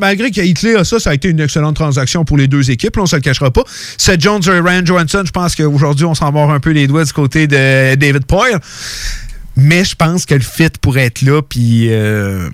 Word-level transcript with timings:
Malgré 0.00 0.30
que 0.30 0.40
Hitler 0.40 0.76
a 0.76 0.84
ça, 0.84 1.00
ça 1.00 1.10
a 1.10 1.14
été 1.14 1.28
une 1.28 1.40
excellente 1.40 1.74
transaction 1.74 2.24
pour 2.24 2.36
les 2.36 2.46
deux 2.46 2.70
équipes, 2.70 2.96
on 2.98 3.06
se 3.06 3.16
le 3.16 3.20
cachera 3.20 3.50
pas. 3.50 3.64
C'est 3.96 4.20
Jones 4.20 4.40
et 4.46 4.60
Rand 4.60 4.86
Johansson, 4.86 5.24
je 5.26 5.32
pense 5.32 5.56
qu'aujourd'hui, 5.56 6.04
on 6.04 6.14
s'en 6.14 6.30
mord 6.30 6.52
un 6.52 6.60
peu 6.60 6.70
les 6.70 6.86
doigts 6.86 7.02
du 7.02 7.12
côté 7.12 7.48
de 7.48 7.96
David 7.96 8.24
Poyle. 8.24 8.60
Mais 9.56 9.84
je 9.84 9.96
pense 9.96 10.24
que 10.24 10.36
le 10.36 10.40
fit 10.40 10.70
pourrait 10.80 11.06
être 11.06 11.22
là, 11.22 11.42
puis 11.42 11.88
euh, 11.90 12.48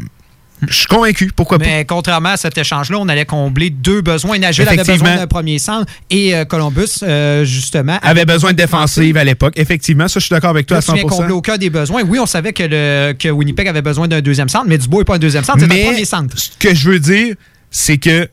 je 0.68 0.74
suis 0.74 0.86
convaincu. 0.86 1.30
Pourquoi 1.34 1.58
pas? 1.58 1.64
Mais 1.64 1.84
contrairement 1.84 2.30
à 2.30 2.36
cet 2.36 2.56
échange-là, 2.56 2.98
on 2.98 3.08
allait 3.08 3.24
combler 3.24 3.70
deux 3.70 4.00
besoins. 4.00 4.38
Nashville 4.38 4.68
avait 4.68 4.84
besoin 4.84 5.16
d'un 5.16 5.26
premier 5.26 5.58
centre 5.58 5.90
et 6.10 6.34
euh, 6.34 6.44
Columbus, 6.44 7.00
euh, 7.02 7.44
justement, 7.44 7.98
avait, 8.02 8.24
besoin 8.24 8.52
de 8.52 8.56
défensive 8.56 9.16
à 9.16 9.24
l'époque. 9.24 9.54
Effectivement, 9.56 10.08
ça, 10.08 10.20
je 10.20 10.26
suis 10.26 10.32
d'accord 10.32 10.50
avec 10.50 10.66
toi 10.66 10.78
à 10.78 10.80
100 10.80 10.94
Tu 10.94 10.98
viens 11.00 11.30
aucun 11.30 11.56
des 11.56 11.70
besoins. 11.70 12.02
Oui, 12.02 12.18
on 12.18 12.26
savait 12.26 12.52
que, 12.52 12.62
le, 12.62 13.12
que 13.12 13.28
Winnipeg 13.28 13.68
avait 13.68 13.82
besoin 13.82 14.08
d'un 14.08 14.20
deuxième 14.20 14.48
centre, 14.48 14.66
mais 14.68 14.78
Dubois 14.78 15.00
n'est 15.00 15.04
pas 15.04 15.14
un 15.16 15.18
deuxième 15.18 15.44
centre, 15.44 15.60
c'est 15.60 15.64
un 15.64 15.90
premier 15.90 16.04
centre. 16.04 16.38
Ce 16.38 16.50
que 16.58 16.74
je 16.74 16.90
veux 16.90 17.00
dire, 17.00 17.34
c'est 17.70 17.98
que 17.98 18.28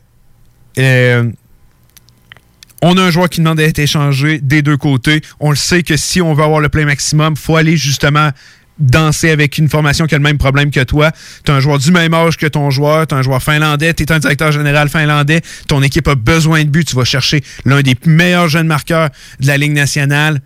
on 2.82 2.98
a 2.98 3.02
un 3.02 3.12
joueur 3.12 3.30
qui 3.30 3.42
demande 3.42 3.58
d'être 3.58 3.80
échangé 3.80 4.40
des 4.40 4.62
deux 4.62 4.78
côtés. 4.78 5.22
On 5.40 5.52
le 5.52 5.56
sait 5.56 5.84
que 5.84 5.98
si 5.98 6.22
on 6.22 6.34
veut 6.34 6.44
avoir 6.44 6.60
le 6.60 6.70
plein 6.70 6.86
maximum, 6.86 7.36
il 7.38 7.40
faut 7.40 7.56
aller 7.56 7.78
justement 7.78 8.32
danser 8.80 9.30
avec 9.30 9.58
une 9.58 9.70
formation 9.70 10.06
qui 10.08 10.16
a 10.16 10.18
le 10.18 10.24
même 10.24 10.38
problème 10.38 10.72
que 10.72 10.84
toi. 10.84 11.12
Tu 11.46 11.52
un 11.52 11.60
joueur 11.60 11.80
du 11.80 11.92
même 11.92 12.14
âge 12.14 12.38
que 12.38 12.48
ton 12.48 12.70
joueur, 12.70 13.08
tu 13.08 13.16
un 13.16 13.22
joueur 13.22 13.42
finlandais, 13.42 13.94
tu 13.94 14.04
es 14.04 14.12
un 14.12 14.20
directeur 14.20 14.52
général 14.52 14.90
finlandais, 14.90 15.42
ton 15.68 15.82
équipe 15.82 16.08
a 16.08 16.16
besoin 16.16 16.64
de 16.64 16.70
but, 16.70 16.88
tu 16.88 16.96
vas 16.96 17.06
chercher 17.06 17.44
l'un 17.66 17.82
des 17.82 17.96
meilleurs 18.06 18.50
jeunes 18.50 18.68
marqueurs 18.68 19.10
de 19.40 19.48
la 19.48 19.58
Ligue 19.58 19.74
nationale. 19.74 20.42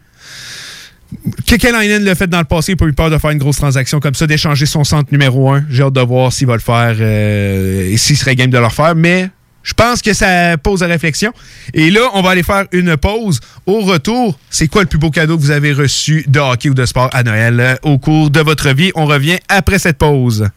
Kekalainen 1.46 2.04
l'a 2.04 2.16
fait 2.16 2.28
dans 2.28 2.40
le 2.40 2.46
passé, 2.46 2.72
il 2.72 2.76
n'a 2.76 2.78
pas 2.78 2.86
eu 2.88 2.94
peur 2.94 3.10
de 3.10 3.18
faire 3.18 3.30
une 3.30 3.38
grosse 3.38 3.58
transaction 3.58 4.00
comme 4.00 4.16
ça, 4.16 4.28
d'échanger 4.28 4.66
son 4.66 4.84
centre 4.84 5.12
numéro 5.12 5.52
un. 5.52 5.64
J'ai 5.70 5.84
hâte 5.84 5.94
de 5.94 6.02
voir 6.02 6.34
s'il 6.34 6.48
va 6.48 6.56
le 6.56 6.60
faire 6.60 6.96
euh, 7.00 7.92
et 7.92 7.98
s'il 7.98 8.18
serait 8.18 8.36
game 8.36 8.50
de 8.50 8.58
le 8.58 8.70
faire. 8.70 8.96
Mais 8.96 9.30
je 9.66 9.74
pense 9.74 10.02
que 10.02 10.14
ça 10.14 10.58
pose 10.58 10.84
à 10.84 10.86
réflexion. 10.86 11.34
Et 11.74 11.90
là, 11.90 12.02
on 12.14 12.22
va 12.22 12.30
aller 12.30 12.44
faire 12.44 12.66
une 12.72 12.96
pause. 12.96 13.40
Au 13.66 13.82
retour, 13.82 14.38
c'est 14.50 14.68
quoi 14.68 14.84
le 14.84 14.88
plus 14.88 15.00
beau 15.00 15.10
cadeau 15.10 15.38
que 15.38 15.42
vous 15.42 15.52
avez 15.52 15.74
reçu 15.74 16.24
de 16.28 16.40
hockey 16.40 16.70
ou 16.70 16.76
de 16.76 16.86
sport 16.86 17.10
à 17.12 17.24
Noël 17.24 17.60
euh, 17.60 17.76
au 17.82 17.98
cours 17.98 18.30
de 18.30 18.40
votre 18.40 18.70
vie? 18.70 18.92
On 18.94 19.08
revient 19.08 19.40
après 19.50 19.80
cette 19.80 19.98
pause. 19.98 20.48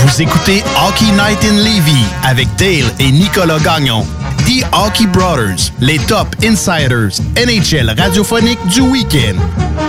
Vous 0.00 0.22
écoutez 0.22 0.62
Hockey 0.86 1.10
Night 1.12 1.44
in 1.44 1.56
Levy 1.56 2.04
avec 2.24 2.48
Dale 2.56 2.90
et 3.00 3.10
Nicolas 3.10 3.58
Gagnon. 3.58 4.06
The 4.46 4.64
Hockey 4.72 5.06
Brothers, 5.06 5.72
les 5.80 5.98
top 5.98 6.34
insiders 6.42 7.20
NHL 7.36 7.90
radiophonique 7.98 8.60
du 8.68 8.80
week-end. 8.80 9.36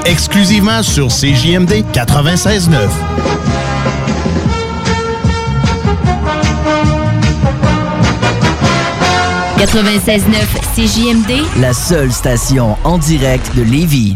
Exclusivement 0.05 0.83
sur 0.83 1.07
CJMD 1.07 1.85
96.9. 1.93 2.89
96.9 9.59 10.23
CJMD, 10.73 11.59
la 11.59 11.73
seule 11.73 12.13
station 12.13 12.77
en 12.85 12.97
direct 12.97 13.53
de 13.57 13.63
Lévis. 13.63 14.15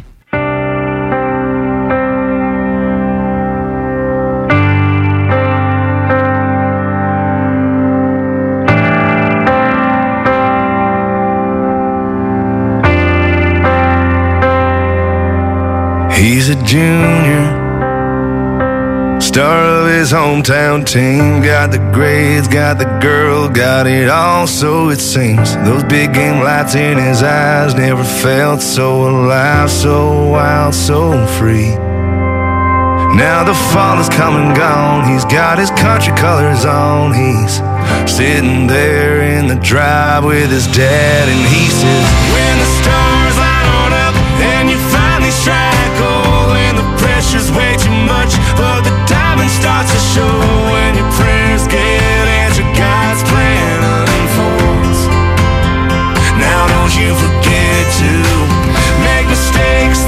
He's 16.10 16.48
a 16.48 16.56
junior 16.64 17.60
Star 19.20 19.66
of 19.66 19.83
his 20.04 20.12
hometown 20.12 20.86
team. 20.86 21.42
Got 21.42 21.72
the 21.72 21.80
grades, 21.94 22.50
got 22.50 22.78
the 22.78 23.00
girl, 23.00 23.48
got 23.48 23.88
it 23.88 24.10
all, 24.10 24.46
so 24.46 24.90
it 24.90 25.00
seems. 25.00 25.56
Those 25.64 25.86
big 25.86 26.14
game 26.14 26.44
lights 26.44 26.76
in 26.76 26.98
his 26.98 27.24
eyes 27.24 27.74
never 27.74 28.04
felt 28.04 28.62
so 28.62 29.08
alive, 29.08 29.72
so 29.72 30.30
wild, 30.30 30.76
so 30.76 31.26
free. 31.38 31.70
Now 33.16 33.46
the 33.46 33.54
fall 33.72 33.98
is 33.98 34.10
come 34.10 34.36
and 34.36 34.54
gone. 34.58 35.10
He's 35.10 35.24
got 35.24 35.58
his 35.58 35.72
country 35.72 36.14
colors 36.18 36.66
on. 36.66 37.14
He's 37.14 37.54
sitting 38.12 38.68
there 38.68 39.22
in 39.22 39.48
the 39.48 39.56
drive 39.64 40.26
with 40.26 40.52
his 40.52 40.68
dad, 40.68 41.30
and 41.30 41.44
he 41.48 41.64
says, 41.70 42.06
When 42.34 42.54
the 42.60 42.70
stars 42.82 43.53
diamond 49.44 49.52
starts 49.52 49.92
to 49.92 50.00
show 50.00 50.40
when 50.72 50.96
your 50.96 51.10
prayers 51.12 51.68
get 51.68 52.28
answered, 52.44 52.66
God's 52.76 53.24
plan 53.24 53.84
unfolds. 53.84 55.08
Now 56.40 56.68
don't 56.68 56.94
you 56.96 57.14
forget 57.16 57.84
to 58.00 58.12
make 59.04 59.28
mistakes, 59.28 60.08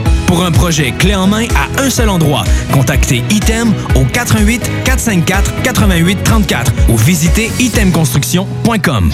Pour 0.31 0.45
un 0.45 0.51
projet 0.53 0.93
clé 0.93 1.13
en 1.13 1.27
main 1.27 1.45
à 1.55 1.81
un 1.81 1.89
seul 1.89 2.07
endroit, 2.07 2.45
contactez 2.71 3.21
Item 3.31 3.73
au 3.95 4.05
88 4.05 4.61
454 4.85 5.61
88 5.61 6.23
34 6.23 6.71
ou 6.87 6.95
visitez 6.95 7.51
itemconstruction.com. 7.59 9.11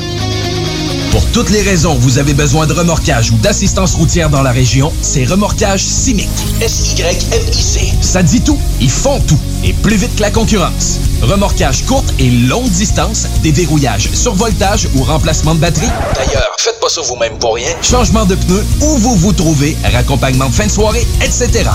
Pour 1.09 1.25
toutes 1.31 1.49
les 1.49 1.63
raisons 1.63 1.95
que 1.95 2.01
vous 2.01 2.19
avez 2.19 2.35
besoin 2.35 2.67
de 2.67 2.73
remorquage 2.73 3.31
ou 3.31 3.37
d'assistance 3.37 3.95
routière 3.95 4.29
dans 4.29 4.43
la 4.43 4.51
région, 4.51 4.93
c'est 5.01 5.25
Remorquage 5.25 5.81
Simic. 5.81 6.29
S-Y-M-I-C. 6.61 7.93
Ça 7.99 8.21
dit 8.21 8.41
tout. 8.41 8.59
Ils 8.79 8.91
font 8.91 9.19
tout. 9.21 9.39
Et 9.63 9.73
plus 9.73 9.95
vite 9.95 10.15
que 10.15 10.21
la 10.21 10.31
concurrence. 10.31 10.99
Remorquage 11.21 11.85
courte 11.85 12.13
et 12.19 12.29
longue 12.29 12.69
distance, 12.69 13.27
déverrouillage, 13.41 14.09
survoltage 14.13 14.87
ou 14.95 15.03
remplacement 15.03 15.55
de 15.55 15.59
batterie. 15.59 15.89
D'ailleurs, 16.15 16.55
faites 16.57 16.79
pas 16.79 16.89
ça 16.89 17.01
vous-même 17.01 17.37
pour 17.39 17.55
rien. 17.55 17.69
Changement 17.81 18.25
de 18.25 18.35
pneus, 18.35 18.63
où 18.81 18.97
vous 18.97 19.15
vous 19.15 19.33
trouvez, 19.33 19.75
raccompagnement 19.91 20.49
de 20.49 20.53
fin 20.53 20.65
de 20.65 20.71
soirée, 20.71 21.05
etc. 21.21 21.69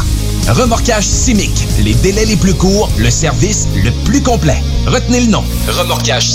Remorquage 0.49 1.05
Simic. 1.05 1.53
Les 1.85 1.95
délais 1.95 2.25
les 2.25 2.37
plus 2.37 2.55
courts, 2.55 2.91
le 2.99 3.11
service 3.11 3.69
le 3.85 3.91
plus 4.05 4.23
complet. 4.23 4.59
Retenez 4.87 5.21
le 5.21 5.27
nom. 5.29 5.45
Remorquage 5.69 6.29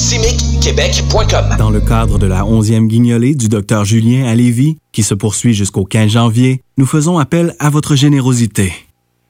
Québec.com. 0.62 1.56
Dans 1.58 1.70
le 1.70 1.82
cadre 1.82 2.18
de 2.18 2.26
la 2.26 2.42
11e 2.44 2.88
guignolée 2.88 3.36
du 3.36 3.48
docteur 3.48 3.86
Julien 3.86 4.26
à 4.26 4.36
Lévis, 4.36 4.78
qui 4.92 5.04
se 5.04 5.14
poursuit 5.14 5.54
jusqu'au 5.54 5.86
15 5.86 6.12
janvier, 6.12 6.62
nous 6.78 6.86
faisons 6.86 7.18
appel 7.18 7.56
à 7.60 7.70
votre 7.70 7.96
générosité. 7.96 8.74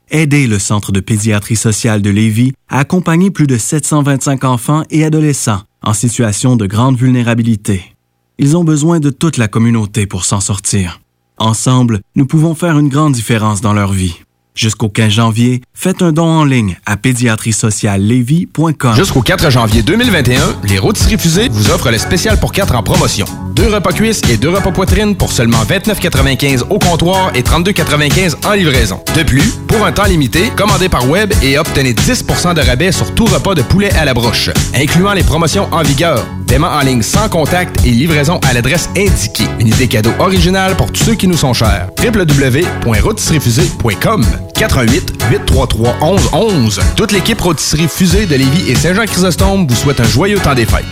Aidez 0.09 0.47
le 0.47 0.57
Centre 0.57 0.93
de 0.93 1.01
pédiatrie 1.01 1.57
sociale 1.57 2.01
de 2.01 2.09
Lévis 2.09 2.53
à 2.69 2.79
accompagner 2.79 3.29
plus 3.29 3.45
de 3.45 3.57
725 3.57 4.45
enfants 4.45 4.83
et 4.89 5.03
adolescents 5.03 5.63
en 5.83 5.91
situation 5.91 6.55
de 6.55 6.65
grande 6.65 6.97
vulnérabilité. 6.97 7.93
Ils 8.37 8.55
ont 8.55 8.63
besoin 8.63 9.01
de 9.01 9.09
toute 9.09 9.35
la 9.35 9.49
communauté 9.49 10.05
pour 10.05 10.23
s'en 10.23 10.39
sortir. 10.39 11.01
Ensemble, 11.37 11.99
nous 12.15 12.25
pouvons 12.25 12.55
faire 12.55 12.79
une 12.79 12.87
grande 12.87 13.13
différence 13.13 13.59
dans 13.59 13.73
leur 13.73 13.91
vie. 13.91 14.15
Jusqu'au 14.57 14.89
15 14.89 15.11
janvier, 15.11 15.61
faites 15.75 16.01
un 16.01 16.11
don 16.11 16.25
en 16.25 16.43
ligne 16.43 16.79
à 16.87 16.97
pédiatrie-sociale-lévis.com. 16.97 18.95
Jusqu'au 18.95 19.21
4 19.21 19.51
janvier 19.51 19.83
2021, 19.83 20.41
les 20.63 20.79
rôtisseries 20.79 21.19
fusées 21.19 21.47
vous 21.51 21.69
offrent 21.69 21.91
le 21.91 21.99
spécial 21.99 22.39
pour 22.39 22.51
4 22.51 22.73
en 22.73 22.81
promotion. 22.81 23.27
Deux 23.53 23.67
repas 23.67 23.91
cuisses 23.91 24.23
et 24.31 24.37
deux 24.37 24.49
repas 24.49 24.71
poitrine 24.71 25.15
pour 25.15 25.31
seulement 25.31 25.63
29,95 25.63 26.63
au 26.71 26.79
comptoir 26.79 27.31
et 27.35 27.43
32,95 27.43 28.47
en 28.47 28.53
livraison. 28.53 28.99
De 29.15 29.21
plus, 29.21 29.53
pour 29.67 29.85
un 29.85 29.91
temps 29.91 30.05
limité, 30.05 30.49
commandez 30.55 30.89
par 30.89 31.07
web 31.07 31.31
et 31.43 31.59
obtenez 31.59 31.93
10% 31.93 32.55
de 32.55 32.61
rabais 32.61 32.91
sur 32.91 33.13
tout 33.13 33.25
repas 33.25 33.53
de 33.53 33.61
poulet 33.61 33.91
à 33.91 34.05
la 34.05 34.15
broche, 34.15 34.49
incluant 34.73 35.13
les 35.13 35.23
promotions 35.23 35.67
en 35.71 35.83
vigueur. 35.83 36.25
Paiement 36.47 36.69
en 36.69 36.79
ligne 36.79 37.03
sans 37.03 37.29
contact 37.29 37.85
et 37.85 37.91
livraison 37.91 38.39
à 38.47 38.53
l'adresse 38.53 38.89
indiquée. 38.97 39.45
Une 39.59 39.67
idée 39.67 39.87
cadeau 39.87 40.13
originale 40.17 40.75
pour 40.75 40.91
tous 40.91 41.03
ceux 41.03 41.13
qui 41.13 41.27
nous 41.27 41.37
sont 41.37 41.53
chers. 41.53 41.89
www.rôtisseriefusée.com 42.03 44.25
88 44.57 45.23
833 45.29 45.97
11 46.01 46.29
11. 46.33 46.81
Toute 46.95 47.11
l'équipe 47.11 47.39
Rôtisserie 47.39 47.87
Fusée 47.87 48.25
de 48.25 48.35
Lévis 48.35 48.71
et 48.71 48.75
Saint-Jean-Chrysostome 48.75 49.67
vous 49.67 49.75
souhaite 49.75 49.99
un 49.99 50.07
joyeux 50.07 50.39
temps 50.39 50.55
des 50.55 50.65
fêtes. 50.65 50.85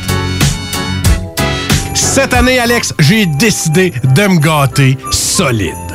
Cette 1.95 2.33
année, 2.33 2.59
Alex, 2.59 2.93
j'ai 2.99 3.25
décidé 3.25 3.91
de 4.03 4.27
me 4.27 4.39
gâter 4.39 4.97
solide. 5.11 5.94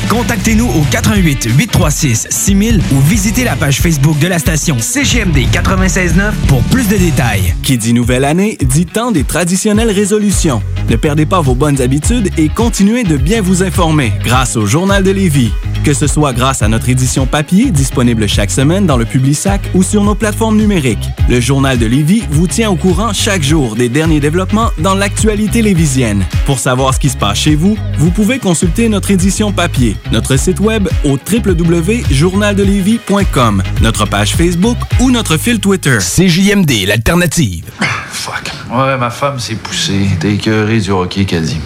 Contactez-nous 0.09 0.67
au 0.67 0.81
88 0.91 1.49
836 1.57 2.27
6000 2.29 2.81
ou 2.93 2.99
visitez 3.01 3.43
la 3.43 3.55
page 3.55 3.79
Facebook 3.81 4.19
de 4.19 4.27
la 4.27 4.39
station 4.39 4.77
CGMD 4.79 5.47
969 5.53 6.35
pour 6.47 6.61
plus 6.63 6.87
de 6.87 6.97
détails. 6.97 7.53
Qui 7.63 7.77
dit 7.77 7.93
nouvelle 7.93 8.25
année, 8.25 8.57
dit 8.61 8.85
temps 8.85 9.11
des 9.11 9.23
traditionnelles 9.23 9.91
résolutions. 9.91 10.61
Ne 10.89 10.95
perdez 10.95 11.25
pas 11.25 11.41
vos 11.41 11.55
bonnes 11.55 11.81
habitudes 11.81 12.29
et 12.37 12.49
continuez 12.49 13.03
de 13.03 13.17
bien 13.17 13.41
vous 13.41 13.63
informer 13.63 14.11
grâce 14.23 14.57
au 14.57 14.65
Journal 14.65 15.03
de 15.03 15.11
Lévis. 15.11 15.51
Que 15.83 15.93
ce 15.95 16.05
soit 16.05 16.33
grâce 16.33 16.61
à 16.61 16.67
notre 16.67 16.89
édition 16.89 17.25
papier 17.25 17.71
disponible 17.71 18.27
chaque 18.27 18.51
semaine 18.51 18.85
dans 18.85 18.97
le 18.97 19.05
Publisac 19.05 19.61
ou 19.73 19.81
sur 19.81 20.03
nos 20.03 20.13
plateformes 20.13 20.57
numériques. 20.57 21.09
Le 21.27 21.39
Journal 21.39 21.79
de 21.79 21.87
Lévis 21.87 22.23
vous 22.29 22.45
tient 22.45 22.69
au 22.69 22.75
courant 22.75 23.13
chaque 23.13 23.41
jour 23.41 23.75
des 23.75 23.89
derniers 23.89 24.19
développements 24.19 24.69
dans 24.77 24.93
l'actualité 24.93 25.63
lévisienne. 25.63 26.23
Pour 26.45 26.59
savoir 26.59 26.93
ce 26.93 26.99
qui 26.99 27.09
se 27.09 27.17
passe 27.17 27.39
chez 27.39 27.55
vous, 27.55 27.77
vous 27.97 28.11
pouvez 28.11 28.37
consulter 28.37 28.89
notre 28.89 29.09
édition 29.09 29.51
papier, 29.51 29.90
notre 30.11 30.37
site 30.37 30.59
web 30.59 30.87
au 31.03 31.17
www.journaldelévis.com, 31.17 33.63
notre 33.81 34.05
page 34.05 34.35
Facebook 34.35 34.77
ou 34.99 35.09
notre 35.11 35.37
fil 35.37 35.59
Twitter. 35.59 35.97
CJMD, 35.99 36.85
l'alternative. 36.87 37.65
Fuck. 38.11 38.51
Ouais, 38.71 38.97
ma 38.97 39.09
femme 39.09 39.39
s'est 39.39 39.55
poussée. 39.55 40.07
T'es 40.19 40.33
écœuré 40.33 40.79
du 40.79 40.91
hockey, 40.91 41.25
qu'a 41.25 41.39
dit. 41.39 41.59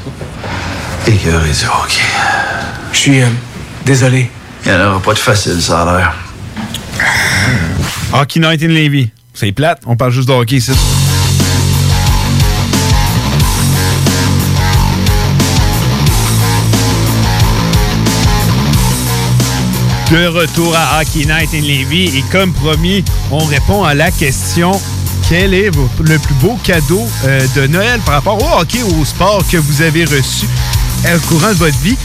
Écœuré 1.08 1.50
du 1.50 1.66
hockey. 1.66 2.02
Je 2.92 2.98
suis 2.98 3.22
euh, 3.22 3.28
désolé. 3.86 4.30
Il 4.66 4.72
n'y 4.72 4.78
en 4.78 4.88
aura 4.92 5.00
pas 5.00 5.14
de 5.14 5.20
facile, 5.20 5.62
ça 5.62 5.84
a 5.84 5.98
l'air. 5.98 6.14
Hockey 8.14 8.40
Night 8.40 8.64
in 8.64 8.68
Levy. 8.70 9.10
C'est 9.34 9.52
plate, 9.52 9.82
on 9.86 9.96
parle 9.96 10.12
juste 10.12 10.28
de 10.30 10.34
hockey 10.34 10.56
ici. 10.56 10.72
De 20.12 20.28
retour 20.28 20.76
à 20.76 21.02
Hockey 21.02 21.26
Night 21.26 21.50
in 21.54 21.62
Levy 21.62 22.18
et 22.18 22.24
comme 22.32 22.54
promis, 22.54 23.04
on 23.32 23.40
répond 23.40 23.84
à 23.84 23.94
la 23.96 24.12
question 24.12 24.72
quel 25.28 25.54
est 25.56 25.72
le 26.00 26.20
plus 26.20 26.36
beau 26.36 26.58
cadeau 26.64 27.02
euh, 27.26 27.42
de 27.56 27.66
Noël 27.66 28.00
par 28.06 28.16
rapport 28.16 28.38
au 28.42 28.62
hockey 28.62 28.84
au 28.84 29.04
sport 29.04 29.44
que 29.52 29.58
vous 29.58 29.82
avez 29.82 30.06
reçu 30.06 30.46
euh, 31.08 31.18
au 31.18 31.20
courant 31.22 31.50
de 31.50 31.56
votre 31.58 31.78
vie? 31.80 31.98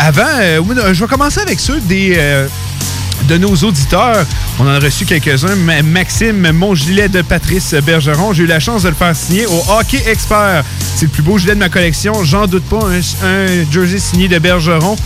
Avant, 0.00 0.22
euh, 0.40 0.60
je 0.92 1.00
vais 1.04 1.06
commencer 1.08 1.38
avec 1.40 1.60
ceux 1.60 1.80
de 1.80 3.38
nos 3.38 3.54
auditeurs. 3.54 4.26
On 4.58 4.64
en 4.66 4.70
a 4.74 4.78
reçu 4.80 5.06
quelques-uns. 5.06 5.54
Ma- 5.54 5.82
Maxime, 5.82 6.50
mon 6.52 6.74
gilet 6.74 7.08
de 7.08 7.22
Patrice 7.22 7.74
Bergeron. 7.74 8.32
J'ai 8.32 8.42
eu 8.42 8.46
la 8.46 8.58
chance 8.60 8.82
de 8.82 8.88
le 8.88 8.94
faire 8.96 9.14
signer 9.14 9.46
au 9.46 9.62
Hockey 9.70 10.02
Expert. 10.08 10.64
C'est 10.96 11.06
le 11.06 11.10
plus 11.12 11.22
beau 11.22 11.38
gilet 11.38 11.54
de 11.54 11.60
ma 11.60 11.68
collection. 11.68 12.24
J'en 12.24 12.46
doute 12.48 12.64
pas. 12.64 12.88
Un 13.24 13.70
jersey 13.70 13.98
signé 14.00 14.26
de 14.26 14.38
Bergeron. 14.40 14.96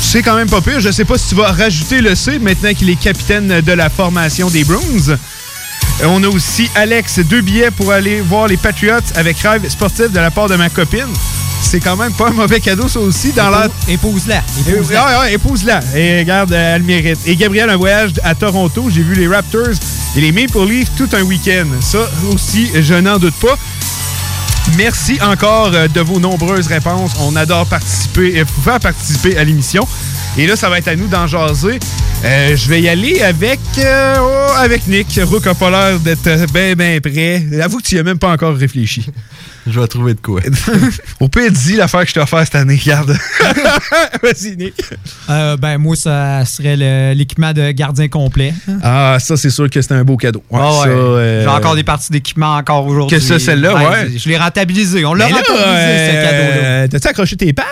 C'est 0.00 0.22
quand 0.22 0.36
même 0.36 0.48
pas 0.48 0.60
pire. 0.60 0.80
Je 0.80 0.90
sais 0.90 1.04
pas 1.04 1.16
si 1.18 1.28
tu 1.28 1.34
vas 1.34 1.52
rajouter 1.52 2.00
le 2.00 2.14
C 2.14 2.38
maintenant 2.38 2.72
qu'il 2.74 2.90
est 2.90 2.98
capitaine 3.00 3.60
de 3.60 3.72
la 3.72 3.88
formation 3.90 4.50
des 4.50 4.64
Bruins. 4.64 4.80
Euh, 5.10 6.06
On 6.06 6.22
a 6.24 6.28
aussi 6.28 6.68
Alex, 6.74 7.20
deux 7.20 7.40
billets 7.42 7.70
pour 7.70 7.92
aller 7.92 8.20
voir 8.20 8.48
les 8.48 8.56
Patriots 8.56 8.98
avec 9.14 9.38
rêve 9.38 9.68
sportif 9.68 10.10
de 10.10 10.18
la 10.18 10.30
part 10.30 10.48
de 10.48 10.56
ma 10.56 10.68
copine. 10.68 11.06
c'est 11.62 11.78
quand 11.80 11.96
même 11.96 12.12
pas 12.12 12.28
un 12.28 12.32
mauvais 12.32 12.58
cadeau, 12.60 12.88
ça 12.88 13.00
aussi, 13.00 13.32
dans 13.32 13.50
la... 13.50 13.68
Épouse-la. 13.86 14.42
Épouse-la. 14.66 15.04
Ah, 15.06 15.20
ouais, 15.20 15.34
épouse-la. 15.34 15.80
Et 15.94 16.18
regarde, 16.20 16.52
euh, 16.52 16.76
elle 16.76 16.82
mérite. 16.82 17.18
Et 17.26 17.36
Gabriel, 17.36 17.70
un 17.70 17.76
voyage 17.76 18.12
à 18.24 18.34
Toronto. 18.34 18.88
J'ai 18.92 19.02
vu 19.02 19.14
les 19.14 19.28
Raptors 19.28 19.76
et 20.16 20.20
les 20.20 20.32
Maple 20.32 20.64
Leafs 20.66 20.88
tout 20.96 21.08
un 21.12 21.22
week-end. 21.22 21.66
Ça 21.80 21.98
aussi, 22.32 22.70
je 22.80 22.94
n'en 22.94 23.18
doute 23.18 23.34
pas. 23.34 23.56
Merci 24.76 25.18
encore 25.22 25.70
euh, 25.74 25.88
de 25.88 26.00
vos 26.00 26.20
nombreuses 26.20 26.66
réponses. 26.66 27.12
On 27.20 27.36
adore 27.36 27.66
participer, 27.66 28.40
euh, 28.40 28.44
vous 28.44 28.62
faire 28.62 28.80
participer 28.80 29.36
à 29.36 29.44
l'émission. 29.44 29.86
Et 30.38 30.46
là, 30.46 30.56
ça 30.56 30.68
va 30.68 30.78
être 30.78 30.88
à 30.88 30.96
nous 30.96 31.08
d'en 31.08 31.26
jaser. 31.26 31.78
Euh, 32.24 32.56
je 32.56 32.68
vais 32.68 32.80
y 32.80 32.88
aller 32.88 33.20
avec, 33.22 33.60
oh, 33.78 34.52
avec 34.56 34.86
Nick. 34.86 35.20
Rook 35.22 35.46
a 35.46 35.54
pas 35.54 35.70
l'air 35.70 36.00
d'être 36.00 36.52
bien, 36.52 36.74
bien 36.74 37.00
prêt. 37.00 37.44
Avoue 37.62 37.78
que 37.78 37.82
tu 37.82 37.94
n'y 37.94 38.00
as 38.00 38.04
même 38.04 38.18
pas 38.18 38.30
encore 38.32 38.54
réfléchi. 38.54 39.06
Je 39.66 39.78
vais 39.78 39.86
trouver 39.86 40.14
de 40.14 40.20
quoi. 40.20 40.40
Au 41.20 41.28
pire, 41.28 41.50
dis 41.50 41.76
l'affaire 41.76 42.02
que 42.02 42.08
je 42.08 42.14
t'ai 42.14 42.20
offert 42.20 42.40
cette 42.44 42.54
année. 42.54 42.78
Regarde. 42.82 43.10
Vas-y, 44.22 44.56
Nick. 44.56 44.74
Euh, 45.28 45.56
ben, 45.56 45.78
moi, 45.78 45.96
ça 45.96 46.44
serait 46.44 47.14
l'équipement 47.14 47.52
de 47.52 47.70
gardien 47.72 48.08
complet. 48.08 48.54
Ah, 48.82 49.18
ça, 49.20 49.36
c'est 49.36 49.50
sûr 49.50 49.68
que 49.68 49.80
c'est 49.82 49.92
un 49.92 50.04
beau 50.04 50.16
cadeau. 50.16 50.42
Ouais, 50.50 50.58
Ah 50.62 50.80
ouais. 50.82 50.88
euh, 50.88 51.42
J'ai 51.42 51.48
encore 51.48 51.74
des 51.76 51.84
parties 51.84 52.10
d'équipement 52.10 52.56
encore 52.56 52.86
aujourd'hui. 52.86 53.18
Que 53.18 53.22
ça, 53.22 53.38
celle-là, 53.38 53.74
ouais. 53.74 54.10
Je 54.16 54.28
l'ai 54.28 54.38
rentabilisé. 54.38 55.04
On 55.04 55.14
l'a 55.14 55.26
rentabilisé, 55.26 55.52
ce 55.58 56.12
cadeau-là. 56.24 56.64
euh, 56.64 56.88
T'as-tu 56.88 57.08
accroché 57.08 57.36
tes 57.36 57.52
pads? 57.52 57.64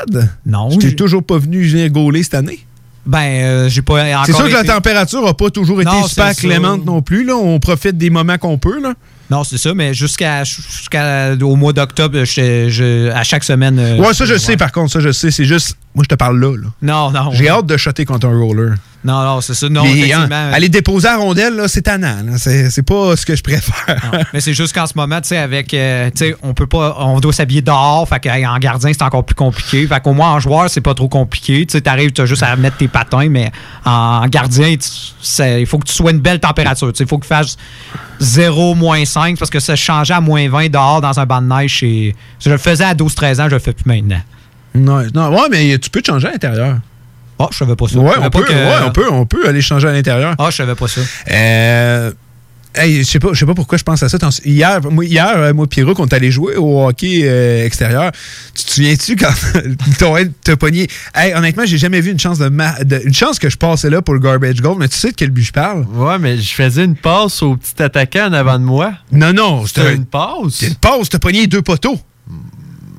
Non. 0.46 0.68
Tu 0.68 0.78
t'es 0.78 0.92
toujours 0.92 1.22
pas 1.24 1.38
venu 1.38 1.62
venir 1.66 1.88
gauler 1.90 2.22
cette 2.22 2.34
année? 2.34 2.60
Ben, 3.06 3.18
euh, 3.20 3.68
j'ai 3.70 3.80
pas 3.80 4.04
encore 4.04 4.26
C'est 4.26 4.32
sûr 4.34 4.48
que 4.48 4.52
la 4.52 4.64
température 4.64 5.24
n'a 5.24 5.32
pas 5.32 5.48
toujours 5.48 5.80
été 5.80 5.90
Non, 5.90 6.06
super 6.06 6.34
clémente 6.36 6.84
non 6.84 7.00
plus. 7.00 7.24
Là. 7.24 7.36
On 7.36 7.58
profite 7.58 7.96
des 7.96 8.10
moments 8.10 8.36
qu'on 8.36 8.58
peut. 8.58 8.80
Là. 8.82 8.92
Non, 9.30 9.44
c'est 9.44 9.58
ça, 9.58 9.74
mais 9.74 9.92
jusqu'à 9.92 10.42
jusqu'à 10.44 11.34
au 11.40 11.54
mois 11.56 11.72
d'octobre, 11.74 12.24
je- 12.24 12.68
je- 12.68 13.10
à 13.10 13.22
chaque 13.24 13.44
semaine. 13.44 13.78
euh, 13.78 13.98
ouais, 13.98 14.14
ça, 14.14 14.24
je 14.24 14.36
sais, 14.38 14.56
par 14.56 14.72
contre. 14.72 14.92
Ça, 14.92 15.00
je 15.00 15.12
sais. 15.12 15.30
C'est 15.30 15.44
juste. 15.44 15.76
Moi, 15.94 16.02
je 16.04 16.08
te 16.08 16.14
parle 16.14 16.40
là. 16.40 16.56
là. 16.56 16.68
Non, 16.80 17.10
non. 17.10 17.30
J'ai 17.32 17.48
hâte 17.48 17.66
de 17.66 17.76
shotter 17.76 18.04
contre 18.06 18.26
un 18.26 18.38
roller. 18.38 18.76
Non, 19.04 19.22
non, 19.22 19.40
c'est 19.40 19.54
ça. 19.54 19.68
Non, 19.68 19.84
Mais, 19.84 19.92
effectivement. 19.92 20.26
hein, 20.34 20.50
aller 20.52 20.68
déposer 20.68 21.06
à 21.06 21.16
rondelle, 21.16 21.54
là, 21.54 21.68
c'est 21.68 21.82
tannant. 21.82 22.16
C'est 22.36 22.82
pas 22.82 23.16
ce 23.16 23.24
que 23.24 23.36
je 23.36 23.42
préfère. 23.44 24.26
Mais 24.34 24.40
c'est 24.40 24.54
juste 24.54 24.74
qu'en 24.74 24.86
ce 24.88 24.94
moment, 24.96 25.20
tu 25.20 25.28
sais, 25.28 25.36
avec, 25.38 25.72
euh, 25.72 26.10
tu 26.10 26.26
sais, 26.26 26.36
on 26.42 26.52
peut 26.52 26.66
pas, 26.66 26.96
on 26.98 27.20
doit 27.20 27.32
s'habiller 27.32 27.62
dehors, 27.62 28.08
fait 28.08 28.18
qu'en 28.20 28.58
gardien, 28.58 28.90
c'est 28.92 29.02
encore 29.02 29.24
plus 29.24 29.36
compliqué. 29.36 29.86
Fait 29.86 30.00
qu'au 30.02 30.14
moins, 30.14 30.32
en 30.32 30.40
joueur, 30.40 30.68
c'est 30.68 30.80
pas 30.80 30.94
trop 30.94 31.08
compliqué. 31.08 31.64
Tu 31.64 31.72
sais, 31.72 31.80
t'arrives, 31.80 32.10
t'as 32.12 32.26
juste 32.26 32.42
à 32.42 32.56
mettre 32.56 32.76
tes 32.78 32.88
patins, 32.88 33.28
mais 33.28 33.52
en 33.84 34.26
gardien, 34.26 34.68
il 34.68 35.66
faut 35.66 35.78
que 35.78 35.86
tu 35.86 35.94
sois 35.94 36.10
une 36.10 36.18
belle 36.20 36.40
température. 36.40 36.92
Tu 36.92 36.98
sais, 36.98 37.04
il 37.04 37.08
faut 37.08 37.18
que 37.18 37.24
tu 37.24 37.28
fasses 37.28 37.56
0, 38.18 38.74
moins 38.74 39.04
5, 39.04 39.38
parce 39.38 39.50
que 39.50 39.60
ça 39.60 39.76
changeait 39.76 40.14
à 40.14 40.20
moins 40.20 40.48
20 40.48 40.70
dehors 40.70 41.00
dans 41.00 41.18
un 41.20 41.24
banc 41.24 41.40
de 41.40 41.46
neige. 41.46 41.82
et- 41.84 42.16
Je 42.40 42.50
le 42.50 42.58
faisais 42.58 42.84
à 42.84 42.94
12-13 42.94 43.40
ans, 43.40 43.46
je 43.48 43.54
le 43.54 43.60
fais 43.60 43.72
plus 43.72 43.86
maintenant. 43.86 44.20
non, 44.74 45.02
non, 45.14 45.30
ouais, 45.30 45.48
mais 45.50 45.78
tu 45.78 45.88
peux 45.88 46.02
te 46.02 46.10
changer 46.10 46.26
à 46.28 46.32
l'intérieur. 46.32 46.78
Oh, 47.38 47.48
je 47.52 47.58
savais 47.58 47.76
pas 47.76 47.86
ça. 47.88 47.98
Ouais, 47.98 48.12
on 48.18 48.22
pas 48.22 48.30
peut, 48.30 48.44
que- 48.44 48.52
ouais, 48.52 48.84
on 48.86 48.90
peut, 48.90 49.10
on 49.10 49.26
peut 49.26 49.48
aller 49.48 49.60
changer 49.60 49.88
à 49.88 49.92
l'intérieur. 49.92 50.34
Ah, 50.38 50.48
je 50.50 50.56
savais 50.56 50.74
pas 50.74 50.88
ça. 50.88 51.00
Euh, 51.30 52.10
hey, 52.74 52.98
je 53.04 53.08
sais 53.08 53.18
pas, 53.20 53.28
je 53.32 53.38
sais 53.38 53.46
pas 53.46 53.54
pourquoi 53.54 53.78
je 53.78 53.84
pense 53.84 54.02
à 54.02 54.08
ça. 54.08 54.18
Hier, 54.44 54.80
moi, 54.90 55.04
hier, 55.04 55.32
euh, 55.36 55.52
moi, 55.54 55.66
Pierrot, 55.68 55.94
est 56.04 56.12
allé 56.12 56.30
jouer 56.32 56.56
au 56.56 56.84
hockey 56.86 57.20
euh, 57.24 57.64
extérieur. 57.64 58.10
Tu 58.54 58.64
te 58.64 58.70
souviens-tu 58.72 59.14
quand 59.16 59.30
ton 59.98 60.14
t'a 60.42 60.56
pogné? 60.56 60.88
Hey, 61.14 61.32
honnêtement, 61.34 61.64
j'ai 61.64 61.78
jamais 61.78 62.00
vu 62.00 62.10
une 62.10 62.18
chance 62.18 62.38
de, 62.38 62.48
ma- 62.48 62.82
de- 62.84 63.02
une 63.04 63.14
chance 63.14 63.38
que 63.38 63.48
je 63.48 63.56
passais 63.56 63.88
là 63.90 64.02
pour 64.02 64.14
le 64.14 64.20
garbage 64.20 64.60
goal, 64.60 64.76
mais 64.78 64.88
tu 64.88 64.96
sais 64.96 65.10
de 65.10 65.14
quel 65.16 65.30
but 65.30 65.42
je 65.44 65.52
parle? 65.52 65.84
Ouais, 65.94 66.18
mais 66.18 66.38
je 66.38 66.52
faisais 66.54 66.84
une 66.84 66.96
passe 66.96 67.42
au 67.42 67.56
petit 67.56 67.80
attaquant 67.82 68.26
en 68.28 68.32
avant 68.32 68.58
de 68.58 68.64
moi. 68.64 68.92
Non, 69.12 69.32
non, 69.32 69.64
C'était 69.66 69.94
une 69.94 70.06
passe? 70.06 70.54
C'était 70.54 70.72
une 70.72 70.74
passe, 70.78 71.08
t'as 71.08 71.18
pogné 71.20 71.46
deux 71.46 71.62
poteaux. 71.62 71.98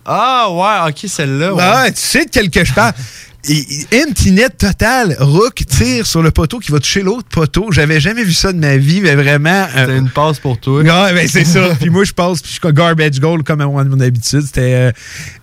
Ah, 0.05 0.47
ouais, 0.49 0.89
ok, 0.91 1.07
celle-là. 1.07 1.53
Ouais. 1.53 1.61
Ouais, 1.63 1.91
tu 1.91 1.99
sais 2.01 2.25
de 2.25 2.29
quel 2.31 2.49
que 2.49 2.63
je 2.65 2.73
parle. 2.73 2.93
Et- 3.47 3.85
et 3.95 4.03
Empty 4.03 4.31
net 4.33 4.57
total. 4.57 5.15
Rook 5.19 5.63
tire 5.65 6.05
sur 6.05 6.21
le 6.21 6.29
poteau 6.31 6.59
qui 6.59 6.71
va 6.71 6.79
toucher 6.79 7.01
l'autre 7.01 7.27
poteau. 7.29 7.71
J'avais 7.71 7.99
jamais 8.01 8.23
vu 8.23 8.33
ça 8.33 8.51
de 8.51 8.57
ma 8.57 8.75
vie, 8.75 8.99
mais 8.99 9.15
vraiment. 9.15 9.65
C'était 9.73 9.97
une 9.97 10.09
passe 10.09 10.39
pour 10.39 10.59
toi. 10.59 10.81
Ouais, 10.81 11.13
ben 11.13 11.27
c'est 11.27 11.45
ça. 11.45 11.69
puis 11.79 11.89
moi, 11.89 12.03
je 12.03 12.11
passe, 12.11 12.41
puis 12.41 12.51
je 12.53 12.59
suis 12.59 12.73
garbage 12.73 13.19
goal 13.19 13.43
comme 13.43 13.61
à 13.61 13.65
mon, 13.65 13.83
mon 13.85 13.99
habitude. 14.01 14.41
C'était 14.45 14.91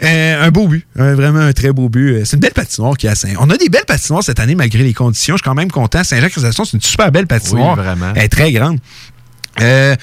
euh, 0.03 0.39
un, 0.41 0.47
un 0.47 0.51
beau 0.51 0.69
but. 0.69 0.87
Un- 0.99 1.15
vraiment 1.15 1.39
un 1.41 1.53
très 1.55 1.73
beau 1.73 1.89
but. 1.89 2.25
C'est 2.27 2.37
une 2.37 2.41
belle 2.41 2.53
patinoire 2.53 2.97
qui 2.99 3.09
a 3.09 3.15
Saint. 3.15 3.33
On 3.41 3.49
a 3.49 3.57
des 3.57 3.71
belles 3.71 3.87
patinoires 3.87 4.23
cette 4.23 4.41
année 4.41 4.55
malgré 4.55 4.83
les 4.83 4.93
conditions. 4.95 5.35
Je 5.37 5.43
suis 5.43 5.45
quand 5.49 5.55
même 5.55 5.71
content. 5.71 6.05
Saint-Jacques-Chrysostom, 6.05 6.67
c'est 6.67 6.77
une 6.77 6.83
super 6.83 7.11
belle 7.11 7.27
patinoire. 7.27 7.77
Oui, 7.79 7.83
vraiment. 7.83 8.13
Elle 8.15 8.25
est 8.25 8.29
très 8.29 8.53
grande. 8.53 8.79
Euh, 9.63 9.97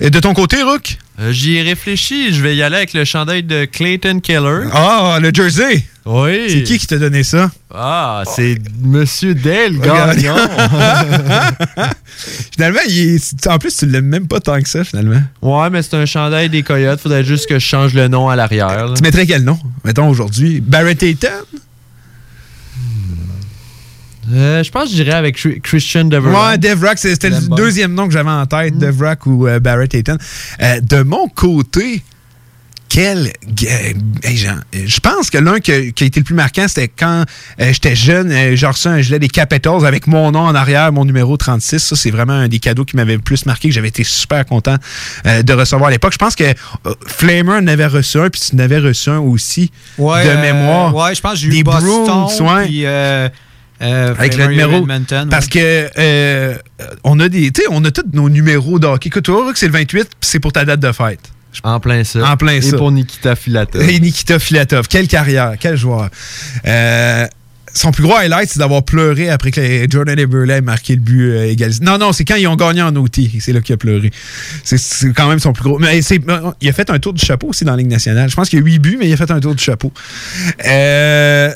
de 0.00 0.18
ton 0.18 0.34
côté, 0.34 0.62
Rook? 0.64 0.98
Euh, 1.20 1.30
J'y 1.30 1.56
ai 1.58 1.62
réfléchi. 1.62 2.34
Je 2.34 2.42
vais 2.42 2.56
y 2.56 2.62
aller 2.62 2.76
avec 2.76 2.92
le 2.92 3.04
chandail 3.04 3.44
de 3.44 3.64
Clayton 3.66 4.18
Keller. 4.20 4.64
Ah, 4.72 5.18
le 5.22 5.30
jersey! 5.32 5.84
Oui. 6.06 6.46
C'est 6.48 6.62
qui 6.62 6.78
qui 6.78 6.86
t'a 6.86 6.98
donné 6.98 7.24
ça? 7.24 7.50
Ah, 7.74 8.22
c'est 8.36 8.56
Monsieur 8.80 9.34
Dale 9.34 9.76
Regarde. 9.80 10.16
Gagnon. 10.16 10.36
finalement, 12.54 12.80
il 12.88 13.16
est- 13.16 13.46
en 13.48 13.58
plus, 13.58 13.76
tu 13.76 13.86
l'aimes 13.86 14.06
même 14.06 14.28
pas 14.28 14.38
tant 14.40 14.60
que 14.62 14.68
ça, 14.68 14.84
finalement. 14.84 15.20
ouais, 15.42 15.70
mais 15.70 15.82
c'est 15.82 15.94
un 15.96 16.06
chandail 16.06 16.48
des 16.48 16.62
Coyotes. 16.62 17.00
Faudrait 17.00 17.24
juste 17.24 17.48
que 17.48 17.58
je 17.58 17.64
change 17.66 17.92
le 17.94 18.06
nom 18.08 18.28
à 18.28 18.36
l'arrière. 18.36 18.94
Tu 18.94 19.02
mettrais 19.02 19.26
quel 19.26 19.42
nom, 19.42 19.58
mettons, 19.84 20.08
aujourd'hui? 20.08 20.60
Barrett 20.60 21.02
Ayton? 21.02 21.28
Euh, 24.32 24.62
je 24.64 24.70
pense 24.72 24.90
que 24.90 24.96
j'irais 24.96 25.12
avec 25.12 25.38
Chri- 25.38 25.60
Christian 25.60 26.04
Devereaux. 26.04 26.36
Ouais, 26.48 26.58
Devrak, 26.58 26.98
c'est- 26.98 27.10
c'était 27.10 27.30
le 27.30 27.40
deuxième 27.56 27.94
nom 27.94 28.08
que 28.08 28.12
j'avais 28.12 28.30
en 28.30 28.44
tête, 28.46 28.76
Devrak 28.76 29.24
ou 29.26 29.46
euh, 29.46 29.60
Barrett 29.60 29.94
Ayton. 29.94 30.18
Euh, 30.62 30.80
de 30.80 31.02
mon 31.02 31.28
côté, 31.28 32.02
quel. 32.88 33.32
hey, 34.22 34.46
je 34.86 35.00
pense 35.00 35.30
que 35.30 35.38
l'un 35.38 35.58
qui, 35.60 35.92
qui 35.92 36.04
a 36.04 36.06
été 36.06 36.20
le 36.20 36.24
plus 36.24 36.34
marquant, 36.34 36.66
c'était 36.68 36.88
quand 36.88 37.24
euh, 37.60 37.72
j'étais 37.72 37.96
jeune, 37.96 38.30
euh, 38.30 38.56
j'ai 38.56 38.66
reçu 38.66 38.88
un 38.88 39.00
gilet 39.00 39.18
des 39.18 39.28
Capitals 39.28 39.84
avec 39.86 40.06
mon 40.06 40.30
nom 40.32 40.40
en 40.40 40.54
arrière, 40.54 40.92
mon 40.92 41.04
numéro 41.04 41.36
36. 41.36 41.78
Ça, 41.78 41.96
c'est 41.96 42.10
vraiment 42.10 42.32
un 42.34 42.48
des 42.48 42.58
cadeaux 42.58 42.84
qui 42.84 42.96
m'avait 42.96 43.14
le 43.16 43.20
plus 43.22 43.46
marqué, 43.46 43.68
que 43.68 43.74
j'avais 43.74 43.88
été 43.88 44.04
super 44.04 44.44
content 44.46 44.76
euh, 45.26 45.42
de 45.42 45.52
recevoir 45.52 45.88
à 45.88 45.90
l'époque. 45.90 46.12
Je 46.12 46.18
pense 46.18 46.36
que 46.36 46.44
euh, 46.44 46.94
Flamer 47.06 47.52
en 47.56 47.66
avait 47.66 47.86
reçu 47.86 48.18
un, 48.18 48.30
puis 48.30 48.40
tu 48.40 48.54
en 48.54 48.58
avais 48.58 48.78
reçu 48.78 49.10
un 49.10 49.18
aussi, 49.18 49.70
Ouais, 49.98 50.24
de 50.26 50.40
mémoire. 50.40 50.94
ouais, 50.94 51.14
je 51.14 51.20
pense 51.20 51.32
que 51.32 51.38
j'ai 51.38 51.48
eu 51.48 51.50
Des 51.50 51.64
Boston, 51.64 52.04
Bruins, 52.04 52.56
ouais. 52.56 52.64
puis, 52.66 52.86
euh, 52.86 53.28
euh, 53.82 54.10
avec 54.12 54.36
le 54.36 54.46
numéro. 54.46 54.76
Edmonton, 54.78 55.28
parce 55.28 55.46
ouais. 55.46 55.50
que 55.50 55.90
euh, 55.98 56.54
on 57.04 57.20
a 57.20 57.28
des. 57.28 57.50
Tu 57.50 57.60
sais, 57.60 57.66
on 57.70 57.84
a 57.84 57.90
tous 57.90 58.04
nos 58.12 58.30
numéros 58.30 58.78
de 58.78 58.86
hockey. 58.86 59.08
Écoute, 59.08 59.24
tu 59.24 59.32
vois 59.32 59.52
que 59.52 59.58
c'est 59.58 59.66
le 59.66 59.72
28, 59.72 60.04
puis 60.04 60.10
c'est 60.22 60.40
pour 60.40 60.52
ta 60.52 60.64
date 60.64 60.80
de 60.80 60.92
fête. 60.92 61.20
En 61.64 61.80
plein 61.80 62.04
ça. 62.04 62.30
En 62.32 62.36
plein 62.36 62.52
Et 62.54 62.62
ça. 62.62 62.76
pour 62.76 62.90
Nikita 62.92 63.36
Filatov. 63.36 63.88
Et 63.88 64.00
Nikita 64.00 64.38
Filatov. 64.38 64.88
Quelle 64.88 65.08
carrière, 65.08 65.54
quel 65.58 65.76
joueur. 65.76 66.08
Euh, 66.66 67.26
son 67.74 67.90
plus 67.92 68.02
gros 68.04 68.14
highlight, 68.16 68.48
c'est 68.48 68.58
d'avoir 68.58 68.82
pleuré 68.84 69.28
après 69.28 69.50
que 69.50 69.86
Jordan 69.90 70.18
Eberle 70.18 70.50
ait 70.50 70.60
marqué 70.62 70.94
le 70.94 71.00
but 71.02 71.30
euh, 71.30 71.50
égalisé. 71.50 71.84
Non, 71.84 71.98
non, 71.98 72.12
c'est 72.12 72.24
quand 72.24 72.36
ils 72.36 72.46
ont 72.46 72.56
gagné 72.56 72.80
en 72.80 72.96
outil. 72.96 73.38
C'est 73.40 73.52
là 73.52 73.60
qu'il 73.60 73.74
a 73.74 73.76
pleuré. 73.76 74.10
C'est- 74.64 75.12
quand 75.14 75.28
même 75.28 75.38
son 75.40 75.52
plus 75.52 75.64
gros. 75.64 75.78
Mais 75.78 76.00
c'est- 76.00 76.20
il 76.62 76.68
a 76.68 76.72
fait 76.72 76.88
un 76.88 76.98
tour 76.98 77.12
du 77.12 77.22
chapeau 77.24 77.48
aussi 77.48 77.64
dans 77.66 77.72
la 77.72 77.76
Ligue 77.78 77.90
nationale. 77.90 78.30
Je 78.30 78.34
pense 78.36 78.48
qu'il 78.48 78.58
y 78.58 78.62
a 78.62 78.64
8 78.64 78.78
buts, 78.78 78.96
mais 78.98 79.08
il 79.08 79.12
a 79.12 79.16
fait 79.18 79.30
un 79.30 79.40
tour 79.40 79.54
du 79.54 79.62
chapeau. 79.62 79.92
Euh, 80.66 81.52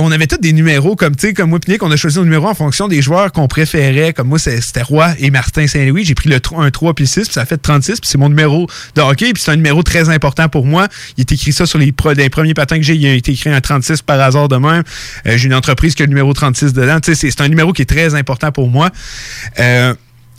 on 0.00 0.12
avait 0.12 0.26
tous 0.28 0.38
des 0.38 0.52
numéros 0.52 0.94
comme 0.96 1.16
tu 1.16 1.28
sais 1.28 1.34
comme 1.34 1.50
moi 1.50 1.58
Pinique, 1.58 1.82
on 1.82 1.90
a 1.90 1.96
choisi 1.96 2.18
nos 2.18 2.24
numéros 2.24 2.46
en 2.48 2.54
fonction 2.54 2.86
des 2.88 3.02
joueurs 3.02 3.32
qu'on 3.32 3.48
préférait. 3.48 4.12
Comme 4.12 4.28
moi 4.28 4.38
c'était 4.38 4.82
Roy 4.82 5.14
et 5.18 5.30
Martin 5.30 5.66
Saint-Louis. 5.66 6.04
J'ai 6.04 6.14
pris 6.14 6.28
le 6.28 6.38
3, 6.40 6.64
un 6.64 6.70
3 6.70 6.94
puis 6.94 7.04
le 7.04 7.08
6 7.08 7.24
puis 7.24 7.32
ça 7.34 7.44
fait 7.44 7.56
36 7.58 8.00
puis 8.00 8.08
c'est 8.08 8.18
mon 8.18 8.28
numéro 8.28 8.68
de 8.94 9.00
hockey 9.00 9.32
puis 9.32 9.42
c'est 9.42 9.50
un 9.50 9.56
numéro 9.56 9.82
très 9.82 10.08
important 10.08 10.48
pour 10.48 10.64
moi. 10.66 10.86
Il 11.16 11.22
est 11.22 11.32
écrit 11.32 11.52
ça 11.52 11.66
sur 11.66 11.78
les, 11.78 11.92
les 12.16 12.30
premiers 12.30 12.54
patins 12.54 12.76
que 12.76 12.82
j'ai. 12.84 12.94
Il 12.94 13.06
a 13.06 13.12
été 13.14 13.32
écrit 13.32 13.50
un 13.50 13.60
36 13.60 14.02
par 14.02 14.20
hasard 14.20 14.48
de 14.48 14.56
même. 14.56 14.82
Euh, 15.26 15.36
j'ai 15.36 15.46
une 15.46 15.54
entreprise 15.54 15.94
qui 15.94 16.02
a 16.02 16.06
le 16.06 16.10
numéro 16.10 16.32
36 16.32 16.72
dedans. 16.72 17.00
Tu 17.00 17.14
c'est- 17.14 17.40
un 17.40 17.48
numéro 17.48 17.72
qui 17.72 17.82
est 17.82 17.86
très 17.86 18.14
important 18.14 18.52
pour 18.52 18.68
moi. 18.68 18.90
Euh, 19.58 19.94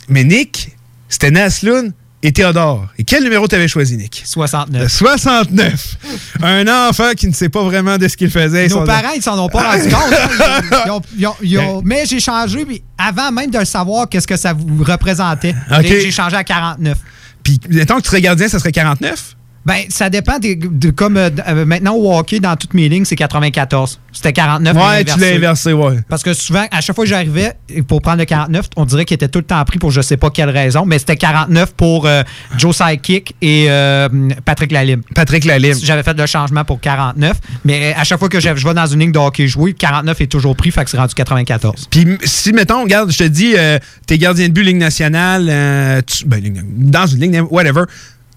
mais 0.08 0.24
Nick 0.24 0.70
c'était 1.08 1.30
Naslund 1.30 1.92
et 2.22 2.32
Théodore. 2.32 2.86
Et 2.98 3.04
quel 3.04 3.22
numéro 3.24 3.46
t'avais 3.48 3.68
choisi, 3.68 3.96
Nick? 3.96 4.22
69. 4.26 4.82
Le 4.82 4.88
69. 4.88 5.96
Un 6.42 6.88
enfant 6.88 7.12
qui 7.16 7.26
ne 7.28 7.32
sait 7.32 7.48
pas 7.48 7.62
vraiment 7.62 7.96
de 7.98 8.08
ce 8.08 8.16
qu'il 8.16 8.30
faisait. 8.30 8.68
Nos 8.68 8.84
parents, 8.86 9.12
ils 9.16 9.22
s'en 9.22 9.38
ont 9.42 9.48
pas 9.48 9.72
rendu 9.72 9.88
compte. 9.88 10.14
hein. 10.40 10.60
Ils 10.86 10.90
ont- 10.90 11.02
ils 11.18 11.26
ont- 11.26 11.36
ils 11.42 11.58
ont- 11.58 11.82
mais 11.84 12.04
j'ai 12.06 12.20
changé, 12.20 12.64
puis 12.66 12.82
avant 12.98 13.32
même 13.32 13.50
de 13.50 13.58
le 13.58 13.64
savoir, 13.64 14.08
qu'est-ce 14.08 14.26
que 14.28 14.36
ça 14.36 14.52
vous 14.52 14.84
représentait. 14.84 15.54
J'ai 16.02 16.10
changé 16.10 16.36
à 16.36 16.44
49. 16.44 16.98
Puis, 17.42 17.58
mettons 17.70 17.96
que 17.96 18.02
tu 18.02 18.08
serais 18.08 18.20
gardien, 18.20 18.48
ça 18.48 18.58
serait 18.58 18.72
49? 18.72 19.36
Ben, 19.66 19.82
ça 19.90 20.08
dépend. 20.08 20.38
de, 20.38 20.90
comme 20.90 21.16
euh, 21.18 21.28
euh, 21.48 21.64
maintenant, 21.66 21.94
au 21.94 22.16
hockey, 22.16 22.40
dans 22.40 22.56
toutes 22.56 22.72
mes 22.74 22.88
lignes, 22.88 23.04
c'est 23.04 23.16
94. 23.16 24.00
C'était 24.12 24.32
49. 24.32 24.74
mais 24.74 24.80
Ouais, 24.82 25.04
tu 25.04 25.18
l'as 25.18 25.34
inversé, 25.34 25.72
ouais. 25.72 25.98
Parce 26.08 26.22
que 26.22 26.32
souvent, 26.32 26.64
à 26.70 26.80
chaque 26.80 26.96
fois 26.96 27.04
que 27.04 27.10
j'arrivais 27.10 27.52
pour 27.86 28.00
prendre 28.00 28.18
le 28.18 28.24
49, 28.24 28.66
on 28.76 28.84
dirait 28.86 29.04
qu'il 29.04 29.14
était 29.16 29.28
tout 29.28 29.38
le 29.40 29.44
temps 29.44 29.62
pris 29.64 29.78
pour 29.78 29.90
je 29.90 30.00
sais 30.00 30.16
pas 30.16 30.30
quelle 30.30 30.50
raison, 30.50 30.84
mais 30.86 30.98
c'était 30.98 31.16
49 31.16 31.74
pour 31.74 32.06
euh, 32.06 32.22
Joe 32.56 32.74
Sidekick 32.76 33.36
et 33.42 33.66
euh, 33.68 34.08
Patrick 34.44 34.72
Lalime. 34.72 35.02
Patrick 35.14 35.44
Lalime. 35.44 35.76
J'avais 35.82 36.02
fait 36.02 36.18
le 36.18 36.26
changement 36.26 36.64
pour 36.64 36.80
49, 36.80 37.38
mais 37.64 37.92
à 37.94 38.04
chaque 38.04 38.18
fois 38.18 38.28
que 38.28 38.40
je 38.40 38.50
je 38.56 38.66
vais 38.66 38.74
dans 38.74 38.86
une 38.86 39.00
ligne 39.00 39.12
de 39.12 39.18
hockey 39.18 39.46
joué, 39.46 39.74
49 39.74 40.20
est 40.22 40.26
toujours 40.26 40.56
pris, 40.56 40.70
fait 40.70 40.84
que 40.84 40.90
c'est 40.90 40.96
rendu 40.98 41.14
94. 41.14 41.86
Puis 41.90 42.18
si, 42.24 42.52
mettons, 42.52 42.82
regarde, 42.82 43.12
je 43.12 43.18
te 43.18 43.24
dis, 43.24 43.54
euh, 43.56 43.78
t'es 44.06 44.18
gardien 44.18 44.48
de 44.48 44.52
but 44.52 44.64
Ligue 44.64 44.76
nationale, 44.78 46.02
tu- 46.06 46.24
ben, 46.26 46.42
dans 46.76 47.06
une 47.06 47.20
ligne, 47.20 47.40
whatever, 47.50 47.82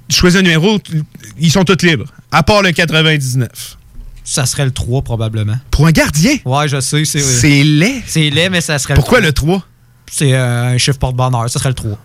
choisis 0.09 0.39
un 0.39 0.43
numéro, 0.43 0.79
ils 1.39 1.51
sont 1.51 1.63
tous 1.63 1.85
libres, 1.85 2.05
à 2.31 2.43
part 2.43 2.61
le 2.61 2.71
99. 2.71 3.77
Ça 4.23 4.45
serait 4.45 4.65
le 4.65 4.71
3, 4.71 5.01
probablement. 5.01 5.57
Pour 5.69 5.87
un 5.87 5.91
gardien? 5.91 6.37
Ouais, 6.45 6.67
je 6.67 6.79
sais. 6.79 7.03
C'est 7.05 7.19
C'est 7.19 7.63
laid. 7.63 8.01
C'est 8.05 8.29
laid, 8.29 8.49
mais 8.49 8.61
ça 8.61 8.79
serait 8.79 8.93
Pourquoi 8.93 9.19
le 9.19 9.27
le 9.27 9.33
3? 9.33 9.61
C'est 10.09 10.33
euh, 10.33 10.73
un 10.73 10.77
chiffre 10.77 10.97
porte-bonheur. 10.97 11.49
Ça 11.49 11.59
serait 11.59 11.69
le 11.69 11.75
3. 11.75 11.97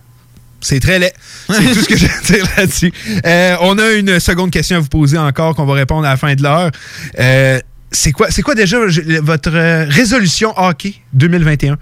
C'est 0.61 0.81
très 0.81 0.99
laid. 0.99 1.13
C'est 1.49 1.73
tout 1.73 1.81
ce 1.81 1.87
que 1.87 1.95
j'ai 1.97 2.09
à 2.09 2.21
dire 2.21 2.45
là-dessus. 2.57 2.91
Euh, 3.25 3.55
on 3.61 3.77
a 3.77 3.91
une 3.91 4.19
seconde 4.19 4.51
question 4.51 4.77
à 4.77 4.79
vous 4.79 4.89
poser 4.89 5.17
encore 5.17 5.55
qu'on 5.55 5.65
va 5.65 5.73
répondre 5.75 6.05
à 6.05 6.11
la 6.11 6.17
fin 6.17 6.35
de 6.35 6.43
l'heure. 6.43 6.71
Euh, 7.19 7.59
c'est 7.91 8.11
quoi, 8.11 8.29
c'est 8.29 8.41
quoi 8.41 8.55
déjà 8.55 8.77
votre 9.21 9.51
résolution 9.89 10.53
hockey 10.57 10.95
2021? 11.13 11.77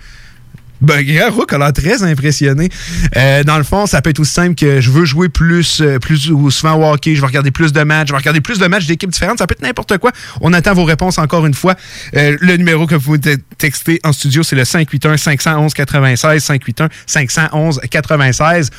Ben, 0.81 1.01
Guerre 1.01 1.33
Rook 1.33 1.51
a 1.53 1.57
l'air 1.57 1.73
très 1.73 2.03
impressionné. 2.03 2.69
Euh, 3.15 3.43
dans 3.43 3.57
le 3.57 3.63
fond, 3.63 3.85
ça 3.87 4.01
peut 4.01 4.11
être 4.11 4.19
aussi 4.19 4.33
simple 4.33 4.55
que 4.55 4.79
je 4.79 4.91
veux 4.91 5.05
jouer 5.05 5.29
plus, 5.29 5.81
euh, 5.81 5.97
plus 5.99 6.29
ou 6.29 6.51
souvent 6.51 6.75
au 6.75 6.93
hockey, 6.93 7.15
je 7.15 7.21
vais 7.21 7.27
regarder 7.27 7.51
plus 7.51 7.73
de 7.73 7.81
matchs, 7.83 8.09
je 8.09 8.13
vais 8.13 8.17
regarder 8.19 8.41
plus 8.41 8.59
de 8.59 8.67
matchs 8.67 8.85
d'équipes 8.85 9.09
différentes. 9.11 9.39
Ça 9.39 9.47
peut 9.47 9.55
être 9.57 9.63
n'importe 9.63 9.97
quoi. 9.97 10.11
On 10.41 10.53
attend 10.53 10.73
vos 10.73 10.83
réponses 10.83 11.17
encore 11.17 11.45
une 11.45 11.53
fois. 11.55 11.75
Euh, 12.15 12.37
le 12.39 12.57
numéro 12.57 12.85
que 12.85 12.95
vous 12.95 13.17
te- 13.17 13.37
textez 13.57 13.99
en 14.03 14.13
studio, 14.13 14.43
c'est 14.43 14.55
le 14.55 14.63
581-511-96, 14.63 16.89
581-511-96 17.07 18.69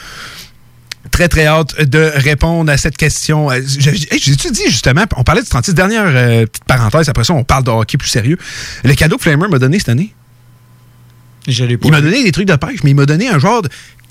très 1.11 1.29
très 1.29 1.47
hâte 1.47 1.81
de 1.89 2.11
répondre 2.17 2.71
à 2.71 2.77
cette 2.77 2.97
question. 2.97 3.49
J'ai-tu 3.51 4.51
dit 4.51 4.65
justement, 4.67 5.05
on 5.17 5.25
parlait 5.25 5.43
du 5.43 5.49
36, 5.49 5.73
dernière 5.75 6.05
euh, 6.07 6.45
petite 6.45 6.65
parenthèse, 6.65 7.09
après 7.09 7.25
ça 7.25 7.33
on 7.33 7.45
parle 7.45 7.65
de 7.65 7.71
hockey 7.71 7.97
plus 7.97 8.09
sérieux. 8.09 8.37
Le 8.85 8.95
cadeau 8.95 9.17
que 9.17 9.23
Flamer 9.23 9.49
m'a 9.49 9.59
donné 9.59 9.79
cette 9.79 9.89
année. 9.89 10.13
Il 11.85 11.91
m'a 11.91 12.01
donné 12.01 12.23
des 12.25 12.33
trucs 12.33 12.47
de 12.49 12.55
pêche, 12.57 12.81
mais 12.85 12.91
il 12.91 12.97
m'a 12.97 13.07
donné 13.07 13.29
un 13.29 13.39
genre 13.39 13.63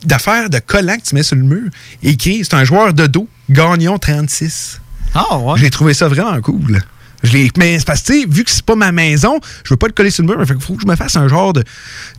d'affaire 0.03 0.49
de 0.49 0.59
collant 0.59 0.95
que 0.97 1.03
tu 1.07 1.15
mets 1.15 1.23
sur 1.23 1.35
le 1.35 1.43
mur. 1.43 1.69
Écrit, 2.03 2.41
c'est 2.43 2.53
un 2.55 2.63
joueur 2.63 2.93
de 2.93 3.07
dos, 3.07 3.27
Gagnon 3.49 3.97
36. 3.97 4.81
Ah 5.15 5.37
ouais? 5.39 5.57
J'ai 5.59 5.69
trouvé 5.69 5.93
ça 5.93 6.07
vraiment 6.07 6.39
cool. 6.41 6.81
Je 7.23 7.33
l'ai- 7.33 7.51
mais 7.57 7.79
c'est 7.79 7.85
parce 7.85 8.03
que, 8.03 8.29
vu 8.29 8.43
que 8.43 8.51
c'est 8.51 8.63
pas 8.63 8.75
ma 8.75 8.91
maison, 8.91 9.39
je 9.63 9.73
veux 9.73 9.77
pas 9.77 9.87
le 9.87 9.93
coller 9.93 10.11
sur 10.11 10.23
le 10.23 10.35
mur, 10.35 10.45
il 10.47 10.61
faut 10.61 10.75
que 10.75 10.81
je 10.83 10.87
me 10.87 10.95
fasse 10.95 11.15
un 11.15 11.27
genre 11.27 11.51
de, 11.53 11.63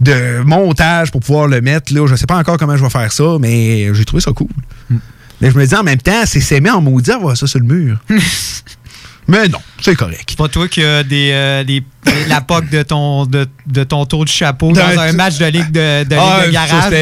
de 0.01 0.41
montage 0.45 1.13
pour 1.13 1.21
pouvoir 1.21 1.47
le 1.47 1.61
mettre. 1.61 1.95
Là. 1.95 2.05
Je 2.09 2.17
sais 2.17 2.27
pas 2.27 2.37
encore 2.37 2.57
comment 2.59 2.77
je 2.77 2.83
vais 2.83 2.91
faire 2.91 3.13
ça, 3.13 3.37
mais 3.41 3.95
j'ai 3.95 4.05
trouvé 4.05 4.21
ça 4.21 4.33
cool. 4.33 4.49
Mais 5.41 5.53
je 5.53 5.57
me 5.57 5.65
dis 5.65 5.75
en 5.77 5.85
même 5.85 5.99
temps, 6.01 6.25
c'est 6.27 6.41
s'aimer 6.41 6.71
en 6.71 6.81
maudit 6.81 7.13
avoir 7.13 7.37
ça 7.37 7.47
sur 7.47 7.61
le 7.61 7.65
mur. 7.67 7.99
mais 9.29 9.47
non, 9.49 9.59
c'est 9.81 9.95
correct. 9.95 10.25
C'est 10.31 10.39
pas 10.39 10.49
toi 10.49 10.67
qui 10.69 10.83
as 10.83 11.03
des, 11.05 11.31
euh, 11.33 11.63
des- 11.65 11.83
la 12.29 12.41
poque 12.41 12.69
de 12.71 12.83
ton, 12.83 13.27
de, 13.27 13.47
de 13.67 13.85
ton 13.85 14.05
tour 14.07 14.25
de 14.25 14.31
chapeau 14.31 14.69
dans 14.73 14.75
D'un- 14.89 14.99
un 14.99 15.13
match 15.13 15.37
de 15.39 15.45
ligue 15.45 15.71
de, 15.71 16.05
de, 16.05 16.17
Ah, 16.19 16.39
ligue 16.41 16.47
de 16.49 16.53
garage. 16.53 16.93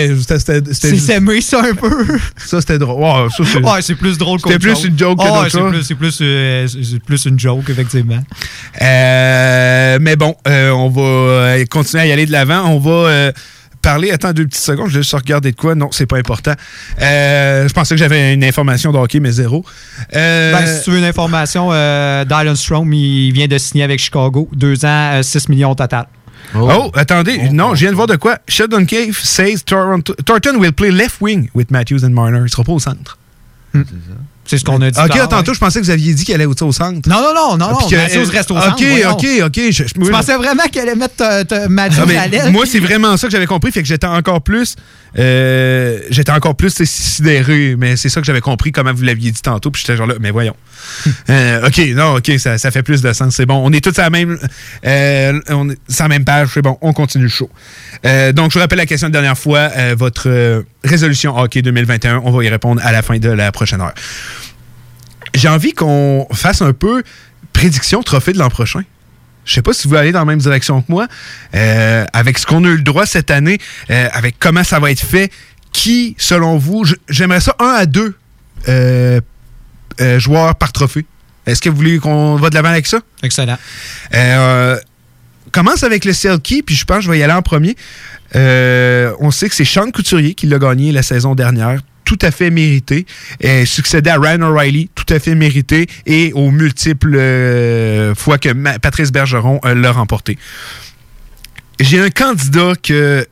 C'est 0.72 0.96
s'aimer 0.98 1.40
ça 1.40 1.60
un 1.62 1.74
peu. 1.74 2.18
Ça, 2.36 2.60
c'était 2.60 2.78
drôle. 2.78 3.28
C'est- 3.36 3.58
Ouais, 3.58 3.80
c'est 3.82 3.94
plus 3.94 4.18
drôle 4.18 4.40
C'était 4.40 4.54
qu'autre 4.54 4.60
plus 4.62 4.74
chose. 4.74 4.84
une 4.86 4.98
joke 4.98 5.18
que 5.18 5.24
Ah, 5.24 5.28
d'autre 5.44 5.60
ouais, 5.70 5.78
c'est 5.82 5.94
plus, 5.94 6.16
plus, 6.16 6.18
euh, 6.22 6.66
plus 7.06 7.24
une 7.26 7.38
joke, 7.38 7.68
effectivement. 7.70 8.22
Euh, 8.82 9.98
mais 10.00 10.16
bon, 10.16 10.34
on 10.46 10.88
va 10.88 11.64
continuer 11.66 12.02
à 12.02 12.06
y 12.06 12.12
aller 12.12 12.26
de 12.26 12.32
l'avant. 12.32 12.64
On 12.68 12.78
va 12.78 13.32
parler. 13.86 14.10
Attends 14.10 14.32
deux 14.32 14.46
petites 14.46 14.64
secondes, 14.64 14.88
je 14.88 14.94
vais 14.94 15.02
juste 15.02 15.14
regarder 15.14 15.52
de 15.52 15.56
quoi. 15.56 15.74
Non, 15.76 15.90
c'est 15.92 16.06
pas 16.06 16.18
important. 16.18 16.52
Euh, 17.00 17.68
je 17.68 17.72
pensais 17.72 17.94
que 17.94 17.98
j'avais 17.98 18.34
une 18.34 18.42
information 18.42 18.92
de 18.92 18.98
hockey, 18.98 19.20
mais 19.20 19.30
zéro. 19.30 19.64
Euh, 20.14 20.52
Ben, 20.52 20.66
si 20.66 20.82
tu 20.84 20.90
veux 20.90 20.98
une 20.98 21.04
information, 21.04 21.68
euh, 21.72 22.24
Dylan 22.24 22.56
Strom, 22.56 22.92
il 22.92 23.32
vient 23.32 23.46
de 23.46 23.58
signer 23.58 23.84
avec 23.84 24.00
Chicago. 24.00 24.48
Deux 24.52 24.84
ans, 24.84 25.12
euh, 25.14 25.22
6 25.22 25.48
millions 25.48 25.70
au 25.70 25.74
total. 25.76 26.06
Oh, 26.54 26.90
attendez, 26.94 27.48
non, 27.50 27.74
je 27.74 27.80
viens 27.80 27.90
de 27.90 27.96
voir 27.96 28.06
de 28.06 28.16
quoi? 28.16 28.38
Sheldon 28.48 28.84
Cave 28.84 29.16
says 29.20 29.62
Toronto, 29.64 30.14
Thornton 30.24 30.56
will 30.58 30.72
play 30.72 30.90
left 30.90 31.20
wing 31.20 31.48
with 31.54 31.70
Matthews 31.70 32.04
and 32.04 32.10
Marner. 32.10 32.40
Il 32.44 32.50
sera 32.50 32.64
pas 32.64 32.72
au 32.72 32.78
centre. 32.78 33.18
C'est 33.72 33.80
ce 34.46 34.64
qu'on 34.64 34.80
a 34.80 34.90
dit. 34.90 34.98
Ok, 35.00 35.28
tantôt, 35.28 35.54
je 35.54 35.58
pensais 35.58 35.80
que 35.80 35.84
vous 35.84 35.90
aviez 35.90 36.14
dit 36.14 36.24
qu'elle 36.24 36.36
allait 36.36 36.46
au 36.46 36.72
centre. 36.72 37.08
Non, 37.08 37.16
non, 37.22 37.34
non, 37.34 37.56
non, 37.56 37.66
Ah, 37.68 37.72
non. 37.72 37.78
puis 37.78 37.88
que- 37.88 37.96
Matthews 37.96 38.30
reste 38.32 38.50
au 38.50 38.56
Ok, 38.56 38.62
centre. 38.62 38.84
voyons. 38.84 39.10
ok, 39.12 39.26
ok. 39.46 39.60
Je, 39.70 40.10
pensais 40.10 40.36
vraiment 40.36 40.62
qu'elle 40.70 40.88
allait 40.88 40.94
mettre 40.94 41.16
ta- 41.16 41.44
ta- 41.44 41.64
Ah, 41.64 41.82
à 42.46 42.50
moi, 42.50 42.64
c'est 42.66 42.78
vraiment 42.80 43.16
ça 43.16 43.26
que 43.26 43.32
j'avais 43.32 43.46
compris. 43.46 43.72
Fait 43.72 43.82
que 43.82 43.88
j'étais 43.88 44.06
encore 44.06 44.42
plus. 44.42 44.76
euh, 45.18 45.98
j'étais 46.10 46.32
encore 46.32 46.54
plus 46.56 46.82
sidéré. 46.84 47.74
Mais 47.78 47.96
c'est 47.96 48.08
ça 48.10 48.20
que 48.20 48.26
j'avais 48.26 48.40
compris, 48.42 48.70
comment 48.72 48.92
vous 48.92 49.02
l'aviez 49.02 49.30
dit 49.30 49.40
tantôt. 49.42 49.70
Puis 49.70 49.82
j'étais 49.84 49.96
genre 49.96 50.06
là, 50.06 50.14
mais 50.20 50.30
voyons. 50.30 50.54
Euh, 51.30 51.66
ok, 51.66 51.78
non, 51.94 52.16
ok, 52.16 52.32
ça, 52.38 52.56
ça 52.58 52.70
fait 52.70 52.82
plus 52.82 53.02
de 53.02 53.12
sens. 53.12 53.34
C'est 53.34 53.46
bon. 53.46 53.60
On 53.64 53.72
est 53.72 53.80
tous 53.82 53.98
à 53.98 54.02
la 54.02 54.10
même, 54.10 54.38
euh, 54.86 55.40
on 55.48 55.68
est 55.70 55.78
sur 55.88 56.04
la 56.04 56.08
même 56.08 56.24
page. 56.24 56.50
C'est 56.54 56.62
bon, 56.62 56.78
on 56.82 56.92
continue 56.92 57.24
le 57.24 57.30
show. 57.30 57.50
Donc, 58.34 58.50
je 58.50 58.54
vous 58.54 58.60
rappelle 58.60 58.78
la 58.78 58.86
question 58.86 59.08
de 59.08 59.14
la 59.14 59.20
dernière 59.20 59.38
fois. 59.38 59.70
votre 59.96 60.62
résolution 60.84 61.36
hockey 61.36 61.62
2021. 61.62 62.20
On 62.24 62.30
va 62.30 62.44
y 62.44 62.48
répondre 62.48 62.80
à 62.84 62.92
la 62.92 63.02
fin 63.02 63.18
de 63.18 63.28
la 63.30 63.50
prochaine 63.52 63.80
heure. 63.80 63.94
J'ai 65.34 65.48
envie 65.48 65.72
qu'on 65.72 66.26
fasse 66.32 66.62
un 66.62 66.72
peu 66.72 67.02
prédiction 67.52 68.02
trophée 68.02 68.32
de 68.32 68.38
l'an 68.38 68.48
prochain. 68.48 68.82
Je 69.46 69.54
sais 69.54 69.62
pas 69.62 69.72
si 69.72 69.86
vous 69.88 69.94
allez 69.94 70.12
dans 70.12 70.18
la 70.18 70.24
même 70.24 70.40
direction 70.40 70.82
que 70.82 70.90
moi. 70.90 71.06
Euh, 71.54 72.04
avec 72.12 72.36
ce 72.36 72.46
qu'on 72.46 72.64
a 72.64 72.68
eu 72.68 72.76
le 72.76 72.82
droit 72.82 73.06
cette 73.06 73.30
année, 73.30 73.58
euh, 73.90 74.08
avec 74.12 74.36
comment 74.38 74.64
ça 74.64 74.80
va 74.80 74.90
être 74.90 75.00
fait, 75.00 75.30
qui, 75.72 76.16
selon 76.18 76.58
vous, 76.58 76.84
j'aimerais 77.08 77.40
ça 77.40 77.54
un 77.60 77.68
à 77.68 77.86
deux 77.86 78.14
euh, 78.68 79.20
joueurs 80.18 80.56
par 80.56 80.72
trophée. 80.72 81.06
Est-ce 81.46 81.62
que 81.62 81.68
vous 81.68 81.76
voulez 81.76 81.98
qu'on 81.98 82.34
va 82.36 82.50
de 82.50 82.56
l'avant 82.56 82.70
avec 82.70 82.86
ça? 82.86 82.98
Excellent. 83.22 83.56
Commence 85.52 85.84
avec 85.84 86.04
le 86.04 86.12
Selkie, 86.12 86.62
puis 86.62 86.74
je 86.74 86.84
pense 86.84 86.98
que 86.98 87.04
je 87.04 87.10
vais 87.10 87.18
y 87.18 87.22
aller 87.22 87.32
en 87.32 87.42
premier. 87.42 87.76
On 88.34 89.30
sait 89.30 89.48
que 89.48 89.54
c'est 89.54 89.64
Sean 89.64 89.90
Couturier 89.92 90.34
qui 90.34 90.46
l'a 90.48 90.58
gagné 90.58 90.90
la 90.90 91.04
saison 91.04 91.36
dernière. 91.36 91.80
Tout 92.06 92.18
à 92.22 92.30
fait 92.30 92.50
mérité. 92.50 93.04
Et 93.40 93.66
succédé 93.66 94.08
à 94.08 94.18
Ryan 94.18 94.40
O'Reilly, 94.42 94.88
tout 94.94 95.12
à 95.12 95.18
fait 95.18 95.34
mérité. 95.34 95.86
Et 96.06 96.32
aux 96.32 96.50
multiples 96.50 97.14
euh, 97.14 98.14
fois 98.14 98.38
que 98.38 98.48
Patrice 98.78 99.12
Bergeron 99.12 99.60
euh, 99.66 99.74
l'a 99.74 99.92
remporté. 99.92 100.38
J'ai 101.78 102.00
un 102.00 102.08
candidat 102.08 102.72
que 102.82 103.26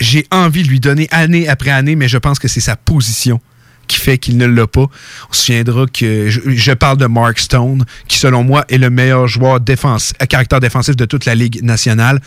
j'ai 0.00 0.26
envie 0.32 0.64
de 0.64 0.68
lui 0.68 0.80
donner 0.80 1.06
année 1.12 1.46
après 1.46 1.70
année, 1.70 1.94
mais 1.94 2.08
je 2.08 2.18
pense 2.18 2.40
que 2.40 2.48
c'est 2.48 2.60
sa 2.60 2.74
position 2.74 3.40
qui 3.86 3.98
fait 3.98 4.18
qu'il 4.18 4.36
ne 4.36 4.46
l'a 4.46 4.66
pas. 4.66 4.86
On 5.30 5.32
se 5.32 5.46
souviendra 5.46 5.86
que 5.86 6.28
je, 6.30 6.40
je 6.46 6.72
parle 6.72 6.98
de 6.98 7.06
Mark 7.06 7.38
Stone, 7.38 7.84
qui 8.08 8.18
selon 8.18 8.42
moi 8.42 8.64
est 8.68 8.78
le 8.78 8.90
meilleur 8.90 9.26
joueur 9.26 9.60
défense, 9.60 10.12
à 10.18 10.26
caractère 10.26 10.60
défensif 10.60 10.96
de 10.96 11.04
toute 11.04 11.24
la 11.24 11.34
Ligue 11.34 11.62
nationale. 11.62 12.20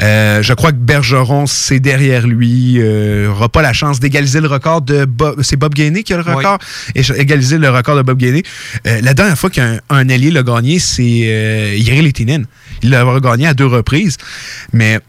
Euh, 0.00 0.42
je 0.42 0.54
crois 0.54 0.72
que 0.72 0.76
Bergeron, 0.76 1.46
c'est 1.46 1.80
derrière 1.80 2.26
lui, 2.26 2.76
euh, 2.78 3.28
aura 3.30 3.48
pas 3.48 3.62
la 3.62 3.72
chance 3.72 4.00
d'égaliser 4.00 4.40
le 4.40 4.48
record 4.48 4.82
de 4.82 5.04
Bob. 5.04 5.42
C'est 5.42 5.56
Bob 5.56 5.74
Gainé 5.74 6.02
qui 6.02 6.12
a 6.12 6.16
le 6.16 6.22
record. 6.22 6.58
Et 6.94 7.02
égaliser 7.16 7.58
le 7.58 7.70
record 7.70 7.96
de 7.96 8.02
Bob 8.02 8.18
Gainé. 8.18 8.42
Euh, 8.86 9.00
la 9.02 9.14
dernière 9.14 9.38
fois 9.38 9.50
qu'un 9.50 9.78
un 9.90 10.08
ailier 10.08 10.30
l'a 10.30 10.42
gagné, 10.42 10.78
c'est 10.78 11.22
euh, 11.24 11.76
Jiri 11.76 12.02
Lehtinen. 12.02 12.46
Il 12.82 12.90
l'a 12.90 13.04
gagné 13.20 13.46
à 13.46 13.54
deux 13.54 13.66
reprises. 13.66 14.16
Mais 14.72 15.00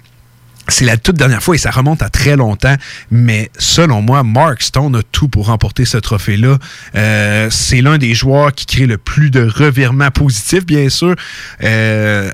c'est 0.67 0.85
la 0.85 0.97
toute 0.97 1.17
dernière 1.17 1.43
fois 1.43 1.55
et 1.55 1.57
ça 1.57 1.71
remonte 1.71 2.01
à 2.01 2.09
très 2.09 2.35
longtemps. 2.35 2.75
Mais 3.11 3.51
selon 3.57 4.01
moi, 4.01 4.23
Mark 4.23 4.61
Stone 4.61 4.95
a 4.95 5.03
tout 5.11 5.27
pour 5.27 5.47
remporter 5.47 5.85
ce 5.85 5.97
trophée-là. 5.97 6.57
Euh, 6.95 7.49
c'est 7.49 7.81
l'un 7.81 7.97
des 7.97 8.13
joueurs 8.13 8.53
qui 8.53 8.65
crée 8.65 8.85
le 8.85 8.97
plus 8.97 9.29
de 9.29 9.41
revirements 9.41 10.11
positifs, 10.11 10.65
bien 10.65 10.89
sûr. 10.89 11.15
Euh, 11.63 12.31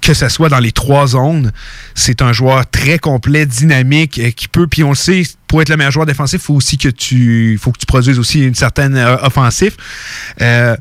que 0.00 0.14
ce 0.14 0.28
soit 0.28 0.48
dans 0.48 0.58
les 0.58 0.72
trois 0.72 1.08
zones, 1.08 1.52
c'est 1.94 2.20
un 2.22 2.32
joueur 2.32 2.68
très 2.68 2.98
complet, 2.98 3.46
dynamique, 3.46 4.18
euh, 4.18 4.30
qui 4.30 4.48
peut, 4.48 4.66
puis 4.66 4.82
on 4.82 4.90
le 4.90 4.96
sait, 4.96 5.22
pour 5.46 5.62
être 5.62 5.68
le 5.68 5.76
meilleur 5.76 5.92
joueur 5.92 6.06
défensif, 6.06 6.40
il 6.42 6.44
faut 6.44 6.54
aussi 6.54 6.76
que 6.76 6.88
tu, 6.88 7.58
faut 7.60 7.72
que 7.72 7.78
tu 7.78 7.86
produises 7.86 8.18
aussi 8.18 8.44
une 8.44 8.54
certaine 8.54 8.96
offensive. 9.22 9.76
Euh, 10.40 10.76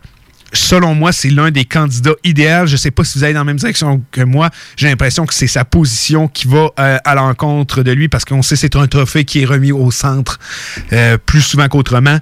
selon 0.56 0.96
moi, 0.96 1.12
c'est 1.12 1.30
l'un 1.30 1.52
des 1.52 1.66
candidats 1.66 2.16
idéaux. 2.24 2.66
Je 2.66 2.74
ne 2.74 2.78
sais 2.78 2.92
pas 2.92 3.04
si 3.04 3.18
vous 3.18 3.24
allez 3.24 3.34
dans 3.34 3.42
la 3.42 3.46
même 3.46 3.58
direction 3.58 4.02
que 4.12 4.22
moi. 4.22 4.50
J'ai 4.78 4.88
l'impression 4.88 5.26
que 5.26 5.34
c'est 5.34 5.48
sa 5.48 5.66
position 5.66 6.28
qui 6.28 6.48
va 6.48 6.70
euh, 6.80 6.98
à 7.04 7.16
l'encontre 7.16 7.84
de 7.84 7.92
lui 7.92 8.10
parce 8.10 8.26
qu'on 8.26 8.42
sait 8.42 8.56
que 8.56 8.62
c'est 8.62 8.76
un 8.76 8.88
trophée 8.88 9.26
qui 9.26 9.42
est 9.42 9.46
remis 9.46 9.72
au 9.72 9.92
centre 9.92 10.40
euh, 10.94 11.18
plus 11.24 11.42
souvent 11.42 11.68
qu'autrement. 11.68 12.18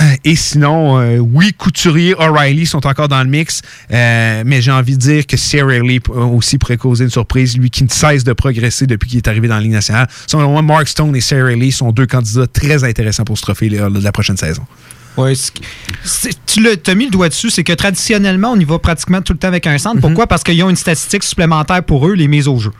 Euh, 0.00 0.04
Et 0.24 0.36
sinon, 0.36 1.18
oui, 1.18 1.52
Couturier, 1.52 2.14
O'Reilly 2.14 2.66
sont 2.66 2.86
encore 2.86 3.08
dans 3.08 3.22
le 3.22 3.28
mix, 3.28 3.62
mais 3.90 4.62
j'ai 4.62 4.70
envie 4.70 4.94
de 4.94 5.00
dire 5.00 5.26
que 5.26 5.36
Sarah 5.36 5.80
Lee 5.80 6.00
aussi 6.08 6.56
pourrait 6.56 6.76
causer 6.76 7.04
une 7.04 7.10
surprise, 7.10 7.58
lui 7.58 7.68
qui 7.68 7.82
ne 7.82 7.88
cesse 7.88 8.22
de 8.22 8.32
progresser 8.32 8.86
depuis 8.86 9.10
qu'il 9.10 9.18
est 9.18 9.28
arrivé 9.28 9.48
dans 9.48 9.56
la 9.56 9.62
Ligue 9.62 9.72
nationale. 9.72 10.06
Selon 10.28 10.52
moi, 10.52 10.62
Mark 10.62 10.86
Stone 10.86 11.16
et 11.16 11.20
Sarah 11.20 11.50
Lee 11.50 11.72
sont 11.72 11.90
deux 11.90 12.06
candidats 12.06 12.46
très 12.46 12.84
intéressants 12.84 13.24
pour 13.24 13.36
ce 13.36 13.42
trophée 13.42 13.68
de 13.70 14.00
la 14.00 14.12
prochaine 14.12 14.36
saison. 14.36 14.62
C'est- 16.04 16.38
tu 16.46 16.62
l'as- 16.62 16.76
t'as 16.76 16.94
mis 16.94 17.06
le 17.06 17.10
doigt 17.10 17.28
dessus, 17.28 17.50
c'est 17.50 17.64
que 17.64 17.72
traditionnellement, 17.72 18.52
on 18.52 18.56
y 18.60 18.64
va 18.64 18.78
pratiquement 18.78 19.20
tout 19.22 19.32
le 19.32 19.38
temps 19.38 19.48
avec 19.48 19.66
un 19.66 19.72
Mhm. 19.72 19.78
centre. 19.78 20.00
Pourquoi? 20.00 20.26
Parce 20.26 20.42
qu'ils 20.44 20.62
ont 20.62 20.70
une 20.70 20.76
statistique 20.76 21.22
supplémentaire 21.24 21.82
pour 21.82 22.06
eux, 22.08 22.14
les 22.14 22.28
mises 22.28 22.48
au 22.48 22.58
jeu. 22.58 22.70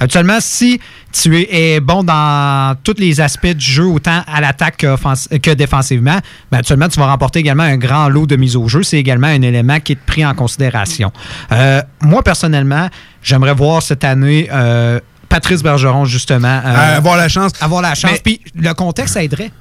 Actuellement, 0.00 0.38
si 0.40 0.80
tu 1.12 1.36
es, 1.48 1.78
bon 1.78 2.02
dans 2.02 2.74
tous 2.82 2.94
les 2.98 3.20
aspects 3.20 3.46
du 3.46 3.64
jeu, 3.64 3.84
autant 3.84 4.22
à 4.26 4.40
l'attaque 4.40 4.78
que, 4.78 5.54
défensivement, 5.54 6.18
ben, 6.50 6.58
actuellement, 6.58 6.88
tu 6.88 6.98
vas 6.98 7.06
remporter 7.06 7.38
également 7.38 7.62
un 7.62 7.76
grand 7.76 8.08
lot 8.08 8.26
de 8.26 8.34
mise 8.34 8.56
au 8.56 8.66
jeu. 8.68 8.82
C'est 8.82 8.98
également 8.98 9.28
un 9.28 9.42
élément 9.42 9.78
qui 9.78 9.92
est 9.92 9.96
pris 10.00 10.26
en 10.26 10.34
considération. 10.34 11.12
Euh, 11.52 11.82
moi, 12.00 12.22
personnellement, 12.24 12.88
j'aimerais 13.22 13.54
voir 13.54 13.80
cette 13.80 14.02
année 14.02 14.48
euh, 14.52 14.98
Patrice 15.28 15.62
Bergeron, 15.62 16.04
justement. 16.04 16.60
euh, 16.64 16.96
avoir 16.96 17.16
la 17.16 17.28
chance. 17.28 17.52
Avoir 17.60 17.80
la 17.80 17.94
chance. 17.94 18.18
Puis 18.24 18.40
le 18.56 18.72
contexte 18.74 19.16
aiderait. 19.16 19.52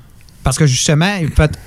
Parce 0.43 0.57
que 0.57 0.65
justement, 0.65 1.11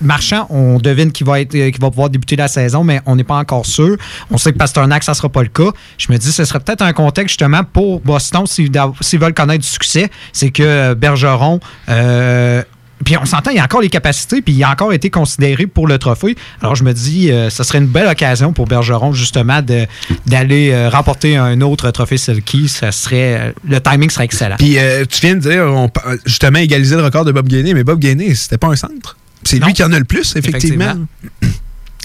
Marchand, 0.00 0.46
on 0.50 0.78
devine 0.78 1.12
qu'il 1.12 1.26
va, 1.26 1.40
être, 1.40 1.54
euh, 1.54 1.70
qu'il 1.70 1.80
va 1.80 1.90
pouvoir 1.90 2.10
débuter 2.10 2.36
la 2.36 2.48
saison, 2.48 2.84
mais 2.84 3.00
on 3.06 3.16
n'est 3.16 3.24
pas 3.24 3.36
encore 3.36 3.66
sûr. 3.66 3.96
On 4.30 4.38
sait 4.38 4.52
que 4.52 4.58
Pasternak, 4.58 5.02
ça 5.02 5.12
ne 5.12 5.16
sera 5.16 5.28
pas 5.28 5.42
le 5.42 5.48
cas. 5.48 5.70
Je 5.98 6.12
me 6.12 6.18
dis, 6.18 6.32
ce 6.32 6.44
serait 6.44 6.60
peut-être 6.60 6.82
un 6.82 6.92
contexte 6.92 7.30
justement 7.30 7.64
pour 7.64 8.00
Boston, 8.00 8.46
s'ils 8.46 8.70
s'ils 9.00 9.18
veulent 9.18 9.34
connaître 9.34 9.62
du 9.62 9.68
succès, 9.68 10.10
c'est 10.32 10.50
que 10.50 10.62
euh, 10.62 10.94
Bergeron. 10.94 11.60
euh, 11.88 12.62
puis 13.04 13.16
on 13.16 13.24
s'entend, 13.24 13.50
il 13.50 13.58
a 13.58 13.64
encore 13.64 13.80
les 13.80 13.90
capacités, 13.90 14.40
puis 14.40 14.54
il 14.54 14.62
a 14.62 14.70
encore 14.70 14.92
été 14.92 15.10
considéré 15.10 15.66
pour 15.66 15.86
le 15.86 15.98
trophée. 15.98 16.36
Alors 16.60 16.74
je 16.74 16.84
me 16.84 16.92
dis, 16.92 17.30
euh, 17.30 17.50
ce 17.50 17.62
serait 17.64 17.78
une 17.78 17.86
belle 17.86 18.06
occasion 18.06 18.52
pour 18.52 18.66
Bergeron, 18.66 19.12
justement, 19.12 19.60
d'aller 20.26 20.70
euh, 20.70 20.88
remporter 20.88 21.36
un 21.36 21.60
autre 21.60 21.90
trophée 21.90 22.16
Selkie. 22.16 22.68
Ça 22.68 22.92
serait, 22.92 23.40
euh, 23.40 23.52
le 23.68 23.80
timing 23.80 24.10
serait 24.10 24.24
excellent. 24.24 24.56
Puis 24.58 24.78
euh, 24.78 25.04
tu 25.06 25.20
viens 25.20 25.34
de 25.34 25.40
dire, 25.40 25.64
on 25.66 25.90
justement, 26.24 26.58
égaliser 26.58 26.96
le 26.96 27.02
record 27.02 27.24
de 27.24 27.32
Bob 27.32 27.48
Gainé, 27.48 27.74
mais 27.74 27.84
Bob 27.84 27.98
Gainé, 27.98 28.34
c'était 28.34 28.58
pas 28.58 28.68
un 28.68 28.76
centre. 28.76 29.16
C'est 29.42 29.62
lui 29.62 29.72
qui 29.74 29.82
en 29.82 29.92
a 29.92 29.98
le 29.98 30.04
plus, 30.04 30.36
effectivement. 30.36 30.84
Effectivement. 30.84 31.06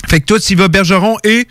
fait 0.07 0.19
que 0.19 0.25
toi, 0.25 0.39
tu 0.39 0.53
y 0.53 0.55
vas 0.55 0.67
Bergeron 0.67 1.17
et. 1.23 1.47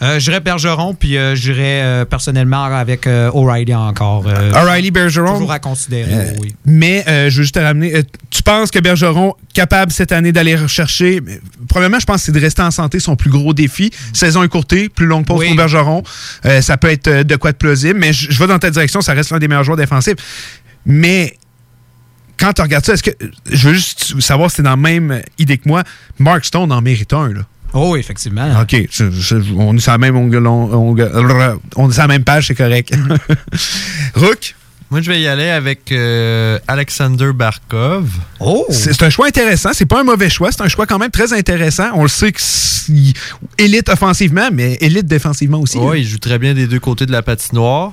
Euh, 0.00 0.20
J'irais 0.20 0.40
Bergeron, 0.40 0.94
puis 0.94 1.16
euh, 1.16 1.34
j'irais 1.34 1.82
euh, 1.82 2.04
personnellement 2.04 2.62
avec 2.64 3.06
euh, 3.06 3.30
O'Reilly 3.34 3.74
encore. 3.74 4.24
euh, 4.28 4.52
O'Reilly 4.52 4.90
Bergeron? 4.92 5.34
Toujours 5.34 5.50
à 5.52 5.58
considérer, 5.58 6.36
oui. 6.40 6.54
Mais 6.64 7.02
je 7.06 7.36
veux 7.36 7.42
juste 7.42 7.54
te 7.54 7.58
ramener. 7.60 8.04
tu 8.30 8.42
penses 8.42 8.70
que 8.70 8.78
Bergeron, 8.78 9.34
capable 9.54 9.90
cette 9.90 10.12
année 10.12 10.30
d'aller 10.32 10.54
rechercher. 10.56 11.20
Premièrement, 11.68 11.98
je 11.98 12.06
pense 12.06 12.16
que 12.18 12.22
c'est 12.26 12.32
de 12.32 12.40
rester 12.40 12.62
en 12.62 12.70
santé 12.70 13.00
son 13.00 13.16
plus 13.16 13.30
gros 13.30 13.54
défi. 13.54 13.90
Saison 14.12 14.42
écourtée, 14.44 14.88
plus 14.88 15.06
longue 15.06 15.26
pause 15.26 15.40
Oui. 15.40 15.48
pour 15.48 15.56
Bergeron. 15.56 16.02
Ça 16.60 16.76
peut 16.76 16.90
être 16.90 17.22
de 17.24 17.36
quoi 17.36 17.52
de 17.52 17.56
plausible, 17.56 17.98
mais 17.98 18.12
je, 18.12 18.38
vais 18.38 18.46
dans 18.46 18.58
ta 18.58 18.70
direction, 18.70 19.00
ça 19.00 19.14
reste 19.14 19.30
l'un 19.30 19.38
des 19.38 19.48
meilleurs 19.48 19.64
joueurs 19.64 19.76
défensifs. 19.76 20.14
Mais 20.86 21.36
quand 22.38 22.52
tu 22.52 22.62
regardes 22.62 22.84
ça, 22.86 22.94
est-ce 22.94 23.02
que. 23.02 23.10
Je 23.50 23.68
veux 23.68 23.74
juste 23.74 24.20
savoir 24.20 24.48
si 24.50 24.56
c'est 24.56 24.62
dans 24.62 24.70
la 24.70 24.76
même 24.76 25.22
idée 25.38 25.58
que 25.58 25.68
moi. 25.68 25.82
Mark 26.20 26.44
Stone 26.44 26.70
en 26.70 26.80
mérite 26.80 27.12
un, 27.12 27.32
là. 27.32 27.40
Oh, 27.74 27.96
effectivement. 27.96 28.48
OK. 28.62 28.74
je- 28.90 29.10
je- 29.10 29.36
on 29.56 29.76
est 29.76 29.80
sur 29.80 29.92
la 29.92 29.98
même, 29.98 30.16
ongle- 30.16 30.46
ongle- 30.46 31.58
on 31.76 31.88
est 31.90 31.92
sur 31.92 32.02
la 32.02 32.08
même 32.08 32.24
page, 32.24 32.46
c'est 32.48 32.54
correct. 32.54 32.94
Rook? 34.14 34.54
Moi, 34.90 35.02
je 35.02 35.10
vais 35.10 35.20
y 35.20 35.26
aller 35.28 35.50
avec 35.50 35.92
euh, 35.92 36.58
Alexander 36.66 37.32
Barkov. 37.34 38.08
Oh! 38.40 38.64
C'est 38.70 39.02
un 39.02 39.10
choix 39.10 39.26
intéressant. 39.26 39.70
C'est 39.74 39.84
pas 39.84 40.00
un 40.00 40.04
mauvais 40.04 40.30
choix. 40.30 40.50
C'est 40.50 40.62
un 40.62 40.68
choix 40.68 40.86
quand 40.86 40.98
même 40.98 41.10
très 41.10 41.34
intéressant. 41.34 41.90
On 41.94 42.02
le 42.04 42.08
sait 42.08 42.32
que 42.32 42.40
élite 43.58 43.90
offensivement, 43.90 44.48
mais 44.50 44.78
élite 44.80 45.06
défensivement 45.06 45.60
aussi. 45.60 45.76
Oui, 45.76 45.90
là. 45.90 45.96
il 45.98 46.08
joue 46.08 46.16
très 46.18 46.38
bien 46.38 46.54
des 46.54 46.66
deux 46.66 46.80
côtés 46.80 47.04
de 47.04 47.12
la 47.12 47.20
patinoire. 47.22 47.92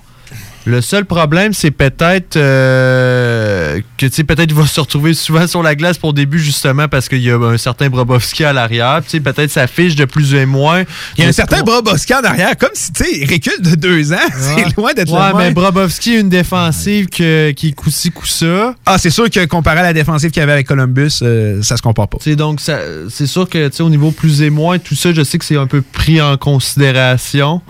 Le 0.65 0.81
seul 0.81 1.05
problème, 1.05 1.53
c'est 1.53 1.71
peut-être 1.71 2.37
euh, 2.37 3.79
que 3.97 4.05
tu 4.07 4.11
sais, 4.11 4.23
peut-être 4.23 4.49
il 4.49 4.55
va 4.55 4.65
se 4.65 4.79
retrouver 4.79 5.13
souvent 5.13 5.45
sur 5.47 5.61
la 5.61 5.75
glace 5.75 5.97
pour 5.97 6.13
début, 6.13 6.39
justement, 6.39 6.87
parce 6.87 7.07
qu'il 7.07 7.21
y 7.21 7.29
a 7.29 7.35
un 7.37 7.57
certain 7.57 7.89
Brobovski 7.89 8.43
à 8.43 8.51
l'arrière. 8.53 9.01
Tu 9.03 9.11
sais, 9.11 9.19
Peut-être 9.19 9.51
sa 9.51 9.67
fiche 9.67 9.95
de 9.95 10.05
plus 10.05 10.33
ou 10.33 10.45
moins. 10.47 10.83
Il 11.17 11.23
y 11.23 11.25
a 11.25 11.29
un 11.29 11.31
certain 11.31 11.57
pour- 11.63 11.81
Brobowski 11.83 12.13
en 12.15 12.23
arrière, 12.23 12.57
comme 12.57 12.69
si, 12.73 12.91
tu 12.93 13.03
sais, 13.03 13.09
il 13.19 13.31
recule 13.31 13.61
de 13.61 13.75
deux 13.75 14.11
ans. 14.13 14.17
C'est 14.39 14.75
loin 14.77 14.93
d'être 14.93 15.11
Ouais, 15.11 15.33
mais. 15.37 15.51
Brobovski 15.51 16.15
une 16.19 16.29
défensive 16.29 17.07
que- 17.09 17.51
qui 17.51 17.69
est 17.69 17.71
coup-ci, 17.73 18.11
coup-ça. 18.11 18.73
Ah, 18.85 18.97
c'est 18.97 19.09
sûr 19.11 19.29
que 19.29 19.45
comparé 19.45 19.79
à 19.79 19.83
la 19.83 19.93
défensive 19.93 20.31
qu'il 20.31 20.39
y 20.39 20.43
avait 20.43 20.53
avec 20.53 20.67
Columbus, 20.67 21.19
euh, 21.21 21.61
ça 21.61 21.77
se 21.77 21.81
compare 21.81 22.07
pas. 22.07 22.17
C'est 22.21 22.35
donc 22.35 22.59
ça- 22.59 22.79
c'est 23.09 23.27
sûr 23.27 23.47
que 23.49 23.67
tu 23.67 23.77
sais, 23.77 23.83
au 23.83 23.89
niveau 23.89 24.11
plus 24.11 24.41
et 24.41 24.49
moins, 24.49 24.79
tout 24.79 24.95
ça, 24.95 25.13
je 25.13 25.23
sais 25.23 25.37
que 25.37 25.45
c'est 25.45 25.57
un 25.57 25.67
peu 25.67 25.81
pris 25.81 26.21
en 26.21 26.37
considération. 26.37 27.61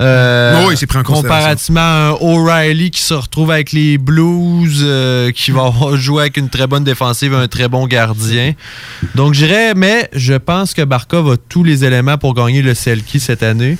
Euh, 0.00 0.64
Oui, 0.66 0.76
c'est 0.76 0.86
pris 0.86 0.98
en 0.98 1.02
considération. 1.02 1.38
Comparativement 1.44 1.80
à 1.80 2.08
un 2.10 2.10
O'Reilly 2.44 2.90
qui 2.90 3.00
se 3.00 3.14
retrouve 3.14 3.50
avec 3.50 3.72
les 3.72 3.96
Blues, 3.96 4.82
euh, 4.82 5.30
qui 5.30 5.50
va 5.50 5.72
joué 5.94 6.22
avec 6.22 6.36
une 6.36 6.50
très 6.50 6.66
bonne 6.66 6.84
défensive 6.84 7.32
et 7.32 7.36
un 7.36 7.48
très 7.48 7.68
bon 7.68 7.86
gardien. 7.86 8.52
Donc 9.14 9.32
j'irais, 9.32 9.72
mais 9.74 10.10
je 10.12 10.34
pense 10.34 10.74
que 10.74 10.82
Barkov 10.82 11.32
a 11.32 11.36
tous 11.38 11.64
les 11.64 11.86
éléments 11.86 12.18
pour 12.18 12.34
gagner 12.34 12.60
le 12.60 12.74
Selkie 12.74 13.18
cette 13.18 13.42
année. 13.42 13.78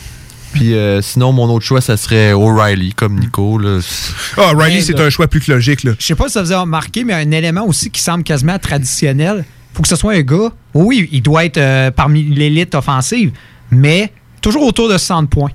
Puis 0.54 0.72
euh, 0.72 1.02
sinon, 1.02 1.32
mon 1.32 1.52
autre 1.52 1.64
choix, 1.64 1.82
ça 1.82 1.98
serait 1.98 2.32
O'Reilly, 2.32 2.94
comme 2.94 3.18
Nico. 3.18 3.58
Là. 3.58 3.80
Ah, 4.38 4.52
Mais 4.56 4.80
c'est 4.80 4.98
un 4.98 5.10
choix 5.10 5.26
plus 5.26 5.40
que 5.40 5.52
logique. 5.52 5.84
Là. 5.84 5.92
Je 5.98 6.06
sais 6.06 6.14
pas 6.14 6.28
si 6.28 6.34
ça 6.34 6.42
vous 6.42 6.52
a 6.52 6.60
remarqué, 6.60 7.04
mais 7.04 7.12
un 7.12 7.30
élément 7.32 7.66
aussi 7.66 7.90
qui 7.90 8.00
semble 8.00 8.24
quasiment 8.24 8.58
traditionnel, 8.58 9.44
faut 9.74 9.82
que 9.82 9.88
ce 9.88 9.96
soit 9.96 10.14
un 10.14 10.22
gars. 10.22 10.52
Oui, 10.72 11.06
il 11.12 11.20
doit 11.20 11.44
être 11.44 11.58
euh, 11.58 11.90
parmi 11.90 12.22
l'élite 12.22 12.74
offensive, 12.74 13.32
mais 13.70 14.10
toujours 14.40 14.62
autour 14.62 14.88
de 14.88 14.96
60 14.96 15.28
points. 15.28 15.50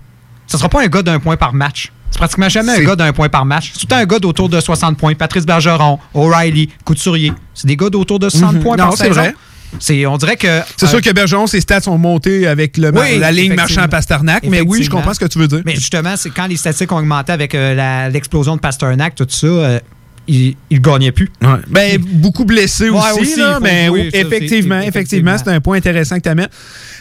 Ce 0.45 0.57
sera 0.57 0.69
pas 0.69 0.83
un 0.83 0.87
gars 0.87 1.01
d'un 1.01 1.19
point 1.19 1.37
par 1.37 1.53
match. 1.53 1.91
C'est 2.11 2.17
pratiquement 2.17 2.49
jamais 2.49 2.71
un 2.73 2.83
gars 2.83 2.95
d'un 2.95 3.13
point 3.13 3.29
par 3.29 3.45
match. 3.45 3.71
C'est 3.73 3.85
tout 3.87 3.93
un 3.95 4.05
gars 4.05 4.19
d'autour 4.19 4.49
de 4.49 4.59
60 4.59 4.97
points. 4.97 5.13
Patrice 5.15 5.45
Bergeron, 5.45 5.99
O'Reilly, 6.13 6.69
Couturier. 6.83 7.33
C'est 7.53 7.67
des 7.67 7.75
gars 7.77 7.89
d'autour 7.89 8.19
de 8.19 8.29
60 8.29 8.55
Mhm. 8.55 8.61
points 8.63 8.77
Non, 8.77 8.85
par 8.85 8.97
c'est 8.97 9.07
saison. 9.09 9.21
vrai. 9.21 9.35
C'est, 9.79 10.03
on 10.07 10.17
dirait 10.17 10.35
que. 10.35 10.47
C'est 10.77 10.87
euh, 10.87 10.89
sûr 10.89 11.01
que 11.01 11.11
Bergeron, 11.11 11.45
ses 11.45 11.61
stats 11.61 11.81
sont 11.81 11.97
montés 11.99 12.47
avec 12.47 12.75
le, 12.77 12.87
Oui, 12.89 13.19
la 13.19 13.31
ligne 13.31 13.51
effectivement. 13.53 13.55
marchand-Pasternak, 13.55 14.43
mais 14.49 14.61
oui, 14.61 14.81
je 14.83 14.89
comprends 14.89 15.13
ce 15.13 15.19
que 15.19 15.25
tu 15.27 15.37
veux 15.37 15.47
dire. 15.47 15.61
Mais 15.63 15.75
justement, 15.75 16.15
c'est 16.17 16.31
quand 16.31 16.47
les 16.47 16.57
statistiques 16.57 16.91
ont 16.91 16.97
augmenté 16.97 17.31
avec 17.31 17.53
euh, 17.53 18.09
l'explosion 18.09 18.55
de 18.55 18.61
Pasternak, 18.61 19.13
tout 19.13 19.27
ça, 19.29 19.45
euh, 19.45 19.79
il 20.27 20.55
ne 20.71 20.77
gagnait 20.79 21.11
plus. 21.11 21.29
Ouais. 21.43 21.49
Ben, 21.67 21.97
beaucoup 21.99 22.45
blessés 22.45 22.89
Ouais, 22.89 22.99
aussi, 23.13 23.21
aussi, 23.21 23.39
là, 23.39 23.59
mais 23.61 23.89
oui, 23.89 24.09
effectivement, 24.11 24.81
c'est- 24.81 24.87
effectivement, 24.87 25.35
c'est 25.37 25.49
un 25.51 25.59
point 25.61 25.77
intéressant 25.77 26.15
que 26.17 26.21
tu 26.23 26.29
amènes. 26.29 26.49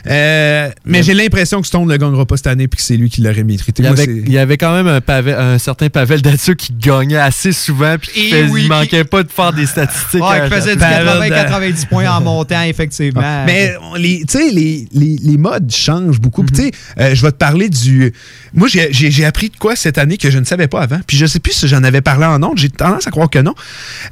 Euh, 0.06 0.70
mais 0.84 1.02
j'ai 1.02 1.14
l'impression 1.14 1.60
que 1.60 1.66
Stone 1.66 1.86
ne 1.86 1.92
le 1.92 1.98
gagnera 1.98 2.24
pas 2.26 2.36
cette 2.36 2.46
année 2.46 2.68
puis 2.68 2.76
que 2.78 2.82
c'est 2.82 2.96
lui 2.96 3.10
qui 3.10 3.20
l'aurait 3.20 3.42
mérité. 3.44 3.72
Il 3.78 3.84
y, 3.84 3.88
Moi, 3.88 3.98
avait, 4.00 4.04
il 4.26 4.32
y 4.32 4.38
avait 4.38 4.56
quand 4.56 4.74
même 4.74 4.86
un, 4.88 5.00
Pavel- 5.00 5.36
un 5.38 5.58
certain 5.58 5.88
Pavel 5.88 6.22
Datsuk 6.22 6.56
qui 6.56 6.72
gagnait 6.72 7.16
assez 7.16 7.52
souvent 7.52 7.96
puis 8.00 8.10
qui 8.12 8.30
fais- 8.30 8.44
oui, 8.48 8.62
il 8.64 8.68
manquait 8.68 9.04
pas 9.04 9.22
de 9.22 9.30
faire 9.30 9.52
des 9.52 9.66
statistiques. 9.66 10.22
Ouais, 10.22 10.46
il 10.46 10.52
faisait 10.54 10.74
du 10.76 10.80
chaque- 10.82 11.04
80-90 11.04 11.86
points 11.86 12.08
en 12.10 12.20
montant, 12.20 12.62
effectivement. 12.62 13.44
Mais 13.46 13.74
les, 13.96 14.20
tu 14.28 14.38
sais, 14.38 14.50
les, 14.50 14.86
les, 14.92 15.16
les 15.22 15.36
modes 15.36 15.70
changent 15.72 16.20
beaucoup. 16.20 16.42
Mhm. 16.42 16.50
tu 16.50 16.62
sais, 16.62 16.70
euh, 17.00 17.14
je 17.14 17.22
vais 17.22 17.32
te 17.32 17.36
parler 17.36 17.68
du. 17.68 18.12
Moi, 18.54 18.68
j'ai- 18.68 19.24
appris 19.24 19.50
de 19.50 19.56
quoi 19.56 19.76
cette 19.76 19.98
année 19.98 20.16
que 20.16 20.30
je 20.30 20.38
ne 20.38 20.44
savais 20.44 20.68
pas 20.68 20.80
avant. 20.82 21.00
Puis 21.06 21.16
je 21.16 21.26
sais 21.26 21.40
plus 21.40 21.52
si 21.52 21.68
j'en 21.68 21.82
avais 21.84 22.00
parlé 22.00 22.24
en 22.24 22.42
ondes. 22.42 22.56
J'ai 22.58 22.70
tendance 22.70 23.06
à 23.06 23.10
croire 23.10 23.28
que 23.28 23.38
non. 23.40 23.54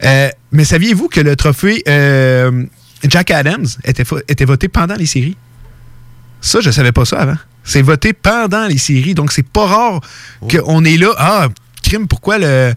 Euh, 0.05 0.29
mais 0.53 0.65
saviez-vous 0.65 1.09
que 1.09 1.21
le 1.21 1.37
trophée 1.37 1.83
euh, 1.89 2.65
Jack 3.09 3.31
Adams 3.31 3.67
était 3.85 4.45
voté 4.45 4.69
pendant 4.69 4.95
les 4.97 5.07
séries? 5.07 5.37
Ça, 6.41 6.61
je 6.61 6.71
savais 6.71 6.93
pas 6.93 7.05
ça 7.05 7.19
avant. 7.21 7.37
C'est 7.65 7.83
voté 7.83 8.13
pendant 8.13 8.67
les 8.67 8.79
séries. 8.79 9.15
Donc, 9.15 9.33
c'est 9.33 9.47
pas 9.47 9.67
rare 9.67 10.01
qu'on 10.49 10.85
est 10.85 10.97
là. 10.97 11.09
Ah, 11.19 11.49
crime, 11.83 12.07
pourquoi 12.07 12.39
le. 12.39 12.45
euh, 12.47 12.75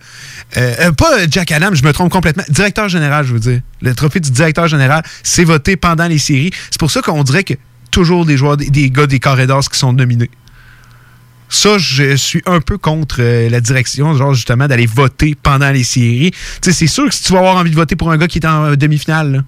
euh, 0.57 0.91
pas 0.91 1.27
Jack 1.29 1.51
Adams, 1.51 1.75
je 1.75 1.83
me 1.83 1.93
trompe 1.93 2.11
complètement. 2.11 2.43
Directeur 2.49 2.89
général, 2.89 3.25
je 3.25 3.33
veux 3.33 3.39
dire. 3.39 3.61
Le 3.81 3.93
trophée 3.93 4.19
du 4.19 4.31
directeur 4.31 4.67
général, 4.67 5.03
c'est 5.23 5.43
voté 5.43 5.75
pendant 5.75 6.07
les 6.07 6.17
séries. 6.17 6.51
C'est 6.71 6.79
pour 6.79 6.91
ça 6.91 7.01
qu'on 7.01 7.23
dirait 7.23 7.43
que 7.43 7.53
toujours 7.91 8.25
des 8.25 8.37
joueurs, 8.37 8.57
des, 8.57 8.89
gars 8.91 9.07
des 9.07 9.19
corridors 9.19 9.67
qui 9.69 9.77
sont 9.77 9.93
nominés. 9.93 10.29
Ça, 11.51 11.79
je 11.79 12.15
suis 12.15 12.43
un 12.45 12.61
peu 12.61 12.77
contre 12.77 13.17
euh, 13.19 13.49
la 13.49 13.59
direction, 13.59 14.15
genre 14.15 14.35
justement, 14.35 14.67
d'aller 14.67 14.85
voter 14.85 15.35
pendant 15.41 15.71
les 15.71 15.83
séries. 15.83 16.31
Tu 16.31 16.37
sais, 16.61 16.73
c'est 16.73 16.87
sûr 16.87 17.09
que 17.09 17.13
si 17.13 17.23
tu 17.23 17.33
vas 17.33 17.39
avoir 17.39 17.55
envie 17.55 17.71
de 17.71 17.75
voter 17.75 17.95
pour 17.95 18.11
un 18.11 18.17
gars 18.17 18.27
qui 18.27 18.37
est 18.37 18.45
en 18.45 18.65
euh, 18.65 18.75
demi-finale, 18.75 19.43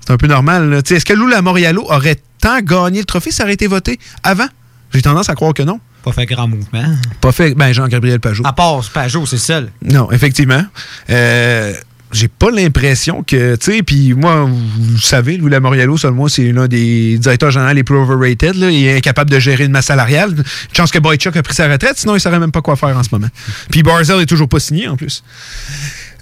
c'est 0.00 0.12
un 0.12 0.16
peu 0.16 0.28
normal. 0.28 0.80
Est-ce 0.88 1.04
que 1.04 1.12
Lou 1.12 1.26
Lamoriello 1.26 1.82
aurait 1.90 2.16
tant 2.40 2.60
gagné 2.60 3.00
le 3.00 3.04
trophée 3.04 3.30
ça 3.30 3.44
aurait 3.44 3.54
été 3.54 3.66
voté 3.66 3.98
avant? 4.22 4.48
J'ai 4.92 5.02
tendance 5.02 5.28
à 5.28 5.34
croire 5.34 5.54
que 5.54 5.62
non. 5.62 5.80
Pas 6.02 6.12
fait 6.12 6.26
grand 6.26 6.46
mouvement. 6.46 6.84
Pas 7.20 7.32
fait, 7.32 7.54
ben 7.54 7.72
Jean-Gabriel 7.72 8.20
Pajot. 8.20 8.46
À 8.46 8.52
part 8.52 8.80
Pajot, 8.94 9.26
c'est 9.26 9.38
seul. 9.38 9.70
Non, 9.82 10.12
effectivement. 10.12 10.64
Euh, 11.10 11.74
j'ai 12.12 12.28
pas 12.28 12.50
l'impression 12.50 13.24
que, 13.24 13.56
tu 13.56 13.72
sais, 13.72 13.82
puis 13.82 14.14
moi, 14.14 14.44
vous, 14.44 14.98
savez, 14.98 15.36
Louis 15.36 15.50
Lamoriello, 15.50 15.96
moi, 16.12 16.28
c'est 16.28 16.52
l'un 16.52 16.68
des 16.68 17.18
directeurs 17.18 17.50
généraux 17.50 17.72
les 17.72 17.82
plus 17.82 17.96
overrated. 17.96 18.54
Là. 18.54 18.70
Il 18.70 18.86
est 18.86 18.96
incapable 18.96 19.30
de 19.30 19.38
gérer 19.40 19.64
une 19.64 19.72
masse 19.72 19.86
salariale. 19.86 20.34
Chance 20.72 20.92
que 20.92 21.00
Boychuk 21.00 21.36
a 21.36 21.42
pris 21.42 21.54
sa 21.54 21.68
retraite, 21.68 21.98
sinon 21.98 22.14
il 22.14 22.20
saurait 22.20 22.38
même 22.38 22.52
pas 22.52 22.62
quoi 22.62 22.76
faire 22.76 22.96
en 22.96 23.02
ce 23.02 23.08
moment. 23.10 23.28
Puis 23.70 23.82
Barzell 23.82 24.20
est 24.20 24.26
toujours 24.26 24.48
pas 24.48 24.60
signé, 24.60 24.86
en 24.86 24.96
plus. 24.96 25.24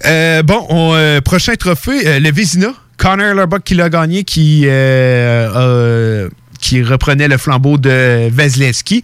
Euh, 0.05 0.41
bon, 0.41 0.65
on, 0.69 0.93
euh, 0.95 1.21
prochain 1.21 1.53
trophée, 1.53 2.19
le 2.19 2.31
Vézina. 2.31 2.73
Connor 2.97 3.33
Lurbuck 3.33 3.63
qui 3.63 3.75
l'a 3.75 3.89
gagné, 3.89 4.23
qui, 4.23 4.63
euh, 4.65 5.49
euh, 5.55 6.29
qui 6.59 6.81
reprenait 6.83 7.27
le 7.27 7.37
flambeau 7.37 7.77
de 7.77 8.29
Vasilevski. 8.29 9.03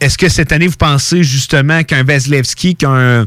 Est-ce 0.00 0.16
que 0.16 0.28
cette 0.28 0.52
année, 0.52 0.66
vous 0.66 0.76
pensez 0.76 1.22
justement 1.22 1.82
qu'un 1.82 2.02
Vasilevski, 2.02 2.76
qu'un 2.76 3.26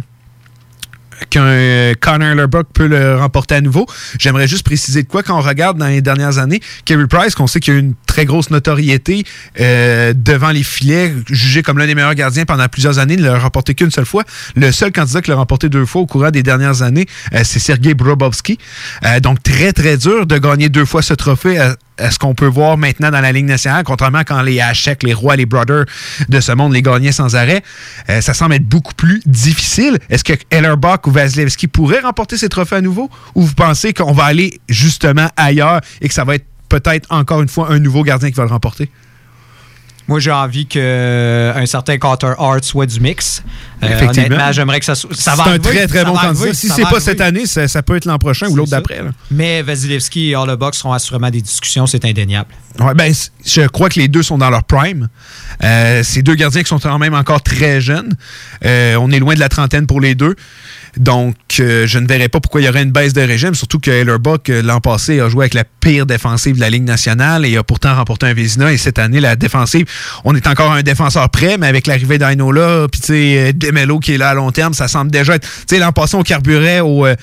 qu'un 1.30 1.94
Connor 2.00 2.36
Lurbuck 2.36 2.68
peut 2.74 2.88
le 2.88 3.18
remporter 3.18 3.56
à 3.56 3.62
nouveau? 3.62 3.86
J'aimerais 4.20 4.48
juste 4.48 4.66
préciser 4.66 5.04
de 5.04 5.08
quoi 5.08 5.24
quand 5.24 5.38
on 5.38 5.42
regarde 5.42 5.78
dans 5.78 5.88
les 5.88 6.02
dernières 6.02 6.38
années, 6.38 6.60
Kerry 6.86 7.08
Price, 7.08 7.36
qu'on 7.36 7.48
sait 7.48 7.60
qu'il 7.60 7.74
y 7.74 7.78
a 7.78 7.80
une 7.80 7.94
très 8.14 8.26
grosse 8.26 8.52
notoriété 8.52 9.24
euh, 9.60 10.14
devant 10.16 10.52
les 10.52 10.62
filets, 10.62 11.12
jugé 11.32 11.64
comme 11.64 11.80
l'un 11.80 11.88
des 11.88 11.96
meilleurs 11.96 12.14
gardiens 12.14 12.46
pendant 12.46 12.68
plusieurs 12.68 13.00
années, 13.00 13.18
ne 13.18 13.24
l'a 13.24 13.40
remporté 13.40 13.74
qu'une 13.74 13.90
seule 13.90 14.06
fois. 14.06 14.24
Le 14.56 14.72
seul 14.72 14.92
candidat 14.92 15.24
qui 15.24 15.32
l'a 15.32 15.36
remporté 15.38 15.68
deux 15.68 15.88
fois 15.88 16.02
au 16.04 16.06
courant 16.06 16.30
des 16.30 16.44
dernières 16.44 16.84
années, 16.84 17.08
euh, 17.34 17.42
c'est 17.44 17.58
Sergei 17.58 17.96
Brobovski. 17.96 18.60
Euh, 19.04 19.20
donc 19.20 19.42
très 19.42 19.74
très 19.74 19.98
dur 19.98 20.28
de 20.28 20.38
gagner 20.38 20.70
deux 20.70 20.86
fois 20.86 21.02
ce 21.02 21.16
trophée. 21.16 21.58
à- 21.58 21.76
ce 22.10 22.18
qu'on 22.18 22.34
peut 22.34 22.48
voir 22.48 22.76
maintenant 22.76 23.12
dans 23.12 23.22
la 23.22 23.32
Ligue 23.32 23.46
nationale, 23.46 23.84
contrairement 23.86 24.18
à 24.18 24.24
quand 24.24 24.42
les 24.42 24.60
Hachek, 24.60 25.04
les 25.04 25.14
Rois, 25.14 25.36
les 25.36 25.46
Brothers 25.46 25.86
de 26.28 26.40
ce 26.42 26.52
monde 26.52 26.74
les 26.74 26.82
gagnaient 26.82 27.12
sans 27.12 27.36
arrêt, 27.36 27.62
ça 28.20 28.34
semble 28.34 28.56
être 28.56 28.68
beaucoup 28.68 28.96
plus 28.96 29.22
difficile. 29.28 30.00
Est-ce 30.10 30.24
que 30.24 30.34
Ellerbach 30.50 31.06
ou 31.06 31.12
Vasilevski 31.12 31.68
pourraient 31.68 32.00
remporter 32.00 32.36
ces 32.36 32.50
trophées 32.50 32.78
à 32.78 32.82
nouveau? 32.82 33.12
Ou 33.36 33.44
vous 33.44 33.54
pensez 33.54 33.94
qu'on 33.94 34.12
va 34.12 34.24
aller 34.24 34.60
justement 34.68 35.30
ailleurs 35.38 35.82
et 36.02 36.08
que 36.08 36.16
ça 36.16 36.24
va 36.24 36.34
être 36.34 36.46
peut-être 36.80 37.06
encore 37.12 37.42
une 37.42 37.50
fois 37.50 37.72
un 37.72 37.78
nouveau 37.78 38.02
gardien 38.02 38.30
qui 38.30 38.36
va 38.36 38.46
le 38.46 38.50
remporter? 38.50 38.90
Moi, 40.08 40.20
j'ai 40.20 40.32
envie 40.32 40.66
qu'un 40.66 41.66
certain 41.66 41.98
Carter 41.98 42.34
Hart 42.38 42.64
soit 42.64 42.86
du 42.86 43.00
mix. 43.00 43.44
Euh, 43.82 43.88
Effectivement. 43.88 44.28
honnêtement, 44.28 44.52
j'aimerais 44.52 44.80
que 44.80 44.86
ça 44.86 44.96
soit. 44.96 45.14
ça 45.14 45.36
C'est 45.36 45.50
un 45.50 45.60
très 45.60 45.88
très 45.88 46.04
bon 46.04 46.16
candidat. 46.16 46.54
Si 46.54 46.70
c'est 46.70 46.84
pas 46.84 47.00
cette 47.00 47.22
année, 47.22 47.46
ça, 47.46 47.68
ça 47.68 47.82
peut 47.82 47.96
être 47.96 48.06
l'an 48.06 48.18
prochain 48.18 48.48
ou 48.48 48.56
l'autre 48.56 48.72
d'après. 48.72 49.02
Mais 49.32 49.62
Vasilevski 49.62 50.32
et 50.32 50.36
Harlebach 50.36 50.76
seront 50.76 50.94
assurément 50.94 51.30
des 51.30 51.42
discussions, 51.42 51.88
c'est 51.88 52.06
indéniable. 52.06 52.50
Ouais, 52.80 52.94
ben, 52.96 53.14
je 53.46 53.68
crois 53.68 53.90
que 53.90 54.00
les 54.00 54.08
deux 54.08 54.24
sont 54.24 54.38
dans 54.38 54.50
leur 54.50 54.64
prime. 54.64 55.08
Euh, 55.64 56.02
c'est 56.04 56.22
deux 56.22 56.36
gardiens 56.36 56.64
qui 56.64 56.70
sont 56.70 56.80
quand 56.80 56.98
même 56.98 57.14
encore 57.14 57.42
très 57.42 57.82
jeunes. 57.82 58.16
Euh, 58.66 58.96
on 58.96 59.12
est 59.12 59.20
loin 59.20 59.36
de 59.36 59.40
la 59.40 59.50
trentaine 59.50 59.86
pour 59.86 60.02
les 60.02 60.16
deux. 60.16 60.36
Donc, 60.98 61.36
euh, 61.60 61.88
je 61.88 61.98
ne 61.98 62.08
verrais 62.08 62.30
pas 62.30 62.40
pourquoi 62.40 62.62
il 62.62 62.66
y 62.66 62.70
aurait 62.70 62.84
une 62.84 62.92
baisse 62.92 63.14
de 63.14 63.22
régime, 63.22 63.56
surtout 63.56 63.80
que 63.80 63.90
Hellerbuck, 63.90 64.50
euh, 64.50 64.62
l'an 64.62 64.80
passé, 64.80 65.20
a 65.20 65.30
joué 65.30 65.44
avec 65.44 65.56
la 65.56 65.64
pire 65.64 66.06
défensive 66.06 66.56
de 66.56 66.60
la 66.60 66.70
Ligue 66.70 66.84
nationale 66.84 67.46
et 67.46 67.58
a 67.58 67.64
pourtant 67.64 67.96
remporté 67.96 68.28
un 68.28 68.34
Vézina. 68.34 68.72
Et 68.72 68.78
cette 68.78 69.00
année, 69.00 69.20
la 69.20 69.36
défensive, 69.36 69.86
on 70.24 70.36
est 70.36 70.48
encore 70.48 70.72
un 70.72 70.82
défenseur 70.82 71.30
prêt, 71.30 71.58
mais 71.58 71.68
avec 71.68 71.88
l'arrivée 71.88 72.18
d'Ainola, 72.18 72.88
puis 72.92 73.02
tu 73.02 73.08
sais, 73.08 73.38
euh, 73.38 73.52
Demelo 73.54 74.00
qui 74.00 74.14
est 74.14 74.18
là 74.18 74.30
à 74.30 74.34
long 74.34 74.52
terme, 74.52 74.74
ça 74.74 74.88
semble 74.88 75.12
déjà 75.12 75.36
être... 75.36 75.48
Tu 75.48 75.76
sais, 75.76 75.80
l'an 75.80 75.92
passé, 75.92 76.18
au, 76.82 77.06
euh, 77.06 77.16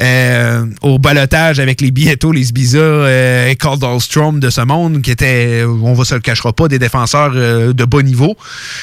euh, 0.00 0.66
au 0.82 0.98
balotage 0.98 1.60
avec 1.60 1.80
les 1.80 1.90
Bieto, 1.90 2.32
les 2.32 2.44
Sbiza 2.44 2.78
euh, 2.78 3.48
et 3.48 3.56
Caldwell-Strom 3.56 4.40
de 4.40 4.50
ce 4.50 4.60
monde, 4.60 5.02
qui 5.02 5.10
étaient, 5.10 5.64
on 5.64 5.94
va 5.94 6.04
se 6.04 6.14
le 6.14 6.20
cachera 6.20 6.52
pas, 6.52 6.68
des 6.68 6.78
défenseurs 6.78 7.32
de 7.32 7.84
bas 7.84 8.02
niveau. 8.02 8.36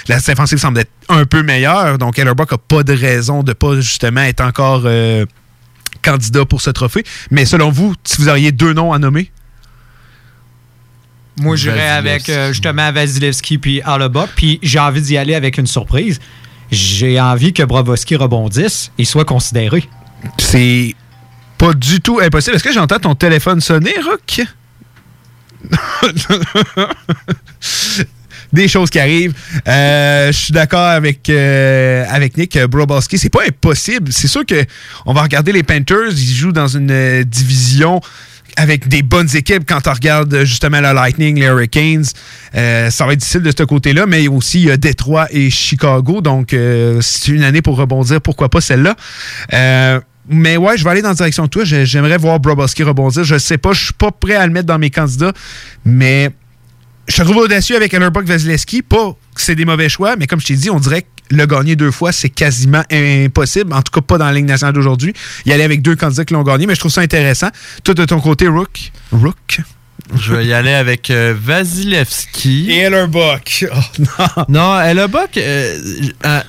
La 0.08 0.20
défensive 0.20 0.58
semble 0.58 0.80
être 0.80 0.92
un 1.10 1.26
peu 1.26 1.44
meilleure, 1.44 1.98
donc 1.98 2.18
Hellerbuck 2.18 2.54
a 2.54 2.58
pas 2.58 2.84
de 2.84 2.94
raison 2.94 3.44
de 3.44 3.54
pas 3.54 3.76
justement 3.76 4.22
être 4.22 4.42
encore 4.42 4.88
candidat 6.02 6.46
pour 6.46 6.62
ce 6.62 6.70
trophée. 6.70 7.04
Mais 7.30 7.46
selon 7.46 7.70
vous, 7.70 7.94
si 8.04 8.22
vous 8.22 8.30
auriez 8.30 8.52
deux 8.52 8.74
noms 8.74 8.94
à 8.94 9.00
nommer, 9.00 9.32
Moi, 11.40 11.56
j'irais 11.56 11.90
avec 11.90 12.30
euh, 12.30 12.50
justement 12.50 12.92
Vasilevski 12.92 13.58
puis 13.58 13.82
Harlebach. 13.82 14.30
Puis 14.36 14.60
j'ai 14.62 14.80
envie 14.80 15.02
d'y 15.02 15.18
aller 15.18 15.36
avec 15.36 15.58
une 15.58 15.68
surprise. 15.68 16.20
J'ai 16.72 17.20
envie 17.20 17.54
que 17.54 17.64
Brovowski 17.64 18.16
rebondisse 18.16 18.92
et 18.98 19.06
soit 19.06 19.26
considéré. 19.26 19.84
c'est 20.38 20.96
pas 21.58 21.74
du 21.74 22.02
tout 22.02 22.20
impossible. 22.22 22.56
Est-ce 22.56 22.64
que 22.64 22.74
j'entends 22.74 23.00
ton 23.00 23.16
téléphone 23.16 23.62
sonner, 23.62 23.94
Rock? 24.04 24.42
Des 28.54 28.68
choses 28.68 28.90
qui 28.90 29.00
arrivent. 29.00 29.34
Euh, 29.68 30.32
je 30.32 30.38
suis 30.38 30.54
d'accord 30.54 30.86
avec, 30.86 31.30
euh, 31.30 32.04
avec 32.10 32.36
Nick 32.38 32.58
Brobowski. 32.66 33.18
C'est 33.18 33.30
pas 33.30 33.44
impossible. 33.48 34.12
C'est 34.12 34.28
sûr 34.28 34.46
que 34.46 34.66
on 35.06 35.14
va 35.14 35.22
regarder 35.22 35.54
les 35.54 35.64
Panthers. 35.64 36.12
Ils 36.12 36.36
jouent 36.36 36.52
dans 36.52 36.68
une 36.68 37.24
division 37.24 38.02
avec 38.58 38.88
des 38.88 39.02
bonnes 39.02 39.30
équipes 39.36 39.64
quand 39.68 39.88
on 39.88 39.94
regarde 39.94 40.34
euh, 40.34 40.46
justement 40.46 40.82
le 40.82 40.94
Lightning, 40.94 41.40
les 41.40 41.46
Hurricanes. 41.46 42.06
Euh, 42.56 42.90
ça 42.90 43.06
va 43.06 43.14
être 43.14 43.20
difficile 43.20 43.42
de 43.42 43.52
ce 43.56 43.64
côté-là, 43.64 44.06
mais 44.06 44.28
aussi 44.28 44.60
il 44.62 44.66
y 44.68 44.72
a 44.72 44.78
Détroit 44.78 45.28
et 45.32 45.50
Chicago. 45.50 46.22
Donc, 46.22 46.54
euh, 46.54 47.00
c'est 47.02 47.32
une 47.32 47.44
année 47.44 47.62
pour 47.62 47.78
rebondir. 47.78 48.22
Pourquoi 48.22 48.50
pas 48.50 48.62
celle-là? 48.62 48.96
Mais 50.30 50.56
ouais, 50.56 50.78
je 50.78 50.84
vais 50.84 50.90
aller 50.92 51.02
dans 51.02 51.10
la 51.10 51.16
direction 51.16 51.44
de 51.46 51.50
toi. 51.50 51.64
J'ai- 51.66 51.86
J'aimerais 51.86 52.18
voir 52.18 52.40
Brobowski 52.40 52.84
rebondir. 52.84 53.24
Je 53.24 53.38
sais 53.38 53.58
pas, 53.58 53.74
je 53.74 53.86
suis 53.86 53.94
pas 53.94 54.12
prêt 54.12 54.36
à 54.36 54.46
le 54.46 54.54
mettre 54.54 54.68
dans 54.68 54.78
mes 54.78 54.90
candidats, 54.92 55.34
mais 55.84 56.30
je 57.08 57.16
te 57.18 57.22
trouve 57.24 57.38
audacieux 57.38 57.76
avec 57.76 57.94
Hellerbuck 57.94 58.26
Vasilevski. 58.26 58.84
Pas 58.84 59.16
que 59.34 59.42
c'est 59.42 59.56
des 59.56 59.66
mauvais 59.66 59.90
choix, 59.90 60.16
mais 60.16 60.28
comme 60.28 60.40
je 60.40 60.46
t'ai 60.46 60.56
dit, 60.56 60.70
on 60.70 60.80
dirait 60.80 61.02
que 61.02 61.08
le 61.32 61.46
gagner 61.46 61.76
deux 61.76 61.92
fois, 61.92 62.12
c'est 62.12 62.30
quasiment 62.30 62.84
impossible. 62.92 63.74
En 63.74 63.82
tout 63.82 63.92
cas, 63.92 64.02
pas 64.02 64.18
dans 64.18 64.26
la 64.26 64.34
Ligue 64.34 64.46
nationale 64.46 64.74
d'aujourd'hui. 64.74 65.14
Il 65.46 65.50
y 65.50 65.54
allait 65.54 65.64
avec 65.64 65.82
deux 65.82 65.96
candidats 65.96 66.26
qui 66.26 66.34
l'ont 66.34 66.44
gagné, 66.44 66.66
mais 66.68 66.76
je 66.76 66.80
trouve 66.80 66.92
ça 66.92 67.02
intéressant. 67.02 67.50
Toi, 67.84 67.94
de 67.94 68.06
ton 68.06 68.20
côté, 68.20 68.48
Rook? 68.48 68.92
Rook? 69.12 69.62
Je 70.20 70.34
vais 70.34 70.46
y 70.48 70.54
aller 70.54 70.74
avec 70.74 71.10
euh, 71.10 71.34
Vasilevski. 71.40 72.72
Et 72.72 72.78
Hellerbuck. 72.80 73.66
Oh, 74.38 74.42
non. 74.50 74.80
Hellerbuck, 74.80 75.38
euh, 75.38 75.78
euh, 76.26 76.40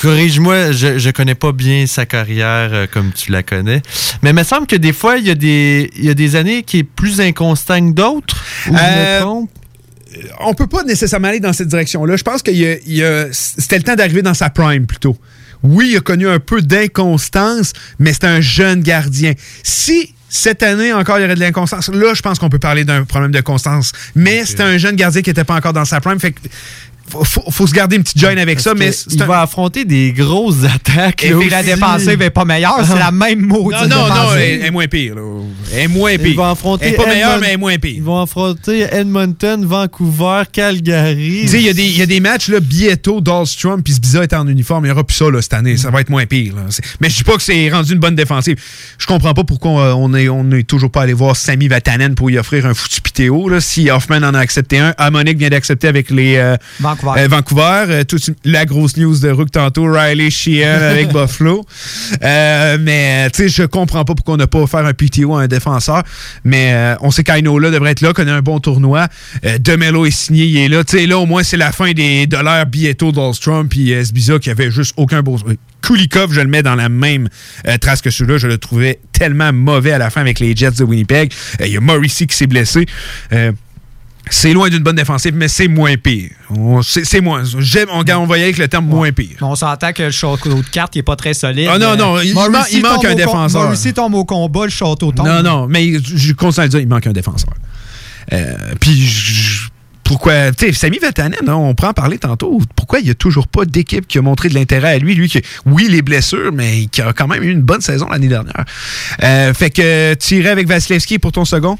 corrige-moi, 0.00 0.72
je, 0.72 0.98
je 0.98 1.10
connais 1.10 1.34
pas 1.34 1.52
bien 1.52 1.86
sa 1.86 2.06
carrière 2.06 2.70
euh, 2.72 2.86
comme 2.92 3.12
tu 3.12 3.32
la 3.32 3.42
connais. 3.42 3.82
Mais 4.22 4.30
il 4.30 4.36
me 4.36 4.42
semble 4.44 4.66
que 4.66 4.76
des 4.76 4.92
fois, 4.92 5.16
il 5.16 5.26
y, 5.26 5.30
a 5.30 5.34
des- 5.34 5.90
il 5.96 6.04
y 6.04 6.10
a 6.10 6.14
des 6.14 6.36
années 6.36 6.62
qui 6.62 6.78
est 6.78 6.84
plus 6.84 7.20
inconstant 7.20 7.80
que 7.90 7.94
d'autres. 7.94 8.36
Ou 8.68 8.76
je 8.76 8.82
me 8.82 8.86
Euh, 8.86 9.20
trompe? 9.20 9.50
On 10.40 10.54
peut 10.54 10.66
pas 10.66 10.82
nécessairement 10.84 11.28
aller 11.28 11.40
dans 11.40 11.52
cette 11.52 11.68
direction-là. 11.68 12.16
Je 12.16 12.22
pense 12.22 12.42
que 12.42 12.52
c'était 13.32 13.76
le 13.78 13.82
temps 13.82 13.96
d'arriver 13.96 14.22
dans 14.22 14.34
sa 14.34 14.50
prime 14.50 14.86
plutôt. 14.86 15.16
Oui, 15.62 15.90
il 15.92 15.96
a 15.98 16.00
connu 16.00 16.28
un 16.28 16.40
peu 16.40 16.62
d'inconstance, 16.62 17.72
mais 17.98 18.12
c'est 18.12 18.24
un 18.24 18.40
jeune 18.40 18.80
gardien. 18.80 19.34
Si 19.62 20.14
cette 20.28 20.62
année 20.62 20.92
encore 20.92 21.18
il 21.18 21.22
y 21.22 21.24
aurait 21.24 21.34
de 21.34 21.40
l'inconstance, 21.40 21.88
là, 21.88 22.14
je 22.14 22.22
pense 22.22 22.38
qu'on 22.38 22.48
peut 22.48 22.58
parler 22.58 22.84
d'un 22.84 23.04
problème 23.04 23.32
de 23.32 23.40
constance. 23.40 23.92
Mais 24.14 24.44
c'était 24.44 24.62
un 24.62 24.78
jeune 24.78 24.96
gardien 24.96 25.22
qui 25.22 25.30
n'était 25.30 25.44
pas 25.44 25.56
encore 25.56 25.72
dans 25.72 25.84
sa 25.84 26.00
prime. 26.00 26.18
Fait 26.18 26.32
que 26.32 26.40
faut, 27.10 27.50
faut- 27.50 27.66
se 27.66 27.72
garder 27.74 27.96
une 27.96 28.02
petite 28.02 28.18
joine 28.18 28.38
avec 28.38 28.58
ça, 28.60 28.74
mais 28.74 28.90
il 29.10 29.22
un- 29.22 29.26
va 29.26 29.42
affronter 29.42 29.84
des 29.84 30.12
grosses 30.12 30.64
attaques. 30.64 31.24
Et 31.24 31.48
la 31.48 31.62
défensive 31.62 32.20
est 32.22 32.30
pas 32.30 32.44
meilleure, 32.44 32.84
c'est 32.86 32.98
la 32.98 33.10
même 33.10 33.40
maudite 33.40 33.80
Non, 33.82 33.88
non, 33.88 33.96
non, 34.08 34.14
défensive. 34.14 34.38
elle 34.38 34.50
elle 34.60 34.64
est 34.66 34.70
moins 34.70 34.86
pire. 34.88 35.14
là. 35.16 35.22
Elle 35.72 35.78
est 35.80 35.88
moins 35.88 36.16
pire. 36.16 36.26
Ils 36.26 36.36
vont 36.36 36.50
affronter 36.50 36.86
Elle 36.86 36.94
est 36.94 36.96
pas 36.96 37.06
meilleure, 37.06 37.38
mais 37.40 37.46
elle 37.48 37.52
est 37.54 37.56
moins 37.56 37.78
pire. 37.78 37.94
Ils 37.96 38.02
vont 38.02 38.20
affronter 38.22 38.80
Edmonton, 38.92 39.64
Vancouver, 39.64 40.42
Calgary. 40.52 41.40
Tu 41.42 41.48
sais, 41.48 41.58
il 41.58 41.66
y, 41.66 41.68
a 41.68 41.72
des- 41.72 41.84
il 41.86 41.96
y 41.98 42.02
a 42.02 42.06
des 42.06 42.20
matchs, 42.20 42.48
là, 42.48 42.60
Bieto, 42.60 43.20
Dahlstrom, 43.20 43.82
puis 43.82 43.94
Sbiza 43.94 44.22
est 44.22 44.32
en 44.32 44.46
uniforme. 44.48 44.84
Il 44.84 44.88
n'y 44.88 44.92
aura 44.92 45.04
plus 45.04 45.16
ça, 45.16 45.30
là, 45.30 45.40
cette 45.42 45.54
année. 45.54 45.76
Ça 45.76 45.90
va 45.90 46.00
être 46.00 46.10
moins 46.10 46.26
pire. 46.26 46.54
là. 46.56 46.62
Mais 47.00 47.08
je 47.10 47.16
dis 47.16 47.24
pas 47.24 47.36
que 47.36 47.42
c'est 47.42 47.68
rendu 47.70 47.92
une 47.92 47.98
bonne 47.98 48.14
défensive. 48.14 48.56
Je 48.98 49.06
comprends 49.06 49.34
pas 49.34 49.44
pourquoi 49.44 49.80
euh, 49.86 49.92
on 49.94 50.12
est, 50.14 50.28
on 50.28 50.50
est 50.52 50.62
toujours 50.66 50.90
pas 50.90 51.02
allé 51.02 51.12
voir 51.12 51.36
Sami 51.36 51.68
Vatanen 51.68 52.14
pour 52.14 52.30
y 52.30 52.38
offrir 52.38 52.66
un 52.66 52.74
foutu 52.74 53.00
pitéo. 53.00 53.48
Là. 53.48 53.60
Si 53.60 53.90
Hoffman 53.90 54.16
en 54.22 54.34
a 54.34 54.38
accepté 54.38 54.78
un, 54.78 54.94
Harmonic 54.98 55.38
vient 55.38 55.48
d'accepter 55.50 55.88
avec 55.88 56.10
les 56.10 56.36
euh, 56.36 56.56
Vancouver. 56.80 56.99
Euh, 57.16 57.28
Vancouver. 57.28 57.84
Euh, 57.88 58.04
tout- 58.04 58.18
la 58.44 58.64
grosse 58.64 58.96
news 58.96 59.18
de 59.18 59.30
Rook 59.30 59.50
tantôt, 59.50 59.90
Riley 59.90 60.30
Sheehan 60.30 60.80
avec 60.82 61.08
Buffalo. 61.12 61.64
Euh, 62.22 62.78
mais 62.80 63.30
tu 63.30 63.42
sais, 63.44 63.48
je 63.48 63.62
comprends 63.64 64.04
pas 64.04 64.14
pourquoi 64.14 64.34
on 64.34 64.38
n'a 64.38 64.46
pas 64.46 64.58
offert 64.60 64.84
un 64.86 64.92
PTO 64.94 65.34
à 65.36 65.42
un 65.42 65.46
défenseur. 65.48 66.02
Mais 66.44 66.72
euh, 66.72 66.94
on 67.00 67.10
sait 67.10 67.24
qu'Ainola 67.24 67.70
devrait 67.70 67.92
être 67.92 68.00
là, 68.00 68.12
connaît 68.12 68.30
un 68.30 68.42
bon 68.42 68.58
tournoi. 68.60 69.08
Euh, 69.44 69.58
Demelo 69.58 70.06
est 70.06 70.10
signé, 70.10 70.44
il 70.46 70.56
est 70.58 70.68
là. 70.68 70.84
Tu 70.84 70.98
sais, 70.98 71.06
là, 71.06 71.18
au 71.18 71.26
moins, 71.26 71.42
c'est 71.42 71.56
la 71.56 71.72
fin 71.72 71.92
des 71.92 72.26
dollars 72.26 72.66
Bieto, 72.66 73.12
Dahlstrom, 73.12 73.68
puis 73.68 73.92
euh, 73.94 74.04
Sbiza 74.04 74.38
qui 74.38 74.50
avait 74.50 74.70
juste 74.70 74.94
aucun 74.96 75.22
beau. 75.22 75.38
Kulikov, 75.82 76.32
je 76.34 76.40
le 76.40 76.46
mets 76.48 76.62
dans 76.62 76.74
la 76.74 76.88
même 76.90 77.28
euh, 77.66 77.78
trace 77.78 78.02
que 78.02 78.10
celui-là. 78.10 78.38
Je 78.38 78.46
le 78.46 78.58
trouvais 78.58 79.00
tellement 79.12 79.52
mauvais 79.52 79.92
à 79.92 79.98
la 79.98 80.10
fin 80.10 80.20
avec 80.20 80.38
les 80.40 80.54
Jets 80.54 80.72
de 80.72 80.84
Winnipeg. 80.84 81.32
Euh, 81.60 81.66
Il 81.66 81.72
y 81.72 81.76
a 81.76 81.80
Morrissey 81.80 82.26
qui 82.26 82.36
s'est 82.36 82.46
blessé. 82.46 82.84
Euh, 83.32 83.52
c'est 84.30 84.52
loin 84.52 84.68
d'une 84.68 84.82
bonne 84.82 84.96
défensive, 84.96 85.34
mais 85.34 85.48
c'est 85.48 85.68
moins 85.68 85.96
pire. 85.96 86.30
C'est 86.82 87.20
moins. 87.20 87.42
J'aime, 87.58 87.88
on, 87.92 88.04
on 88.08 88.26
va 88.26 88.36
y 88.36 88.40
aller 88.40 88.44
avec 88.44 88.58
le 88.58 88.68
terme 88.68 88.86
moins 88.86 89.12
pire. 89.12 89.36
On 89.42 89.54
s'entend 89.54 89.92
que 89.92 90.04
le 90.04 90.10
château 90.10 90.54
de 90.54 90.68
cartes 90.70 90.96
n'est 90.96 91.02
pas 91.02 91.16
très 91.16 91.34
solide. 91.34 91.68
Ah 91.70 91.78
non, 91.78 91.96
non, 91.96 92.16
Euh, 92.16 92.24
il 92.24 92.32
Morrissey 92.34 92.52
man- 92.52 92.66
il 92.72 92.82
manque 92.82 93.04
un 93.04 93.14
défenseur. 93.14 93.62
Morrissey 93.64 93.92
tombe 93.92 94.14
au 94.14 94.24
combat, 94.24 94.64
le 94.64 94.70
château 94.70 95.12
tombe. 95.12 95.26
Non, 95.26 95.42
non, 95.42 95.66
mais 95.66 95.92
je 96.02 96.16
je 96.16 96.32
continue 96.32 96.62
à 96.62 96.64
le 96.66 96.70
dire, 96.70 96.80
il 96.80 96.88
manque 96.88 97.06
un 97.06 97.12
défenseur. 97.12 97.52
Euh, 98.32 98.54
Puis, 98.80 99.08
pourquoi, 100.04 100.52
tu 100.52 100.66
sais, 100.66 100.72
Sami 100.72 100.98
Vatanen, 100.98 101.38
hein, 101.46 101.54
on 101.54 101.74
prend 101.74 101.88
en 101.88 101.92
parler 101.92 102.18
tantôt, 102.18 102.60
pourquoi 102.76 103.00
il 103.00 103.04
n'y 103.04 103.10
a 103.10 103.14
toujours 103.14 103.46
pas 103.48 103.64
d'équipe 103.64 104.06
qui 104.08 104.18
a 104.18 104.22
montré 104.22 104.48
de 104.48 104.54
l'intérêt 104.54 104.92
à 104.94 104.98
lui, 104.98 105.14
lui 105.14 105.28
qui, 105.28 105.40
oui, 105.66 105.86
les 105.88 106.02
blessures, 106.02 106.52
mais 106.52 106.86
qui 106.86 107.00
a 107.02 107.12
quand 107.12 107.26
même 107.28 107.42
eu 107.42 107.50
une 107.50 107.62
bonne 107.62 107.80
saison 107.80 108.08
l'année 108.08 108.28
dernière. 108.28 108.64
Euh, 109.22 109.52
fait 109.54 109.70
que 109.70 110.14
tu 110.14 110.36
irais 110.38 110.50
avec 110.50 110.66
Vasilevski 110.68 111.18
pour 111.18 111.32
ton 111.32 111.44
second? 111.44 111.78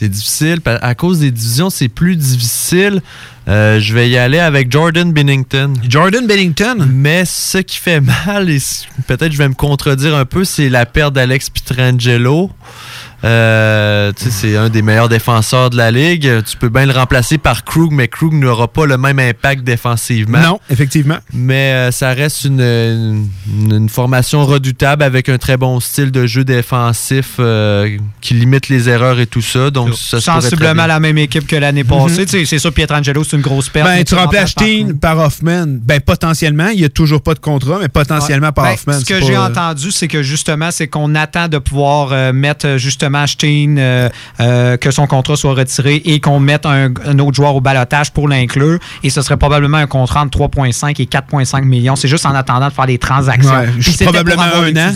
C'est 0.00 0.08
difficile. 0.08 0.60
À 0.64 0.94
cause 0.94 1.18
des 1.18 1.30
divisions, 1.30 1.68
c'est 1.68 1.90
plus 1.90 2.16
difficile. 2.16 3.02
Euh, 3.48 3.78
je 3.80 3.92
vais 3.92 4.08
y 4.08 4.16
aller 4.16 4.38
avec 4.38 4.72
Jordan 4.72 5.12
Bennington. 5.12 5.74
Jordan 5.86 6.26
Bennington? 6.26 6.88
Mais 6.90 7.26
ce 7.26 7.58
qui 7.58 7.76
fait 7.76 8.00
mal, 8.00 8.48
et 8.48 8.58
peut-être 9.06 9.30
je 9.30 9.36
vais 9.36 9.50
me 9.50 9.54
contredire 9.54 10.16
un 10.16 10.24
peu, 10.24 10.46
c'est 10.46 10.70
la 10.70 10.86
perte 10.86 11.12
d'Alex 11.12 11.50
Pietrangelo. 11.50 12.50
Euh, 13.24 14.12
c'est 14.16 14.56
un 14.56 14.68
des 14.68 14.82
meilleurs 14.82 15.08
défenseurs 15.08 15.70
de 15.70 15.76
la 15.76 15.90
ligue. 15.90 16.42
Tu 16.44 16.56
peux 16.56 16.68
bien 16.68 16.86
le 16.86 16.92
remplacer 16.92 17.38
par 17.38 17.64
Krug, 17.64 17.92
mais 17.92 18.08
Krug 18.08 18.32
n'aura 18.32 18.68
pas 18.68 18.86
le 18.86 18.96
même 18.96 19.18
impact 19.18 19.62
défensivement. 19.64 20.40
Non, 20.40 20.60
effectivement. 20.70 21.18
Mais 21.32 21.72
euh, 21.72 21.90
ça 21.90 22.10
reste 22.14 22.44
une, 22.44 22.60
une- 22.60 23.28
une 23.72 23.88
formation 23.88 24.44
redoutable 24.46 25.02
avec 25.02 25.28
un 25.28 25.38
très 25.38 25.56
bon 25.56 25.80
style 25.80 26.10
de 26.10 26.26
jeu 26.26 26.44
défensif 26.44 27.34
euh, 27.38 27.96
qui 28.20 28.34
limite 28.34 28.68
les 28.68 28.88
erreurs 28.88 29.20
et 29.20 29.26
tout 29.26 29.42
ça. 29.42 29.70
Donc, 29.70 29.94
ça 29.94 30.20
Sensiblement 30.20 30.86
la 30.86 31.00
même 31.00 31.18
équipe 31.18 31.46
que 31.46 31.56
l'année 31.56 31.84
passée. 31.84 32.24
Tu 32.26 32.32
sais, 32.38 32.44
C'est 32.46 32.58
sûr, 32.58 32.72
Pietrangelo, 32.72 33.24
c'est 33.24 33.36
une 33.36 33.42
grosse 33.42 33.68
perte. 33.68 33.86
Ben, 33.86 34.04
tu 34.04 34.14
remplaces 34.14 34.52
par 34.54 34.64
Teen 34.64 34.98
par 34.98 35.18
Hoffman. 35.18 35.66
Ben, 35.66 36.00
potentiellement. 36.00 36.68
Il 36.68 36.78
n'y 36.78 36.84
a 36.84 36.88
toujours 36.88 37.22
pas 37.22 37.34
de 37.34 37.38
contrat, 37.40 37.78
mais 37.80 37.88
potentiellement 37.88 38.52
par 38.52 38.64
Ben, 38.64 38.72
Hoffman. 38.74 38.98
Ce 39.00 39.04
que 39.04 39.20
j'ai 39.20 39.36
euh, 39.36 39.44
entendu, 39.46 39.90
c'est 39.90 40.08
que 40.08 40.22
justement, 40.22 40.70
c'est 40.70 40.88
qu'on 40.88 41.14
attend 41.14 41.48
de 41.48 41.58
pouvoir 41.58 42.08
euh, 42.12 42.32
mettre 42.32 42.76
justement 42.76 43.09
Steen, 43.26 43.78
euh, 43.78 44.08
euh, 44.40 44.76
que 44.76 44.90
son 44.90 45.06
contrat 45.06 45.36
soit 45.36 45.54
retiré 45.54 45.96
et 46.04 46.20
qu'on 46.20 46.40
mette 46.40 46.66
un, 46.66 46.92
un 47.06 47.18
autre 47.18 47.34
joueur 47.34 47.54
au 47.54 47.60
balotage 47.60 48.10
pour 48.12 48.28
l'inclure. 48.28 48.78
Et 49.02 49.10
ce 49.10 49.22
serait 49.22 49.36
probablement 49.36 49.78
un 49.78 49.86
contrat 49.86 50.22
entre 50.22 50.38
3,5 50.38 51.00
et 51.00 51.06
4,5 51.06 51.62
millions. 51.64 51.96
C'est 51.96 52.08
juste 52.08 52.26
en 52.26 52.34
attendant 52.34 52.68
de 52.68 52.72
faire 52.72 52.86
des 52.86 52.98
transactions. 52.98 53.50
Ouais, 53.50 53.68
c'était 53.80 54.04
probablement 54.04 54.42
un 54.42 54.76
an. 54.76 54.92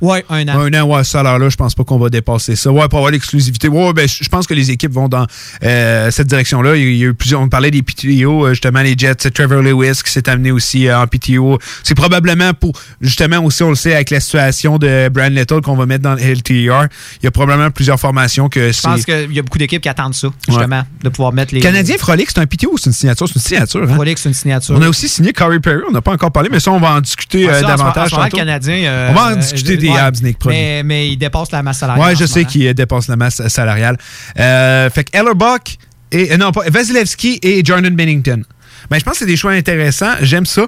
Ouais, 0.00 0.24
un 0.30 0.48
an. 0.48 0.58
Un 0.60 0.72
an, 0.80 0.84
ouais, 0.86 1.04
ce 1.04 1.10
salaire-là, 1.12 1.48
je 1.48 1.56
pense 1.56 1.74
pas 1.74 1.84
qu'on 1.84 1.98
va 1.98 2.08
dépasser 2.08 2.56
ça. 2.56 2.70
Ouais, 2.70 2.88
pour 2.88 2.98
avoir 2.98 3.10
l'exclusivité. 3.12 3.68
Ouais, 3.68 3.92
ben, 3.92 4.08
je 4.08 4.28
pense 4.28 4.46
que 4.46 4.54
les 4.54 4.70
équipes 4.70 4.92
vont 4.92 5.08
dans 5.08 5.26
euh, 5.62 6.10
cette 6.10 6.26
direction-là. 6.28 6.76
Il 6.76 6.82
y 6.82 6.86
a- 6.86 6.90
il 6.90 6.96
y 6.96 7.04
a 7.04 7.08
eu 7.08 7.14
plusieurs. 7.14 7.40
On 7.40 7.48
parlait 7.48 7.70
des 7.70 7.82
PTO, 7.82 8.48
justement, 8.50 8.80
les 8.80 8.94
Jets, 8.96 9.14
c'est 9.18 9.32
Trevor 9.34 9.62
Lewis 9.62 10.00
qui 10.04 10.10
s'est 10.10 10.28
amené 10.28 10.50
aussi 10.52 10.86
euh, 10.88 10.98
en 11.00 11.06
PTO. 11.06 11.58
C'est 11.82 11.94
probablement 11.94 12.52
pour, 12.54 12.72
justement, 13.00 13.38
aussi, 13.44 13.62
on 13.62 13.70
le 13.70 13.74
sait, 13.74 13.94
avec 13.94 14.10
la 14.10 14.20
situation 14.20 14.78
de 14.78 15.08
Brian 15.12 15.30
Little 15.30 15.60
qu'on 15.62 15.76
va 15.76 15.86
mettre 15.86 16.02
dans 16.04 16.14
le 16.14 16.20
LTR. 16.22 16.86
Il 17.20 17.24
y 17.24 17.26
a 17.26 17.30
probablement 17.40 17.70
plusieurs 17.70 17.98
formations 17.98 18.48
que 18.48 18.70
Je 18.70 18.80
pense 18.80 19.04
qu'il 19.04 19.32
y 19.32 19.38
a 19.38 19.42
beaucoup 19.42 19.58
d'équipes 19.58 19.82
qui 19.82 19.88
attendent 19.88 20.14
ça, 20.14 20.28
justement, 20.46 20.82
de 21.02 21.08
pouvoir 21.08 21.32
mettre 21.32 21.54
les. 21.54 21.60
Canadien 21.60 21.96
Frolic, 21.96 22.28
c'est 22.30 22.40
un 22.40 22.46
PTO 22.46 22.72
ou 22.72 22.78
c'est 22.78 22.86
une 22.86 22.92
signature? 22.92 23.26
C'est 23.28 23.34
une 23.34 23.40
signature. 23.40 23.82
Hein? 23.82 23.94
Frolic, 23.94 24.18
c'est 24.18 24.28
une 24.28 24.34
signature. 24.34 24.74
On 24.76 24.82
a 24.82 24.88
aussi 24.88 25.08
signé 25.08 25.32
Corey 25.32 25.60
Perry, 25.60 25.82
on 25.88 25.92
n'a 25.92 26.02
pas 26.02 26.12
encore 26.12 26.32
parlé, 26.32 26.48
mais 26.50 26.60
ça, 26.60 26.70
on 26.70 26.80
va 26.80 26.92
en 26.92 27.00
discuter 27.00 27.48
euh, 27.48 27.62
en 27.62 27.68
davantage. 27.68 28.12
en. 28.12 28.28
Canadien, 28.28 28.84
euh, 28.84 29.08
on 29.10 29.14
va 29.14 29.26
en 29.26 29.32
euh, 29.32 29.36
discuter 29.36 29.76
des 29.76 29.88
ouais, 29.88 29.98
Habs, 29.98 30.22
Nick, 30.22 30.38
mais, 30.46 30.82
mais 30.84 31.08
il 31.08 31.16
dépasse 31.16 31.50
la 31.50 31.62
masse 31.62 31.78
salariale. 31.78 32.06
Ouais, 32.06 32.14
en 32.14 32.18
je 32.18 32.26
sais 32.26 32.44
qu'il 32.44 32.66
euh, 32.66 32.74
dépasse 32.74 33.08
la 33.08 33.16
masse 33.16 33.46
salariale. 33.48 33.96
Euh, 34.38 34.90
fait 34.90 35.04
que 35.04 35.16
Ellerbuck 35.16 35.78
et 36.12 36.32
euh, 36.32 36.36
non 36.36 36.52
pas 36.52 36.62
Vasilevski 36.68 37.38
et 37.42 37.64
Jordan 37.64 37.94
Bennington. 37.94 38.42
Ben, 38.90 38.98
je 38.98 39.04
pense 39.04 39.12
que 39.14 39.18
c'est 39.20 39.26
des 39.26 39.36
choix 39.36 39.52
intéressants. 39.52 40.14
J'aime 40.20 40.46
ça. 40.46 40.66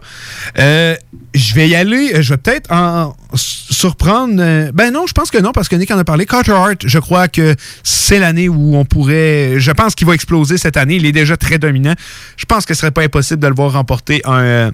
Euh, 0.59 0.95
je 1.35 1.55
vais 1.55 1.69
y 1.69 1.75
aller. 1.75 2.13
euh, 2.15 2.23
Je 2.23 2.31
vais 2.35 2.37
peut-être 2.39 2.71
en 2.73 3.17
surprendre. 3.35 4.37
euh, 4.39 4.71
ben 4.73 4.93
non, 4.93 5.07
je 5.07 5.13
pense 5.13 5.31
que 5.31 5.39
non, 5.39 5.51
parce 5.53 5.69
que 5.69 5.75
Nick 5.77 5.91
en 5.91 5.99
a 5.99 6.05
parlé. 6.05 6.25
Carter 6.25 6.53
Hart, 6.53 6.83
je 6.87 6.99
crois 7.01 7.27
que 7.29 7.57
c'est 7.83 8.19
l'année 8.21 8.49
où 8.49 8.77
on 8.77 8.85
pourrait. 8.85 9.55
Je 9.59 9.73
pense 9.73 9.95
qu'il 9.97 10.07
va 10.07 10.15
exploser 10.15 10.57
cette 10.57 10.77
année. 10.77 10.97
Il 10.97 11.07
est 11.07 11.13
déjà 11.13 11.37
très 11.37 11.59
dominant. 11.59 11.95
Je 12.37 12.45
pense 12.45 12.65
que 12.65 12.75
ce 12.75 12.81
serait 12.81 12.91
pas 12.93 13.03
impossible 13.03 13.41
de 13.41 13.49
le 13.49 13.55
voir 13.55 13.73
remporter 13.73 14.23
un. 14.25 14.71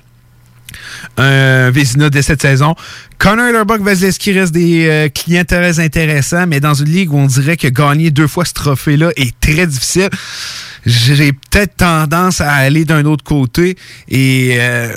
Euh, 1.18 1.68
un 1.68 1.70
Vézina 1.70 2.10
dès 2.10 2.22
cette 2.22 2.42
saison. 2.42 2.74
Connor 3.18 3.46
Hellerbuck, 3.46 3.82
Vasilevski 3.82 4.32
reste 4.32 4.52
des 4.52 4.86
euh, 4.86 5.08
clients 5.08 5.44
très 5.44 5.80
intéressants, 5.80 6.46
mais 6.46 6.60
dans 6.60 6.74
une 6.74 6.88
ligue 6.88 7.12
où 7.12 7.18
on 7.18 7.26
dirait 7.26 7.56
que 7.56 7.68
gagner 7.68 8.10
deux 8.10 8.26
fois 8.28 8.44
ce 8.44 8.54
trophée-là 8.54 9.10
est 9.16 9.38
très 9.40 9.66
difficile, 9.66 10.10
j'ai 10.86 11.32
peut-être 11.32 11.76
tendance 11.76 12.40
à 12.40 12.52
aller 12.52 12.84
d'un 12.84 13.04
autre 13.04 13.24
côté. 13.24 13.76
Et 14.08 14.56
euh, 14.60 14.92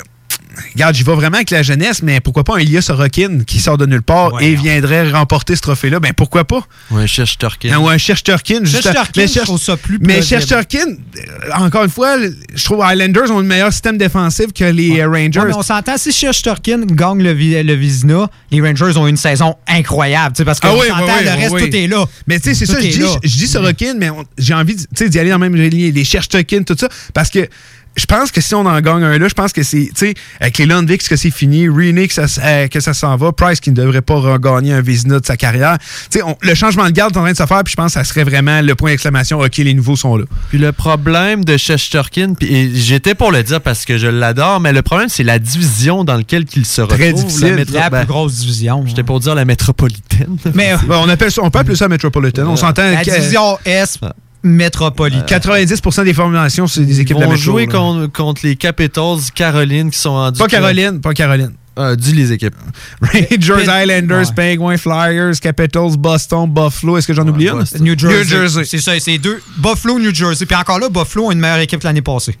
regarde, 0.74 0.94
j'y 0.94 1.02
vais 1.02 1.14
vraiment 1.14 1.36
avec 1.36 1.50
la 1.50 1.62
jeunesse, 1.62 2.02
mais 2.02 2.20
pourquoi 2.20 2.44
pas 2.44 2.54
un 2.56 2.58
Elias 2.58 2.82
Sorokin 2.82 3.40
qui 3.46 3.58
sort 3.60 3.78
de 3.78 3.86
nulle 3.86 4.02
part 4.02 4.40
et 4.40 4.54
viendrait 4.54 5.10
remporter 5.10 5.56
ce 5.56 5.60
trophée-là? 5.62 6.00
Ben 6.00 6.12
pourquoi 6.14 6.44
pas? 6.44 6.60
Ou 6.90 6.98
un 6.98 7.06
Shesterkin. 7.06 7.76
Ou 7.78 7.88
un 7.88 7.98
Shesterkin. 7.98 8.60
juste- 8.64 8.82
Shesterkin, 8.82 9.10
mais 9.22 9.28
je 9.28 9.40
trouve 9.40 9.60
ça 9.60 9.76
plus 9.76 9.98
Mais 10.00 10.14
plausible. 10.14 10.40
Shesterkin, 10.40 10.86
euh, 10.88 11.50
encore 11.56 11.84
une 11.84 11.90
fois, 11.90 12.16
je 12.54 12.64
trouve 12.64 12.84
Islanders 12.88 13.30
ont 13.30 13.38
le 13.40 13.46
meilleur 13.46 13.72
système 13.72 13.98
défensif 13.98 14.52
que 14.54 14.64
les 14.64 15.00
euh, 15.00 15.08
Rangers. 15.08 15.40
Ouais, 15.40 15.46
mais 15.48 15.54
on 15.54 15.62
s'entend, 15.62 15.96
si 15.96 16.12
Shesterkin 16.12 16.86
gagne 16.86 17.22
le, 17.22 17.32
vi- 17.32 17.62
le 17.62 17.74
Vizina, 17.74 18.28
les 18.50 18.60
Rangers 18.60 18.96
ont 18.96 19.06
une 19.06 19.16
saison 19.16 19.54
incroyable. 19.68 20.34
tu 20.34 20.38
sais, 20.40 20.44
Parce 20.44 20.60
que 20.60 20.66
Ah 20.68 20.74
on 20.74 20.80
oui, 20.80 20.88
s'entend, 20.88 21.04
oui, 21.06 21.12
oui, 21.18 21.24
le 21.24 21.30
reste, 21.56 21.70
tout 21.70 21.76
est 21.76 21.86
là. 21.86 22.04
Mais 22.26 22.38
tu 22.40 22.50
sais, 22.50 22.54
c'est 22.54 22.66
ça, 22.66 22.80
je 22.80 22.88
dis, 22.88 22.98
là. 22.98 23.08
je 23.22 23.36
dis 23.36 23.46
Sorokin, 23.48 23.94
mais 23.98 24.08
j'ai 24.38 24.54
envie 24.54 24.74
de- 24.76 24.80
tu 24.82 24.86
sais, 24.94 25.08
d'y 25.08 25.18
aller 25.18 25.30
dans 25.30 25.38
le 25.38 25.48
même 25.50 25.56
ligne, 25.56 25.92
des 25.92 26.04
Cherchtokin, 26.04 26.62
tout 26.62 26.76
ça, 26.78 26.88
parce 27.14 27.30
que 27.30 27.48
je 27.96 28.06
pense 28.06 28.30
que 28.30 28.40
si 28.40 28.54
on 28.54 28.60
en 28.66 28.80
gagne 28.80 29.02
un 29.04 29.18
là, 29.18 29.28
je 29.28 29.34
pense 29.34 29.52
que 29.52 29.62
c'est, 29.62 29.90
tu 29.94 30.06
sais, 30.06 30.14
avec 30.40 30.58
les 30.58 30.66
que 30.98 31.16
c'est 31.16 31.30
fini, 31.30 31.68
René, 31.68 32.08
que 32.08 32.14
ça, 32.14 32.24
s- 32.24 32.40
euh, 32.42 32.66
que 32.68 32.80
ça 32.80 32.94
s'en 32.94 33.16
va, 33.16 33.32
Price 33.32 33.60
qui 33.60 33.70
ne 33.70 33.76
devrait 33.76 34.00
pas 34.02 34.14
regagner 34.14 34.72
un 34.72 34.80
Vézina 34.80 35.20
de 35.20 35.26
sa 35.26 35.36
carrière. 35.36 35.76
Tu 36.10 36.18
sais, 36.20 36.24
le 36.40 36.54
changement 36.54 36.84
de 36.86 36.90
garde 36.90 37.14
est 37.14 37.18
en 37.18 37.22
train 37.22 37.32
de 37.32 37.36
se 37.36 37.44
faire, 37.46 37.62
puis 37.64 37.72
je 37.72 37.76
pense 37.76 37.88
que 37.94 38.00
ça 38.00 38.04
serait 38.04 38.24
vraiment 38.24 38.60
le 38.62 38.74
point 38.74 38.90
d'exclamation, 38.90 39.40
OK, 39.40 39.56
les 39.58 39.74
nouveaux 39.74 39.96
sont 39.96 40.16
là. 40.16 40.24
Puis 40.48 40.58
le 40.58 40.72
problème 40.72 41.44
de 41.44 41.56
Shesterkin, 41.56 42.34
puis 42.34 42.74
j'étais 42.74 43.14
pour 43.14 43.30
le 43.32 43.42
dire 43.42 43.60
parce 43.60 43.84
que 43.84 43.98
je 43.98 44.06
l'adore, 44.08 44.60
mais 44.60 44.72
le 44.72 44.82
problème, 44.82 45.08
c'est 45.08 45.22
la 45.24 45.38
division 45.38 46.04
dans 46.04 46.16
laquelle 46.16 46.44
il 46.56 46.64
se 46.66 46.80
retrouve. 46.80 46.98
Très 46.98 47.12
difficile. 47.12 47.48
La, 47.48 47.56
métro- 47.56 47.74
La 47.74 47.90
ben, 47.90 47.98
plus 47.98 48.06
grosse 48.08 48.36
division. 48.38 48.84
J'étais 48.86 49.02
pour 49.04 49.20
dire 49.20 49.34
la 49.34 49.44
métropolitaine. 49.44 50.36
Mais 50.54 50.74
Ben, 50.88 50.96
on, 50.96 51.08
appelle 51.08 51.30
ça, 51.30 51.42
on 51.42 51.50
peut 51.50 51.58
appeler 51.60 51.76
ça 51.76 51.88
Metropolitan. 51.88 52.46
On 52.46 52.56
s'entend 52.56 52.82
la 52.82 53.02
division 53.04 53.58
S 53.64 53.98
Ah. 54.44 54.48
métropolitaine. 54.48 55.24
90% 55.26 56.04
des 56.04 56.14
formations, 56.14 56.66
c'est 56.66 56.84
des 56.84 57.00
équipes 57.00 57.16
de 57.16 57.22
la 57.22 57.28
métro, 57.28 57.40
jouer 57.42 57.66
contre, 57.66 58.06
contre 58.12 58.40
les 58.44 58.56
Capitals 58.56 59.18
Caroline 59.34 59.90
qui 59.90 59.98
sont 59.98 60.12
rendus. 60.12 60.38
Pas 60.38 60.48
Caroline, 60.48 61.00
pas 61.00 61.14
Caroline. 61.14 61.52
Ah, 61.74 61.96
dis 61.96 62.12
les 62.12 62.32
équipes. 62.32 62.54
Rangers, 63.00 63.62
Islanders, 63.82 64.28
Ouais. 64.36 64.56
Penguins, 64.56 64.76
Flyers, 64.76 65.40
Capitals, 65.40 65.96
Boston, 65.96 66.46
Buffalo. 66.46 66.98
Est-ce 66.98 67.06
que 67.06 67.14
j'en 67.14 67.26
oublie 67.26 67.48
une? 67.48 67.64
New 67.80 67.98
Jersey. 67.98 68.24
New 68.24 68.24
Jersey. 68.24 68.64
C'est 68.66 68.80
ça, 68.80 68.92
c'est 69.00 69.16
deux. 69.16 69.40
Buffalo, 69.56 69.98
New 69.98 70.14
Jersey. 70.14 70.44
Puis 70.44 70.54
encore 70.56 70.78
là, 70.78 70.90
Buffalo 70.90 71.30
a 71.30 71.32
une 71.32 71.38
meilleure 71.38 71.60
équipe 71.60 71.80
que 71.80 71.86
l'année 71.86 72.02
passée. 72.02 72.36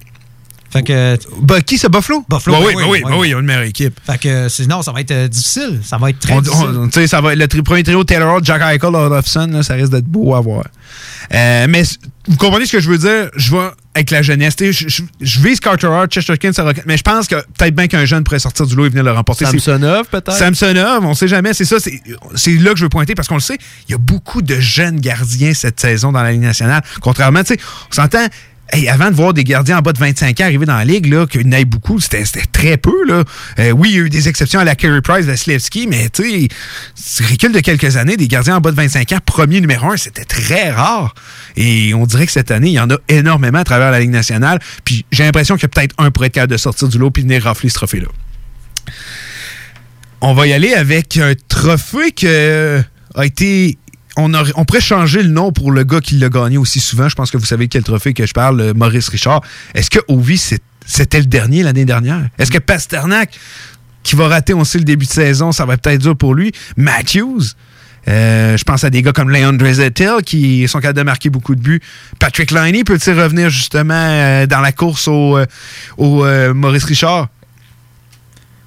Fait 0.72 0.82
que. 0.82 1.18
Bah, 1.42 1.60
qui 1.60 1.76
c'est 1.78 1.90
Buffalo? 1.90 2.24
Buffalo, 2.28 2.56
Bah 2.56 2.62
ben 2.62 2.66
oui, 2.68 2.74
bah 2.74 2.80
oui, 2.84 2.88
ouais. 3.02 3.10
bah 3.10 3.16
oui, 3.18 3.28
ils 3.28 3.34
ont 3.34 3.40
une 3.40 3.46
meilleure 3.46 3.62
équipe. 3.62 4.00
Fait 4.06 4.18
que 4.18 4.48
sinon, 4.48 4.80
ça 4.82 4.92
va 4.92 5.00
être 5.00 5.10
euh, 5.10 5.28
difficile. 5.28 5.80
Ça 5.84 5.98
va 5.98 6.10
être 6.10 6.18
très 6.18 6.32
On- 6.34 6.40
difficile. 6.40 6.68
tu 6.84 7.00
sais, 7.00 7.06
ça 7.06 7.20
va 7.20 7.32
être 7.34 7.38
le 7.38 7.46
tri- 7.48 7.62
premier 7.62 7.82
trio 7.82 8.02
Taylor 8.04 8.34
Hall, 8.36 8.44
Jack 8.44 8.62
Eichel, 8.62 8.94
Olofsson, 8.94 9.48
là, 9.52 9.62
ça 9.62 9.74
risque 9.74 9.92
d'être 9.92 10.06
beau 10.06 10.34
à 10.34 10.40
voir. 10.40 10.64
Euh, 11.34 11.66
mais 11.68 11.82
vous 12.28 12.36
comprenez 12.36 12.66
ce 12.66 12.72
que 12.72 12.80
je 12.80 12.88
veux 12.88 12.98
dire? 12.98 13.30
Je 13.36 13.50
vais 13.52 13.68
avec 13.94 14.10
la 14.10 14.22
jeunesse. 14.22 14.56
tu 14.56 14.72
sais, 14.72 14.72
Je, 14.72 14.88
je, 14.88 15.02
je 15.20 15.40
vise 15.40 15.60
Carter 15.60 15.86
Hart, 15.88 16.10
Chesterkin, 16.10 16.52
Sorokin, 16.52 16.82
mais 16.86 16.96
je 16.96 17.02
pense 17.02 17.26
que 17.28 17.34
peut-être 17.34 17.74
bien 17.74 17.86
qu'un 17.86 18.04
jeune 18.06 18.24
pourrait 18.24 18.38
sortir 18.38 18.66
du 18.66 18.74
lot 18.74 18.86
et 18.86 18.88
venir 18.88 19.04
le 19.04 19.12
remporter. 19.12 19.44
Samsonov, 19.44 20.06
peut-être? 20.10 20.32
Samsonov, 20.32 21.04
on 21.04 21.14
sait 21.14 21.28
jamais, 21.28 21.52
c'est 21.52 21.64
ça, 21.66 21.78
c'est 21.80 22.00
c'est 22.34 22.54
là 22.54 22.72
que 22.72 22.78
je 22.78 22.84
veux 22.84 22.88
pointer 22.88 23.14
parce 23.14 23.28
qu'on 23.28 23.34
le 23.34 23.40
sait, 23.40 23.58
il 23.88 23.92
y 23.92 23.94
a 23.94 23.98
beaucoup 23.98 24.40
de 24.40 24.58
jeunes 24.58 25.00
gardiens 25.00 25.52
cette 25.52 25.78
saison 25.80 26.12
dans 26.12 26.22
la 26.22 26.32
Ligue 26.32 26.40
nationale. 26.42 26.82
Contrairement, 27.02 27.42
tu 27.44 27.54
sais, 27.54 27.60
on 27.90 27.94
s'entend, 27.94 28.26
avant 28.88 29.10
de 29.10 29.14
voir 29.14 29.34
des 29.34 29.44
gardiens 29.44 29.78
en 29.78 29.82
bas 29.82 29.92
de 29.92 29.98
25 29.98 30.40
ans 30.40 30.44
arriver 30.44 30.66
dans 30.66 30.76
la 30.76 30.84
Ligue, 30.84 31.06
là, 31.06 31.26
qu'il 31.26 31.42
y 31.42 31.48
en 31.48 31.52
ait 31.52 31.64
beaucoup, 31.64 32.00
c'était 32.00 32.24
très 32.52 32.76
peu, 32.76 33.04
là. 33.06 33.24
Euh, 33.58 33.70
oui, 33.70 33.90
il 33.90 33.96
y 33.96 33.98
a 33.98 34.02
eu 34.02 34.10
des 34.10 34.28
exceptions 34.28 34.60
à 34.60 34.64
la 34.64 34.74
Carey 34.74 35.02
Price, 35.02 35.26
Vasilevski, 35.26 35.86
mais 35.86 36.08
tu 36.08 36.48
sais, 36.94 37.24
recul 37.24 37.52
de 37.52 37.60
quelques 37.60 37.96
années, 37.96 38.16
des 38.16 38.28
gardiens 38.28 38.56
en 38.56 38.60
bas 38.60 38.70
de 38.70 38.76
25 38.76 39.12
ans, 39.12 39.18
premier 39.24 39.60
numéro 39.60 39.90
un, 39.90 39.96
c'était 39.96 40.24
très 40.24 40.70
rare. 40.70 41.14
Et 41.56 41.92
on 41.94 42.06
dirait 42.06 42.26
que 42.26 42.32
cette 42.32 42.50
année, 42.50 42.68
il 42.68 42.74
y 42.74 42.80
en 42.80 42.90
a 42.90 42.96
énormément 43.08 43.58
à 43.58 43.64
travers 43.64 43.90
la 43.90 44.00
Ligue 44.00 44.10
nationale. 44.10 44.58
Puis 44.84 45.04
j'ai 45.12 45.24
l'impression 45.24 45.56
qu'il 45.56 45.64
y 45.64 45.66
a 45.66 45.68
peut-être 45.68 45.94
un 45.98 46.10
pour 46.10 46.24
être 46.24 46.32
capable 46.32 46.52
de 46.52 46.58
sortir 46.58 46.88
du 46.88 46.98
lot 46.98 47.10
puis 47.10 47.22
venir 47.22 47.42
rafler 47.44 47.68
ce 47.68 47.74
trophée-là. 47.74 48.08
On 50.22 50.34
va 50.34 50.46
y 50.46 50.52
aller 50.52 50.72
avec 50.72 51.16
un 51.18 51.34
trophée 51.48 52.12
que 52.12 52.82
a 53.14 53.26
été. 53.26 53.78
On, 54.16 54.64
pourrait 54.64 54.80
changer 54.80 55.22
le 55.22 55.30
nom 55.30 55.52
pour 55.52 55.72
le 55.72 55.84
gars 55.84 56.00
qui 56.00 56.16
l'a 56.16 56.28
gagné 56.28 56.58
aussi 56.58 56.80
souvent. 56.80 57.08
Je 57.08 57.14
pense 57.14 57.30
que 57.30 57.38
vous 57.38 57.46
savez 57.46 57.68
quel 57.68 57.82
trophée 57.82 58.12
que 58.12 58.26
je 58.26 58.32
parle, 58.32 58.60
euh, 58.60 58.74
Maurice 58.74 59.08
Richard. 59.08 59.40
Est-ce 59.74 59.88
que 59.88 60.00
Ovi, 60.08 60.38
c'était 60.84 61.18
le 61.18 61.26
dernier 61.26 61.62
l'année 61.62 61.84
dernière? 61.84 62.28
Est-ce 62.38 62.50
que 62.50 62.58
Pasternak, 62.58 63.38
qui 64.02 64.16
va 64.16 64.28
rater, 64.28 64.52
on 64.52 64.64
sait, 64.64 64.78
le 64.78 64.84
début 64.84 65.06
de 65.06 65.10
saison, 65.10 65.52
ça 65.52 65.64
va 65.64 65.78
peut-être 65.78 66.02
dur 66.02 66.16
pour 66.16 66.34
lui? 66.34 66.52
Matthews? 66.76 67.42
euh, 68.08 68.56
je 68.56 68.64
pense 68.64 68.82
à 68.82 68.90
des 68.90 69.00
gars 69.00 69.12
comme 69.12 69.30
Leon 69.30 69.52
Draisaitl 69.52 70.22
qui 70.26 70.66
sont 70.66 70.80
capables 70.80 70.98
de 70.98 71.04
marquer 71.04 71.30
beaucoup 71.30 71.54
de 71.54 71.60
buts. 71.60 71.80
Patrick 72.18 72.50
Liney 72.50 72.82
peut-il 72.82 73.18
revenir 73.18 73.48
justement 73.48 73.94
euh, 73.94 74.46
dans 74.46 74.60
la 74.60 74.72
course 74.72 75.06
au, 75.06 75.38
au, 75.96 76.24
Maurice 76.52 76.84
Richard? 76.84 77.28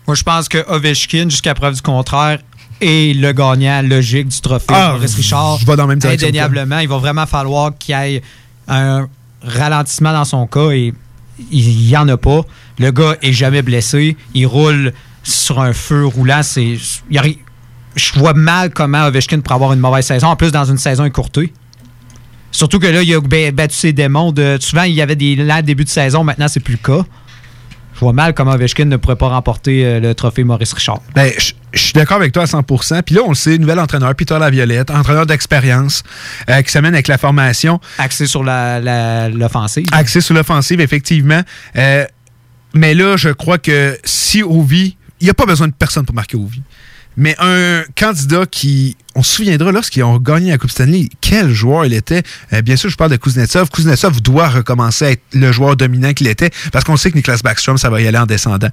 Moi, 0.08 0.16
je 0.16 0.24
pense 0.24 0.48
que 0.48 0.64
Ovechkin, 0.70 1.30
jusqu'à 1.30 1.54
preuve 1.54 1.76
du 1.76 1.82
contraire, 1.82 2.40
est 2.82 3.16
le 3.16 3.32
gagnant 3.32 3.82
logique 3.82 4.28
du 4.28 4.42
trophée. 4.42 4.66
Ah, 4.70 4.94
Maurice 4.94 5.16
Richard, 5.16 5.58
je 5.60 5.66
vais 5.66 5.76
dans 5.76 5.84
la 5.84 5.88
même 5.90 6.00
direction 6.00 6.28
que 6.28 6.34
toi. 6.34 6.44
Indéniablement, 6.44 6.80
il 6.80 6.88
va 6.88 6.98
vraiment 6.98 7.26
falloir 7.26 7.72
qu'il 7.78 7.96
y 7.96 8.16
ait 8.16 8.22
un 8.68 9.08
ralentissement 9.42 10.12
dans 10.14 10.26
son 10.26 10.48
cas 10.48 10.72
et 10.72 10.94
il 11.52 11.78
n'y 11.88 11.96
en 11.98 12.08
a 12.08 12.18
pas. 12.18 12.42
Le 12.80 12.92
gars 12.92 13.16
est 13.22 13.34
jamais 13.34 13.62
blessé. 13.62 14.18
Il 14.34 14.48
roule 14.48 14.94
sur 15.24 15.60
un 15.60 15.74
feu 15.74 16.06
roulant. 16.06 16.42
C'est, 16.44 16.76
je 17.96 18.14
vois 18.20 18.34
mal 18.34 18.72
comment 18.72 19.06
Ovechkin 19.06 19.40
pourrait 19.40 19.56
avoir 19.56 19.74
une 19.74 19.80
mauvaise 19.80 20.06
saison, 20.06 20.28
en 20.28 20.36
plus 20.36 20.52
dans 20.52 20.66
une 20.66 20.78
saison 20.78 21.06
écourtée. 21.06 21.54
Surtout 22.52 22.80
que 22.80 22.88
là, 22.88 23.02
il 23.04 23.14
a 23.14 23.20
ba- 23.20 23.52
battu 23.52 23.76
ses 23.76 23.94
démons. 23.94 24.32
De, 24.32 24.58
souvent, 24.62 24.84
il 24.84 24.94
y 24.94 25.02
avait 25.02 25.16
des 25.18 25.36
lents 25.36 25.62
début 25.62 25.84
de 25.84 25.90
saison. 25.90 26.24
Maintenant, 26.24 26.48
c'est 26.48 26.62
plus 26.62 26.74
le 26.82 26.96
cas. 26.96 27.06
Je 27.96 28.00
vois 28.02 28.14
mal 28.14 28.34
comment 28.34 28.52
Ovechkin 28.52 28.86
ne 28.86 28.98
pourrait 28.98 29.16
pas 29.16 29.30
remporter 29.30 29.86
euh, 29.86 30.00
le 30.00 30.14
trophée 30.14 30.44
Maurice 30.44 30.74
Richard. 30.74 31.00
Ben, 31.16 31.32
je 31.38 31.54
je 31.74 31.80
suis 31.82 31.92
d'accord 31.94 32.16
avec 32.18 32.32
toi 32.32 32.44
à 32.44 32.46
100% 32.46 33.02
Puis 33.04 33.16
là, 33.16 33.22
on 33.26 33.30
le 33.30 33.36
sait, 33.36 33.58
nouvel 33.58 33.80
entraîneur, 33.82 34.16
Peter 34.16 34.38
Laviolette, 34.40 34.90
entraîneur 34.92 35.26
d'expérience, 35.26 36.04
euh, 36.50 36.62
qui 36.62 36.72
s'amène 36.72 36.94
avec 36.94 37.10
la 37.10 37.18
formation. 37.18 37.82
Axé 37.98 38.28
sur 38.28 38.46
la- 38.46 38.80
la- 38.80 39.28
l'offensive. 39.28 39.86
Axé 39.92 40.22
sur 40.22 40.34
l'offensive, 40.36 40.80
effectivement. 40.80 41.42
Euh, 41.76 42.06
mais 42.74 42.94
là, 42.94 43.18
je 43.18 43.28
crois 43.30 43.58
que 43.58 43.98
si 44.06 44.42
Ovi, 44.42 44.96
il 45.20 45.26
n'y 45.26 45.30
a 45.30 45.34
pas 45.34 45.46
besoin 45.46 45.68
de 45.68 45.74
personne 45.74 46.06
pour 46.06 46.16
marquer 46.16 46.38
Ovi. 46.38 46.62
Mais 47.18 47.36
un 47.40 47.84
candidat 47.96 48.46
qui, 48.46 48.98
on 49.16 49.24
se 49.24 49.36
souviendra 49.36 49.72
lorsqu'ils 49.72 50.04
ont 50.04 50.18
gagné 50.18 50.52
la 50.52 50.58
Coupe 50.58 50.72
Stanley, 50.72 51.10
quel 51.22 51.52
joueur 51.52 51.86
il 51.86 51.94
était. 51.94 52.24
Euh, 52.54 52.62
bien 52.62 52.76
sûr, 52.76 52.90
je 52.90 52.98
parle 52.98 53.12
de 53.12 53.16
Kuznetsov. 53.16 53.70
Kuznetsov 53.70 54.22
doit 54.22 54.50
recommencer 54.50 55.06
à 55.06 55.12
être 55.12 55.24
le 55.34 55.52
joueur 55.52 55.76
dominant 55.76 56.14
qu'il 56.14 56.28
était 56.28 56.50
parce 56.72 56.84
qu'on 56.84 56.98
sait 56.98 57.12
que 57.12 57.16
Niklas 57.16 57.40
Backstrom, 57.44 57.78
ça 57.78 57.90
va 57.90 58.02
y 58.02 58.08
aller 58.08 58.18
en 58.18 58.26
descendant. 58.26 58.70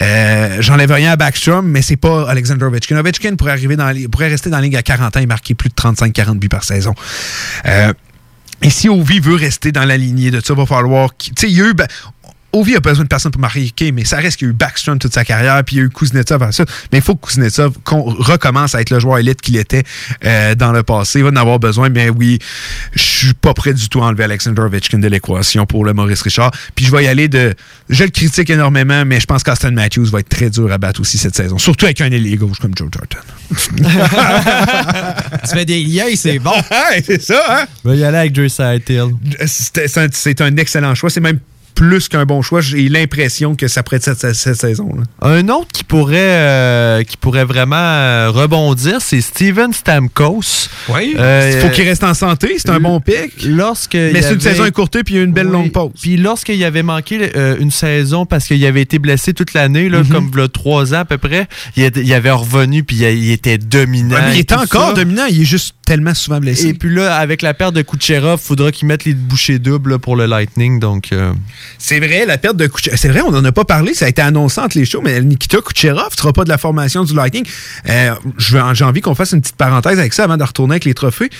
Euh, 0.00 0.56
J'enlève 0.60 0.90
rien 0.90 1.12
à 1.12 1.16
Backstrom, 1.16 1.66
mais 1.66 1.82
c'est 1.82 1.96
pas 1.96 2.28
Alexander 2.28 2.64
Ovechkin. 2.64 2.96
Ovechkin 2.96 3.36
pourrait, 3.36 3.52
arriver 3.52 3.76
dans, 3.76 3.92
pourrait 4.10 4.28
rester 4.28 4.50
dans 4.50 4.56
la 4.56 4.62
ligue 4.62 4.76
à 4.76 4.82
40 4.82 5.16
ans 5.16 5.20
et 5.20 5.26
marquer 5.26 5.54
plus 5.54 5.68
de 5.68 5.74
35-40 5.74 6.38
buts 6.38 6.48
par 6.48 6.64
saison. 6.64 6.94
Euh, 7.66 7.92
et 8.62 8.70
si 8.70 8.88
Ovi 8.88 9.20
veut 9.20 9.34
rester 9.34 9.70
dans 9.70 9.84
la 9.84 9.96
lignée 9.96 10.30
de 10.30 10.40
ça, 10.40 10.54
va 10.54 10.66
falloir. 10.66 11.10
Tu 11.16 11.30
sais, 11.38 11.48
il 11.48 11.56
y 11.56 11.60
a 11.60 11.66
eu. 11.66 11.74
ben, 11.74 11.86
Ovi 12.60 12.76
a 12.76 12.80
besoin 12.80 13.04
de 13.04 13.08
personne 13.08 13.30
pour 13.32 13.40
marquer, 13.40 13.92
mais 13.92 14.04
ça 14.04 14.16
reste 14.18 14.38
qu'il 14.38 14.46
y 14.48 14.50
a 14.50 14.52
eu 14.52 14.54
Backstrom 14.54 14.98
toute 14.98 15.12
sa 15.14 15.24
carrière, 15.24 15.62
puis 15.64 15.76
il 15.76 15.78
y 15.78 15.82
a 15.82 15.84
eu 15.84 15.90
Kuznetsov 15.90 16.42
à 16.42 16.52
ça. 16.52 16.64
Mais 16.92 16.98
il 16.98 17.02
faut 17.04 17.14
que 17.16 17.26
Kuznetsov 17.26 17.74
qu'on 17.84 18.02
recommence 18.02 18.74
à 18.74 18.80
être 18.80 18.90
le 18.90 18.98
joueur 19.00 19.18
élite 19.18 19.40
qu'il 19.40 19.56
était 19.56 19.82
euh, 20.24 20.54
dans 20.54 20.72
le 20.72 20.82
passé. 20.82 21.18
Il 21.20 21.24
va 21.24 21.30
en 21.30 21.36
avoir 21.36 21.58
besoin, 21.58 21.88
mais 21.88 22.08
oui, 22.10 22.38
je 22.94 23.02
suis 23.02 23.34
pas 23.34 23.54
prêt 23.54 23.74
du 23.74 23.88
tout 23.88 24.00
à 24.02 24.06
enlever 24.06 24.24
Alexander 24.24 24.62
Ovechkin 24.62 24.98
de 24.98 25.08
l'équation 25.08 25.66
pour 25.66 25.84
le 25.84 25.92
Maurice 25.92 26.22
Richard. 26.22 26.50
Puis 26.74 26.84
je 26.86 26.92
vais 26.92 27.04
y 27.04 27.08
aller 27.08 27.28
de. 27.28 27.54
Je 27.88 28.04
le 28.04 28.10
critique 28.10 28.50
énormément, 28.50 29.04
mais 29.04 29.20
je 29.20 29.26
pense 29.26 29.42
qu'Aston 29.42 29.72
Matthews 29.72 30.06
va 30.06 30.20
être 30.20 30.28
très 30.28 30.50
dur 30.50 30.70
à 30.72 30.78
battre 30.78 31.00
aussi 31.00 31.18
cette 31.18 31.36
saison. 31.36 31.58
Surtout 31.58 31.84
avec 31.86 32.00
un 32.00 32.10
ailier 32.10 32.36
gauche 32.36 32.58
comme 32.58 32.72
Joe 32.76 32.88
Thornton. 32.90 33.18
tu 35.44 35.50
fais 35.54 35.64
des 35.64 35.82
liens, 35.84 36.04
c'est 36.16 36.38
bon. 36.38 36.52
c'est 37.04 37.22
ça, 37.22 37.42
hein? 37.48 37.66
Va 37.84 37.94
y 37.94 38.04
aller 38.04 38.18
avec 38.18 38.32
Dre 38.32 38.42
Hill. 38.88 39.14
C'était- 39.46 39.88
C'est 39.88 40.00
un, 40.00 40.08
c'est 40.12 40.40
un 40.40 40.56
excellent 40.56 40.94
choix. 40.94 41.10
C'est 41.10 41.20
même 41.20 41.38
plus 41.76 42.08
qu'un 42.08 42.24
bon 42.24 42.42
choix. 42.42 42.60
J'ai 42.60 42.88
l'impression 42.88 43.54
que 43.54 43.68
ça 43.68 43.84
être 43.96 44.02
cette, 44.02 44.18
cette- 44.18 44.34
cette 44.34 44.56
saison-là. 44.56 45.02
Un 45.22 45.48
autre 45.50 45.68
qui 45.72 45.84
pourrait, 45.84 46.16
euh, 46.18 47.02
qui 47.04 47.16
pourrait 47.16 47.44
vraiment 47.44 47.76
euh, 47.76 48.30
rebondir, 48.30 49.00
c'est 49.00 49.20
Steven 49.20 49.72
Stamkos. 49.72 50.40
Oui. 50.88 51.14
Il 51.16 51.58
faut 51.60 51.68
qu'il 51.68 51.84
reste 51.84 52.02
en 52.02 52.14
santé. 52.14 52.54
C'est 52.58 52.70
un 52.70 52.80
bon 52.80 52.98
pic. 53.00 53.44
Lorsque 53.44 53.94
Mais 53.94 54.22
c'est 54.22 54.34
une 54.34 54.40
saison 54.40 54.64
écourtée 54.64 55.04
puis 55.04 55.14
il 55.14 55.16
y 55.18 55.20
a 55.20 55.22
eu 55.22 55.26
une 55.26 55.32
belle 55.32 55.46
Oui. 55.46 55.52
longue 55.52 55.72
pause. 55.72 55.92
Puis 56.00 56.16
lorsqu'il 56.16 56.62
avait 56.64 56.82
manqué 56.82 57.30
euh, 57.36 57.56
une 57.60 57.70
saison 57.70 58.26
parce 58.26 58.46
qu'il 58.46 58.64
avait 58.64 58.82
été 58.82 58.98
blessé 58.98 59.34
toute 59.34 59.52
l'année, 59.54 59.88
là, 59.88 59.98
Mhm. 60.02 60.08
comme 60.08 60.30
il 60.34 60.40
y 60.40 60.42
a 60.42 60.48
trois 60.48 60.94
ans 60.94 60.98
à 61.00 61.04
peu 61.04 61.18
près, 61.18 61.46
il, 61.76 61.82
était- 61.84 62.12
avait 62.14 62.30
revenu 62.30 62.82
puis 62.84 62.96
il, 62.96 63.30
était 63.30 63.58
dominant. 63.58 64.16
Ouais, 64.16 64.22
mais 64.30 64.38
il 64.38 64.44
tout 64.46 64.54
encore 64.54 64.88
ça. 64.88 64.94
dominant. 64.94 65.26
Il 65.28 65.42
est 65.42 65.44
juste 65.44 65.74
tellement 65.84 66.14
souvent 66.14 66.40
blessé. 66.40 66.68
Et 66.68 66.74
puis 66.74 66.92
là, 66.94 67.16
avec 67.16 67.42
la 67.42 67.52
perte 67.54 67.74
de 67.74 67.82
Kucherov, 67.82 68.40
il 68.42 68.46
faudra 68.46 68.72
qu'il 68.72 68.88
mette 68.88 69.04
les 69.04 69.14
bouchées 69.14 69.58
doubles 69.58 69.90
là, 69.92 69.98
pour 69.98 70.16
le 70.16 70.26
Lightning. 70.26 70.80
Donc, 70.80 71.12
euh, 71.12 71.32
C'est 71.78 71.98
vrai, 71.98 72.26
la 72.26 72.38
perte 72.38 72.56
de 72.56 72.66
Kucherov. 72.66 72.98
C'est 72.98 73.08
vrai, 73.08 73.20
on 73.22 73.30
n'en 73.30 73.44
a 73.44 73.52
pas 73.52 73.64
parlé. 73.64 73.94
Ça 73.94 74.06
a 74.06 74.08
été 74.08 74.22
annoncé 74.22 74.60
entre 74.60 74.78
les 74.78 74.84
shows, 74.84 75.02
mais 75.02 75.20
Nikita 75.20 75.58
Kucherov 75.58 76.10
ne 76.12 76.16
sera 76.16 76.32
pas 76.32 76.44
de 76.44 76.48
la 76.48 76.58
formation 76.58 77.04
du 77.04 77.14
Lightning. 77.14 77.46
Euh, 77.88 78.14
J'ai 78.38 78.84
envie 78.84 79.00
qu'on 79.00 79.14
fasse 79.14 79.32
une 79.32 79.40
petite 79.40 79.56
parenthèse 79.56 79.98
avec 79.98 80.12
ça 80.14 80.24
avant 80.24 80.36
de 80.36 80.44
retourner 80.44 80.74
avec 80.74 80.84
les 80.84 80.94
trophées. 80.94 81.30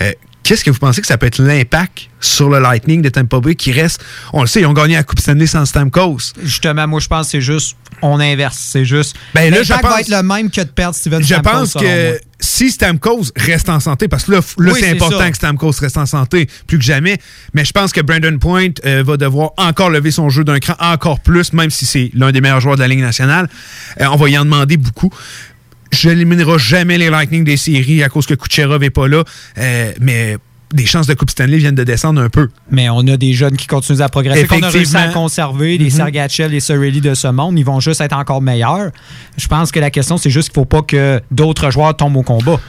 Euh, 0.00 0.12
Qu'est-ce 0.42 0.62
que 0.62 0.70
vous 0.70 0.78
pensez 0.78 1.00
que 1.00 1.08
ça 1.08 1.18
peut 1.18 1.26
être 1.26 1.42
l'impact 1.42 2.08
sur 2.20 2.48
le 2.48 2.60
Lightning 2.60 3.02
de 3.02 3.08
Tampa 3.08 3.40
Bay 3.40 3.56
qui 3.56 3.72
reste? 3.72 4.00
On 4.32 4.42
le 4.42 4.46
sait, 4.46 4.60
ils 4.60 4.66
ont 4.66 4.74
gagné 4.74 4.94
la 4.94 5.02
Coupe 5.02 5.18
Stanley 5.18 5.48
sans 5.48 5.64
Stamkos. 5.64 6.18
Justement, 6.40 6.86
moi, 6.86 7.00
je 7.00 7.08
pense 7.08 7.26
que 7.26 7.30
c'est 7.32 7.40
juste, 7.40 7.76
on 8.02 8.20
inverse. 8.20 8.58
C'est 8.58 8.84
juste. 8.84 9.16
Ben 9.34 9.50
là, 9.52 9.62
je 9.62 9.68
l'impact 9.70 9.82
pense- 9.82 9.94
va 9.94 10.00
être 10.00 10.08
le 10.08 10.22
même 10.22 10.50
que 10.50 10.60
de 10.60 10.66
perdre 10.68 10.94
Steven 10.94 11.20
Je 11.22 11.26
Stamkos, 11.26 11.50
pense 11.50 11.74
que 11.74 12.18
si 12.38 12.70
Stamkos 12.70 13.24
reste 13.36 13.68
en 13.68 13.80
santé, 13.80 14.08
parce 14.08 14.24
que 14.24 14.32
là, 14.32 14.38
là, 14.58 14.72
Oui, 14.72 14.78
c'est 14.80 14.86
c'est 14.86 14.90
important 14.92 15.18
ça. 15.18 15.30
que 15.30 15.36
Stamkos 15.36 15.70
reste 15.80 15.96
en 15.96 16.06
santé 16.06 16.48
plus 16.66 16.78
que 16.78 16.84
jamais, 16.84 17.16
mais 17.54 17.64
je 17.64 17.72
pense 17.72 17.92
que 17.92 18.00
Brandon 18.00 18.38
Point 18.38 18.70
euh, 18.84 19.02
va 19.06 19.16
devoir 19.16 19.52
encore 19.56 19.90
lever 19.90 20.10
son 20.10 20.28
jeu 20.28 20.44
d'un 20.44 20.58
cran 20.58 20.74
encore 20.78 21.20
plus, 21.20 21.52
même 21.52 21.70
si 21.70 21.86
c'est 21.86 22.10
l'un 22.14 22.32
des 22.32 22.40
meilleurs 22.40 22.60
joueurs 22.60 22.76
de 22.76 22.80
la 22.82 22.88
Ligue 22.88 23.00
nationale. 23.00 23.48
Euh, 24.00 24.06
on 24.10 24.16
va 24.16 24.28
y 24.28 24.36
en 24.38 24.44
demander 24.44 24.76
beaucoup. 24.76 25.10
Je 25.92 26.08
n'éliminerai 26.10 26.58
jamais 26.58 26.98
les 26.98 27.08
Lightning 27.10 27.44
des 27.44 27.56
séries 27.56 28.02
à 28.02 28.08
cause 28.08 28.26
que 28.26 28.34
Kucherov 28.34 28.80
n'est 28.80 28.90
pas 28.90 29.08
là, 29.08 29.24
euh, 29.58 29.92
mais 30.00 30.36
des 30.76 30.86
chances 30.86 31.06
de 31.08 31.14
Coupe 31.14 31.30
Stanley 31.30 31.58
viennent 31.58 31.74
de 31.74 31.82
descendre 31.84 32.20
un 32.20 32.28
peu. 32.28 32.48
Mais 32.70 32.88
on 32.88 33.00
a 33.08 33.16
des 33.16 33.32
jeunes 33.32 33.56
qui 33.56 33.66
continuent 33.66 34.00
à 34.02 34.08
progresser, 34.08 34.46
qu'on 34.46 34.62
a 34.62 34.68
réussi 34.68 34.96
à 34.96 35.08
conserver, 35.08 35.78
les 35.78 35.86
Mhm. 35.86 35.90
Sergachev, 35.90 36.50
les 36.52 36.60
Sorelli 36.60 37.00
de 37.00 37.14
ce 37.14 37.28
monde, 37.28 37.58
ils 37.58 37.64
vont 37.64 37.80
juste 37.80 38.00
être 38.00 38.16
encore 38.16 38.40
meilleurs. 38.42 38.90
Je 39.36 39.48
pense 39.48 39.72
que 39.72 39.80
la 39.80 39.90
question, 39.90 40.16
c'est 40.18 40.30
juste 40.30 40.50
qu'il 40.50 40.60
ne 40.60 40.62
faut 40.62 40.68
pas 40.68 40.82
que 40.82 41.20
d'autres 41.32 41.70
joueurs 41.70 41.96
tombent 41.96 42.16
au 42.16 42.22
combat. 42.22 42.60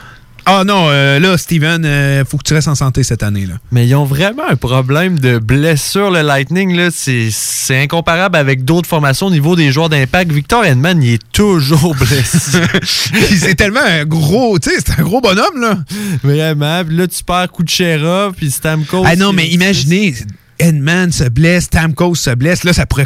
Ah 0.50 0.64
non, 0.66 0.88
euh, 0.90 1.20
là, 1.20 1.38
Steven, 1.38 1.84
euh, 1.84 2.24
faut 2.24 2.38
que 2.38 2.44
tu 2.44 2.54
restes 2.54 2.70
en 2.70 2.76
santé 2.76 3.04
cette 3.04 3.22
année. 3.22 3.46
là. 3.46 3.56
Mais 3.74 3.86
ils 3.86 3.94
ont 3.96 4.06
vraiment 4.06 4.48
un 4.50 4.56
problème 4.56 5.20
de 5.20 5.40
blessure, 5.40 6.10
le 6.10 6.22
Lightning. 6.22 6.74
là. 6.74 6.88
C'est 6.90 7.28
c'est 7.32 7.82
incomparable 7.82 8.38
avec 8.38 8.64
d'autres 8.64 8.88
formations 8.88 9.26
au 9.28 9.30
niveau 9.30 9.58
des 9.58 9.74
joueurs 9.74 9.90
d'impact. 9.90 10.32
Victor 10.32 10.64
Hedman, 10.64 11.04
il 11.04 11.16
est 11.16 11.32
toujours 11.34 11.94
blessé. 12.00 12.60
c'est 13.38 13.56
tellement 13.56 13.82
un 13.86 14.06
gros, 14.06 14.58
tu 14.58 14.70
sais, 14.70 14.78
c'est 14.86 14.98
un 14.98 15.04
gros 15.04 15.20
bonhomme, 15.20 15.60
là. 15.60 15.80
Vraiment. 16.24 16.86
Puis 16.86 16.96
là, 16.96 17.08
tu 17.08 17.22
perds 17.26 17.52
Kucherov, 17.52 18.34
puis 18.34 18.50
Stamkos. 18.50 19.04
Ah 19.06 19.18
non, 19.18 19.34
mais 19.34 19.50
imaginez, 19.50 20.16
Edman 20.60 21.12
se 21.12 21.26
blesse, 21.26 21.66
Stamkos 21.66 22.16
se 22.16 22.30
blesse, 22.30 22.64
là, 22.64 22.72
ça 22.72 22.86
pourrait 22.86 23.06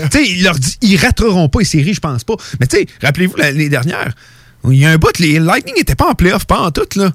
sais, 0.12 0.24
ils 0.28 0.44
leur 0.44 0.56
dit- 0.56 0.76
ils 0.82 0.96
rateront 0.96 1.48
pas 1.48 1.58
les 1.58 1.64
séries, 1.64 1.94
je 1.94 2.00
pense 2.00 2.22
pas. 2.22 2.34
Mais 2.60 2.68
tu 2.68 2.76
sais, 2.76 2.86
rappelez-vous 3.02 3.36
l'année 3.36 3.68
dernière, 3.68 4.12
il 4.70 4.74
y 4.78 4.84
a 4.86 4.90
un 4.90 4.96
bout, 4.96 5.18
les 5.18 5.38
Lightning 5.38 5.74
n'étaient 5.76 5.94
pas 5.94 6.08
en 6.10 6.14
playoff, 6.14 6.44
pas 6.46 6.60
en 6.60 6.70
tout, 6.70 6.86
là. 6.96 7.10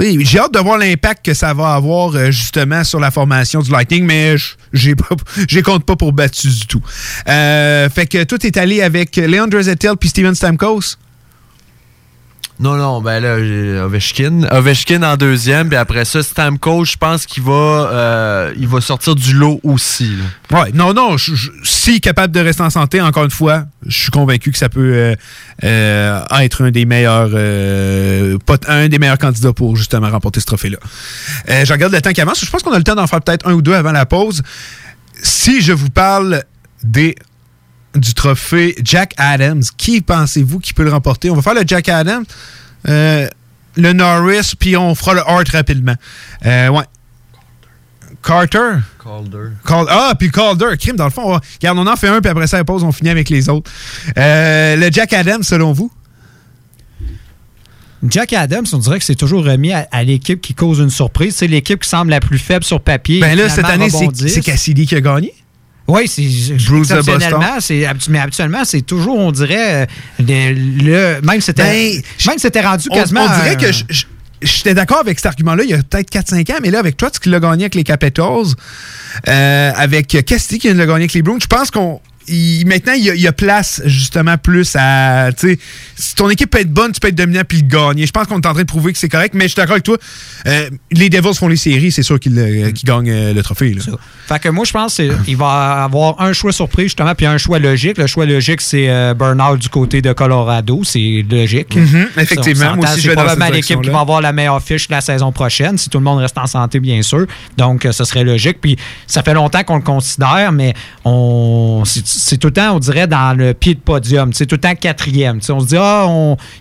J'ai 0.00 0.38
hâte 0.38 0.54
de 0.54 0.58
voir 0.58 0.78
l'impact 0.78 1.22
que 1.26 1.34
ça 1.34 1.52
va 1.52 1.74
avoir 1.74 2.14
euh, 2.16 2.30
justement 2.30 2.82
sur 2.82 2.98
la 2.98 3.10
formation 3.10 3.60
du 3.60 3.70
Lightning, 3.70 4.04
mais 4.06 4.38
je- 4.38 4.54
j'ai 4.72 4.94
j'ai 5.48 5.60
compte 5.62 5.84
pas 5.84 5.96
pour 5.96 6.14
battu 6.14 6.48
du 6.48 6.66
tout. 6.66 6.80
Euh, 7.28 7.90
fait 7.90 8.06
que 8.06 8.24
tout 8.24 8.44
est 8.46 8.56
allé 8.56 8.80
avec 8.80 9.14
Leandre 9.16 9.60
Zettel 9.60 9.96
puis 10.00 10.08
Steven 10.08 10.34
Stamkos. 10.34 10.96
Non, 12.60 12.76
non, 12.76 13.00
ben 13.00 13.18
là, 13.20 13.84
Ovechkin. 13.84 14.44
Ovechkin 14.52 15.02
en 15.02 15.16
deuxième, 15.16 15.68
puis 15.68 15.76
après 15.76 16.04
ça, 16.04 16.22
Stamkos, 16.22 16.84
je 16.84 16.96
pense 16.96 17.26
qu'il 17.26 17.42
va, 17.42 17.52
euh, 17.52 18.52
va 18.56 18.80
sortir 18.80 19.16
du 19.16 19.32
lot 19.34 19.58
aussi. 19.64 20.14
là. 20.50 20.60
Ouais, 20.62 20.70
non, 20.72 20.94
non, 20.94 21.16
je- 21.16 21.34
je- 21.34 21.50
si 21.64 22.00
capable 22.00 22.32
de 22.32 22.38
rester 22.38 22.62
en 22.62 22.70
santé, 22.70 23.00
encore 23.00 23.24
une 23.24 23.30
fois, 23.32 23.64
je 23.84 24.02
suis 24.02 24.10
convaincu 24.12 24.52
que 24.52 24.58
ça 24.58 24.68
peut 24.68 24.92
euh, 24.94 25.16
euh, 25.64 26.22
être 26.40 26.62
un 26.62 26.70
des 26.70 26.84
meilleurs 26.84 27.30
un 28.68 28.88
des 28.88 28.98
meilleurs 28.98 29.18
candidats 29.18 29.52
pour 29.52 29.74
justement 29.76 30.10
remporter 30.10 30.38
ce 30.38 30.46
trophée-là. 30.46 30.78
Je 31.48 31.72
regarde 31.72 31.92
le 31.92 32.00
temps 32.00 32.12
qui 32.12 32.20
avance. 32.20 32.44
Je 32.44 32.50
pense 32.50 32.62
qu'on 32.62 32.72
a 32.72 32.78
le 32.78 32.84
temps 32.84 32.94
d'en 32.94 33.06
faire 33.08 33.22
peut-être 33.22 33.48
un 33.48 33.54
ou 33.54 33.62
deux 33.62 33.74
avant 33.74 33.92
la 33.92 34.06
pause. 34.06 34.42
Si 35.22 35.62
je 35.62 35.72
vous 35.72 35.90
parle 35.90 36.44
des 36.84 37.16
du 37.94 38.14
trophée 38.14 38.74
Jack 38.82 39.14
Adams, 39.16 39.62
qui 39.76 40.00
pensez-vous 40.00 40.58
qui 40.60 40.72
peut 40.74 40.84
le 40.84 40.90
remporter? 40.90 41.30
On 41.30 41.34
va 41.36 41.42
faire 41.42 41.54
le 41.54 41.62
Jack 41.66 41.88
Adams, 41.88 42.24
euh, 42.88 43.28
le 43.76 43.92
Norris, 43.92 44.52
puis 44.58 44.76
on 44.76 44.94
fera 44.94 45.14
le 45.14 45.20
Hart 45.20 45.48
rapidement. 45.50 45.94
Euh, 46.46 46.68
ouais. 46.68 46.84
Carter? 48.22 48.78
Calder. 49.02 49.48
Cal- 49.66 49.86
ah, 49.88 50.14
puis 50.18 50.30
Calder, 50.30 50.76
crime, 50.78 50.94
dans 50.96 51.04
le 51.06 51.10
fond. 51.10 51.22
on 51.24 51.30
va- 51.32 51.40
Regarde, 51.60 51.78
on 51.78 51.86
en 51.86 51.96
fait 51.96 52.08
un, 52.08 52.20
puis 52.20 52.30
après 52.30 52.46
ça, 52.46 52.58
la 52.58 52.64
pause, 52.64 52.84
on 52.84 52.92
finit 52.92 53.10
avec 53.10 53.28
les 53.30 53.48
autres. 53.48 53.70
Euh, 54.16 54.76
le 54.76 54.90
Jack 54.92 55.12
Adams, 55.12 55.42
selon 55.42 55.72
vous? 55.72 55.90
Jack 58.08 58.32
Adams, 58.32 58.66
on 58.72 58.78
dirait 58.78 58.98
que 58.98 59.04
c'est 59.04 59.14
toujours 59.14 59.44
remis 59.44 59.72
à, 59.72 59.86
à 59.92 60.02
l'équipe 60.02 60.40
qui 60.40 60.54
cause 60.54 60.80
une 60.80 60.90
surprise. 60.90 61.36
C'est 61.36 61.46
l'équipe 61.46 61.80
qui 61.82 61.88
semble 61.88 62.10
la 62.10 62.18
plus 62.20 62.38
faible 62.38 62.64
sur 62.64 62.80
papier. 62.80 63.20
Ben 63.20 63.36
là, 63.36 63.48
cette 63.48 63.64
année, 63.64 63.88
c'est 63.90 64.40
Cassidy 64.40 64.86
qui 64.86 64.96
a 64.96 65.00
gagné. 65.00 65.32
Oui, 65.88 66.06
c'est 66.06 66.22
exceptionnellement, 66.98 67.58
mais 68.08 68.18
habituellement, 68.18 68.64
c'est 68.64 68.82
toujours, 68.82 69.18
on 69.18 69.32
dirait, 69.32 69.82
euh, 69.82 69.86
le, 70.20 70.52
le- 70.84 71.20
même 71.22 71.40
c'était 71.40 71.62
Ben, 71.62 72.02
même 72.28 72.38
c'était 72.38 72.60
rendu 72.60 72.88
quasiment. 72.88 73.22
on 73.24 73.34
dirait 73.42 73.50
un- 73.50 73.54
que 73.56 73.72
je- 73.72 73.84
je- 73.90 74.04
j'étais 74.42 74.74
d'accord 74.74 74.98
avec 75.00 75.18
cet 75.18 75.26
argument-là 75.26 75.64
il 75.64 75.70
y 75.70 75.74
a 75.74 75.78
peut-être 75.82 76.08
4-5 76.10 76.48
ans, 76.50 76.58
mais 76.62 76.70
là, 76.70 76.78
avec 76.78 76.96
Trotz 76.96 77.18
qui 77.18 77.28
l'a 77.28 77.40
gagné 77.40 77.64
avec 77.64 77.74
les 77.74 77.84
Capitals, 77.84 78.54
euh, 79.28 79.72
avec 79.76 80.08
Cassidy 80.24 80.58
qui 80.58 80.68
l'a 80.72 80.86
gagné 80.86 80.92
avec 81.02 81.12
les 81.14 81.22
Bruins, 81.22 81.38
je 81.40 81.46
pense 81.46 81.70
qu'on 81.70 82.00
il- 82.28 82.66
maintenant, 82.66 82.92
il 82.92 83.04
y, 83.04 83.10
a, 83.10 83.14
il 83.14 83.20
y 83.20 83.26
a 83.26 83.32
place 83.32 83.82
justement 83.84 84.36
plus 84.38 84.74
à. 84.78 85.30
tu 85.38 85.48
sais, 85.54 85.58
Si 85.96 86.14
ton 86.14 86.28
équipe 86.30 86.50
peut 86.50 86.60
être 86.60 86.72
bonne, 86.72 86.92
tu 86.92 87.00
peux 87.00 87.08
être 87.08 87.14
dominant 87.14 87.42
puis 87.46 87.58
le 87.62 87.66
gagner. 87.68 88.06
Je 88.06 88.12
pense 88.12 88.26
qu'on 88.26 88.40
est 88.40 88.46
en 88.46 88.52
train 88.52 88.62
de 88.62 88.66
prouver 88.66 88.92
que 88.92 88.98
c'est 88.98 89.08
correct, 89.08 89.34
mais 89.34 89.44
je 89.44 89.48
suis 89.48 89.56
d'accord 89.56 89.72
avec 89.72 89.84
toi. 89.84 89.96
Euh, 90.46 90.68
les 90.90 91.08
Devils 91.10 91.34
font 91.34 91.48
les 91.48 91.56
séries, 91.56 91.92
c'est 91.92 92.02
sûr 92.02 92.18
qu'ils 92.20 92.38
euh, 92.38 92.70
qu'ils 92.72 92.88
gagnent 92.88 93.10
euh, 93.10 93.32
le 93.34 93.42
trophée. 93.42 93.74
là. 93.74 93.82
Fait 94.26 94.38
que 94.38 94.48
moi, 94.48 94.64
je 94.64 94.72
pense 94.72 95.00
qu'il 95.24 95.36
va 95.36 95.82
avoir 95.84 96.20
un 96.20 96.32
choix 96.32 96.52
surprise, 96.52 96.86
justement, 96.86 97.14
puis 97.14 97.26
un 97.26 97.38
choix 97.38 97.58
logique. 97.58 97.98
Le 97.98 98.06
choix 98.06 98.26
logique, 98.26 98.60
c'est 98.60 98.88
euh, 98.88 99.14
Bernard 99.14 99.56
du 99.58 99.68
côté 99.68 100.00
de 100.02 100.12
Colorado. 100.12 100.82
C'est 100.84 101.24
logique. 101.30 101.76
Mhm, 101.76 102.08
effectivement. 102.18 102.76
Moi 102.76 102.90
aussi, 102.90 103.00
je 103.00 103.08
vais 103.08 103.14
probablement 103.14 103.48
l'équipe 103.50 103.80
qui 103.80 103.90
va 103.90 104.00
avoir 104.00 104.20
la 104.20 104.32
meilleure 104.32 104.62
fiche 104.62 104.88
la 104.88 105.00
saison 105.00 105.32
prochaine, 105.32 105.78
si 105.78 105.88
tout 105.90 105.98
le 105.98 106.04
monde 106.04 106.18
reste 106.18 106.38
en 106.38 106.46
santé, 106.46 106.80
bien 106.80 107.02
sûr. 107.02 107.26
Donc, 107.56 107.86
ce 107.90 108.04
serait 108.04 108.24
logique. 108.24 108.60
Puis, 108.60 108.76
ça 109.06 109.22
fait 109.22 109.34
longtemps 109.34 109.62
qu'on 109.64 109.76
le 109.76 109.82
considère, 109.82 110.52
mais 110.52 110.74
on 111.04 111.82
c'est 112.18 112.36
tout 112.36 112.48
le 112.48 112.52
temps, 112.52 112.74
on 112.74 112.78
dirait, 112.78 113.06
dans 113.06 113.36
le 113.36 113.54
pied 113.54 113.74
de 113.74 113.80
podium. 113.80 114.32
C'est 114.32 114.46
tout 114.46 114.56
le 114.56 114.60
temps 114.60 114.74
quatrième. 114.74 115.40
On 115.48 115.60
se 115.60 115.66
dit, 115.66 115.76
ah, 115.78 116.06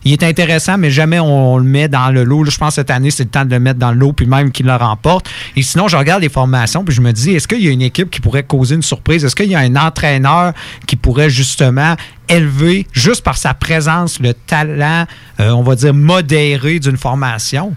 il 0.03 0.13
est 0.13 0.23
intéressant, 0.23 0.77
mais 0.77 0.91
jamais 0.91 1.19
on, 1.19 1.57
le 1.57 1.63
met 1.63 1.87
dans 1.87 2.09
le 2.09 2.23
lot. 2.23 2.45
Je 2.45 2.57
pense 2.57 2.69
que 2.69 2.75
cette 2.75 2.89
année, 2.89 3.11
c'est 3.11 3.23
le 3.23 3.29
temps 3.29 3.45
de 3.45 3.51
le 3.51 3.59
mettre 3.59 3.79
dans 3.79 3.91
le 3.91 3.97
lot, 3.97 4.13
puis 4.13 4.25
même 4.25 4.51
qu'il 4.51 4.65
le 4.65 4.75
remporte. 4.75 5.29
Et 5.55 5.61
sinon, 5.61 5.87
je 5.87 5.97
regarde 5.97 6.21
les 6.21 6.29
formations, 6.29 6.83
puis 6.83 6.95
je 6.95 7.01
me 7.01 7.11
dis, 7.11 7.31
est-ce 7.31 7.47
qu'il 7.47 7.61
y 7.61 7.67
a 7.67 7.71
une 7.71 7.81
équipe 7.81 8.09
qui 8.09 8.21
pourrait 8.21 8.43
causer 8.43 8.75
une 8.75 8.81
surprise? 8.81 9.23
Est-ce 9.25 9.35
qu'il 9.35 9.49
y 9.49 9.55
a 9.55 9.59
un 9.59 9.75
entraîneur 9.75 10.53
qui 10.87 10.95
pourrait 10.95 11.29
justement 11.29 11.95
élever, 12.29 12.87
juste 12.93 13.23
par 13.23 13.37
sa 13.37 13.53
présence, 13.53 14.19
le 14.19 14.33
talent, 14.33 15.05
euh, 15.39 15.49
on 15.51 15.63
va 15.63 15.75
dire, 15.75 15.93
modéré 15.93 16.79
d'une 16.79 16.97
formation? 16.97 17.75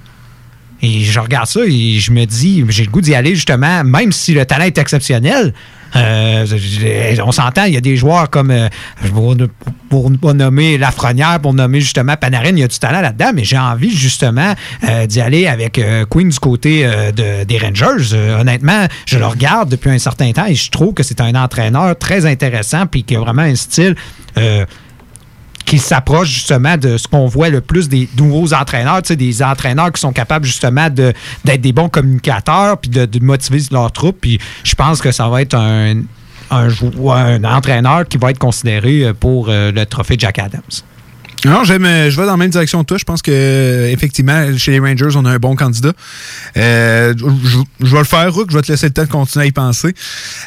Et 0.82 1.00
je 1.00 1.18
regarde 1.18 1.46
ça 1.46 1.60
et 1.66 1.98
je 1.98 2.10
me 2.10 2.26
dis, 2.26 2.64
j'ai 2.68 2.84
le 2.84 2.90
goût 2.90 3.00
d'y 3.00 3.14
aller 3.14 3.34
justement, 3.34 3.82
même 3.84 4.12
si 4.12 4.34
le 4.34 4.44
talent 4.44 4.64
est 4.64 4.76
exceptionnel. 4.76 5.54
Euh, 5.96 6.46
on 7.24 7.32
s'entend, 7.32 7.64
il 7.64 7.74
y 7.74 7.76
a 7.76 7.80
des 7.80 7.96
joueurs 7.96 8.28
comme, 8.30 8.50
euh, 8.50 8.68
pour, 9.88 10.10
ne 10.10 10.16
pas 10.16 10.32
nommer 10.32 10.76
Lafrenière, 10.78 11.38
pour 11.40 11.54
nommer 11.54 11.80
justement 11.80 12.16
Panarin, 12.16 12.48
il 12.50 12.58
y 12.58 12.62
a 12.64 12.68
du 12.68 12.78
talent 12.78 13.00
là-dedans, 13.00 13.30
mais 13.34 13.44
j'ai 13.44 13.58
envie 13.58 13.94
justement 13.96 14.54
euh, 14.88 15.06
d'y 15.06 15.20
aller 15.20 15.46
avec 15.46 15.78
euh, 15.78 16.04
Queen 16.10 16.28
du 16.28 16.38
côté 16.38 16.84
euh, 16.84 17.12
de- 17.12 17.44
des 17.44 17.58
Rangers. 17.58 18.16
Honnêtement, 18.38 18.86
je 19.06 19.18
le 19.18 19.26
regarde 19.26 19.68
depuis 19.68 19.90
un 19.90 19.98
certain 19.98 20.32
temps 20.32 20.46
et 20.46 20.54
je 20.54 20.70
trouve 20.70 20.94
que 20.94 21.02
c'est 21.02 21.20
un 21.20 21.34
entraîneur 21.34 21.96
très 21.98 22.26
intéressant 22.26 22.86
puis 22.86 23.04
qui 23.04 23.16
a 23.16 23.20
vraiment 23.20 23.42
un 23.42 23.54
style. 23.54 23.94
Qui 25.64 25.78
s'approche 25.78 26.28
justement 26.28 26.76
de 26.76 26.96
ce 26.96 27.08
qu'on 27.08 27.26
voit 27.26 27.48
le 27.48 27.60
plus 27.60 27.88
des 27.88 28.08
nouveaux 28.16 28.52
entraîneurs, 28.52 29.02
des 29.02 29.42
entraîneurs 29.42 29.92
qui 29.92 30.00
sont 30.00 30.12
capables 30.12 30.44
justement 30.44 30.90
de- 30.90 31.12
d'être 31.44 31.60
des 31.60 31.72
bons 31.72 31.88
communicateurs 31.88 32.78
puis 32.78 32.90
de, 32.90 33.08
motiver 33.24 33.62
leur 33.70 33.90
troupe. 33.92 34.20
Puis 34.20 34.38
je 34.62 34.74
pense 34.74 35.00
que 35.00 35.10
ça 35.10 35.28
va 35.28 35.42
être 35.42 35.54
un, 35.54 36.02
un, 36.50 36.68
un 36.68 37.44
entraîneur 37.44 38.06
qui 38.06 38.18
va 38.18 38.30
être 38.30 38.38
considéré 38.38 39.12
pour 39.18 39.48
euh, 39.48 39.72
le 39.72 39.86
trophée 39.86 40.16
Jack 40.18 40.38
Adams. 40.38 40.60
Non, 41.44 41.62
j'aime, 41.62 41.84
euh, 41.84 42.10
je 42.10 42.18
vais 42.18 42.24
dans 42.24 42.32
la 42.32 42.36
même 42.38 42.50
direction 42.50 42.80
que 42.80 42.86
toi. 42.86 42.96
Je 42.96 43.04
pense 43.04 43.20
que 43.20 43.30
euh, 43.30 43.90
effectivement, 43.90 44.56
chez 44.56 44.70
les 44.72 44.78
Rangers, 44.78 45.14
on 45.14 45.26
a 45.26 45.30
un 45.30 45.38
bon 45.38 45.56
candidat. 45.56 45.92
Euh, 46.56 47.12
je, 47.80 47.92
vais 47.92 47.98
le 47.98 48.04
faire, 48.04 48.32
Rook. 48.32 48.50
Je 48.50 48.56
vais 48.56 48.62
te 48.62 48.72
laisser 48.72 48.86
le 48.86 48.92
temps 48.94 49.02
de 49.02 49.08
continuer 49.08 49.44
à 49.44 49.48
y 49.48 49.52
penser. 49.52 49.94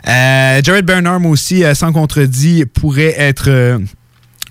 Euh, 0.07 0.59
Jared 0.63 0.85
Bernard, 0.85 1.23
aussi, 1.25 1.63
euh, 1.63 1.75
sans 1.75 1.91
contredit, 1.91 2.65
pourrait 2.65 3.13
être 3.15 3.47
euh, 3.47 3.77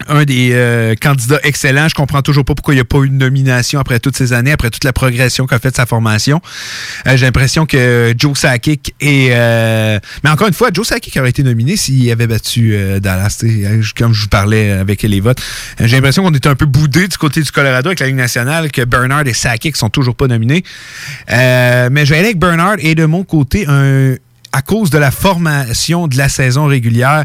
un 0.09 0.25
des 0.25 0.51
euh, 0.53 0.95
candidats 0.95 1.41
excellents. 1.43 1.89
Je 1.89 1.95
comprends 1.95 2.23
toujours 2.23 2.45
pas 2.45 2.55
pourquoi 2.55 2.75
il 2.75 2.77
n'y 2.77 2.83
a 2.83 2.85
pas 2.85 2.99
eu 2.99 3.09
de 3.09 3.15
nomination 3.15 3.81
après 3.81 3.99
toutes 3.99 4.17
ces 4.17 4.33
années, 4.33 4.53
après 4.53 4.71
toute 4.71 4.85
la 4.85 4.93
progression 4.93 5.47
qu'a 5.47 5.59
fait 5.59 5.75
sa 5.75 5.87
formation. 5.87 6.41
Euh, 7.07 7.17
J'ai 7.17 7.27
l'impression 7.27 7.67
que 7.67 8.15
Joe 8.17 8.39
Sakic 8.39 8.95
est... 9.01 9.29
euh, 9.31 9.99
Mais 10.23 10.31
encore 10.31 10.49
une 10.49 10.55
fois, 10.55 10.69
Joe 10.73 10.87
Sakic 10.87 11.17
aurait 11.17 11.31
été 11.31 11.43
nominé 11.43 11.77
s'il 11.77 12.11
avait 12.11 12.27
battu 12.27 12.75
euh, 12.75 13.01
Dallas, 13.01 13.43
comme 13.97 14.13
je 14.13 14.23
vous 14.23 14.29
parlais 14.29 14.71
avec 14.71 15.03
les 15.03 15.21
votes. 15.21 15.41
J'ai 15.81 15.97
l'impression 15.97 16.23
qu'on 16.23 16.35
était 16.35 16.49
un 16.49 16.55
peu 16.55 16.67
boudé 16.67 17.09
du 17.09 17.17
côté 17.17 17.41
du 17.41 17.51
Colorado 17.51 17.89
avec 17.89 18.01
la 18.01 18.07
Ligue 18.07 18.17
nationale, 18.17 18.71
que 18.71 18.83
Bernard 18.83 19.27
et 19.27 19.35
Sakic 19.35 19.77
sont 19.77 19.89
toujours 19.89 20.15
pas 20.15 20.27
nominés. 20.27 20.63
Mais 21.29 22.05
je 22.05 22.15
vais 22.15 22.35
Bernard 22.35 22.77
et 22.79 22.95
de 22.95 23.05
mon 23.05 23.25
côté, 23.25 23.67
à 24.53 24.63
cause 24.63 24.91
de 24.91 24.99
la 24.99 25.11
formation 25.11 26.09
de 26.09 26.17
la 26.17 26.29
saison 26.29 26.67
régulière, 26.67 27.25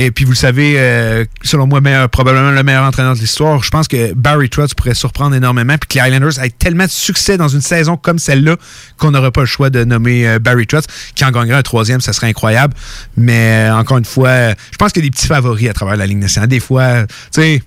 et 0.00 0.10
puis 0.12 0.24
vous 0.24 0.30
le 0.30 0.36
savez, 0.36 0.76
euh, 0.78 1.24
selon 1.42 1.66
moi, 1.66 1.80
meilleur- 1.80 2.08
probablement 2.08 2.52
le 2.52 2.62
meilleur 2.62 2.84
entraîneur 2.84 3.14
de 3.14 3.18
l'histoire, 3.20 3.62
je 3.62 3.68
pense 3.70 3.88
que 3.88 4.14
Barry 4.14 4.48
Trotz 4.48 4.72
pourrait 4.74 4.94
surprendre 4.94 5.34
énormément, 5.34 5.74
puis 5.76 5.88
que 5.98 6.02
les 6.04 6.08
Islanders 6.14 6.42
aient 6.42 6.50
tellement 6.50 6.84
de 6.84 6.90
succès 6.90 7.36
dans 7.36 7.48
une 7.48 7.60
saison 7.60 7.96
comme 7.96 8.18
celle-là 8.18 8.56
qu'on 8.96 9.10
n'aurait 9.10 9.32
pas 9.32 9.40
le 9.40 9.46
choix 9.46 9.70
de 9.70 9.84
nommer 9.84 10.26
euh, 10.28 10.38
Barry 10.38 10.66
Trotz, 10.66 10.86
qui 11.14 11.24
en 11.24 11.30
gagnerait 11.32 11.58
un 11.58 11.62
troisième, 11.62 12.00
ça 12.00 12.12
serait 12.12 12.28
incroyable. 12.28 12.74
Mais 13.16 13.68
euh, 13.68 13.74
encore 13.76 13.98
une 13.98 14.04
fois, 14.04 14.28
euh, 14.28 14.54
je 14.70 14.76
pense 14.76 14.92
qu'il 14.92 15.02
y 15.02 15.06
a 15.06 15.10
des 15.10 15.14
petits 15.14 15.26
favoris 15.26 15.68
à 15.68 15.72
travers 15.72 15.96
la 15.96 16.06
Ligue 16.06 16.18
nationale. 16.18 16.48
Des 16.48 16.60
fois, 16.60 17.02
tu 17.04 17.08
sais, 17.32 17.62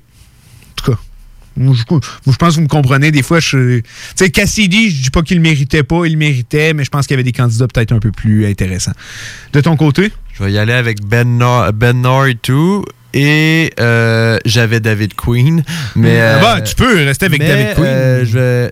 moi, 1.62 1.76
je, 1.78 1.84
moi, 1.89 1.99
je 2.28 2.36
pense 2.36 2.49
que 2.49 2.55
vous 2.55 2.62
me 2.62 2.68
comprenez. 2.68 3.12
Des 3.12 3.24
fois, 3.24 3.39
je. 3.39 3.80
Tu 3.80 3.84
sais, 4.16 4.30
Cassidy, 4.30 4.89
je 4.91 5.03
dis 5.03 5.09
pas 5.09 5.22
qu'il 5.22 5.38
le 5.38 5.43
méritait 5.43 5.84
pas, 5.84 6.05
il 6.05 6.14
le 6.14 6.18
méritait, 6.18 6.74
mais 6.74 6.84
je 6.84 6.89
pense 6.89 7.07
qu'il 7.07 7.14
y 7.14 7.20
avait 7.20 7.24
des 7.24 7.32
candidats 7.32 7.68
peut-être 7.68 7.91
un 7.91 7.99
peu 7.99 8.12
plus 8.12 8.45
intéressants. 8.45 8.93
De 9.53 9.62
ton 9.62 9.76
côté? 9.78 10.12
Je 10.34 10.43
vais 10.43 10.51
y 10.51 10.57
aller 10.57 10.74
avec 10.74 11.03
Ben 11.05 11.38
Nor, 11.38 11.72
ben 11.74 12.01
Nor 12.01 12.28
et 12.28 12.36
tout. 12.36 12.84
Et 13.14 13.72
euh, 13.80 14.38
j'avais 14.45 14.80
David 14.80 15.14
Queen. 15.16 15.64
Mais, 15.95 16.20
Ah 16.22 16.24
euh, 16.24 16.41
bah, 16.41 16.62
tu 16.62 16.76
peux 16.76 16.95
rester 17.05 17.26
avec 17.26 17.41
mais, 17.41 17.47
David 17.47 17.74
Queen. 17.76 17.86
euh, 17.86 18.26
je, 18.26 18.38
vais, 18.38 18.72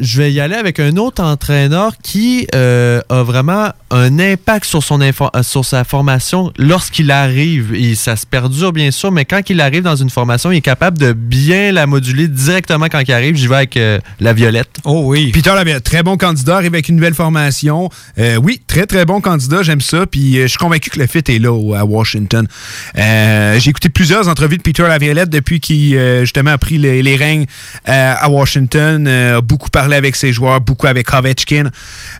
je 0.00 0.18
vais 0.22 0.32
y 0.32 0.40
aller 0.40 0.54
avec 0.54 0.80
un 0.80 0.96
autre 0.96 1.22
entraîneur 1.22 1.92
qui 2.02 2.46
euh, 2.54 3.00
a 3.08 3.22
vraiment 3.22 3.68
un 3.90 4.18
impact 4.18 4.64
sur, 4.64 4.82
son 4.82 5.00
info- 5.00 5.30
euh, 5.36 5.42
sur 5.42 5.64
sa 5.64 5.84
formation 5.84 6.52
lorsqu'il 6.58 7.10
arrive. 7.10 7.74
Et 7.74 7.94
ça 7.94 8.16
se 8.16 8.26
perdure, 8.26 8.72
bien 8.72 8.90
sûr, 8.90 9.12
mais 9.12 9.24
quand 9.24 9.40
il 9.50 9.60
arrive 9.60 9.82
dans 9.82 9.96
une 9.96 10.10
formation, 10.10 10.50
il 10.50 10.56
est 10.58 10.60
capable 10.60 10.98
de 10.98 11.12
bien 11.12 11.70
la 11.72 11.86
moduler 11.86 12.28
directement 12.28 12.86
quand 12.90 13.02
il 13.06 13.12
arrive. 13.12 13.36
J'y 13.36 13.46
vais 13.46 13.56
avec 13.56 13.76
euh, 13.76 13.98
la 14.20 14.32
violette. 14.32 14.70
Oh 14.84 15.02
oui. 15.06 15.30
Peter 15.32 15.50
Laviolette, 15.54 15.84
très 15.84 16.02
bon 16.02 16.16
candidat, 16.16 16.56
arrive 16.56 16.74
avec 16.74 16.88
une 16.88 16.96
nouvelle 16.96 17.14
formation. 17.14 17.88
Euh, 18.18 18.36
oui, 18.36 18.60
très 18.66 18.86
très 18.86 19.04
bon 19.04 19.20
candidat, 19.20 19.62
j'aime 19.62 19.80
ça. 19.80 20.06
Puis 20.06 20.38
euh, 20.38 20.42
je 20.42 20.48
suis 20.48 20.58
convaincu 20.58 20.90
que 20.90 20.98
le 20.98 21.06
fit 21.06 21.18
est 21.28 21.38
là 21.38 21.52
à 21.76 21.84
Washington. 21.84 22.46
Euh, 22.96 23.58
J'ai 23.60 23.70
écouté 23.70 23.88
plusieurs 23.90 24.28
entrevues 24.28 24.56
de 24.56 24.62
Peter 24.62 24.82
Laviolette 24.84 25.30
depuis 25.30 25.60
qu'il 25.60 25.96
euh, 25.96 26.20
justement 26.22 26.50
a 26.52 26.58
pris 26.58 26.78
les, 26.78 27.02
les 27.02 27.16
règnes 27.16 27.46
euh, 27.88 28.14
à 28.18 28.28
Washington, 28.30 29.06
euh, 29.06 29.40
beaucoup 29.40 29.70
parlé 29.74 29.96
avec 29.96 30.14
ses 30.14 30.32
joueurs, 30.32 30.60
beaucoup 30.60 30.86
avec 30.86 31.12
Ovechkin. 31.12 31.68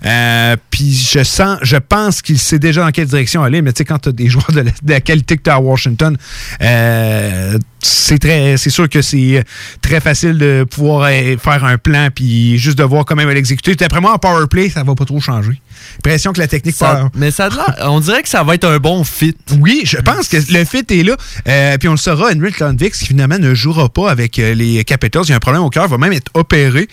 Euh, 0.05 0.57
Puis 0.70 0.92
je 0.92 1.22
sens, 1.22 1.59
je 1.62 1.76
pense 1.76 2.20
qu'il 2.20 2.38
sait 2.38 2.59
déjà 2.59 2.82
dans 2.82 2.90
quelle 2.90 3.07
direction 3.07 3.44
aller. 3.44 3.62
Mais 3.62 3.72
tu 3.72 3.78
sais, 3.78 3.84
quand 3.84 4.00
tu 4.00 4.09
as 4.09 4.12
des 4.12 4.28
joueurs 4.32 4.50
de 4.50 4.64
la, 4.86 5.00
qualité 5.00 5.36
que 5.36 5.42
tu 5.42 5.50
as 5.50 5.55
à 5.55 5.61
Washington, 5.61 6.16
euh, 6.61 7.57
c'est 7.80 8.18
très, 8.18 8.57
c'est 8.57 8.70
sûr 8.70 8.88
que 8.88 9.02
c'est 9.02 9.44
très 9.80 10.00
facile 10.00 10.36
de 10.36 10.66
pouvoir 10.68 11.09
euh, 11.12 11.36
faire 11.36 11.64
un 11.64 11.78
plan 11.78 12.09
puis 12.12 12.59
juste 12.59 12.76
de 12.76 12.82
voir 12.82 13.05
comment 13.05 13.22
il 13.22 13.28
va 13.28 13.34
l'exécuter. 13.34 13.76
D'après 13.76 14.00
moi, 14.00 14.12
en 14.12 14.18
power 14.18 14.46
play, 14.50 14.68
ça 14.68 14.82
va 14.82 14.96
pas 14.96 15.05
trop 15.05 15.20
changer. 15.20 15.61
Impression 15.99 16.32
que 16.32 16.41
la 16.41 16.47
technique 16.49 16.74
Ça- 16.76 16.95
power- 16.97 17.09
mais 17.14 17.30
ça 17.30 17.49
on 17.82 18.01
dirait 18.01 18.22
que 18.22 18.28
ça 18.28 18.43
va 18.43 18.55
être 18.55 18.64
un 18.64 18.78
bon 18.78 19.05
fit. 19.05 19.37
oui, 19.61 19.82
je 19.85 19.99
pense 19.99 20.28
que 20.28 20.37
le 20.53 20.64
fit 20.64 20.85
est 20.91 21.03
là. 21.03 21.16
Euh, 21.49 21.76
puis 21.78 21.89
on 21.89 21.93
le 21.93 21.97
saura, 21.97 22.30
Henrik 22.35 22.59
Lundvik, 22.61 22.95
qui 22.95 23.07
finalement 23.07 23.39
ne 23.39 23.55
jouera 23.55 23.89
pas 23.89 24.11
avec 24.11 24.39
euh, 24.39 24.55
les 24.55 24.82
Capitals. 24.85 25.22
Il 25.26 25.30
y 25.30 25.32
a 25.32 25.37
un 25.37 25.41
problème 25.41 25.62
au 25.62 25.70
cœur, 25.70 25.89
va 25.89 25.99
même 25.99 26.12
être 26.12 26.30
opéré. 26.35 26.89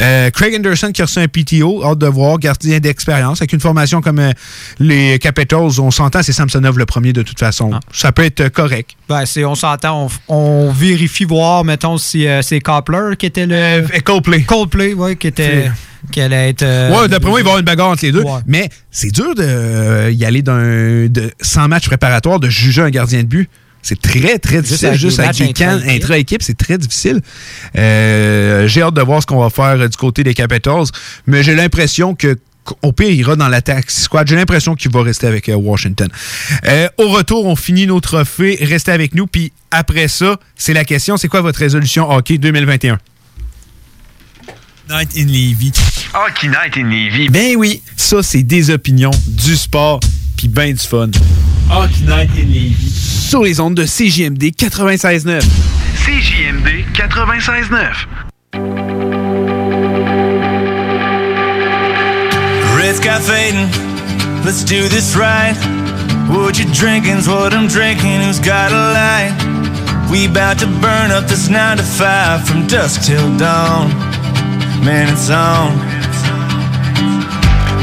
Euh, 0.00 0.30
Craig 0.30 0.54
Anderson 0.56 0.90
qui 0.92 1.02
a 1.02 1.04
reçu 1.06 1.18
un 1.18 1.28
PTO, 1.28 1.84
hâte 1.84 1.98
de 1.98 2.06
voir, 2.06 2.38
gardien 2.38 2.78
d'expérience. 2.78 3.40
Avec 3.40 3.52
une 3.52 3.60
formation 3.60 4.00
comme 4.00 4.18
euh, 4.18 4.32
les 4.78 5.18
Capitals, 5.18 5.80
on 5.80 5.90
s'entend, 5.90 6.22
c'est 6.22 6.32
Samsonov 6.32 6.78
le 6.78 6.86
premier 6.86 7.12
de 7.12 7.22
toute 7.22 7.38
façon. 7.38 7.72
Ça 7.92 8.12
peut 8.12 8.24
être 8.24 8.48
correct. 8.48 8.90
Ben, 9.08 9.24
c'est, 9.26 9.44
on 9.44 9.54
s'entend, 9.54 10.08
on, 10.28 10.68
on 10.68 10.72
vérifie 10.72 11.24
voir, 11.24 11.64
mettons, 11.64 11.98
si 11.98 12.26
euh, 12.26 12.42
c'est 12.42 12.60
Coppler 12.60 13.16
qui 13.18 13.26
était 13.26 13.46
le. 13.46 13.84
Coldplay. 14.04 14.42
Coldplay, 14.42 14.94
oui, 14.94 15.16
qui 15.16 15.26
était. 15.28 15.70
Qui 16.10 16.20
allait 16.20 16.50
être. 16.50 16.62
euh, 16.62 16.90
ouais, 16.90 17.08
d'après 17.08 17.30
moi, 17.30 17.40
il 17.40 17.44
va 17.44 17.50
y 17.50 17.50
avoir 17.50 17.58
une 17.58 17.64
bagarre 17.64 17.88
entre 17.88 18.04
les 18.04 18.12
deux. 18.12 18.24
Mais 18.46 18.68
c'est 18.90 19.10
dur 19.10 19.34
de 19.34 19.42
euh, 19.44 20.10
y 20.10 20.24
aller 20.24 20.42
d'un 20.42 21.06
de 21.06 21.30
100 21.40 21.68
matchs 21.68 21.86
préparatoires, 21.86 22.40
de 22.40 22.48
juger 22.48 22.82
un 22.82 22.90
gardien 22.90 23.20
de 23.20 23.28
but. 23.28 23.48
C'est 23.82 24.00
très, 24.00 24.38
très 24.38 24.62
difficile. 24.62 24.94
Juste 24.94 25.18
avec 25.18 25.36
des 25.36 25.52
camps 25.52 25.78
intra-équipe. 25.88 26.42
c'est 26.42 26.56
très 26.56 26.78
difficile. 26.78 27.20
Euh, 27.76 28.66
j'ai 28.68 28.82
hâte 28.82 28.94
de 28.94 29.02
voir 29.02 29.20
ce 29.22 29.26
qu'on 29.26 29.40
va 29.40 29.50
faire 29.50 29.88
du 29.88 29.96
côté 29.96 30.22
des 30.22 30.34
Capitals. 30.34 30.84
Mais 31.26 31.42
j'ai 31.42 31.54
l'impression 31.54 32.14
que 32.14 32.38
au 32.82 32.92
pire, 32.92 33.08
il 33.08 33.16
ira 33.16 33.34
dans 33.34 33.48
l'attaque 33.48 33.90
squad. 33.90 34.26
J'ai 34.28 34.36
l'impression 34.36 34.76
qu'il 34.76 34.92
va 34.92 35.02
rester 35.02 35.26
avec 35.26 35.48
euh, 35.48 35.54
Washington. 35.54 36.08
Euh, 36.66 36.88
au 36.98 37.08
retour, 37.08 37.46
on 37.46 37.56
finit 37.56 37.86
nos 37.88 37.98
trophées. 38.00 38.56
Restez 38.60 38.92
avec 38.92 39.16
nous. 39.16 39.26
Puis 39.26 39.52
après 39.72 40.06
ça, 40.06 40.36
c'est 40.54 40.72
la 40.72 40.84
question, 40.84 41.16
c'est 41.16 41.26
quoi 41.28 41.40
votre 41.40 41.58
résolution 41.58 42.08
hockey 42.10 42.38
2021? 42.38 42.98
Night 44.92 45.16
in 45.16 45.28
Levy. 45.28 45.72
Hockey 46.12 46.48
Night 46.48 46.76
in 46.76 46.90
Levy. 46.90 47.30
Ben 47.30 47.56
oui, 47.56 47.82
ça, 47.96 48.22
c'est 48.22 48.42
des 48.42 48.68
opinions, 48.68 49.10
du 49.26 49.56
sport, 49.56 50.00
puis 50.36 50.48
ben 50.48 50.74
du 50.74 50.86
fun. 50.86 51.08
Hockey 51.70 52.04
Night 52.06 52.28
in 52.36 52.44
Levy. 52.44 52.76
Sur 52.76 53.42
les 53.42 53.58
ondes 53.58 53.74
de 53.74 53.86
CJMD 53.86 54.52
96.9. 54.54 55.40
CJMD 56.04 56.84
96.9. 56.92 58.06
Red 62.76 62.96
sky 62.96 63.18
fading, 63.22 63.70
let's 64.44 64.62
do 64.62 64.88
this 64.90 65.16
right. 65.16 65.56
What 66.28 66.58
you 66.58 66.66
drinking's 66.74 67.26
what 67.26 67.54
I'm 67.54 67.66
drinking, 67.66 68.20
who's 68.20 68.38
got 68.38 68.70
a 68.70 68.92
light? 68.92 69.32
We 70.10 70.28
bout 70.28 70.58
to 70.58 70.66
burn 70.66 71.10
up 71.10 71.26
this 71.28 71.48
nine 71.48 71.78
to 71.78 71.82
five 71.82 72.46
from 72.46 72.66
dusk 72.66 73.06
till 73.06 73.34
dawn. 73.38 74.12
Man, 74.82 75.06
it's 75.14 75.30
on. 75.30 75.78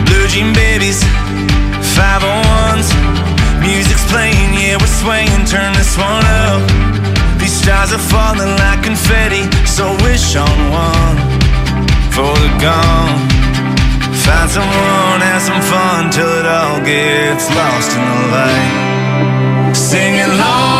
Blue 0.03 0.27
jean 0.27 0.53
babies, 0.53 0.99
501s. 1.95 2.91
Music's 3.61 4.03
playing, 4.11 4.51
yeah, 4.59 4.75
we're 4.75 4.95
swaying. 4.99 5.45
Turn 5.47 5.71
this 5.79 5.95
one 5.95 6.25
up. 6.43 6.59
These 7.39 7.55
stars 7.55 7.93
are 7.93 8.03
falling 8.11 8.51
like 8.59 8.83
confetti, 8.83 9.47
so 9.65 9.95
wish 10.03 10.35
on 10.35 10.57
one 10.75 11.15
for 12.11 12.35
the 12.43 12.51
gone. 12.59 13.15
Find 14.27 14.49
someone, 14.51 15.21
have 15.23 15.41
some 15.41 15.61
fun 15.71 16.11
till 16.11 16.27
it 16.27 16.45
all 16.45 16.83
gets 16.83 17.47
lost 17.55 17.95
in 17.95 18.03
the 18.11 18.19
light. 18.35 19.73
Singing 19.73 20.37
long 20.37 20.78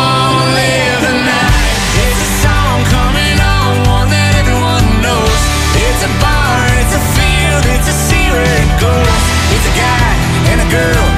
girl 10.70 11.09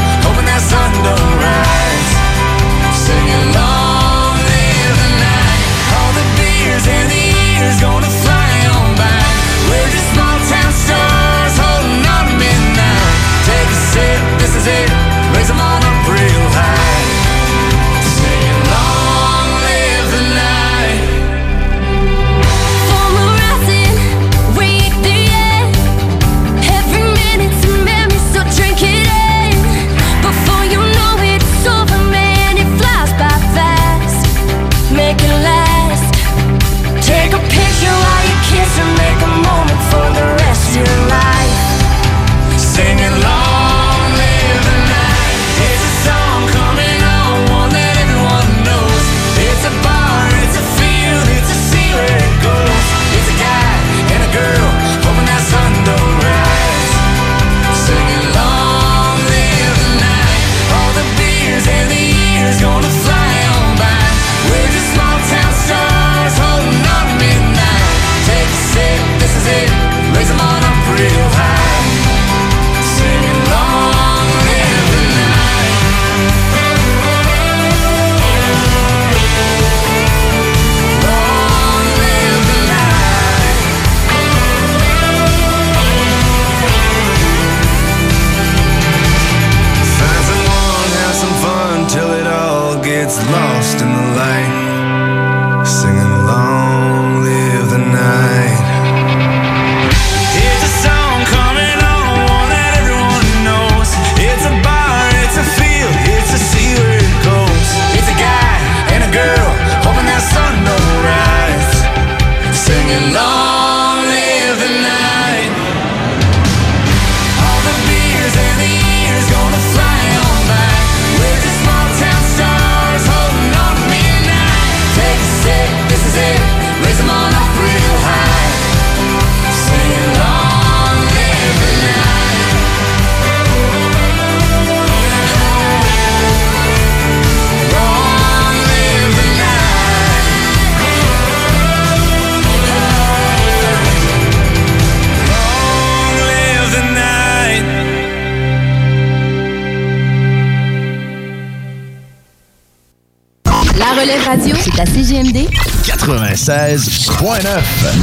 96.9, 156.42 157.46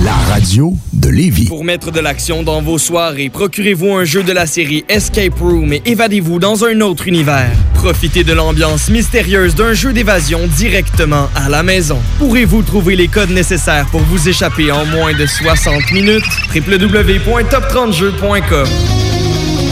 la 0.06 0.14
radio 0.32 0.74
de 0.94 1.10
Lévis. 1.10 1.48
Pour 1.48 1.66
mettre 1.66 1.92
de 1.92 2.00
l'action 2.00 2.42
dans 2.42 2.62
vos 2.62 2.78
soirées, 2.78 3.30
procurez-vous 3.30 3.92
un 3.92 4.06
jeu 4.06 4.24
de 4.24 4.32
la 4.32 4.48
série 4.48 4.86
Escape 4.88 5.38
Room 5.42 5.74
et 5.74 5.82
évadez-vous 5.84 6.40
dans 6.40 6.64
un 6.64 6.80
autre 6.80 7.10
univers. 7.10 7.52
Profitez 7.74 8.24
de 8.24 8.32
l'ambiance 8.32 8.88
mystérieuse 8.90 9.56
d'un 9.56 9.74
jeu 9.74 9.92
d'évasion 9.92 10.40
directement 10.56 11.28
à 11.36 11.50
la 11.50 11.64
maison. 11.64 11.98
Pourrez-vous 12.18 12.62
trouver 12.62 12.96
les 12.96 13.10
codes 13.10 13.32
nécessaires 13.32 13.88
pour 13.92 14.00
vous 14.04 14.30
échapper 14.30 14.72
en 14.72 14.86
moins 14.86 15.12
de 15.14 15.26
60 15.26 15.92
minutes? 15.92 16.24
www.top30jeux.com 16.56 18.68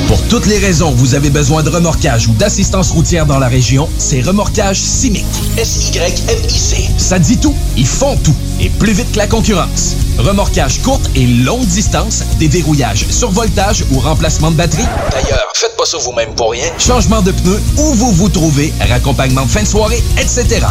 Pour 0.10 0.22
toutes 0.28 0.48
les 0.48 0.58
raisons 0.58 0.92
que 0.92 0.98
vous 0.98 1.16
avez 1.16 1.30
besoin 1.30 1.64
de 1.64 1.70
remorquage 1.70 2.28
ou 2.28 2.34
d'assistance 2.34 2.92
routière 2.92 3.26
dans 3.26 3.40
la 3.40 3.48
région, 3.48 3.88
c'est 3.98 4.20
Remorquage 4.20 4.82
Simic. 4.82 5.24
S-Y-M-I-C. 5.58 6.90
Ça 6.98 7.18
dit 7.18 7.38
tout. 7.38 7.56
Ils 7.78 7.88
font 7.88 8.18
tout. 8.18 8.36
Et 8.60 8.70
plus 8.70 8.94
vite 8.94 9.12
que 9.12 9.18
la 9.18 9.28
concurrence. 9.28 9.96
Remorquage 10.18 10.82
courte 10.82 11.10
et 11.16 11.28
longue 11.28 11.66
distance, 11.66 12.24
déverrouillage, 12.40 13.06
survoltage 13.10 13.86
ou 13.92 14.00
remplacement 14.00 14.52
de 14.52 14.56
batterie. 14.56 14.88
D'ailleurs, 15.12 15.52
faites 15.56 15.76
pas 15.78 15.86
ça 15.86 15.98
vous-même 16.00 16.34
pour 16.34 16.52
rien. 16.52 16.66
Changement 16.80 17.22
de 17.22 17.32
pneus, 17.32 17.62
où 17.78 17.94
vous 17.94 18.12
vous 18.12 18.30
trouvez, 18.30 18.74
raccompagnement 18.90 19.44
de 19.44 19.50
fin 19.50 19.62
de 19.62 19.68
soirée, 19.68 20.04
etc. 20.18 20.66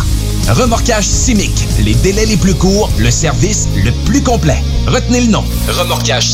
Remorquage 0.49 1.07
Simic. 1.07 1.67
Les 1.81 1.95
délais 1.95 2.27
les 2.27 2.37
plus 2.37 2.55
courts, 2.55 2.91
le 2.99 3.11
service 3.11 3.69
le 3.77 3.93
plus 4.05 4.23
complet. 4.23 4.63
Retenez 4.87 5.23
le 5.23 5.29
nom. 5.29 5.45
Remorquage 5.69 6.29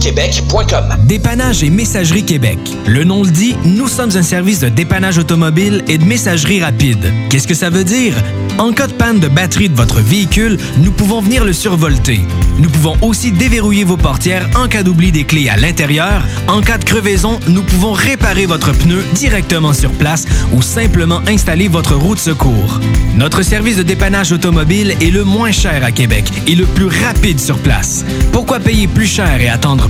Québec.com. 0.00 0.96
Dépannage 1.04 1.62
et 1.62 1.68
Messagerie 1.68 2.24
Québec. 2.24 2.58
Le 2.86 3.04
nom 3.04 3.22
le 3.22 3.30
dit, 3.30 3.54
nous 3.64 3.86
sommes 3.86 4.16
un 4.16 4.22
service 4.22 4.60
de 4.60 4.70
dépannage 4.70 5.18
automobile 5.18 5.84
et 5.88 5.98
de 5.98 6.04
messagerie 6.04 6.62
rapide. 6.62 7.12
Qu'est-ce 7.28 7.46
que 7.46 7.54
ça 7.54 7.68
veut 7.68 7.84
dire? 7.84 8.14
En 8.58 8.72
cas 8.72 8.86
de 8.86 8.92
panne 8.92 9.20
de 9.20 9.28
batterie 9.28 9.68
de 9.68 9.76
votre 9.76 10.00
véhicule, 10.00 10.58
nous 10.78 10.90
pouvons 10.90 11.20
venir 11.20 11.44
le 11.44 11.52
survolter. 11.52 12.20
Nous 12.58 12.68
pouvons 12.68 12.96
aussi 13.02 13.30
déverrouiller 13.32 13.84
vos 13.84 13.96
portières 13.96 14.48
en 14.54 14.68
cas 14.68 14.82
d'oubli 14.82 15.12
des 15.12 15.24
clés 15.24 15.48
à 15.48 15.56
l'intérieur. 15.56 16.22
En 16.46 16.60
cas 16.60 16.78
de 16.78 16.84
crevaison, 16.84 17.38
nous 17.48 17.62
pouvons 17.62 17.92
réparer 17.92 18.46
votre 18.46 18.72
pneu 18.72 19.02
directement 19.14 19.72
sur 19.72 19.92
place 19.92 20.26
ou 20.52 20.62
simplement 20.62 21.20
installer 21.26 21.68
votre 21.68 21.94
roue 21.94 22.14
de 22.14 22.20
secours. 22.20 22.80
Notre 23.16 23.42
service 23.42 23.76
de 23.76 23.82
dépannage 23.82 24.32
automobile 24.32 24.94
est 25.00 25.10
le 25.10 25.24
moins 25.24 25.52
cher 25.52 25.84
à 25.84 25.92
Québec 25.92 26.24
et 26.46 26.54
le 26.54 26.64
plus 26.64 26.88
rapide 26.88 27.40
sur 27.40 27.58
place. 27.58 28.04
Pourquoi 28.32 28.60
payer 28.60 28.86
plus 28.86 29.06
cher 29.06 29.40
et 29.40 29.48
attendre 29.48 29.89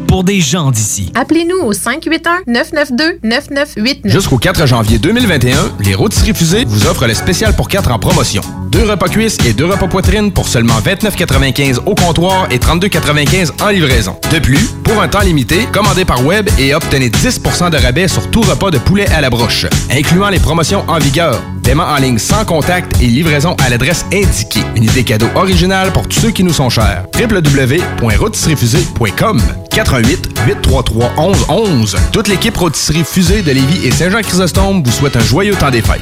pour 0.11 0.23
des 0.25 0.41
gens 0.41 0.71
d'ici. 0.71 1.09
Appelez-nous 1.15 1.65
au 1.65 1.71
581-992-9989. 1.71 4.01
Jusqu'au 4.03 4.37
4 4.37 4.67
janvier 4.67 4.99
2021, 4.99 5.71
les 5.85 5.95
rôtisseries 5.95 6.33
fusées 6.33 6.65
vous 6.67 6.85
offrent 6.85 7.07
le 7.07 7.13
spécial 7.13 7.55
pour 7.55 7.69
4 7.69 7.89
en 7.89 7.97
promotion. 7.97 8.41
Deux 8.71 8.83
repas 8.83 9.07
cuisses 9.07 9.37
et 9.45 9.53
deux 9.53 9.67
repas 9.67 9.87
poitrine 9.87 10.33
pour 10.33 10.49
seulement 10.49 10.81
29,95 10.81 11.83
au 11.85 11.95
comptoir 11.95 12.49
et 12.51 12.57
32,95 12.57 13.63
en 13.63 13.69
livraison. 13.69 14.17
De 14.33 14.39
plus, 14.39 14.59
pour 14.83 15.01
un 15.01 15.07
temps 15.07 15.21
limité, 15.21 15.65
commandez 15.71 16.03
par 16.03 16.25
web 16.25 16.49
et 16.59 16.75
obtenez 16.75 17.07
10% 17.07 17.69
de 17.69 17.77
rabais 17.77 18.09
sur 18.09 18.29
tout 18.31 18.41
repas 18.41 18.69
de 18.69 18.79
poulet 18.79 19.07
à 19.11 19.21
la 19.21 19.29
broche, 19.29 19.65
incluant 19.89 20.27
les 20.27 20.39
promotions 20.39 20.83
en 20.89 20.99
vigueur, 20.99 21.41
paiement 21.63 21.85
en 21.85 21.95
ligne 21.95 22.17
sans 22.17 22.43
contact 22.43 23.01
et 23.01 23.07
livraison 23.07 23.55
à 23.63 23.69
l'adresse 23.69 24.05
indiquée. 24.11 24.65
Une 24.75 24.83
idée 24.83 25.05
cadeau 25.05 25.29
originale 25.35 25.93
pour 25.93 26.09
tous 26.09 26.19
ceux 26.19 26.31
qui 26.31 26.43
nous 26.43 26.51
sont 26.51 26.69
chers. 26.69 27.05
www.rôtisseriefusée.com 27.17 29.41
88 29.71 30.00
833 30.03 31.13
11 31.17 31.45
11 31.49 31.97
Toute 32.11 32.27
l'équipe 32.27 32.55
Rôtisserie 32.55 33.03
Fusée 33.03 33.41
de 33.41 33.51
Lévis 33.51 33.85
et 33.85 33.91
Saint-Jean-Chrysostome 33.91 34.83
vous 34.83 34.91
souhaite 34.91 35.15
un 35.15 35.21
joyeux 35.21 35.55
temps 35.55 35.71
des 35.71 35.81
fêtes. 35.81 36.01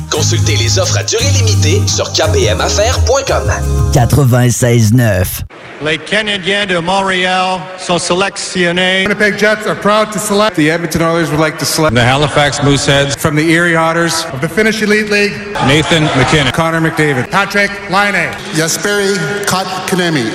Consultez 0.11 0.55
les 0.57 0.77
offres 0.77 0.97
à 0.97 1.03
durée 1.03 1.29
limitée 1.37 1.81
sur 1.87 2.11
kpmaffaires.com. 2.11 3.51
96.9. 3.93 5.41
Les 5.83 5.97
Canadiens 5.97 6.65
de 6.65 6.77
Montréal 6.77 7.59
sont 7.79 7.97
sélectionnés. 7.97 9.03
Winnipeg 9.07 9.39
Jets 9.39 9.65
are 9.67 9.75
proud 9.75 10.11
to 10.11 10.19
select. 10.19 10.55
The 10.57 10.69
Edmonton 10.69 11.01
Oilers 11.01 11.29
would 11.31 11.39
like 11.39 11.57
to 11.57 11.65
select. 11.65 11.95
The 11.95 12.03
Halifax 12.03 12.61
Mooseheads. 12.61 13.15
From 13.17 13.35
the 13.35 13.49
Erie 13.49 13.75
Otters. 13.75 14.25
Of 14.33 14.41
the 14.41 14.49
Finnish 14.49 14.81
Elite 14.81 15.09
League. 15.09 15.33
Nathan 15.65 16.03
McKinnon. 16.19 16.51
Connor 16.51 16.81
McDavid. 16.81 17.31
Patrick 17.31 17.71
Laine. 17.89 18.29
Jesperi 18.53 19.15
Kotkaniemi. 19.47 20.25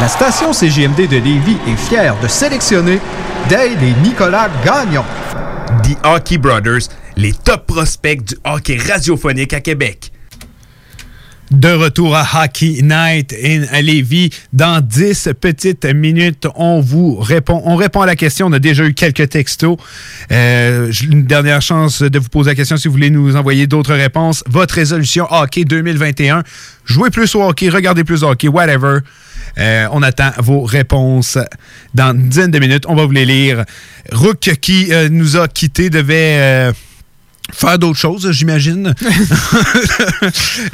La 0.00 0.08
station 0.08 0.52
CGMD 0.52 1.08
de 1.08 1.16
Lévis 1.18 1.58
est 1.66 1.76
fière 1.76 2.14
de 2.22 2.28
sélectionner 2.28 3.00
Dale 3.50 3.82
et 3.82 3.94
Nicolas 4.02 4.48
Gagnon. 4.64 5.04
The 5.82 5.96
Hockey 6.04 6.38
Brothers, 6.38 6.88
les 7.18 7.32
top 7.32 7.66
prospects 7.66 8.24
du 8.24 8.36
hockey 8.44 8.78
radiophonique 8.78 9.52
à 9.52 9.60
Québec. 9.60 10.12
De 11.50 11.72
retour 11.72 12.14
à 12.14 12.44
Hockey 12.44 12.80
Night 12.82 13.34
in 13.42 13.80
Lévis. 13.80 14.30
Dans 14.52 14.80
10 14.80 15.30
petites 15.40 15.84
minutes, 15.86 16.46
on 16.54 16.80
vous 16.80 17.16
répond. 17.16 17.60
On 17.64 17.74
répond 17.74 18.02
à 18.02 18.06
la 18.06 18.14
question. 18.14 18.46
On 18.46 18.52
a 18.52 18.60
déjà 18.60 18.84
eu 18.84 18.94
quelques 18.94 19.30
textos. 19.30 19.78
Euh, 20.30 20.92
une 21.10 21.24
dernière 21.24 21.60
chance 21.60 22.02
de 22.02 22.18
vous 22.18 22.28
poser 22.28 22.50
la 22.50 22.54
question 22.54 22.76
si 22.76 22.86
vous 22.86 22.92
voulez 22.92 23.10
nous 23.10 23.34
envoyer 23.34 23.66
d'autres 23.66 23.94
réponses. 23.94 24.44
Votre 24.46 24.74
résolution 24.74 25.26
hockey 25.28 25.64
2021. 25.64 26.44
Jouez 26.84 27.10
plus 27.10 27.34
au 27.34 27.42
hockey, 27.42 27.68
regardez 27.68 28.04
plus 28.04 28.22
au 28.22 28.28
hockey, 28.28 28.46
whatever. 28.46 28.98
Euh, 29.58 29.88
on 29.90 30.02
attend 30.02 30.30
vos 30.38 30.62
réponses 30.62 31.38
dans 31.94 32.14
une 32.14 32.28
dizaine 32.28 32.50
de 32.52 32.58
minutes. 32.60 32.84
On 32.86 32.94
va 32.94 33.06
vous 33.06 33.12
les 33.12 33.24
lire. 33.24 33.64
Rook, 34.12 34.38
qui 34.60 34.92
euh, 34.92 35.08
nous 35.08 35.36
a 35.36 35.48
quittés, 35.48 35.90
devait 35.90 36.72
faire 37.52 37.78
d'autres 37.78 37.98
choses, 37.98 38.30
j'imagine. 38.32 38.94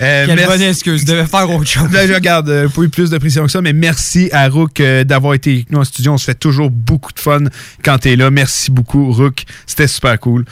Euh, 0.00 0.26
Quelle 0.26 0.36
merci- 0.36 0.46
bonne 0.58 0.62
excuse, 0.62 1.04
devait 1.04 1.26
faire 1.26 1.48
autre 1.50 1.68
chose. 1.68 1.90
Là, 1.92 2.06
je 2.06 2.12
regarde, 2.12 2.48
euh, 2.48 2.68
pas 2.68 2.82
eu 2.82 2.88
plus 2.88 3.10
de 3.10 3.18
pression 3.18 3.44
que 3.44 3.50
ça, 3.50 3.60
mais 3.60 3.72
merci 3.72 4.28
à 4.32 4.48
Rook 4.48 4.80
euh, 4.80 5.04
d'avoir 5.04 5.34
été 5.34 5.52
avec 5.52 5.70
nous 5.70 5.78
en 5.78 5.84
studio. 5.84 6.12
On 6.12 6.18
se 6.18 6.24
fait 6.24 6.34
toujours 6.34 6.70
beaucoup 6.70 7.12
de 7.12 7.20
fun 7.20 7.40
quand 7.84 7.98
tu 7.98 8.10
es 8.10 8.16
là. 8.16 8.30
Merci 8.30 8.70
beaucoup, 8.70 9.12
Rook. 9.12 9.44
C'était 9.66 9.86
super 9.86 10.18
cool. 10.18 10.44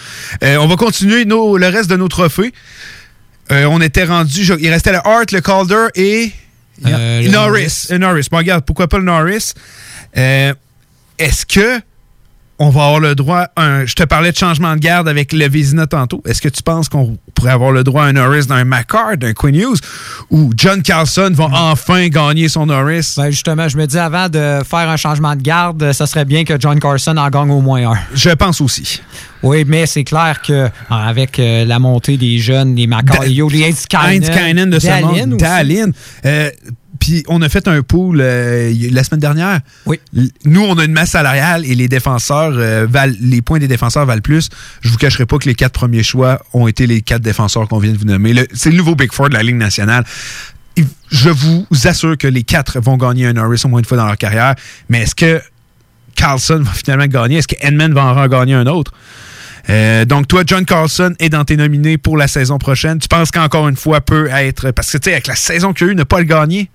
Euh, 0.45 0.57
on 0.57 0.67
va 0.69 0.77
continuer 0.77 1.25
nos- 1.25 1.57
le 1.57 1.67
reste 1.69 1.91
de 1.91 1.97
nos 1.97 2.09
trophées. 2.09 2.53
Euh, 3.51 3.65
on 3.65 3.81
était 3.81 4.05
rendu. 4.05 4.45
je- 4.45 4.55
il 4.61 4.69
restait 4.71 4.93
le 4.93 4.99
Hart, 5.05 5.33
le 5.33 5.41
Calder 5.41 5.87
et. 5.95 6.31
Norris. 6.81 7.87
Euh, 7.91 7.99
Norris. 7.99 8.27
Bon, 8.31 8.39
regarde, 8.39 8.65
pourquoi 8.65 8.89
pas 8.89 8.99
le 8.99 9.05
Norris? 9.05 9.53
Est-ce 10.15 11.47
que 11.47 11.81
on 12.59 12.71
va 12.71 12.85
avoir 12.85 13.01
le 13.01 13.15
droit 13.15 13.49
à 13.57 13.65
un. 13.65 13.87
Je 13.87 13.95
te 13.95 14.03
parlais 14.05 14.31
de 14.31 14.37
changement 14.37 14.75
de 14.75 14.81
garde 14.81 15.09
avec 15.09 15.33
le 15.33 15.49
Vézina 15.49 15.87
tantôt. 15.87 16.23
Est-ce 16.27 16.41
que 16.41 16.49
tu 16.49 16.63
penses 16.63 16.89
qu'on 16.89 17.19
pourrait 17.35 17.51
avoir 17.51 17.73
le 17.73 17.83
droit 17.83 18.05
à 18.05 18.07
un 18.07 18.13
Norris 18.13 18.47
d'un 18.47 18.65
McCart, 18.65 19.17
d'un 19.17 19.33
Quinn 19.33 19.55
Hughes, 19.55 19.81
ou 20.31 20.53
John 20.57 20.83
Carlson 20.83 21.31
va 21.33 21.49
enfin 21.53 22.09
gagner 22.09 22.49
son 22.49 22.67
Norris? 22.67 23.15
Ben 23.17 23.31
justement, 23.31 23.69
je 23.69 23.77
me 23.77 23.87
dis 23.87 23.99
avant 23.99 24.29
de 24.29 24.61
faire 24.65 24.89
un 24.89 24.97
changement 24.97 25.35
de 25.35 25.43
garde, 25.43 25.93
ça 25.93 26.07
serait 26.07 26.25
bien 26.25 26.45
que 26.45 26.55
John 26.59 26.79
Carson 26.79 27.17
en 27.17 27.29
gagne 27.31 27.51
au 27.51 27.61
moins 27.61 27.93
un. 27.93 27.99
Je 28.15 28.31
pense 28.31 28.61
aussi. 28.61 29.01
Oui, 29.43 29.65
mais 29.67 29.87
c'est 29.87 30.05
clair 30.05 30.41
que 30.41 30.69
avec 30.89 31.39
euh, 31.39 31.65
la 31.65 31.81
montée 31.81 32.17
des 32.17 32.39
jeunes, 32.39 32.77
les 32.77 32.87
Macario, 32.87 33.49
les 33.49 33.65
Heinz 33.65 33.87
Kynan 33.87 34.71
de 34.71 34.79
ce 34.79 35.03
monde. 35.03 35.37
Puis 37.03 37.25
on 37.27 37.43
a 37.43 37.49
fait 37.49 37.67
un 37.67 37.83
pool 37.83 38.21
euh, 38.21 38.73
la 38.93 39.03
semaine 39.03 39.19
dernière. 39.19 39.59
Oui. 39.87 39.99
Nous, 40.45 40.61
on 40.61 40.79
a 40.79 40.85
une 40.85 40.93
masse 40.93 41.11
salariale 41.11 41.67
et 41.67 41.75
les 41.75 41.89
défenseurs 41.89 42.53
euh, 42.55 42.87
valent, 42.89 43.17
les 43.21 43.43
points 43.43 43.59
des 43.59 43.67
défenseurs 43.67 44.07
valent 44.07 44.23
plus. 44.23 44.51
Je 44.83 44.89
vous 44.89 44.99
cacherai 44.99 45.27
pas 45.27 45.37
que 45.39 45.49
les 45.49 45.57
quatre 45.57 45.73
premiers 45.73 46.05
choix 46.05 46.41
ont 46.53 46.69
été 46.69 46.87
les 46.87 47.03
quatre 47.03 47.23
défenseurs 47.23 47.67
qu'on 47.67 47.81
vient 47.81 47.91
de 47.91 47.99
vous 47.99 48.05
nommer. 48.05 48.47
C'est 48.55 48.71
le 48.71 48.77
nouveau 48.77 48.95
Big 48.95 49.13
Four 49.13 49.31
de 49.31 49.35
la 49.35 49.43
Ligue 49.43 49.57
nationale. 49.57 50.05
Je 51.11 51.31
vous 51.31 51.67
assure 51.87 52.17
que 52.17 52.29
les 52.29 52.45
quatre 52.45 52.79
vont 52.79 52.97
gagner 52.97 53.27
un 53.27 53.33
Norris 53.33 53.63
au 53.65 53.69
moins 53.69 53.81
une 53.81 53.85
fois 53.85 53.97
dans 53.97 54.07
leur 54.07 54.17
carrière. 54.17 54.55
Mais 54.89 55.03
est-ce 55.03 55.17
que 55.17 55.43
Carlson 56.15 56.61
va 56.63 56.71
finalement 56.71 57.07
gagner? 57.07 57.39
Est-ce 57.39 57.49
que 57.49 57.57
Edmund 57.63 57.95
va 57.95 58.05
en 58.05 58.15
regagner 58.15 58.55
un 58.55 58.69
autre? 58.69 58.93
Euh, 59.71 60.05
donc, 60.05 60.29
toi, 60.29 60.45
John 60.47 60.65
Carlson 60.65 61.15
est 61.19 61.31
dans 61.31 61.45
tes 61.45 61.57
nominés 61.57 61.99
pour 61.99 62.17
la 62.17 62.29
saison 62.29 62.59
prochaine. 62.59 63.01
Tu 63.01 63.09
penses 63.09 63.33
qu'encore 63.33 63.69
une 63.69 63.77
fois 63.77 64.01
peut 64.01 64.29
être. 64.31 64.71
Parce 64.71 64.93
que, 64.93 64.99
tu 64.99 65.07
sais, 65.07 65.15
avec 65.15 65.27
la 65.27 65.35
saison 65.35 65.73
qu'il 65.73 65.89
y 65.89 65.91
a 65.91 65.93
eu, 65.95 65.97
ne 65.97 66.05
pas 66.05 66.21
le 66.21 66.27
gagner, 66.27 66.71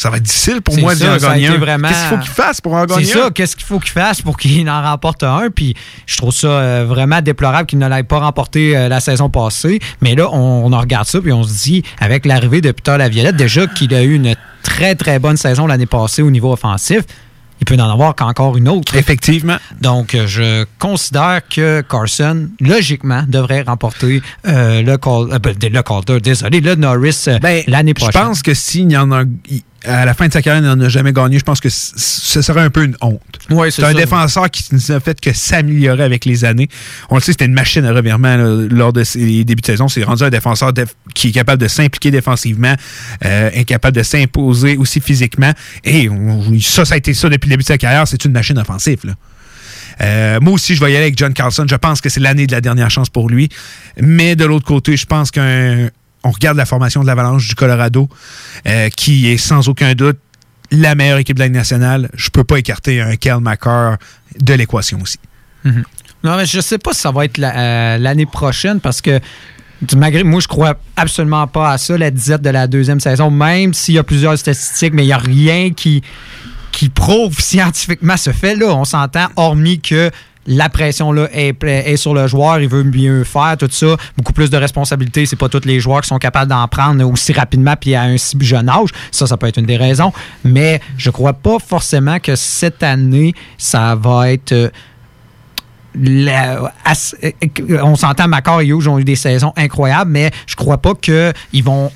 ça 0.00 0.10
va 0.10 0.16
être 0.16 0.22
difficile 0.24 0.62
pour 0.62 0.74
C'est 0.74 0.80
moi 0.80 0.94
ça, 0.96 1.06
d'en 1.14 1.18
ça 1.18 1.28
gagner 1.32 1.48
un. 1.48 1.58
vraiment- 1.58 1.88
Qu'est-ce 1.88 2.00
qu'il 2.08 2.08
faut 2.16 2.22
qu'il 2.22 2.32
fasse 2.32 2.60
pour 2.60 2.72
en 2.74 2.82
C'est 2.82 2.94
gagner 2.94 3.04
ça, 3.06 3.26
un? 3.26 3.30
qu'est-ce 3.30 3.56
qu'il 3.56 3.66
faut 3.66 3.78
qu'il 3.78 3.92
fasse 3.92 4.20
pour 4.22 4.36
qu'il 4.36 4.68
en 4.68 4.82
remporte 4.82 5.22
un? 5.22 5.48
Puis 5.54 5.74
je 6.06 6.16
trouve 6.16 6.32
ça 6.32 6.48
euh, 6.48 6.84
vraiment 6.88 7.20
déplorable 7.22 7.66
qu'il 7.66 7.78
ne 7.78 7.88
l'ait 7.88 8.02
pas 8.02 8.18
remporté 8.18 8.76
euh, 8.76 8.88
la 8.88 9.00
saison 9.00 9.30
passée. 9.30 9.78
Mais 10.00 10.14
là, 10.14 10.28
on, 10.32 10.64
on 10.66 10.72
en 10.72 10.80
regarde 10.80 11.06
ça, 11.06 11.20
puis 11.20 11.32
on 11.32 11.42
se 11.44 11.62
dit, 11.62 11.82
avec 12.00 12.26
l'arrivée 12.26 12.60
de 12.60 12.72
Peter 12.72 12.96
Laviolette, 12.98 13.36
déjà 13.36 13.66
qu'il 13.66 13.94
a 13.94 14.02
eu 14.02 14.14
une 14.14 14.34
très, 14.62 14.94
très 14.94 15.18
bonne 15.18 15.36
saison 15.36 15.66
l'année 15.66 15.86
passée 15.86 16.22
au 16.22 16.30
niveau 16.30 16.52
offensif. 16.52 17.02
Il 17.58 17.64
peut 17.64 17.74
en 17.82 17.90
avoir 17.90 18.14
qu'encore 18.14 18.58
une 18.58 18.68
autre. 18.68 18.94
Effectivement. 18.96 19.56
Donc, 19.80 20.14
je 20.26 20.66
considère 20.78 21.40
que 21.48 21.80
Carson, 21.80 22.50
logiquement, 22.60 23.22
devrait 23.26 23.62
remporter 23.62 24.20
euh, 24.46 24.82
le, 24.82 24.98
call, 24.98 25.32
euh, 25.32 25.38
ben, 25.38 25.54
le 25.62 25.82
Calder, 25.82 26.20
désolé, 26.20 26.60
le 26.60 26.74
Norris 26.74 27.24
euh, 27.28 27.38
l'année 27.66 27.94
Ben, 27.94 28.00
Je 28.00 28.04
prochaine. 28.04 28.22
pense 28.28 28.42
que 28.42 28.52
s'il 28.52 28.92
y 28.92 28.96
en 28.98 29.10
a. 29.10 29.22
il- 29.48 29.62
À 29.86 30.04
la 30.04 30.14
fin 30.14 30.26
de 30.26 30.32
sa 30.32 30.42
carrière, 30.42 30.62
il 30.62 30.66
n'en 30.66 30.84
a 30.84 30.88
jamais 30.88 31.12
gagné. 31.12 31.38
Je 31.38 31.44
pense 31.44 31.60
que 31.60 31.68
ce 31.70 32.42
serait 32.42 32.60
un 32.60 32.70
peu 32.70 32.84
une 32.84 32.96
honte. 33.00 33.20
Ouais, 33.50 33.70
c'est 33.70 33.82
un 33.84 33.92
défenseur 34.00 34.50
qui 34.50 34.64
n'a 34.88 34.98
fait 35.00 35.20
que 35.20 35.32
s'améliorer 35.32 36.02
avec 36.02 36.24
les 36.24 36.44
années. 36.44 36.68
On 37.08 37.14
le 37.14 37.20
sait, 37.20 37.32
c'était 37.32 37.44
une 37.44 37.52
machine 37.54 37.84
à 37.84 37.92
revirement 37.92 38.36
là, 38.36 38.66
lors 38.68 38.92
de 38.92 39.04
ses 39.04 39.44
débuts 39.44 39.60
de 39.60 39.66
saison. 39.66 39.86
C'est 39.88 40.02
rendu 40.02 40.24
un 40.24 40.30
défenseur 40.30 40.72
def- 40.72 40.94
qui 41.14 41.28
est 41.28 41.32
capable 41.32 41.62
de 41.62 41.68
s'impliquer 41.68 42.10
défensivement, 42.10 42.74
euh, 43.24 43.50
incapable 43.56 43.96
de 43.96 44.02
s'imposer 44.02 44.76
aussi 44.76 45.00
physiquement. 45.00 45.52
Et 45.84 46.08
on- 46.08 46.58
ça, 46.60 46.84
ça 46.84 46.94
a 46.94 46.96
été 46.98 47.14
ça 47.14 47.28
depuis 47.28 47.46
le 47.48 47.52
début 47.54 47.62
de 47.62 47.68
sa 47.68 47.78
carrière. 47.78 48.08
C'est 48.08 48.24
une 48.24 48.32
machine 48.32 48.58
offensive. 48.58 48.98
là. 49.04 49.12
Euh, 50.02 50.40
moi 50.40 50.52
aussi, 50.54 50.74
je 50.74 50.80
vais 50.84 50.92
y 50.92 50.96
aller 50.96 51.04
avec 51.04 51.16
John 51.18 51.32
Carlson. 51.32 51.64
Je 51.70 51.76
pense 51.76 52.00
que 52.00 52.08
c'est 52.08 52.20
l'année 52.20 52.46
de 52.46 52.52
la 52.52 52.60
dernière 52.60 52.90
chance 52.90 53.08
pour 53.08 53.30
lui. 53.30 53.48
Mais 54.00 54.36
de 54.36 54.44
l'autre 54.44 54.66
côté, 54.66 54.96
je 54.96 55.06
pense 55.06 55.30
qu'un. 55.30 55.88
On 56.26 56.32
regarde 56.32 56.56
la 56.56 56.66
formation 56.66 57.02
de 57.02 57.06
l'Avalanche 57.06 57.46
du 57.46 57.54
Colorado, 57.54 58.08
euh, 58.66 58.88
qui 58.88 59.28
est 59.28 59.36
sans 59.36 59.68
aucun 59.68 59.94
doute 59.94 60.18
la 60.72 60.96
meilleure 60.96 61.18
équipe 61.18 61.36
de 61.36 61.40
la 61.40 61.46
Ligue 61.46 61.54
nationale. 61.54 62.10
Je 62.14 62.30
peux 62.30 62.42
pas 62.42 62.58
écarter 62.58 63.00
un 63.00 63.14
Kel 63.14 63.38
McCarr 63.40 63.96
de 64.40 64.54
l'équation 64.54 64.98
aussi. 65.00 65.20
Mhm. 65.62 65.84
Non, 66.24 66.36
mais 66.36 66.44
je 66.44 66.60
sais 66.60 66.78
pas 66.78 66.92
si 66.92 67.00
ça 67.02 67.12
va 67.12 67.26
être 67.26 67.38
euh, 67.38 67.98
l'année 67.98 68.26
prochaine 68.26 68.80
parce 68.80 69.00
que 69.00 69.20
malgré 69.94 70.24
moi, 70.24 70.40
je 70.40 70.48
crois 70.48 70.74
absolument 70.96 71.46
pas 71.46 71.70
à 71.70 71.78
ça, 71.78 71.96
la 71.96 72.10
disette 72.10 72.42
de 72.42 72.50
la 72.50 72.66
deuxième 72.66 72.98
saison, 72.98 73.30
même 73.30 73.72
s'il 73.72 73.94
y 73.94 73.98
a 73.98 74.02
plusieurs 74.02 74.36
statistiques, 74.36 74.94
mais 74.94 75.04
il 75.04 75.06
n'y 75.06 75.12
a 75.12 75.18
rien 75.18 75.70
qui, 75.70 76.02
qui 76.72 76.88
prouve 76.88 77.34
scientifiquement 77.38 78.16
ce 78.16 78.32
fait-là. 78.32 78.74
On 78.74 78.84
s'entend, 78.84 79.28
hormis 79.36 79.78
que 79.78 80.10
la 80.46 80.68
pression 80.68 81.12
là 81.12 81.28
est, 81.32 81.96
sur 81.96 82.14
le 82.14 82.26
joueur, 82.26 82.60
il 82.60 82.68
veut 82.68 82.84
mieux 82.84 83.24
faire, 83.24 83.56
tout 83.58 83.68
ça. 83.70 83.96
Beaucoup 84.16 84.32
plus 84.32 84.50
de 84.50 84.56
responsabilités. 84.56 85.26
C'est 85.26 85.36
pas 85.36 85.48
tous 85.48 85.64
les 85.64 85.80
joueurs 85.80 86.00
qui 86.02 86.08
sont 86.08 86.18
capables 86.18 86.50
d'en 86.50 86.66
prendre 86.68 87.04
aussi 87.10 87.32
rapidement 87.32 87.74
puis 87.78 87.94
à 87.94 88.02
un 88.02 88.16
si 88.16 88.36
jeune 88.40 88.68
âge. 88.68 88.90
Ça, 89.10 89.26
ça 89.26 89.36
peut 89.36 89.46
être 89.46 89.58
une 89.58 89.66
des 89.66 89.76
raisons. 89.76 90.12
Mais 90.44 90.80
je 90.96 91.10
crois 91.10 91.34
pas 91.34 91.58
forcément 91.58 92.18
que 92.18 92.36
cette 92.36 92.82
année, 92.82 93.34
ça 93.58 93.94
va 93.94 94.30
être. 94.32 94.52
euh, 94.52 94.70
euh, 95.98 97.78
on 97.82 97.96
s'entend, 97.96 98.28
Macor 98.28 98.60
et 98.60 98.66
Hughes 98.66 98.86
ont 98.88 98.98
eu 98.98 99.04
des 99.04 99.16
saisons 99.16 99.52
incroyables, 99.56 100.10
mais 100.10 100.30
je 100.46 100.54
crois 100.54 100.78
pas 100.78 100.94
qu'ils 100.94 101.64
vont 101.64 101.90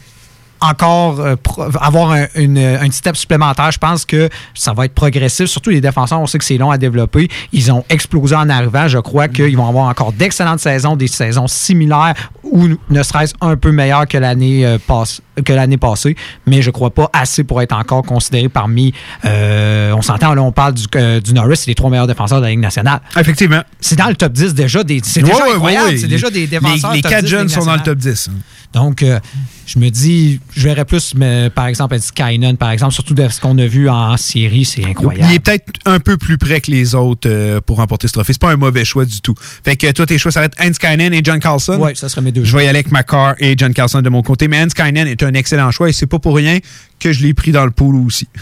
encore 0.61 1.21
euh, 1.21 1.37
avoir 1.81 2.13
un, 2.13 2.27
une- 2.35 2.59
un 2.59 2.91
step 2.91 3.17
supplémentaire. 3.17 3.71
Je 3.71 3.79
pense 3.79 4.05
que 4.05 4.29
ça 4.55 4.73
va 4.73 4.85
être 4.85 4.95
progressif. 4.95 5.47
Surtout 5.47 5.71
les 5.71 5.81
défenseurs, 5.81 6.21
on 6.21 6.27
sait 6.27 6.39
que 6.39 6.45
c'est 6.45 6.59
long 6.59 6.71
à 6.71 6.79
développer. 6.79 7.29
Ils 7.53 7.71
ont 7.73 7.85
explosé 7.89 8.35
en 8.35 8.49
arrivant. 8.49 8.89
Je 8.89 8.99
crois 8.99 9.29
qu'ils 9.29 9.57
vont 9.57 9.67
avoir 9.69 9.87
encore 9.89 10.13
d'excellentes 10.13 10.61
saisons, 10.61 10.97
des 10.97 11.09
saisons 11.09 11.47
similaires 11.47 12.15
ou 12.43 12.69
ne 12.91 13.03
serait-ce 13.03 13.35
un 13.41 13.57
peu 13.57 13.71
meilleures 13.73 14.07
que 14.09 14.19
l'année 14.19 14.67
euh, 14.67 14.79
passe- 14.85 15.21
que 15.45 15.53
l'année 15.53 15.77
passée. 15.79 16.17
Mais 16.47 16.63
je 16.63 16.71
crois 16.71 16.91
pas 16.91 17.09
assez 17.13 17.45
pour 17.45 17.63
être 17.63 17.75
encore 17.77 18.03
considéré 18.03 18.49
parmi. 18.49 18.93
euh, 19.25 19.93
on 19.97 20.03
s'entend, 20.03 20.35
là, 20.35 20.43
on 20.43 20.53
parle 20.53 20.75
du, 20.75 20.85
euh, 20.97 21.21
du 21.21 21.33
Norris, 21.33 21.57
c'est 21.59 21.69
les 21.69 21.75
trois 21.75 21.91
meilleurs 21.91 22.07
défenseurs 22.07 22.39
de 22.39 22.45
la 22.45 22.51
Ligue 22.51 22.61
nationale. 22.61 23.01
Effectivement. 23.19 23.63
C'est 23.81 23.97
dans 23.97 24.09
le 24.09 24.15
top 24.17 24.33
10 24.33 24.55
déjà. 24.55 24.83
Des, 24.85 25.01
c'est 25.03 25.23
déjà 25.23 25.35
Ouais, 25.37 25.53
incroyable. 25.55 25.87
ouais, 25.87 25.93
ouais. 25.95 25.99
C'est 25.99 26.09
déjà 26.09 26.31
des 26.31 26.47
défenseurs. 26.47 26.93
Les, 26.93 27.03
top 27.03 27.11
quatre 27.11 27.25
10 27.25 27.31
de 27.31 27.37
la 27.37 27.41
jeunes 27.41 27.49
sont 27.49 27.65
dans 27.65 27.75
le 27.75 27.81
top 27.81 27.99
10. 27.99 28.31
Donc, 28.73 29.03
euh, 29.03 29.19
je 29.67 29.79
me 29.79 29.89
dis, 29.89 30.41
je 30.55 30.63
verrais 30.63 30.85
plus, 30.85 31.15
mais, 31.15 31.51
par 31.51 31.67
exemple, 31.67 31.99
Skynon, 31.99 32.55
par 32.57 32.71
exemple, 32.71 32.93
surtout 32.93 33.15
de 33.15 33.29
ce 33.29 33.41
qu'on 33.41 33.59
a 33.59 33.67
vu 33.67 33.89
en, 33.89 34.17
série, 34.17 34.65
c'est 34.65 34.85
incroyable. 34.85 35.29
Il 35.31 35.35
est 35.35 35.41
peut-être 35.41 35.73
un 35.87 35.99
peu 35.99 36.17
plus 36.17 36.39
près 36.39 36.61
que 36.61 36.71
les 36.71 36.95
autres 36.95 37.29
euh, 37.29 37.61
pour 37.61 37.79
remporter 37.79 38.07
ce 38.07 38.13
trophée. 38.13 38.33
C'est 38.33 38.41
pas 38.41 38.53
un 38.53 38.57
mauvais 38.57 38.85
choix 38.85 39.05
du 39.05 39.21
tout. 39.21 39.35
Fait 39.65 39.77
que 39.77 39.91
toi, 39.93 40.07
tes 40.07 40.19
choix, 40.19 40.31
ça 40.31 40.41
va 40.41 40.47
être 40.47 40.61
Hans 40.61 40.71
Kynan 40.71 41.13
et 41.13 41.21
John 41.25 41.41
Carlson? 41.41 41.79
Oui, 41.81 41.93
ça 41.95 42.09
serait 42.09 42.23
mes 42.23 42.33
deux 42.33 42.45
Je 42.45 42.57
vais 42.57 42.65
y 42.65 42.69
aller 42.69 42.81
avec 42.81 42.93
McCarr 42.93 43.35
et 43.39 43.55
John 43.57 43.75
Carlson 43.75 44.03
de 44.03 44.09
mon 44.09 44.23
côté. 44.23 44.47
Mais 44.47 44.63
Hans 44.63 44.69
Kynan 44.69 45.07
est 45.07 45.23
un 45.23 45.35
excellent 45.35 45.71
choix 45.71 45.89
et 45.89 45.93
c'est 45.93 46.07
pas 46.07 46.19
pour 46.19 46.37
rien 46.37 46.59
que 47.01 47.13
je 47.13 47.23
l'ai 47.23 47.35
pris 47.35 47.51
dans 47.51 47.65
le 47.65 47.71
pool 47.71 47.97
aussi. 47.97 48.29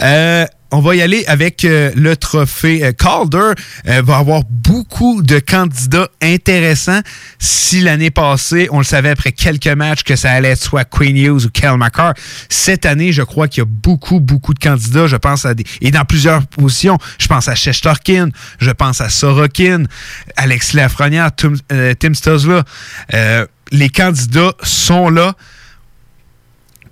Euh, 0.00 0.46
on 0.70 0.80
va 0.80 0.94
y 0.94 1.02
aller 1.02 1.24
avec 1.26 1.64
euh, 1.64 1.90
le 1.94 2.16
trophée 2.16 2.84
euh, 2.84 2.92
Calder. 2.92 3.52
Euh, 3.86 4.02
va 4.02 4.18
avoir 4.18 4.42
beaucoup 4.50 5.22
de 5.22 5.38
candidats 5.38 6.08
intéressants. 6.22 7.00
Si 7.38 7.80
l'année 7.80 8.10
passée, 8.10 8.68
on 8.70 8.78
le 8.78 8.84
savait 8.84 9.10
après 9.10 9.32
quelques 9.32 9.66
matchs 9.68 10.02
que 10.02 10.16
ça 10.16 10.30
allait 10.30 10.50
être 10.50 10.62
soit 10.62 10.84
Queen 10.84 11.16
Hughes 11.16 11.46
ou 11.46 11.50
Kel 11.50 11.76
McCarr, 11.76 12.14
cette 12.48 12.86
année, 12.86 13.12
je 13.12 13.22
crois 13.22 13.48
qu'il 13.48 13.62
y 13.62 13.66
a 13.66 13.68
beaucoup, 13.68 14.20
beaucoup 14.20 14.54
de 14.54 14.58
candidats. 14.58 15.06
Je 15.06 15.16
pense 15.16 15.46
à 15.46 15.54
des. 15.54 15.64
Et 15.80 15.90
dans 15.90 16.04
plusieurs 16.04 16.46
positions. 16.46 16.98
Je 17.18 17.26
pense 17.26 17.48
à 17.48 17.54
Shestorkin, 17.54 18.28
je 18.58 18.70
pense 18.70 19.00
à 19.00 19.08
Sorokin, 19.08 19.84
Alex 20.36 20.72
Lafrenière, 20.74 21.30
Tim, 21.34 21.54
euh. 21.72 21.94
Euh, 23.14 23.46
les 23.70 23.88
candidats 23.88 24.52
sont 24.62 25.10
là 25.10 25.34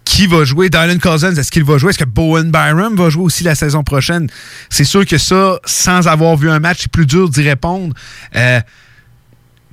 qui 0.07 0.27
va 0.27 0.45
jouer. 0.45 0.71
Dylan 0.71 0.99
Cousins, 0.99 1.35
est-ce 1.35 1.51
qu'il 1.51 1.65
va 1.65 1.77
jouer? 1.77 1.91
Est-ce 1.91 1.99
que 1.99 2.05
Bowen 2.05 2.51
Byram 2.51 2.97
va 2.97 3.11
jouer 3.11 3.25
aussi 3.25 3.45
la 3.45 3.55
saison 3.55 3.83
prochaine? 3.83 4.29
C'est 4.71 4.85
sûr 4.85 5.05
que 5.05 5.19
ça, 5.19 5.59
sans 5.67 6.07
avoir 6.09 6.37
vu 6.39 6.49
un 6.49 6.61
match, 6.61 6.79
c'est 6.83 6.91
plus 6.91 7.05
dur 7.05 7.29
d'y 7.29 7.43
répondre. 7.43 7.93
Euh, 8.35 8.61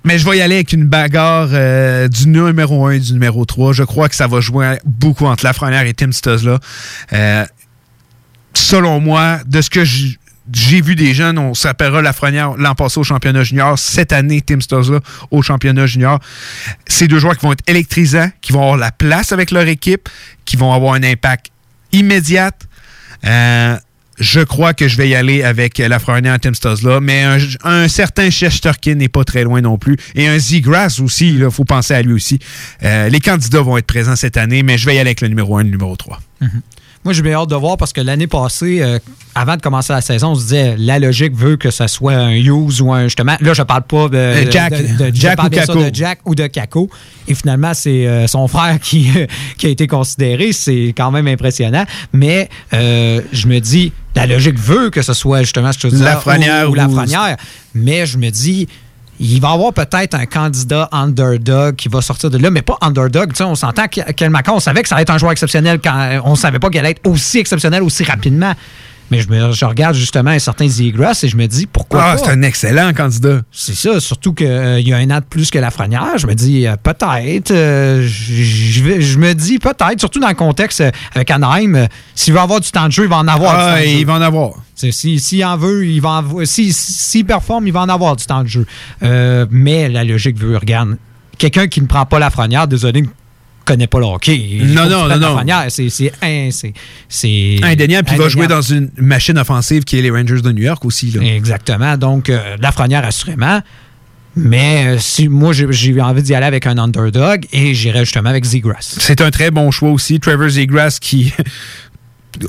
mais 0.03 0.17
je 0.17 0.27
vais 0.29 0.37
y 0.37 0.41
aller 0.41 0.55
avec 0.55 0.73
une 0.73 0.83
bagarre 0.85 1.49
euh, 1.53 2.09
du 2.09 2.27
numéro 2.27 2.87
1 2.87 2.91
et 2.91 2.99
du 2.99 3.13
numéro 3.13 3.45
3. 3.45 3.71
Je 3.71 3.83
crois 3.83 4.09
que 4.09 4.15
ça 4.15 4.27
va 4.27 4.41
jouer 4.41 4.77
beaucoup 4.83 5.27
entre 5.27 5.45
Lafrenière 5.45 5.85
et 5.85 5.93
Tim 5.93 6.11
Stutzla. 6.11 6.59
Euh, 7.13 7.45
selon 8.53 8.99
moi, 8.99 9.39
de 9.45 9.61
ce 9.61 9.69
que 9.69 9.85
j- 9.85 10.17
j'ai 10.51 10.81
vu 10.81 10.95
des 10.95 11.13
jeunes, 11.13 11.37
on 11.37 11.53
s'appellera 11.53 12.01
Lafrenière 12.01 12.55
l'an 12.57 12.75
passé 12.75 12.99
au 12.99 13.03
championnat 13.03 13.43
junior. 13.43 13.79
Cette 13.79 14.11
année, 14.11 14.41
Tim 14.41 14.59
Stutzla 14.59 14.99
au 15.31 15.41
championnat 15.41 15.85
junior. 15.85 16.19
Ces 16.85 17.07
deux 17.07 17.19
joueurs 17.19 17.37
qui 17.37 17.45
vont 17.45 17.53
être 17.53 17.63
électrisants, 17.67 18.29
qui 18.41 18.51
vont 18.51 18.61
avoir 18.61 18.77
la 18.77 18.91
place 18.91 19.31
avec 19.31 19.51
leur 19.51 19.67
équipe, 19.67 20.09
qui 20.45 20.57
vont 20.57 20.73
avoir 20.73 20.95
un 20.95 21.03
impact 21.03 21.47
immédiat. 21.93 22.51
Euh, 23.25 23.77
je 24.19 24.41
crois 24.41 24.73
que 24.73 24.87
je 24.87 24.97
vais 24.97 25.09
y 25.09 25.15
aller 25.15 25.43
avec 25.43 25.77
Lafrenière 25.77 26.35
et 26.35 26.39
Tim 26.39 26.53
Stutzla, 26.53 26.99
mais 26.99 27.23
un, 27.63 27.87
certain 27.87 28.29
Shesterkin 28.29 28.95
n'est 28.95 29.07
pas 29.07 29.23
très 29.23 29.43
loin 29.43 29.61
non 29.61 29.77
plus. 29.77 29.97
Et 30.13 30.27
un 30.27 30.37
Zigrass 30.37 30.99
aussi, 30.99 31.29
il 31.29 31.49
faut 31.49 31.65
penser 31.65 31.93
à 31.93 32.01
lui 32.01 32.13
aussi. 32.13 32.39
Euh, 32.83 33.09
les 33.09 33.19
candidats 33.19 33.61
vont 33.61 33.77
être 33.77 33.87
présents 33.87 34.15
cette 34.15 34.37
année, 34.37 34.61
mais 34.61 34.77
je 34.77 34.85
vais 34.85 34.95
y 34.95 34.99
aller 34.99 35.09
avec 35.09 35.21
le 35.21 35.29
numéro 35.29 35.57
1 35.57 35.61
et 35.61 35.63
le 35.63 35.69
numéro 35.71 35.95
3. 35.95 36.19
Moi, 37.03 37.13
j'ai 37.13 37.21
bien 37.21 37.33
hâte 37.33 37.49
de 37.49 37.55
voir 37.55 37.75
parce 37.77 37.91
que 37.91 37.99
l'année 38.01 38.27
passée, 38.27 38.81
euh, 38.81 38.97
avant 39.35 39.57
de 39.57 39.61
commencer 39.61 39.91
la 39.91 39.99
saison, 40.01 40.29
on 40.29 40.35
se 40.35 40.41
disait 40.43 40.75
la 40.77 40.99
logique 40.99 41.35
veut 41.35 41.57
que 41.57 41.69
ce 41.69 41.85
soit 41.87 42.13
un 42.13 42.31
Hughes 42.31 42.81
ou 42.81 42.93
un 42.93 43.03
justement. 43.03 43.35
Là, 43.41 43.53
je 43.53 43.61
parle 43.63 43.83
pas 43.83 44.07
de, 44.07 44.15
Euh, 44.17 44.51
Jack. 44.51 44.71
de- 44.97 45.09
de- 45.09 45.15
Jack 45.15 45.35
parle 45.35 45.47
ou 45.47 45.51
Kako. 45.57 45.83
de 45.83 45.89
Jack 45.93 46.19
ou 46.25 46.35
de 46.35 46.47
Kako. 46.47 46.89
Et 47.27 47.35
finalement, 47.35 47.73
c'est 47.73 48.07
euh, 48.07 48.27
son 48.27 48.47
frère 48.47 48.79
qui, 48.79 49.09
qui 49.57 49.65
a 49.65 49.69
été 49.69 49.85
considéré. 49.87 50.53
C'est 50.53 50.93
quand 50.95 51.11
même 51.11 51.27
impressionnant. 51.27 51.85
Mais 52.13 52.49
je 52.71 53.47
me 53.47 53.59
dis, 53.59 53.91
la 54.15 54.25
logique 54.27 54.57
veut 54.57 54.89
que 54.89 55.01
ce 55.01 55.13
soit 55.13 55.41
justement 55.41 55.71
ce 55.73 55.87
Lafrenière 56.03 56.65
ou, 56.65 56.69
ou 56.69 56.71
ou- 56.71 56.75
Lafrenière. 56.75 57.37
Mais 57.75 58.05
je 58.05 58.17
me 58.17 58.29
dis, 58.29 58.67
il 59.19 59.39
va 59.39 59.49
y 59.49 59.53
avoir 59.53 59.73
peut-être 59.73 60.15
un 60.15 60.25
candidat 60.25 60.89
underdog 60.91 61.75
qui 61.75 61.87
va 61.87 62.01
sortir 62.01 62.29
de 62.29 62.37
là, 62.37 62.49
mais 62.49 62.61
pas 62.61 62.77
underdog. 62.81 63.31
On 63.41 63.55
s'entend 63.55 63.87
que 63.87 64.11
Kel 64.11 64.29
Macron, 64.29 64.55
on 64.55 64.59
savait 64.59 64.81
que 64.81 64.89
ça 64.89 64.95
allait 64.95 65.03
être 65.03 65.11
un 65.11 65.17
joueur 65.17 65.31
exceptionnel 65.31 65.79
quand 65.83 66.21
on 66.25 66.35
savait 66.35 66.59
pas 66.59 66.69
qu'il 66.69 66.79
allait 66.79 66.91
être 66.91 67.07
aussi 67.07 67.39
exceptionnel 67.39 67.83
aussi 67.83 68.03
rapidement. 68.03 68.53
Mais 69.13 69.21
je, 69.21 69.29
me- 69.29 69.51
je 69.51 69.65
regarde 69.65 69.95
justement 69.95 70.31
un 70.31 70.39
certain 70.39 70.67
et 71.23 71.27
je 71.29 71.37
me 71.37 71.45
dis 71.45 71.65
pourquoi 71.67 72.03
Ah, 72.03 72.15
pas? 72.15 72.17
c'est 72.25 72.31
un 72.31 72.41
excellent 72.41 72.91
candidat. 72.93 73.41
C'est 73.51 73.75
ça, 73.75 73.99
surtout 73.99 74.33
qu'il 74.33 74.47
y 74.47 74.93
a 74.93 74.97
un 74.97 75.09
an 75.11 75.19
de 75.19 75.25
plus 75.29 75.49
que 75.51 75.59
Lafrenière. 75.59 76.17
Je 76.17 76.25
me 76.27 76.33
dis 76.33 76.65
euh, 76.67 76.75
peut-être. 76.81 77.51
euh, 77.51 78.05
je- 78.07 79.17
me 79.19 79.33
dis 79.33 79.59
peut-être, 79.59 79.99
surtout 79.99 80.19
dans 80.19 80.29
le 80.29 80.33
contexte 80.33 80.81
euh, 80.81 80.91
avec 81.13 81.29
Anaheim, 81.31 81.75
euh, 81.75 81.85
s'il 82.15 82.33
veut 82.33 82.39
avoir 82.39 82.59
du 82.59 82.71
temps 82.71 82.87
de 82.87 82.91
jeu, 82.91 83.03
il 83.03 83.09
va 83.09 83.17
en 83.17 83.27
avoir. 83.27 83.53
du 83.53 83.59
Ah, 83.61 83.73
temps 83.75 83.81
de 83.81 83.85
jeu. 83.87 83.97
il 83.99 84.05
va 84.05 84.13
en 84.13 84.21
avoir. 84.21 84.51
Si- 84.75 85.19
S'il 85.19 85.45
en 85.45 85.55
veut, 85.57 85.85
il 85.85 86.01
va 86.01 86.09
en 86.09 86.17
avoir. 86.17 86.47
S'il 86.47 86.73
si, 86.73 86.93
s'il 86.93 87.25
performe, 87.25 87.67
il 87.67 87.73
va 87.73 87.81
en 87.81 87.89
avoir 87.89 88.15
du 88.15 88.25
temps 88.25 88.41
de 88.43 88.47
jeu. 88.47 88.65
Euh, 89.03 89.45
mais 89.51 89.87
la 89.89 90.03
logique 90.03 90.37
veut, 90.37 90.57
regarde, 90.57 90.97
quelqu'un 91.37 91.67
qui 91.67 91.79
ne 91.81 91.85
prend 91.87 92.05
pas 92.05 92.19
la 92.19 92.29
frenière, 92.29 92.67
désolé, 92.67 93.03
connaît 93.65 93.87
pas 93.87 93.99
le 93.99 94.05
hockey. 94.05 94.35
Il 94.37 94.73
Non, 94.73 94.89
non, 94.89 95.07
non, 95.07 95.17
non. 95.19 95.43
C'est 95.69 95.89
c'est 95.89 96.11
un- 96.21 96.49
c'est- 96.51 96.73
c'est 97.09 97.55
Indéniable, 97.63 98.05
puis 98.07 98.15
il 98.15 98.21
va 98.21 98.29
jouer 98.29 98.47
dans 98.47 98.61
une 98.61 98.89
machine 98.97 99.37
offensive 99.37 99.83
qui 99.83 99.97
est 99.97 100.01
les 100.01 100.11
Rangers 100.11 100.41
de 100.41 100.51
New 100.51 100.63
York 100.63 100.83
aussi. 100.85 101.11
Là. 101.11 101.21
Exactement. 101.23 101.97
Donc, 101.97 102.29
euh, 102.29 102.57
la 102.59 102.71
frenière, 102.71 103.05
assurément. 103.05 103.61
Mais 104.35 104.85
euh, 104.87 104.97
si 104.99 105.27
moi, 105.27 105.53
j'ai 105.53 105.67
j'ai 105.71 106.01
envie 106.01 106.23
d'y 106.23 106.33
aller 106.33 106.47
avec 106.47 106.65
un 106.65 106.77
underdog 106.79 107.45
et 107.53 107.75
j'irai 107.75 107.99
justement 107.99 108.29
avec 108.31 108.43
Zegras. 108.45 108.95
C'est 108.99 109.21
un 109.21 109.29
très 109.29 109.51
bon 109.51 109.69
choix 109.69 109.91
aussi. 109.91 110.19
Trevor 110.19 110.49
Zegras 110.49 110.97
qui. 110.99 111.31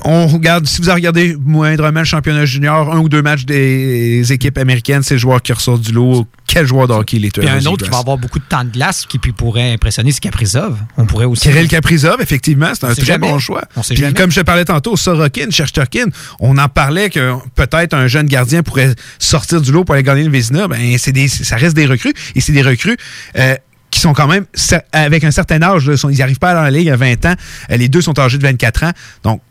On 0.03 0.27
regarde, 0.27 0.65
si 0.67 0.81
vous 0.81 0.89
avez 0.89 0.95
regardé 0.95 1.35
moindrement 1.39 1.99
le 1.99 2.05
championnat 2.05 2.45
junior, 2.45 2.93
un 2.93 2.99
ou 2.99 3.09
deux 3.09 3.21
matchs 3.21 3.45
des 3.45 4.31
équipes 4.31 4.57
américaines, 4.57 5.03
c'est 5.03 5.15
le 5.15 5.19
joueur 5.19 5.41
qui 5.41 5.53
ressort 5.53 5.79
du 5.79 5.91
lot. 5.91 6.25
Quel 6.47 6.65
joueur 6.65 6.87
de 6.87 6.93
hockey 6.93 7.17
il 7.17 7.25
est, 7.25 7.31
Puis 7.31 7.45
Trevor 7.45 7.61
un 7.61 7.65
autre 7.71 7.85
qui 7.85 7.91
va 7.91 7.99
avoir 7.99 8.17
beaucoup 8.17 8.39
de 8.39 8.45
temps 8.45 8.63
de 8.63 8.69
glace 8.69 9.05
qui 9.05 9.19
puis 9.19 9.31
pourrait 9.31 9.73
impressionner, 9.73 10.11
c'est 10.11 10.19
Caprizov. 10.19 10.77
On 10.97 11.05
pourrait 11.05 11.25
aussi. 11.25 11.43
Kirill 11.43 11.67
Kaprizov, 11.67 12.21
effectivement, 12.21 12.71
c'est 12.73 12.85
un 12.85 12.93
très 12.93 13.05
jamais. 13.05 13.29
bon 13.29 13.39
choix. 13.39 13.63
On 13.75 13.83
sait 13.83 13.95
Puis, 13.95 14.13
comme 14.13 14.31
je 14.31 14.39
te 14.39 14.45
parlais 14.45 14.65
tantôt, 14.65 14.95
Sorokin, 14.95 15.49
Shesterkin, 15.49 16.05
on 16.39 16.57
en 16.57 16.69
parlait 16.69 17.09
que 17.09 17.33
peut-être 17.55 17.93
un 17.93 18.07
jeune 18.07 18.27
gardien 18.27 18.63
pourrait 18.63 18.95
sortir 19.19 19.61
du 19.61 19.71
lot 19.71 19.83
pour 19.83 19.95
aller 19.95 20.03
gagner 20.03 20.23
le 20.23 20.31
Vézina. 20.31 20.67
Ben, 20.67 20.97
c'est 20.97 21.11
des, 21.11 21.27
ça 21.27 21.55
reste 21.55 21.75
des 21.75 21.85
recrues. 21.85 22.13
Et 22.35 22.41
c'est 22.41 22.53
des 22.53 22.61
recrues 22.61 22.97
euh, 23.37 23.55
qui 23.91 23.99
sont 23.99 24.13
quand 24.13 24.27
même 24.27 24.45
avec 24.91 25.23
un 25.23 25.31
certain 25.31 25.61
âge. 25.61 25.89
Ils 26.09 26.17
n'arrivent 26.17 26.39
pas 26.39 26.53
dans 26.53 26.63
la 26.63 26.71
ligue 26.71 26.89
à 26.89 26.95
20 26.95 27.25
ans. 27.25 27.35
Euh, 27.71 27.77
les 27.77 27.87
deux 27.87 28.01
sont 28.01 28.17
âgés 28.19 28.37
de 28.37 28.43
24 28.43 28.83
ans. 28.83 28.91
Donc, 29.23 29.41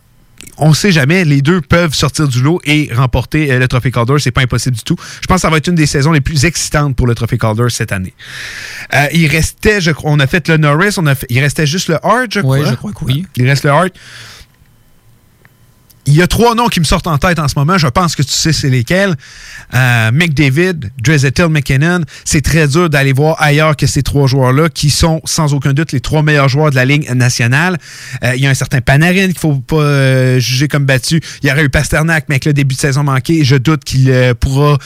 on 0.59 0.71
ne 0.71 0.75
sait 0.75 0.93
jamais, 0.93 1.25
les 1.25 1.43
deux 1.43 1.61
peuvent 1.61 1.95
sortir 1.95 2.29
du 2.29 2.41
lot 2.43 2.61
et 2.65 2.91
remporter 2.95 3.51
euh, 3.53 3.59
le 3.59 3.67
Trophée 3.69 3.91
Calder. 3.91 4.15
C'est 4.19 4.31
pas 4.31 4.43
impossible 4.43 4.77
du 4.77 4.83
tout. 4.83 4.97
Je 5.21 5.27
pense 5.27 5.37
que 5.37 5.41
ça 5.43 5.51
va 5.51 5.57
être 5.57 5.69
une 5.69 5.75
des 5.75 5.87
saisons 5.87 6.13
les 6.13 6.21
plus 6.21 6.45
excitantes 6.45 6.95
pour 6.97 7.07
le 7.07 7.15
Trophée 7.15 7.39
Calder 7.39 7.67
cette 7.71 7.93
année. 7.93 8.15
Euh, 8.95 9.07
il 9.13 9.27
restait, 9.27 9.81
je 9.81 9.91
crois, 9.91 10.11
on 10.13 10.21
a 10.21 10.27
fait 10.27 10.47
le 10.49 10.57
Norris, 10.57 10.95
on 10.99 11.07
a 11.07 11.15
fait- 11.15 11.27
il 11.31 11.41
restait 11.41 11.67
juste 11.67 11.89
le 11.89 11.97
Hart, 12.05 12.27
je 12.33 12.41
crois. 12.41 12.59
Oui, 12.59 12.65
je 12.69 12.75
crois 12.75 12.93
que 12.93 13.05
oui. 13.05 13.27
Il 13.37 13.47
reste 13.49 13.65
le 13.65 13.71
Hart. 13.71 13.91
Il 16.07 16.15
y 16.15 16.23
a 16.23 16.27
trois 16.27 16.55
noms 16.55 16.69
qui 16.69 16.81
me 16.81 16.85
sortent 16.85 17.07
en 17.07 17.17
tête 17.17 17.39
en 17.39 17.49
ce 17.49 17.55
moment. 17.59 17.79
Je 17.79 17.87
pense 17.87 18.15
que 18.15 18.23
tu 18.23 18.31
sais 18.31 18.53
c'est 18.53 18.69
lesquels. 18.69 19.15
Euh, 19.75 20.11
McDavid, 20.13 20.91
Dreisaitl, 21.01 21.49
McKinnon. 21.49 22.03
C'est 22.25 22.43
très 22.43 22.69
dur 22.69 22.91
d'aller 22.91 23.13
voir 23.13 23.41
ailleurs 23.41 23.75
que 23.77 23.87
ces 23.87 24.03
trois 24.03 24.27
joueurs-là, 24.27 24.69
qui 24.69 24.91
sont 24.91 25.23
sans 25.25 25.55
aucun 25.55 25.73
doute 25.73 25.93
les 25.93 26.01
trois 26.01 26.23
meilleurs 26.23 26.49
joueurs 26.49 26.71
de 26.71 26.77
la 26.77 26.85
Ligue 26.85 27.11
nationale. 27.15 27.79
Euh, 28.23 28.35
il 28.37 28.43
y 28.43 28.47
a 28.47 28.51
un 28.51 28.55
certain 28.55 28.81
Panarin 28.81 29.29
qu'il 29.29 29.39
faut 29.39 29.55
pas 29.55 29.77
euh, 29.77 30.39
juger 30.39 30.69
comme 30.69 30.85
battu. 30.85 31.21
Il 31.43 31.49
y 31.49 31.53
aurait 31.53 31.65
eu 31.65 31.71
Pasternak, 31.71 32.27
mais 32.29 32.35
avec 32.35 32.45
le 32.45 32.53
début 32.53 32.75
de 32.75 32.81
saison 32.81 33.03
manqué, 33.03 33.45
je 33.45 33.57
doute 33.57 33.85
qu'il 33.85 34.11
euh, 34.11 34.35
pourra 34.35 34.79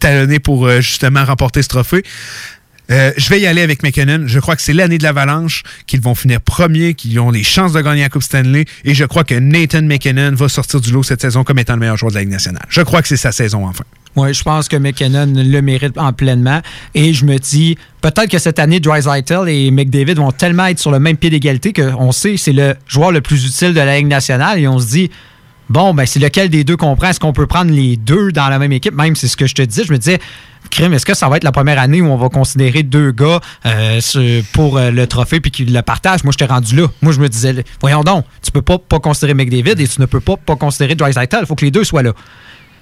talonner 0.00 0.40
pour 0.40 0.68
justement 0.80 1.24
remporter 1.24 1.62
ce 1.62 1.68
trophée. 1.68 2.02
Euh, 2.90 3.12
je 3.16 3.28
vais 3.28 3.40
y 3.40 3.46
aller 3.46 3.62
avec 3.62 3.82
McKinnon. 3.82 4.22
Je 4.26 4.40
crois 4.40 4.56
que 4.56 4.62
c'est 4.62 4.72
l'année 4.72 4.98
de 4.98 5.02
l'Avalanche, 5.02 5.62
qu'ils 5.86 6.00
vont 6.00 6.14
finir 6.14 6.40
premier, 6.40 6.94
qu'ils 6.94 7.20
ont 7.20 7.30
les 7.30 7.42
chances 7.42 7.72
de 7.72 7.80
gagner 7.80 8.02
la 8.02 8.08
Coupe 8.08 8.22
Stanley. 8.22 8.64
Et 8.84 8.94
je 8.94 9.04
crois 9.04 9.24
que 9.24 9.34
Nathan 9.34 9.82
McKinnon 9.82 10.34
va 10.34 10.48
sortir 10.48 10.80
du 10.80 10.92
lot 10.92 11.02
cette 11.02 11.20
saison 11.20 11.44
comme 11.44 11.58
étant 11.58 11.74
le 11.74 11.80
meilleur 11.80 11.96
joueur 11.96 12.10
de 12.10 12.16
la 12.16 12.22
Ligue 12.22 12.32
nationale. 12.32 12.64
Je 12.68 12.80
crois 12.80 13.02
que 13.02 13.08
c'est 13.08 13.16
sa 13.16 13.32
saison 13.32 13.66
enfin. 13.66 13.84
Oui, 14.16 14.34
je 14.34 14.42
pense 14.42 14.68
que 14.68 14.76
McKinnon 14.76 15.32
le 15.36 15.60
mérite 15.60 15.96
en 15.96 16.12
pleinement. 16.12 16.60
Et 16.94 17.12
je 17.12 17.24
me 17.24 17.38
dis, 17.38 17.76
peut-être 18.00 18.28
que 18.28 18.38
cette 18.38 18.58
année, 18.58 18.80
Dreisaitl 18.80 19.48
et 19.48 19.70
McDavid 19.70 20.14
vont 20.14 20.32
tellement 20.32 20.66
être 20.66 20.78
sur 20.78 20.90
le 20.90 20.98
même 20.98 21.16
pied 21.16 21.30
d'égalité 21.30 21.72
qu'on 21.72 22.10
sait 22.10 22.36
c'est 22.36 22.52
le 22.52 22.74
joueur 22.86 23.12
le 23.12 23.20
plus 23.20 23.44
utile 23.46 23.74
de 23.74 23.80
la 23.80 23.98
Ligue 23.98 24.08
nationale. 24.08 24.58
Et 24.58 24.66
on 24.66 24.78
se 24.78 24.88
dit, 24.88 25.10
bon, 25.68 25.94
ben 25.94 26.06
c'est 26.06 26.18
lequel 26.20 26.48
des 26.48 26.64
deux 26.64 26.76
qu'on? 26.76 26.96
Est-ce 26.96 27.20
qu'on 27.20 27.32
peut 27.32 27.46
prendre 27.46 27.70
les 27.70 27.96
deux 27.96 28.32
dans 28.32 28.48
la 28.48 28.58
même 28.58 28.72
équipe? 28.72 28.94
Même 28.94 29.16
c'est 29.16 29.28
ce 29.28 29.36
que 29.36 29.46
je 29.46 29.54
te 29.54 29.62
disais. 29.62 29.84
Je 29.84 29.92
me 29.92 29.98
disais, 29.98 30.18
crime, 30.70 30.92
est-ce 30.94 31.06
que 31.06 31.14
ça 31.14 31.28
va 31.28 31.36
être 31.36 31.44
la 31.44 31.52
première 31.52 31.78
année 31.78 32.00
où 32.00 32.06
on 32.06 32.16
va 32.16 32.28
considérer 32.28 32.82
deux 32.82 33.10
gars 33.12 33.40
euh, 33.66 34.00
pour 34.52 34.76
euh, 34.78 34.90
le 34.90 35.06
trophée 35.06 35.40
puis 35.40 35.50
qu'ils 35.50 35.72
le 35.72 35.82
partagent? 35.82 36.24
Moi, 36.24 36.32
j'étais 36.32 36.52
rendu 36.52 36.76
là. 36.76 36.86
Moi, 37.02 37.12
je 37.12 37.20
me 37.20 37.28
disais, 37.28 37.64
voyons 37.80 38.02
donc, 38.02 38.24
tu 38.42 38.50
peux 38.50 38.62
pas, 38.62 38.78
pas 38.78 38.98
considérer 39.00 39.34
McDavid 39.34 39.80
et 39.82 39.86
tu 39.88 40.00
ne 40.00 40.06
peux 40.06 40.20
pas, 40.20 40.36
pas 40.36 40.56
considérer 40.56 40.94
Dreisaitl. 40.94 41.38
Il 41.40 41.46
faut 41.46 41.54
que 41.54 41.64
les 41.64 41.70
deux 41.70 41.84
soient 41.84 42.02
là. 42.02 42.12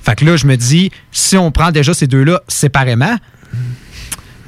Fait 0.03 0.15
que 0.15 0.25
là, 0.25 0.37
je 0.37 0.47
me 0.47 0.57
dis, 0.57 0.91
si 1.11 1.37
on 1.37 1.51
prend 1.51 1.71
déjà 1.73 1.93
ces 1.93 2.07
deux-là 2.07 2.41
séparément, 2.49 3.17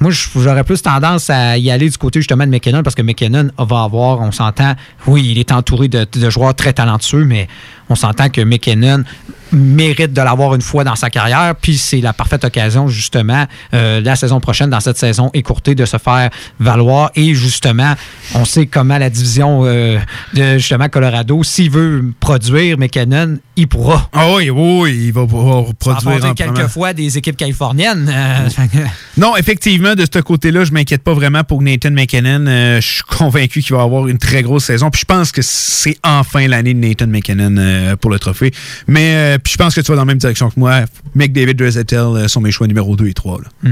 moi, 0.01 0.11
je- 0.11 0.29
j'aurais 0.37 0.63
plus 0.63 0.81
tendance 0.81 1.29
à 1.29 1.57
y 1.57 1.69
aller 1.69 1.89
du 1.89 1.97
côté 1.97 2.21
justement 2.21 2.45
de 2.45 2.49
McKinnon 2.51 2.83
parce 2.83 2.95
que 2.95 3.01
McKinnon 3.01 3.49
va 3.57 3.83
avoir, 3.83 4.21
on 4.21 4.31
s'entend, 4.31 4.75
oui, 5.07 5.27
il 5.31 5.37
est 5.39 5.51
entouré 5.51 5.89
de, 5.89 6.07
de 6.09 6.29
joueurs 6.29 6.55
très 6.55 6.71
talentueux, 6.71 7.25
mais 7.25 7.49
on 7.89 7.95
s'entend 7.95 8.29
que 8.29 8.41
McKinnon 8.41 9.03
mérite 9.51 10.13
de 10.13 10.21
l'avoir 10.21 10.53
une 10.55 10.61
fois 10.61 10.83
dans 10.83 10.95
sa 10.95 11.09
carrière, 11.09 11.55
puis 11.59 11.77
c'est 11.77 12.01
la 12.01 12.13
parfaite 12.13 12.43
occasion 12.43 12.87
justement 12.87 13.45
euh, 13.73 13.99
la 14.01 14.15
saison 14.15 14.39
prochaine, 14.39 14.69
dans 14.69 14.79
cette 14.79 14.97
saison 14.97 15.31
écourtée, 15.33 15.75
de 15.75 15.85
se 15.85 15.97
faire 15.97 16.29
valoir. 16.59 17.11
Et 17.15 17.33
justement, 17.33 17.95
on 18.35 18.45
sait 18.45 18.67
comment 18.67 18.97
la 18.97 19.09
division 19.09 19.61
euh, 19.65 19.97
de 20.33 20.57
justement 20.59 20.87
Colorado, 20.89 21.43
s'il 21.43 21.71
veut 21.71 22.13
produire 22.19 22.77
McKinnon, 22.77 23.39
il 23.55 23.67
pourra. 23.67 24.07
Ah 24.13 24.27
oui, 24.35 24.49
oui, 24.49 25.05
il 25.07 25.13
va 25.13 25.25
pouvoir 25.25 25.65
produire 25.79 26.19
va 26.19 26.29
en 26.29 26.33
quelques 26.33 26.67
fois 26.67 26.93
des 26.93 27.17
équipes 27.17 27.37
californiennes. 27.37 28.07
euh, 28.13 28.85
Non, 29.17 29.35
effectivement, 29.35 29.95
de 29.95 30.05
ce 30.11 30.19
côté-là, 30.19 30.63
je 30.63 30.71
m'inquiète 30.71 31.03
pas 31.03 31.13
vraiment 31.13 31.43
pour 31.43 31.61
Nathan 31.61 31.91
McKinnon. 31.91 32.45
Je 32.45 32.79
suis 32.81 33.03
convaincu 33.17 33.61
qu'il 33.61 33.75
va 33.75 33.81
avoir 33.81 34.07
une 34.07 34.17
très 34.19 34.43
grosse 34.43 34.65
saison. 34.65 34.89
Puis 34.91 35.01
je 35.01 35.05
pense 35.05 35.31
que 35.31 35.41
c'est 35.41 35.97
enfin 36.03 36.47
l'année 36.47 36.73
de 36.73 36.79
Nathan 36.79 37.07
McKinnon 37.07 37.55
euh, 37.79 37.95
pour 37.95 38.11
le 38.11 38.19
trophée. 38.19 38.51
Mais 38.87 39.13
euh, 39.15 39.37
puis 39.37 39.53
je 39.53 39.57
pense 39.57 39.73
que 39.75 39.81
tu 39.81 39.87
vas 39.87 39.95
dans 39.95 40.01
la 40.01 40.05
même 40.05 40.17
direction 40.17 40.49
que 40.49 40.59
moi. 40.59 40.81
McDavid, 41.15 41.55
Dreisaitl 41.55 41.95
euh, 41.95 42.27
sont 42.27 42.41
mes 42.41 42.51
choix 42.51 42.67
numéro 42.67 42.95
2 42.95 43.07
et 43.07 43.13
3. 43.13 43.39
là. 43.41 43.71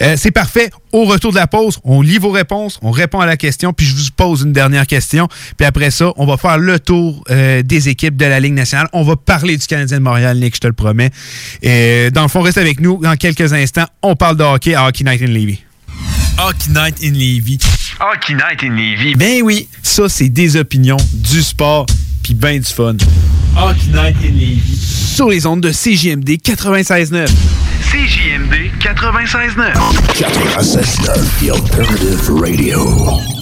Euh, 0.00 0.14
c'est 0.16 0.30
parfait. 0.30 0.70
Au 0.92 1.04
retour 1.04 1.30
de 1.32 1.36
la 1.36 1.46
pause, 1.46 1.78
on 1.84 2.02
lit 2.02 2.18
vos 2.18 2.30
réponses, 2.30 2.78
on 2.82 2.90
répond 2.90 3.20
à 3.20 3.26
la 3.26 3.36
question, 3.36 3.72
puis 3.72 3.86
je 3.86 3.94
vous 3.96 4.02
pose 4.16 4.42
une 4.42 4.52
dernière 4.52 4.86
question. 4.86 5.28
Puis 5.56 5.66
après 5.66 5.90
ça, 5.90 6.12
on 6.16 6.26
va 6.26 6.36
faire 6.36 6.58
le 6.58 6.78
tour 6.78 7.24
euh, 7.30 7.62
des 7.62 7.88
équipes 7.88 8.16
de 8.16 8.26
la 8.26 8.40
Ligue 8.40 8.52
nationale. 8.52 8.88
On 8.92 9.02
va 9.02 9.16
parler 9.16 9.56
du 9.56 9.66
Canadien 9.66 9.98
de 9.98 10.02
Montréal, 10.02 10.38
Nick, 10.38 10.54
je 10.56 10.60
te 10.60 10.66
le 10.66 10.72
promets. 10.74 11.10
Et 11.62 12.10
dans 12.12 12.22
le 12.22 12.28
fond, 12.28 12.42
reste 12.42 12.58
avec 12.58 12.80
nous. 12.80 12.98
Dans 13.02 13.16
quelques 13.16 13.52
instants, 13.52 13.86
on 14.02 14.14
parle 14.16 14.36
de 14.36 14.44
hockey 14.44 14.74
à 14.74 14.86
Hockey 14.86 15.04
Night 15.04 15.22
in 15.22 15.26
Levy. 15.32 15.62
Hockey 16.38 16.70
Night 16.70 16.96
in 17.02 17.12
Levy. 17.12 17.58
Hockey 18.00 18.34
Night 18.34 18.62
in 18.62 18.74
Levy. 18.74 19.14
Ben 19.14 19.42
oui, 19.42 19.68
ça, 19.82 20.08
c'est 20.08 20.28
des 20.28 20.56
opinions, 20.56 20.96
du 21.14 21.42
sport, 21.42 21.86
puis 22.22 22.34
ben 22.34 22.58
du 22.58 22.64
fun. 22.64 22.96
Hockey 23.56 23.88
Night 23.92 24.16
in 24.22 24.32
Levy. 24.34 24.62
Sur 25.14 25.28
les 25.28 25.46
ondes 25.46 25.60
de 25.60 25.70
CJMD 25.70 26.30
96.9. 26.42 27.28
CJMD 27.90 28.70
96.9. 28.80 29.74
96.9, 30.14 31.44
The 31.44 31.50
Alternative 31.50 32.30
Radio. 32.30 33.41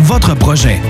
votre 0.00 0.34
projet. 0.34 0.80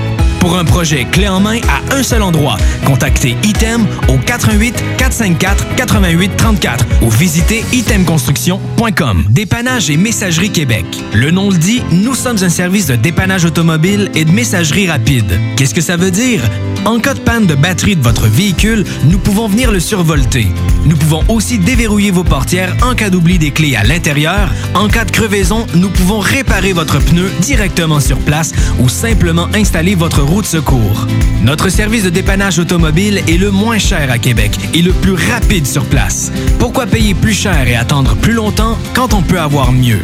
Pour 0.43 0.57
un 0.57 0.65
projet 0.65 1.05
clé 1.05 1.29
en 1.29 1.39
main 1.39 1.59
à 1.69 1.95
un 1.95 2.03
seul 2.03 2.21
endroit, 2.21 2.57
contactez 2.83 3.37
Item 3.43 3.87
au 4.09 4.17
88 4.17 4.75
454 4.97 5.75
88 5.75 6.35
34 6.35 6.85
ou 7.01 7.09
visitez 7.09 7.63
itemconstruction.com. 7.71 9.23
Dépannage 9.29 9.89
et 9.89 9.95
messagerie 9.95 10.51
Québec. 10.51 10.85
Le 11.13 11.31
nom 11.31 11.49
le 11.49 11.57
dit, 11.57 11.81
nous 11.91 12.13
sommes 12.13 12.43
un 12.43 12.49
service 12.49 12.87
de 12.87 12.97
dépannage 12.97 13.45
automobile 13.45 14.11
et 14.15 14.25
de 14.25 14.31
messagerie 14.31 14.89
rapide. 14.89 15.39
Qu'est-ce 15.55 15.73
que 15.73 15.79
ça 15.79 15.95
veut 15.95 16.11
dire? 16.11 16.41
En 16.83 16.99
cas 16.99 17.13
de 17.13 17.21
panne 17.21 17.45
de 17.45 17.55
batterie 17.55 17.95
de 17.95 18.01
votre 18.01 18.27
véhicule, 18.27 18.83
nous 19.05 19.19
pouvons 19.19 19.47
venir 19.47 19.71
le 19.71 19.79
survolter. 19.79 20.47
Nous 20.85 20.97
pouvons 20.97 21.23
aussi 21.29 21.57
déverrouiller 21.57 22.11
vos 22.11 22.25
portières 22.25 22.75
en 22.81 22.93
cas 22.93 23.09
d'oubli 23.09 23.39
des 23.39 23.51
clés 23.51 23.77
à 23.77 23.85
l'intérieur. 23.85 24.51
En 24.73 24.89
cas 24.89 25.05
de 25.05 25.11
crevaison, 25.11 25.65
nous 25.75 25.89
pouvons 25.89 26.19
réparer 26.19 26.73
votre 26.73 26.99
pneu 26.99 27.31
directement 27.39 28.01
sur 28.01 28.17
place 28.17 28.51
ou 28.79 28.89
simplement 28.89 29.47
installer 29.53 29.95
votre 29.95 30.21
de 30.41 30.45
secours. 30.45 31.07
Notre 31.43 31.69
service 31.69 32.03
de 32.03 32.09
dépannage 32.09 32.59
automobile 32.59 33.21
est 33.27 33.37
le 33.37 33.51
moins 33.51 33.77
cher 33.77 34.09
à 34.09 34.17
Québec 34.17 34.57
et 34.73 34.81
le 34.81 34.91
plus 34.91 35.13
rapide 35.13 35.67
sur 35.67 35.85
place. 35.85 36.31
Pourquoi 36.59 36.85
payer 36.85 37.13
plus 37.13 37.33
cher 37.33 37.67
et 37.67 37.75
attendre 37.75 38.15
plus 38.15 38.33
longtemps 38.33 38.77
quand 38.93 39.13
on 39.13 39.21
peut 39.21 39.39
avoir 39.39 39.71
mieux? 39.71 40.01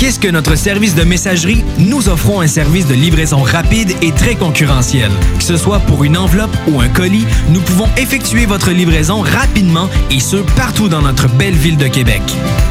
Qu'est-ce 0.00 0.18
que 0.18 0.28
notre 0.28 0.56
service 0.56 0.94
de 0.94 1.04
messagerie? 1.04 1.62
Nous 1.78 2.08
offrons 2.08 2.40
un 2.40 2.46
service 2.46 2.86
de 2.86 2.94
livraison 2.94 3.42
rapide 3.42 3.92
et 4.00 4.12
très 4.12 4.34
concurrentiel. 4.34 5.10
Que 5.36 5.44
ce 5.44 5.58
soit 5.58 5.78
pour 5.80 6.04
une 6.04 6.16
enveloppe 6.16 6.56
ou 6.68 6.80
un 6.80 6.88
colis, 6.88 7.26
nous 7.50 7.60
pouvons 7.60 7.86
effectuer 7.98 8.46
votre 8.46 8.70
livraison 8.70 9.20
rapidement 9.20 9.90
et 10.10 10.20
ce, 10.20 10.38
partout 10.56 10.88
dans 10.88 11.02
notre 11.02 11.28
belle 11.28 11.52
ville 11.52 11.76
de 11.76 11.86
Québec. 11.86 12.22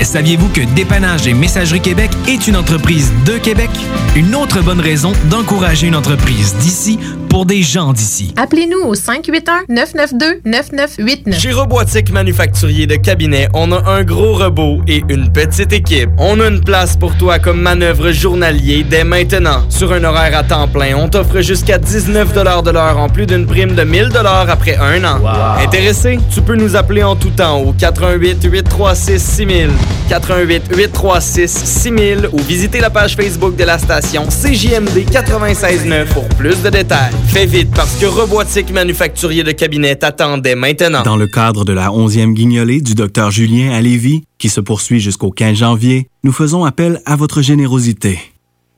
Saviez-vous 0.01 0.49
que 0.49 0.61
Dépannage 0.73 1.27
et 1.27 1.35
Messagerie 1.35 1.81
Québec 1.81 2.09
est 2.27 2.47
une 2.47 2.55
entreprise 2.55 3.13
de 3.27 3.37
Québec? 3.37 3.69
Une 4.15 4.33
autre 4.33 4.63
bonne 4.63 4.81
raison 4.81 5.11
d'encourager 5.29 5.85
une 5.85 5.95
entreprise 5.95 6.55
d'ici 6.55 6.97
pour 7.29 7.45
des 7.45 7.61
gens 7.61 7.93
d'ici. 7.93 8.33
Appelez-nous 8.37 8.79
au 8.79 8.95
581-992-9989. 8.95 11.39
Chez 11.39 11.51
Robotique 11.51 12.11
Manufacturier 12.11 12.87
de 12.87 12.95
Cabinet, 12.95 13.49
on 13.53 13.71
a 13.71 13.87
un 13.87 14.03
gros 14.03 14.33
robot 14.33 14.81
et 14.87 15.03
une 15.09 15.31
petite 15.31 15.73
équipe. 15.73 16.09
On 16.17 16.39
a 16.39 16.47
une 16.47 16.61
place 16.61 16.97
pour 16.97 17.15
toi 17.19 17.37
comme 17.37 17.61
manœuvre 17.61 18.11
journalier 18.11 18.85
dès 18.89 19.03
maintenant. 19.03 19.65
Sur 19.67 19.91
un 19.91 20.03
horaire 20.05 20.37
à 20.37 20.43
temps 20.43 20.69
plein, 20.69 20.95
on 20.95 21.09
t'offre 21.09 21.41
jusqu'à 21.41 21.77
19 21.77 22.33
de 22.33 22.71
l'heure 22.71 22.97
en 22.97 23.09
plus 23.09 23.25
d'une 23.25 23.45
prime 23.45 23.75
de 23.75 23.83
1000 23.83 24.09
après 24.47 24.77
un 24.77 25.03
an. 25.03 25.19
Intéressé? 25.61 26.17
Tu 26.33 26.41
peux 26.41 26.55
nous 26.55 26.77
appeler 26.77 27.03
en 27.03 27.17
tout 27.17 27.31
temps 27.31 27.59
au 27.59 27.73
88 27.73 28.47
836 28.49 29.19
6000, 29.21 29.69
88 30.09 30.63
836 30.73 31.47
6000 31.49 32.29
ou 32.31 32.37
visiter 32.39 32.79
la 32.79 32.89
page 32.89 33.15
Facebook 33.17 33.57
de 33.57 33.65
la 33.65 33.77
station 33.77 34.25
CJMD 34.27 35.05
969 35.11 36.13
pour 36.13 36.27
plus 36.29 36.61
de 36.61 36.69
détails. 36.69 37.11
Fais 37.27 37.45
vite 37.45 37.71
parce 37.75 37.95
que 37.97 38.05
Robotique 38.05 38.71
Manufacturier 38.71 39.43
de 39.43 39.51
Cabinet 39.51 39.97
t'attendait 39.97 40.55
maintenant. 40.55 41.03
Dans 41.03 41.17
le 41.17 41.27
cadre 41.27 41.65
de 41.65 41.73
la 41.73 41.89
11e 41.89 42.33
guignolée 42.33 42.79
du 42.79 42.95
Dr 42.95 43.29
Julien 43.29 43.73
à 43.73 43.81
Lévis, 43.81 44.23
qui 44.39 44.49
se 44.49 44.61
poursuit 44.61 44.99
jusqu'au 44.99 45.29
15 45.29 45.57
janvier, 45.57 46.09
nous 46.23 46.31
faisons 46.31 46.65
appel 46.65 47.01
à 47.05 47.15
votre 47.15 47.43
générosité. 47.43 48.19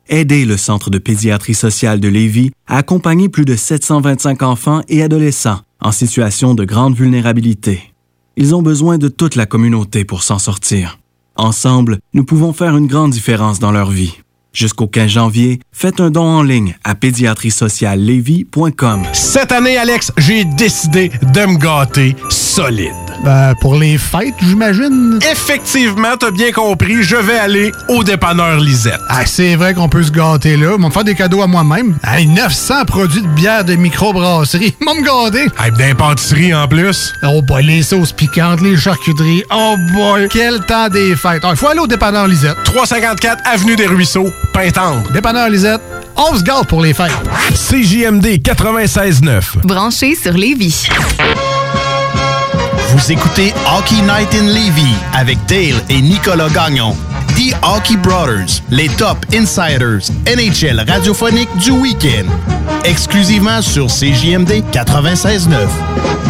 Aidez 0.09 0.43
le 0.43 0.57
Centre 0.57 0.89
de 0.89 0.97
pédiatrie 0.97 1.53
sociale 1.53 2.01
de 2.01 2.09
Lévis 2.09 2.51
à 2.67 2.75
accompagner 2.77 3.29
plus 3.29 3.45
de 3.45 3.55
725 3.55 4.43
enfants 4.43 4.81
et 4.89 5.03
adolescents 5.03 5.61
en 5.79 5.93
situation 5.93 6.53
de 6.53 6.65
grande 6.65 6.95
vulnérabilité. 6.95 7.93
Ils 8.35 8.53
ont 8.55 8.61
besoin 8.61 8.97
de 8.97 9.07
toute 9.07 9.35
la 9.35 9.45
communauté 9.45 10.03
pour 10.03 10.23
s'en 10.23 10.39
sortir. 10.39 10.99
Ensemble, 11.35 11.99
nous 12.13 12.25
pouvons 12.25 12.53
faire 12.53 12.75
une 12.75 12.87
grande 12.87 13.11
différence 13.11 13.59
dans 13.59 13.71
leur 13.71 13.89
vie. 13.89 14.17
Jusqu'au 14.53 14.87
15 14.87 15.09
janvier, 15.09 15.61
faites 15.71 16.01
un 16.01 16.11
don 16.11 16.25
en 16.25 16.43
ligne 16.43 16.75
à 16.83 16.93
pédiatrisociallevy.com. 16.95 19.03
Cette 19.13 19.53
année, 19.53 19.77
Alex, 19.77 20.11
j'ai 20.17 20.43
décidé 20.43 21.07
de 21.07 21.45
me 21.45 21.57
gâter 21.57 22.17
solide. 22.29 23.10
Ben, 23.23 23.53
pour 23.61 23.75
les 23.75 23.97
fêtes, 23.99 24.33
j'imagine. 24.41 25.19
Effectivement, 25.31 26.17
t'as 26.19 26.31
bien 26.31 26.51
compris, 26.51 27.03
je 27.03 27.15
vais 27.15 27.37
aller 27.37 27.71
au 27.87 28.03
dépanneur 28.03 28.59
Lisette. 28.59 28.99
Ah, 29.09 29.25
c'est 29.25 29.55
vrai 29.55 29.75
qu'on 29.75 29.89
peut 29.89 30.01
se 30.01 30.11
gâter 30.11 30.57
là. 30.57 30.73
Ils 30.77 30.83
me 30.83 30.89
faire 30.89 31.03
des 31.03 31.13
cadeaux 31.13 31.41
à 31.43 31.47
moi-même. 31.47 31.97
Hey, 32.03 32.25
900 32.25 32.85
produits 32.85 33.21
de 33.21 33.27
bière 33.27 33.63
de 33.63 33.75
microbrasserie. 33.75 34.75
Ils 34.81 34.85
me 34.85 35.03
gâter. 35.03 35.47
Hey, 35.63 35.71
d'impantisserie 35.71 36.53
en 36.55 36.67
plus. 36.67 37.13
Oh 37.23 37.41
boy, 37.43 37.63
les 37.63 37.83
sauces 37.83 38.11
piquantes, 38.11 38.61
les 38.61 38.75
charcuteries. 38.75 39.43
Oh 39.53 39.75
boy, 39.93 40.27
quel 40.31 40.59
temps 40.65 40.89
des 40.89 41.15
fêtes. 41.15 41.43
Il 41.47 41.55
faut 41.55 41.67
aller 41.67 41.79
au 41.79 41.87
dépanneur 41.87 42.27
Lisette. 42.27 42.57
354 42.63 43.43
Avenue 43.45 43.75
des 43.75 43.85
Ruisseaux, 43.85 44.31
Pintendre. 44.51 45.03
Dépanneur 45.13 45.47
Lisette, 45.49 45.81
on 46.15 46.35
se 46.35 46.43
gâte 46.43 46.67
pour 46.67 46.81
les 46.81 46.93
fêtes. 46.95 47.11
CJMD 47.53 48.25
96.9. 48.41 49.61
Branché 49.63 50.15
sur 50.15 50.33
Lévis. 50.33 50.87
Écoutez 53.09 53.53
Hockey 53.67 54.01
Night 54.03 54.33
in 54.33 54.47
Levy 54.47 54.93
avec 55.13 55.37
Dale 55.47 55.81
et 55.89 56.01
Nicolas 56.01 56.49
Gagnon. 56.49 56.95
The 57.35 57.53
Hockey 57.63 57.97
Brothers, 57.97 58.61
les 58.69 58.87
top 58.89 59.17
insiders 59.33 60.09
NHL 60.27 60.83
radiophonique 60.87 61.49
du 61.57 61.71
week-end. 61.71 62.27
Exclusivement 62.85 63.61
sur 63.61 63.87
CJMD 63.87 64.63
96.9. 64.71 66.20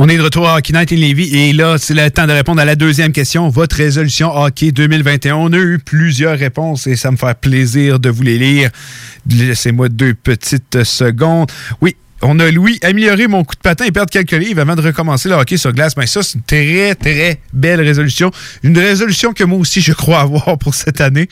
On 0.00 0.08
est 0.08 0.16
de 0.16 0.22
retour 0.22 0.48
à 0.48 0.56
Hockey 0.56 0.72
Night 0.72 0.92
in 0.92 0.96
Levy 0.96 1.36
et 1.36 1.52
là, 1.52 1.76
c'est 1.76 1.92
le 1.92 2.08
temps 2.08 2.28
de 2.28 2.32
répondre 2.32 2.60
à 2.60 2.64
la 2.64 2.76
deuxième 2.76 3.10
question. 3.10 3.48
Votre 3.48 3.74
résolution 3.74 4.32
hockey 4.32 4.70
2021. 4.70 5.34
On 5.34 5.52
a 5.52 5.56
eu 5.56 5.80
plusieurs 5.80 6.38
réponses 6.38 6.86
et 6.86 6.94
ça 6.94 7.10
me 7.10 7.16
fait 7.16 7.36
plaisir 7.36 7.98
de 7.98 8.08
vous 8.08 8.22
les 8.22 8.38
lire. 8.38 8.70
Laissez-moi 9.28 9.88
deux 9.88 10.14
petites 10.14 10.84
secondes. 10.84 11.50
Oui, 11.80 11.96
on 12.22 12.38
a 12.40 12.50
Louis, 12.50 12.78
améliorer 12.82 13.28
mon 13.28 13.44
coup 13.44 13.54
de 13.54 13.60
patin 13.60 13.84
et 13.84 13.92
perdre 13.92 14.10
quelques 14.10 14.32
livres 14.32 14.60
avant 14.60 14.74
de 14.74 14.82
recommencer 14.82 15.28
le 15.28 15.36
hockey 15.36 15.56
sur 15.56 15.72
glace. 15.72 15.96
Mais 15.96 16.06
ça, 16.06 16.22
c'est 16.22 16.34
une 16.34 16.42
très, 16.42 16.94
très 16.94 17.40
belle 17.52 17.80
résolution. 17.80 18.30
Une 18.62 18.78
résolution 18.78 19.32
que 19.32 19.44
moi 19.44 19.58
aussi, 19.58 19.80
je 19.80 19.92
crois 19.92 20.20
avoir 20.20 20.58
pour 20.58 20.74
cette 20.74 21.00
année. 21.00 21.28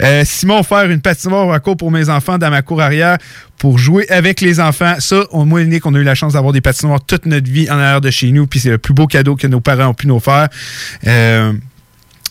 Euh, 0.00 0.22
Simon, 0.24 0.62
faire 0.62 0.90
une 0.90 1.00
patinoire 1.00 1.52
à 1.52 1.60
court 1.60 1.76
pour 1.76 1.90
mes 1.90 2.08
enfants 2.08 2.38
dans 2.38 2.50
ma 2.50 2.62
cour 2.62 2.80
arrière 2.80 3.18
pour 3.58 3.78
jouer 3.78 4.08
avec 4.08 4.40
les 4.40 4.58
enfants. 4.58 4.94
Ça, 5.00 5.24
on, 5.32 5.44
moi 5.44 5.60
et 5.60 5.66
Nick, 5.66 5.84
on 5.84 5.94
a 5.94 5.98
eu 5.98 6.02
la 6.04 6.14
chance 6.14 6.32
d'avoir 6.32 6.52
des 6.54 6.62
patinoires 6.62 7.04
toute 7.04 7.26
notre 7.26 7.50
vie 7.50 7.70
en 7.70 7.74
arrière 7.74 8.00
de 8.00 8.10
chez 8.10 8.30
nous. 8.32 8.46
Puis 8.46 8.60
c'est 8.60 8.70
le 8.70 8.78
plus 8.78 8.94
beau 8.94 9.06
cadeau 9.06 9.36
que 9.36 9.46
nos 9.46 9.60
parents 9.60 9.88
ont 9.88 9.94
pu 9.94 10.06
nous 10.06 10.20
faire. 10.20 10.48
Euh, 11.06 11.52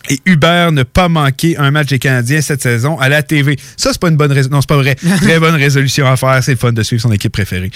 et 0.10 0.20
Hubert 0.26 0.72
ne 0.72 0.84
pas 0.84 1.08
manquer 1.08 1.58
un 1.58 1.72
match 1.72 1.88
des 1.88 2.00
Canadiens 2.00 2.42
cette 2.42 2.62
saison 2.62 2.98
à 3.00 3.10
la 3.10 3.24
TV. 3.24 3.58
Ça, 3.78 3.92
c'est 3.92 4.02
pas 4.02 4.10
une 4.10 4.18
bonne 4.18 4.32
résolution. 4.32 4.56
Non, 4.56 4.62
c'est 4.62 4.70
pas 4.70 4.78
vrai. 4.78 4.96
Très 5.22 5.40
bonne 5.40 5.56
résolution 5.56 6.08
à 6.08 6.18
faire. 6.18 6.44
C'est 6.44 6.52
le 6.52 6.58
fun 6.58 6.74
de 6.74 6.84
suivre 6.84 7.02
son 7.02 7.12
équipe 7.12 7.32
préférée. 7.32 7.72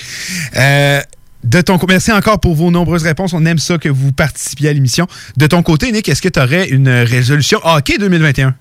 Euh, 0.57 0.99
de 1.43 1.61
ton 1.61 1.77
merci 1.87 2.11
encore 2.11 2.39
pour 2.39 2.55
vos 2.55 2.71
nombreuses 2.71 3.03
réponses. 3.03 3.33
On 3.33 3.45
aime 3.45 3.57
ça 3.59 3.77
que 3.77 3.89
vous 3.89 4.11
participiez 4.11 4.69
à 4.69 4.73
l'émission. 4.73 5.07
De 5.37 5.45
ton 5.45 5.61
côté, 5.61 5.91
Nick, 5.91 6.07
est-ce 6.07 6.21
que 6.21 6.29
tu 6.29 6.39
aurais 6.39 6.69
une 6.69 6.89
résolution 6.89 7.59
hockey 7.63 7.97
2021? 7.97 8.55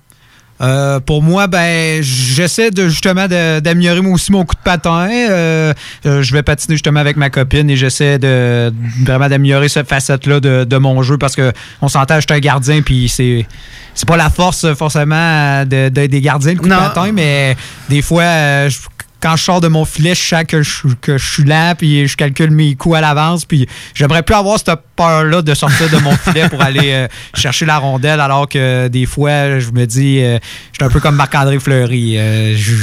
Euh, 0.60 1.00
pour 1.00 1.22
moi, 1.22 1.48
ben, 1.48 2.02
j'essaie 2.02 2.70
de 2.70 2.88
justement 2.88 3.26
d'améliorer 3.26 4.00
moi 4.00 4.12
aussi 4.14 4.30
mon 4.30 4.44
coup 4.44 4.54
de 4.54 4.60
patin. 4.62 5.08
Euh, 5.10 5.72
euh, 6.06 6.22
je 6.22 6.32
vais 6.32 6.42
patiner 6.44 6.74
justement 6.76 7.00
avec 7.00 7.16
ma 7.16 7.30
copine 7.30 7.68
et 7.68 7.76
j'essaie 7.76 8.18
de 8.18 8.72
vraiment 9.04 9.28
d'améliorer 9.28 9.68
cette 9.68 9.88
facette-là 9.88 10.38
de, 10.38 10.62
de 10.64 10.76
mon 10.76 11.02
jeu 11.02 11.18
parce 11.18 11.34
que 11.34 11.52
on 11.80 11.88
s'entend, 11.88 12.16
je 12.16 12.20
suis 12.28 12.36
un 12.36 12.38
gardien 12.40 12.80
puis 12.82 13.08
c'est 13.08 13.46
c'est 13.94 14.06
pas 14.08 14.16
la 14.16 14.30
force 14.30 14.72
forcément 14.74 15.64
de, 15.64 15.88
de- 15.88 16.06
des 16.06 16.20
gardiens 16.20 16.52
le 16.52 16.58
coup 16.58 16.64
de 16.66 16.70
patin, 16.88 17.10
mais 17.12 17.56
des 17.88 18.02
fois. 18.02 18.22
euh, 18.22 18.68
je- 18.68 18.78
quand 19.22 19.36
je 19.36 19.44
sors 19.44 19.60
de 19.60 19.68
mon 19.68 19.84
filet, 19.84 20.16
je 20.16 20.20
sens 20.20 20.42
que 20.46 20.62
je, 20.62 20.88
que 21.00 21.16
je 21.16 21.32
suis 21.32 21.44
lent, 21.44 21.74
puis 21.78 22.08
je 22.08 22.16
calcule 22.16 22.50
mes 22.50 22.74
coups 22.74 22.96
à 22.96 23.00
l'avance, 23.00 23.44
puis 23.44 23.68
j'aimerais 23.94 24.24
plus 24.24 24.34
avoir 24.34 24.58
cette 24.58 24.80
peur-là 24.96 25.42
de 25.42 25.54
sortir 25.54 25.88
de 25.88 25.96
mon 25.98 26.16
filet 26.16 26.48
pour 26.48 26.60
aller 26.60 26.90
euh, 26.90 27.08
chercher 27.34 27.64
la 27.64 27.78
rondelle, 27.78 28.18
alors 28.18 28.48
que 28.48 28.88
des 28.88 29.06
fois, 29.06 29.60
je 29.60 29.70
me 29.70 29.86
dis, 29.86 30.18
euh, 30.20 30.38
je 30.72 30.78
suis 30.78 30.84
un 30.84 30.88
peu 30.88 30.98
comme 30.98 31.14
Marc-André 31.14 31.60
Fleury. 31.60 32.18
euh, 32.18 32.56
je, 32.56 32.74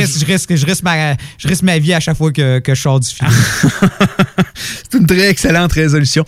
risque, 0.00 0.20
je, 0.20 0.24
risque, 0.24 0.56
je 0.56 0.66
risque 0.66 0.82
ma, 0.82 1.12
je 1.36 1.46
risque 1.46 1.62
ma 1.62 1.78
vie 1.78 1.92
à 1.92 2.00
chaque 2.00 2.16
fois 2.16 2.32
que, 2.32 2.60
que 2.60 2.74
je 2.74 2.80
sors 2.80 2.98
du 2.98 3.08
filet. 3.08 3.30
C'est 4.54 4.98
une 4.98 5.06
très 5.06 5.28
excellente 5.28 5.72
résolution. 5.72 6.24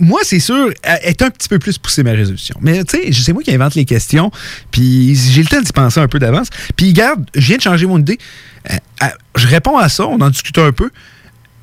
Moi, 0.00 0.20
c'est 0.24 0.40
sûr, 0.40 0.70
est 0.82 1.22
un 1.22 1.30
petit 1.30 1.48
peu 1.48 1.58
plus 1.58 1.76
poussée 1.78 2.02
ma 2.02 2.12
résolution. 2.12 2.56
Mais 2.60 2.82
tu 2.84 2.96
sais, 2.96 3.12
c'est 3.12 3.32
moi 3.32 3.42
qui 3.42 3.54
invente 3.54 3.74
les 3.74 3.84
questions, 3.84 4.30
puis 4.70 5.14
j'ai 5.14 5.42
le 5.42 5.48
temps 5.48 5.60
d'y 5.60 5.72
penser 5.72 6.00
un 6.00 6.08
peu 6.08 6.18
d'avance. 6.18 6.48
Puis 6.74 6.88
regarde, 6.88 7.24
je 7.34 7.46
viens 7.46 7.56
de 7.58 7.62
changer 7.62 7.86
mon 7.86 7.98
idée. 7.98 8.18
Euh, 8.70 9.06
je 9.36 9.46
réponds 9.46 9.76
à 9.78 9.88
ça, 9.88 10.06
on 10.06 10.20
en 10.20 10.30
discute 10.30 10.58
un 10.58 10.72
peu. 10.72 10.90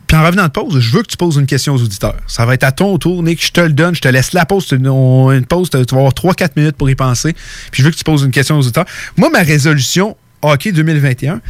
Puis 0.08 0.18
en 0.18 0.24
revenant 0.24 0.44
de 0.44 0.52
pause, 0.52 0.80
je 0.80 0.92
veux 0.92 1.02
que 1.02 1.08
tu 1.08 1.18
poses 1.18 1.38
une 1.38 1.46
question 1.46 1.74
aux 1.74 1.82
auditeurs. 1.82 2.18
Ça 2.28 2.46
va 2.46 2.54
être 2.54 2.64
à 2.64 2.72
ton 2.72 2.98
tour, 2.98 3.24
Nick. 3.24 3.44
Je 3.44 3.52
te 3.52 3.62
le 3.62 3.74
donne. 3.74 3.96
Je 3.96 4.02
te 4.02 4.08
laisse 4.08 4.34
la 4.34 4.46
pause. 4.46 4.70
Une, 4.72 4.88
une 4.88 5.46
pause, 5.46 5.70
tu 5.70 5.78
vas 5.78 5.98
avoir 5.98 6.14
3-4 6.14 6.52
minutes 6.56 6.76
pour 6.76 6.90
y 6.90 6.96
penser. 6.96 7.34
Puis 7.72 7.82
je 7.82 7.84
veux 7.84 7.92
que 7.92 7.98
tu 7.98 8.04
poses 8.04 8.24
une 8.24 8.32
question 8.32 8.58
aux 8.58 8.62
auditeurs. 8.62 8.86
Moi, 9.18 9.30
ma 9.32 9.40
résolution 9.40 10.16
hockey 10.42 10.72
2021, 10.72 11.42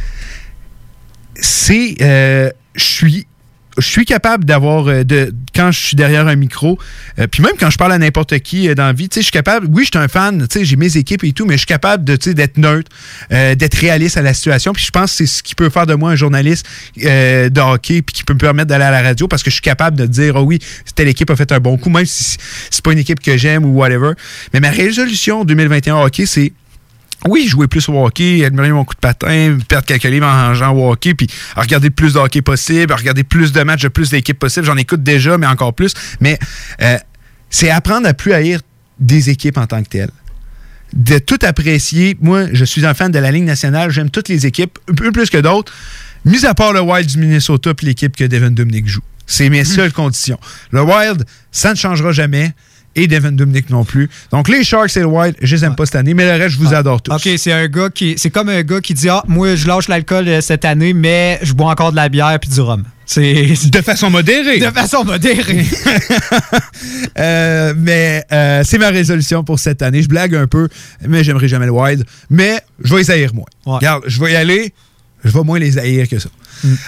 c'est 1.34 1.96
euh, 2.00 2.50
je 2.74 2.84
suis 2.84 3.26
je 3.78 3.86
suis 3.86 4.04
capable 4.04 4.44
d'avoir 4.44 4.88
euh, 4.88 5.04
de 5.04 5.32
quand 5.54 5.70
je 5.70 5.80
suis 5.80 5.96
derrière 5.96 6.26
un 6.26 6.36
micro 6.36 6.78
euh, 7.18 7.26
puis 7.26 7.42
même 7.42 7.54
quand 7.58 7.70
je 7.70 7.78
parle 7.78 7.92
à 7.92 7.98
n'importe 7.98 8.38
qui 8.40 8.68
euh, 8.68 8.74
dans 8.74 8.86
la 8.86 8.92
vie 8.92 9.08
tu 9.08 9.14
sais 9.14 9.20
je 9.20 9.26
suis 9.26 9.32
capable 9.32 9.66
oui 9.70 9.84
je 9.84 9.90
suis 9.96 10.04
un 10.04 10.08
fan 10.08 10.46
tu 10.48 10.58
sais 10.58 10.64
j'ai 10.64 10.76
mes 10.76 10.96
équipes 10.96 11.24
et 11.24 11.32
tout 11.32 11.46
mais 11.46 11.54
je 11.54 11.58
suis 11.58 11.66
capable 11.66 12.04
de 12.04 12.16
tu 12.16 12.30
sais 12.30 12.34
d'être 12.34 12.56
neutre 12.56 12.90
euh, 13.32 13.54
d'être 13.54 13.74
réaliste 13.74 14.16
à 14.16 14.22
la 14.22 14.34
situation 14.34 14.72
puis 14.72 14.84
je 14.84 14.90
pense 14.90 15.12
que 15.12 15.16
c'est 15.18 15.26
ce 15.26 15.42
qui 15.42 15.54
peut 15.54 15.70
faire 15.70 15.86
de 15.86 15.94
moi 15.94 16.10
un 16.10 16.16
journaliste 16.16 16.66
de 16.96 17.60
hockey 17.60 18.02
puis 18.02 18.14
qui 18.14 18.24
peut 18.24 18.34
me 18.34 18.38
permettre 18.38 18.68
d'aller 18.68 18.84
à 18.84 18.90
la 18.90 19.02
radio 19.02 19.28
parce 19.28 19.42
que 19.42 19.50
je 19.50 19.54
suis 19.54 19.62
capable 19.62 19.96
de 19.96 20.06
dire 20.06 20.36
oh 20.36 20.42
oui 20.42 20.58
telle 20.94 21.08
équipe 21.08 21.30
a 21.30 21.36
fait 21.36 21.50
un 21.52 21.60
bon 21.60 21.76
coup 21.76 21.90
même 21.90 22.06
si 22.06 22.36
c'est 22.70 22.84
pas 22.84 22.92
une 22.92 22.98
équipe 22.98 23.20
que 23.20 23.36
j'aime 23.36 23.64
ou 23.64 23.74
whatever. 23.78 24.12
Mais 24.52 24.60
ma 24.60 24.70
résolution 24.70 25.44
2021 25.44 25.96
hockey 25.96 26.26
c'est 26.26 26.52
oui, 27.28 27.48
jouer 27.48 27.68
plus 27.68 27.88
au 27.88 28.04
hockey, 28.04 28.44
admirer 28.44 28.70
mon 28.72 28.84
coup 28.84 28.94
de 28.94 29.00
patin, 29.00 29.58
perdre 29.66 29.86
quelques 29.86 30.04
livres 30.04 30.26
en 30.26 30.54
jouant 30.54 30.72
au 30.72 30.92
hockey, 30.92 31.14
puis 31.14 31.26
à 31.56 31.62
regarder 31.62 31.90
plus 31.90 32.14
de 32.14 32.18
hockey 32.18 32.42
possible, 32.42 32.92
à 32.92 32.96
regarder 32.96 33.24
plus 33.24 33.52
de 33.52 33.62
matchs 33.62 33.82
de 33.82 33.88
plus 33.88 34.10
d'équipes 34.10 34.38
possible. 34.38 34.66
J'en 34.66 34.76
écoute 34.76 35.02
déjà, 35.02 35.38
mais 35.38 35.46
encore 35.46 35.74
plus. 35.74 35.94
Mais 36.20 36.38
euh, 36.82 36.98
c'est 37.50 37.70
apprendre 37.70 38.06
à 38.06 38.14
plus 38.14 38.32
haïr 38.32 38.60
des 38.98 39.30
équipes 39.30 39.58
en 39.58 39.66
tant 39.66 39.82
que 39.82 39.88
telles. 39.88 40.10
De 40.92 41.18
tout 41.18 41.38
apprécier. 41.42 42.16
Moi, 42.20 42.46
je 42.52 42.64
suis 42.64 42.86
un 42.86 42.94
fan 42.94 43.10
de 43.10 43.18
la 43.18 43.32
Ligue 43.32 43.44
nationale. 43.44 43.90
J'aime 43.90 44.10
toutes 44.10 44.28
les 44.28 44.46
équipes, 44.46 44.78
un 44.90 44.94
peu 44.94 45.10
plus 45.10 45.30
que 45.30 45.38
d'autres. 45.38 45.72
Mis 46.24 46.46
à 46.46 46.54
part 46.54 46.72
le 46.72 46.80
Wild 46.80 47.08
du 47.08 47.18
Minnesota 47.18 47.74
puis 47.74 47.86
l'équipe 47.86 48.16
que 48.16 48.24
Devin 48.24 48.50
Dominic 48.50 48.86
joue. 48.86 49.02
C'est 49.26 49.48
mes 49.48 49.64
seules 49.64 49.92
conditions. 49.92 50.38
Le 50.70 50.82
Wild, 50.82 51.24
ça 51.50 51.70
ne 51.70 51.76
changera 51.76 52.12
jamais. 52.12 52.52
Et 52.96 53.06
Devin 53.06 53.32
Dominic 53.32 53.70
non 53.70 53.84
plus. 53.84 54.08
Donc, 54.30 54.48
les 54.48 54.64
Sharks 54.64 54.96
et 54.96 55.00
le 55.00 55.06
Wild, 55.06 55.36
je 55.40 55.56
les 55.56 55.64
aime 55.64 55.74
pas 55.74 55.86
cette 55.86 55.96
année, 55.96 56.14
mais 56.14 56.24
le 56.24 56.42
reste, 56.42 56.56
je 56.56 56.58
vous 56.60 56.74
adore 56.74 57.02
tous. 57.02 57.12
OK, 57.12 57.28
c'est 57.36 57.52
un 57.52 57.66
gars 57.66 57.90
qui. 57.90 58.14
C'est 58.16 58.30
comme 58.30 58.48
un 58.48 58.62
gars 58.62 58.80
qui 58.80 58.94
dit 58.94 59.08
Ah, 59.08 59.22
moi, 59.26 59.54
je 59.56 59.66
lâche 59.66 59.88
l'alcool 59.88 60.28
euh, 60.28 60.40
cette 60.40 60.64
année, 60.64 60.94
mais 60.94 61.38
je 61.42 61.52
bois 61.52 61.70
encore 61.70 61.90
de 61.90 61.96
la 61.96 62.08
bière 62.08 62.38
puis 62.40 62.50
du 62.50 62.60
rhum. 62.60 62.84
C'est. 63.06 63.54
De 63.70 63.80
façon 63.80 64.10
modérée. 64.10 64.58
De 64.58 64.70
façon 64.70 65.04
modérée. 65.04 65.64
Euh, 67.18 67.74
mais 67.76 68.24
euh, 68.32 68.62
c'est 68.64 68.78
ma 68.78 68.88
résolution 68.88 69.44
pour 69.44 69.58
cette 69.58 69.82
année. 69.82 70.02
Je 70.02 70.08
blague 70.08 70.34
un 70.34 70.46
peu, 70.46 70.68
mais 71.06 71.22
j'aimerais 71.22 71.46
jamais 71.46 71.66
le 71.66 71.72
Wild. 71.72 72.04
Mais 72.28 72.60
je 72.82 72.92
vais 72.92 73.02
les 73.02 73.10
haïr 73.10 73.34
moins. 73.34 73.46
Regarde, 73.64 74.02
je 74.06 74.20
vais 74.20 74.32
y 74.32 74.36
aller. 74.36 74.74
Je 75.24 75.30
vais 75.30 75.42
moins 75.42 75.58
les 75.58 75.78
haïr 75.78 76.08
que 76.08 76.18
ça. 76.18 76.28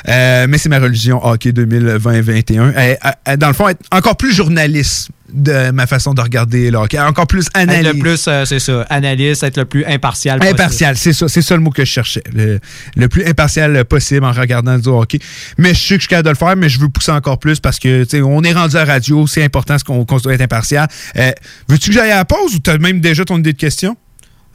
Euh, 0.09 0.47
mais 0.49 0.59
c'est 0.59 0.69
ma 0.69 0.79
religion 0.79 1.25
hockey 1.25 1.51
2020-21. 1.51 2.61
Euh, 2.77 2.95
euh, 3.29 3.37
Dans 3.37 3.49
le 3.49 3.53
fond, 3.53 3.69
être 3.69 3.83
encore 3.91 4.17
plus 4.17 4.33
journaliste 4.35 5.09
de 5.33 5.71
ma 5.73 5.87
façon 5.89 6.15
de 6.15 6.21
regarder 6.21 6.71
le 6.71 6.79
hockey. 6.79 6.99
Encore 7.01 7.27
plus 7.27 7.47
Être 7.49 7.57
analyste. 7.57 7.95
le 7.95 7.99
plus, 8.01 8.25
euh, 8.29 8.45
c'est 8.45 8.61
ça, 8.61 8.83
analyste, 8.91 9.43
être 9.43 9.57
le 9.57 9.65
plus 9.65 9.85
impartial 9.85 10.39
possible. 10.39 10.61
Impartial, 10.61 10.97
c'est 10.97 11.13
ça, 11.13 11.29
c'est 11.29 11.43
ça 11.43 11.55
le 11.57 11.61
mot 11.63 11.71
que 11.71 11.85
je 11.85 11.91
cherchais. 11.91 12.23
Le, 12.33 12.61
le 12.95 13.09
plus 13.09 13.27
impartial 13.27 13.85
possible 13.85 14.25
en 14.25 14.33
regardant 14.33 14.79
du 14.79 14.89
hockey. 14.89 15.19
Mais 15.59 15.75
je 15.75 15.81
sais 15.81 15.95
que 15.97 16.01
je 16.01 16.01
suis 16.03 16.09
capable 16.09 16.27
de 16.27 16.31
le 16.31 16.37
faire, 16.37 16.57
mais 16.57 16.69
je 16.69 16.79
veux 16.79 16.89
pousser 16.89 17.13
encore 17.13 17.39
plus 17.39 17.59
parce 17.59 17.79
que 17.79 18.05
tu 18.05 18.11
sais, 18.11 18.23
on 18.23 18.43
est 18.43 18.53
rendu 18.53 18.77
à 18.77 18.85
la 18.85 18.93
radio, 18.95 19.27
c'est 19.27 19.43
important 19.43 19.79
ce 19.79 19.85
qu'on 19.85 20.05
qu'on 20.05 20.19
doit 20.19 20.35
être 20.35 20.43
impartial. 20.43 20.87
Euh, 21.17 21.33
Veux-tu 21.69 21.89
que 21.91 21.95
j'aille 21.97 22.13
à 22.13 22.17
la 22.17 22.25
pause 22.25 22.55
ou 22.55 22.59
tu 22.61 22.71
as 22.71 22.79
même 22.79 23.01
déjà 23.01 23.25
ton 23.25 23.39
idée 23.39 23.53
de 23.53 23.59
question? 23.59 23.97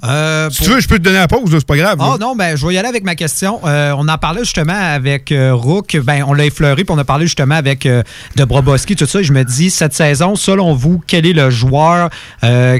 Euh, 0.04 0.49
Si 0.49 0.64
tu 0.64 0.70
veux, 0.70 0.80
je 0.80 0.88
peux 0.88 0.97
te 0.97 1.04
donner 1.04 1.18
la 1.20 1.28
pause, 1.28 1.49
c'est 1.52 1.66
pas 1.66 1.78
grave. 1.78 1.97
Ah 1.99 2.12
là. 2.12 2.18
non, 2.20 2.36
ben, 2.36 2.56
je 2.56 2.66
vais 2.66 2.74
y 2.74 2.78
aller 2.78 2.88
avec 2.88 3.04
ma 3.04 3.16
question. 3.16 3.60
Euh, 3.66 3.93
on 3.97 4.08
en 4.08 4.18
parlait 4.18 4.43
justement 4.43 4.74
avec 4.74 5.32
euh, 5.32 5.54
Rook. 5.54 5.97
Ben, 6.04 6.24
on 6.28 6.34
l'a 6.34 6.45
effleuré, 6.45 6.84
puis 6.84 6.93
on 6.95 6.97
a 6.97 7.04
parlé 7.04 7.26
justement 7.26 7.56
avec 7.56 7.84
de 7.88 8.43
Broboski, 8.45 8.95
tout 8.95 9.06
ça. 9.06 9.20
Et 9.20 9.24
je 9.24 9.34
me 9.34 9.43
dis, 9.43 9.70
cette 9.70 9.93
saison, 9.93 10.36
selon 10.36 10.74
vous, 10.74 11.02
quel 11.06 11.26
est 11.26 11.34
le 11.34 11.49
joueur 11.49 12.10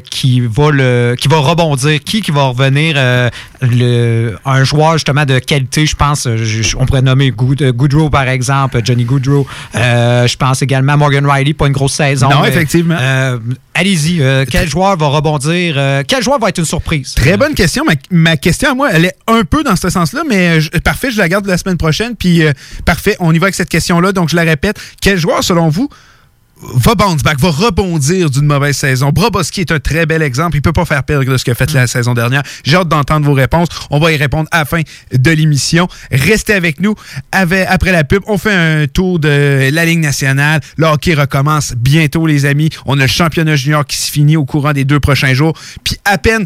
qui, 0.10 0.42
va 0.42 0.72
le, 0.72 1.16
qui 1.20 1.28
va 1.28 1.38
rebondir? 1.38 2.00
Qui 2.04 2.22
qui 2.22 2.32
va 2.32 2.44
revenir? 2.46 2.96
le, 3.62 4.36
un 4.44 4.64
joueur 4.64 4.94
justement 4.94 5.24
de 5.26 5.38
qualité, 5.40 5.86
je 5.86 5.96
pense, 5.96 6.28
je- 6.36 6.76
on 6.78 6.86
pourrait 6.88 7.02
nommer 7.04 7.30
Good- 7.32 7.72
Goodrow 7.74 8.10
par 8.10 8.28
exemple, 8.28 8.80
Johnny 8.84 9.04
Goodrow. 9.06 9.46
Je 9.74 10.36
pense 10.38 10.62
également 10.62 10.94
à 10.94 10.98
Morgan 10.98 11.26
Riley, 11.30 11.54
pas 11.54 11.68
une 11.68 11.74
grosse 11.74 11.94
saison. 11.94 12.30
Non, 12.30 12.42
mais, 12.42 12.50
effectivement. 12.50 12.98
Allez-y, 13.74 14.22
quel 14.50 14.68
joueur 14.70 14.98
va 14.98 15.08
rebondir? 15.08 15.76
quel 16.08 16.24
joueur 16.24 16.40
va 16.40 16.50
être 16.50 16.58
une 16.60 16.66
surprise? 16.66 17.11
Très 17.16 17.38
bonne 17.38 17.54
question. 17.54 17.84
Ma, 17.86 17.94
ma 18.12 18.38
question 18.38 18.72
à 18.72 18.76
moi, 18.76 18.90
elle 18.92 19.06
est 19.06 19.16
un 19.28 19.44
peu 19.44 19.64
dans 19.64 19.76
ce 19.76 19.90
sens-là, 19.90 20.24
mais 20.28 20.58
euh, 20.58 20.60
je- 20.60 20.70
parfait, 20.80 21.12
je 21.12 21.18
la 21.18 21.30
garde 21.30 21.46
la 21.48 21.58
semaine 21.58 21.78
prochaine. 21.78 22.16
Puis 22.16 22.44
euh, 22.44 22.52
parfait, 22.86 23.16
on 23.20 23.34
y 23.34 23.38
va 23.40 23.46
avec 23.46 23.56
cette 23.56 23.70
question-là. 23.70 24.12
Donc 24.12 24.30
je 24.30 24.36
la 24.36 24.44
répète. 24.44 24.78
Quel 25.02 25.18
joueur, 25.18 25.44
selon 25.44 25.70
vous, 25.70 25.90
va 26.76 26.94
bounce 26.94 27.24
back, 27.24 27.40
va 27.40 27.50
rebondir 27.50 28.30
d'une 28.30 28.46
mauvaise 28.46 28.78
saison? 28.78 29.10
Broboski 29.10 29.62
est 29.62 29.72
un 29.72 29.80
très 29.80 30.06
bel 30.06 30.22
exemple. 30.22 30.56
Il 30.58 30.62
peut 30.62 30.72
pas 30.74 30.86
faire 30.86 31.04
pire 31.04 31.26
que 31.26 31.36
ce 31.38 31.44
qu'il 31.44 31.52
a 31.52 31.56
fait 31.56 31.74
la 31.74 31.88
saison 31.88 32.14
dernière. 32.14 32.44
J'ai 32.64 32.76
hâte 32.78 32.88
d'entendre 32.88 33.26
vos 33.26 33.34
réponses. 33.34 33.68
On 33.90 34.00
va 34.00 34.12
y 34.12 34.16
répondre 34.16 34.48
à 34.52 34.60
la 34.60 34.66
fin 34.66 34.82
de 35.12 35.32
l'émission. 35.32 35.88
Restez 36.12 36.54
avec 36.54 36.80
nous. 36.80 36.94
Avec- 37.32 37.66
après 37.68 37.92
la 37.92 38.04
pub, 38.04 38.22
on 38.28 38.38
fait 38.38 38.54
un 38.54 38.86
tour 38.88 39.18
de 39.18 39.70
la 39.74 39.86
Ligue 39.86 40.02
nationale. 40.02 40.62
Le 40.78 40.86
hockey 40.86 41.16
recommence 41.16 41.74
bientôt, 41.76 42.28
les 42.28 42.46
amis. 42.46 42.70
On 42.86 43.00
a 43.00 43.04
le 43.04 43.08
championnat 43.08 43.56
junior 43.56 43.84
qui 43.86 43.98
se 43.98 44.12
finit 44.12 44.38
au 44.38 44.46
courant 44.46 44.74
des 44.74 44.86
deux 44.86 45.00
prochains 45.00 45.34
jours. 45.34 45.54
Puis 45.84 45.98
à 46.06 46.20
peine 46.20 46.46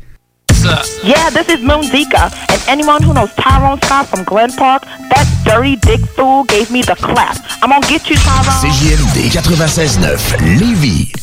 Yeah, 1.03 1.29
this 1.31 1.49
is 1.49 1.61
Moon 1.61 1.81
Zika, 1.81 2.31
and 2.51 2.61
anyone 2.67 3.01
who 3.01 3.13
knows 3.13 3.33
Tyrone 3.33 3.81
Scott 3.81 4.07
from 4.07 4.23
Glen 4.23 4.51
Park, 4.51 4.83
that 4.83 5.25
dirty 5.45 5.75
dick 5.77 6.01
fool 6.15 6.43
gave 6.43 6.69
me 6.69 6.81
the 6.81 6.95
clap. 6.95 7.37
I'm 7.61 7.69
gonna 7.69 7.87
get 7.87 8.09
you, 8.09 8.15
Tyrone. 8.17 8.61
CJMD 8.61 9.29
96.9 9.29 10.59
Lévis. 10.59 11.20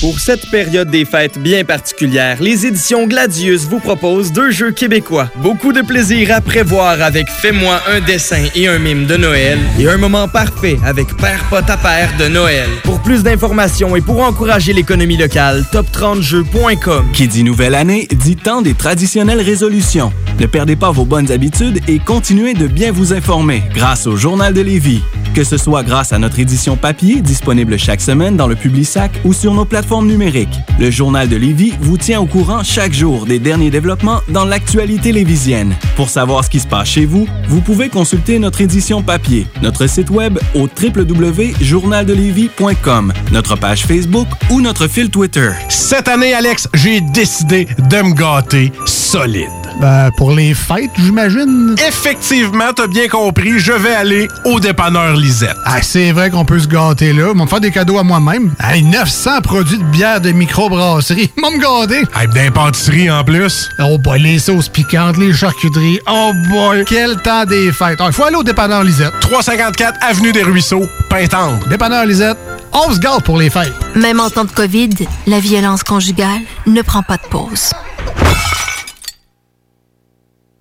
Pour 0.00 0.20
cette 0.20 0.48
période 0.52 0.90
des 0.90 1.04
fêtes 1.04 1.40
bien 1.40 1.64
particulière, 1.64 2.40
les 2.40 2.66
éditions 2.66 3.08
Gladius 3.08 3.64
vous 3.64 3.80
proposent 3.80 4.30
deux 4.30 4.52
jeux 4.52 4.70
québécois. 4.70 5.28
Beaucoup 5.42 5.72
de 5.72 5.80
plaisir 5.80 6.32
à 6.32 6.40
prévoir 6.40 7.02
avec 7.02 7.28
Fais-moi 7.28 7.80
un 7.90 8.00
dessin 8.00 8.44
et 8.54 8.68
un 8.68 8.78
mime 8.78 9.06
de 9.06 9.16
Noël 9.16 9.58
et 9.76 9.88
un 9.88 9.96
moment 9.96 10.28
parfait 10.28 10.78
avec 10.84 11.16
Père 11.16 11.42
Pot 11.50 11.68
à 11.68 11.76
Père 11.76 12.12
de 12.16 12.28
Noël. 12.28 12.68
Pour 12.84 13.02
plus 13.02 13.24
d'informations 13.24 13.96
et 13.96 14.00
pour 14.00 14.20
encourager 14.20 14.72
l'économie 14.72 15.16
locale, 15.16 15.64
top30jeux.com. 15.72 17.06
Qui 17.12 17.26
dit 17.26 17.42
nouvelle 17.42 17.74
année, 17.74 18.06
dit 18.12 18.36
temps 18.36 18.62
des 18.62 18.74
traditionnelles 18.74 19.40
résolutions. 19.40 20.12
Ne 20.38 20.46
perdez 20.46 20.76
pas 20.76 20.92
vos 20.92 21.04
bonnes 21.04 21.32
habitudes 21.32 21.80
et 21.88 21.98
continuez 21.98 22.54
de 22.54 22.68
bien 22.68 22.92
vous 22.92 23.12
informer 23.12 23.64
grâce 23.74 24.06
au 24.06 24.14
Journal 24.14 24.54
de 24.54 24.60
Lévis. 24.60 25.02
Que 25.34 25.42
ce 25.42 25.56
soit 25.56 25.82
grâce 25.82 26.12
à 26.12 26.18
notre 26.18 26.38
édition 26.38 26.76
papier, 26.76 27.20
disponible 27.20 27.78
chaque 27.78 28.00
semaine 28.00 28.36
dans 28.36 28.46
le 28.46 28.54
Publisac 28.54 29.10
ou 29.24 29.32
sur 29.32 29.54
nos 29.54 29.64
plateformes 29.64 29.87
numériques. 30.02 30.60
Le 30.78 30.90
Journal 30.90 31.26
de 31.28 31.36
Lévis 31.36 31.72
vous 31.80 31.96
tient 31.96 32.20
au 32.20 32.26
courant 32.26 32.62
chaque 32.62 32.92
jour 32.92 33.24
des 33.24 33.38
derniers 33.38 33.70
développements 33.70 34.20
dans 34.28 34.44
l'actualité 34.44 35.12
lévisienne. 35.12 35.74
Pour 35.96 36.10
savoir 36.10 36.44
ce 36.44 36.50
qui 36.50 36.60
se 36.60 36.66
passe 36.66 36.88
chez 36.88 37.06
vous, 37.06 37.26
vous 37.48 37.62
pouvez 37.62 37.88
consulter 37.88 38.38
notre 38.38 38.60
édition 38.60 39.02
papier, 39.02 39.46
notre 39.62 39.86
site 39.86 40.10
web 40.10 40.38
au 40.54 40.68
www.journaldelévis.com, 40.68 43.12
notre 43.32 43.56
page 43.56 43.86
Facebook 43.86 44.28
ou 44.50 44.60
notre 44.60 44.88
fil 44.88 45.08
Twitter. 45.10 45.52
Cette 45.68 46.08
année, 46.08 46.34
Alex, 46.34 46.68
j'ai 46.74 47.00
décidé 47.00 47.66
de 47.78 48.02
me 48.02 48.12
gâter 48.14 48.72
solide. 48.84 49.46
Ben, 49.80 50.10
pour 50.16 50.32
les 50.32 50.54
fêtes, 50.54 50.90
j'imagine. 50.98 51.76
Effectivement, 51.86 52.72
t'as 52.74 52.88
bien 52.88 53.08
compris, 53.08 53.58
je 53.58 53.72
vais 53.72 53.94
aller 53.94 54.28
au 54.44 54.58
dépanneur 54.60 55.14
Lisette. 55.16 55.56
Ah, 55.64 55.80
c'est 55.82 56.12
vrai 56.12 56.30
qu'on 56.30 56.44
peut 56.44 56.58
se 56.58 56.66
gâter 56.66 57.12
là. 57.12 57.28
Ils 57.32 57.38
vont 57.38 57.44
me 57.44 57.48
faire 57.48 57.60
des 57.60 57.70
cadeaux 57.70 57.98
à 57.98 58.02
moi-même. 58.02 58.52
Hey, 58.60 58.82
900 58.82 59.40
produits 59.42 59.77
de 59.78 59.84
bière 59.84 60.20
de 60.20 60.32
microbrasserie. 60.32 61.30
Ils 61.36 61.42
vont 61.42 61.50
me 61.50 61.58
gâter. 61.58 62.04
Hey, 62.16 62.28
d'un 62.28 62.50
pâtisserie 62.50 63.10
en 63.10 63.24
plus. 63.24 63.68
Oh 63.78 63.98
boy, 63.98 64.20
les 64.20 64.38
sauces 64.38 64.68
piquantes, 64.68 65.16
les 65.16 65.32
charcuteries. 65.32 65.98
Oh 66.08 66.32
boy, 66.50 66.84
quel 66.86 67.16
temps 67.22 67.44
des 67.44 67.72
fêtes. 67.72 67.98
Il 68.04 68.12
faut 68.12 68.24
aller 68.24 68.36
au 68.36 68.42
dépanneur 68.42 68.84
Lisette. 68.84 69.12
354 69.20 69.98
Avenue 70.02 70.32
des 70.32 70.42
Ruisseaux, 70.42 70.86
Pintendre. 71.08 71.66
Dépanneur 71.68 72.04
Lisette, 72.04 72.38
on 72.72 72.92
se 72.92 72.98
gâte 72.98 73.24
pour 73.24 73.38
les 73.38 73.50
fêtes. 73.50 73.72
Même 73.94 74.20
en 74.20 74.30
temps 74.30 74.44
de 74.44 74.50
COVID, 74.50 74.90
la 75.26 75.40
violence 75.40 75.82
conjugale 75.82 76.42
ne 76.66 76.82
prend 76.82 77.02
pas 77.02 77.16
de 77.16 77.28
pause. 77.30 77.72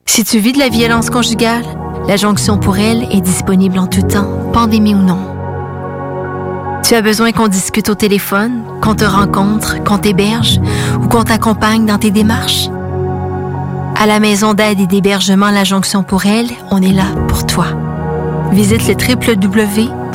Si 0.05 0.23
tu 0.23 0.39
vis 0.39 0.53
de 0.53 0.59
la 0.59 0.69
violence 0.69 1.09
conjugale, 1.09 1.63
la 2.07 2.17
jonction 2.17 2.57
pour 2.57 2.77
elle 2.77 3.03
est 3.11 3.21
disponible 3.21 3.77
en 3.77 3.87
tout 3.87 4.01
temps, 4.01 4.49
pandémie 4.51 4.95
ou 4.95 4.99
non. 4.99 5.36
Tu 6.87 6.95
as 6.95 7.01
besoin 7.01 7.33
qu'on 7.33 7.49
discute 7.49 7.89
au 7.89 7.95
téléphone, 7.95 8.63
qu'on 8.81 8.95
te 8.95 9.03
rencontre, 9.03 9.83
qu'on 9.83 9.97
t'héberge 9.97 10.61
ou 11.03 11.09
qu'on 11.09 11.25
t'accompagne 11.25 11.85
dans 11.85 11.97
tes 11.97 12.11
démarches? 12.11 12.69
À 13.97 14.05
la 14.05 14.21
maison 14.21 14.53
d'aide 14.53 14.79
et 14.79 14.87
d'hébergement 14.87 15.51
La 15.51 15.65
Jonction 15.65 16.03
pour 16.03 16.25
elle, 16.25 16.47
on 16.71 16.81
est 16.81 16.93
là 16.93 17.07
pour 17.27 17.45
toi. 17.45 17.65
Visite 18.53 18.87
le 18.87 18.95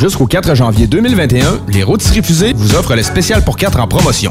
Jusqu'au 0.00 0.26
4 0.26 0.54
janvier 0.54 0.86
2021, 0.86 1.62
les 1.68 1.82
rôtisseries 1.82 2.22
fusées 2.22 2.52
vous 2.54 2.76
offrent 2.76 2.94
le 2.94 3.02
spécial 3.02 3.42
pour 3.42 3.56
4 3.56 3.80
en 3.80 3.88
promotion. 3.88 4.30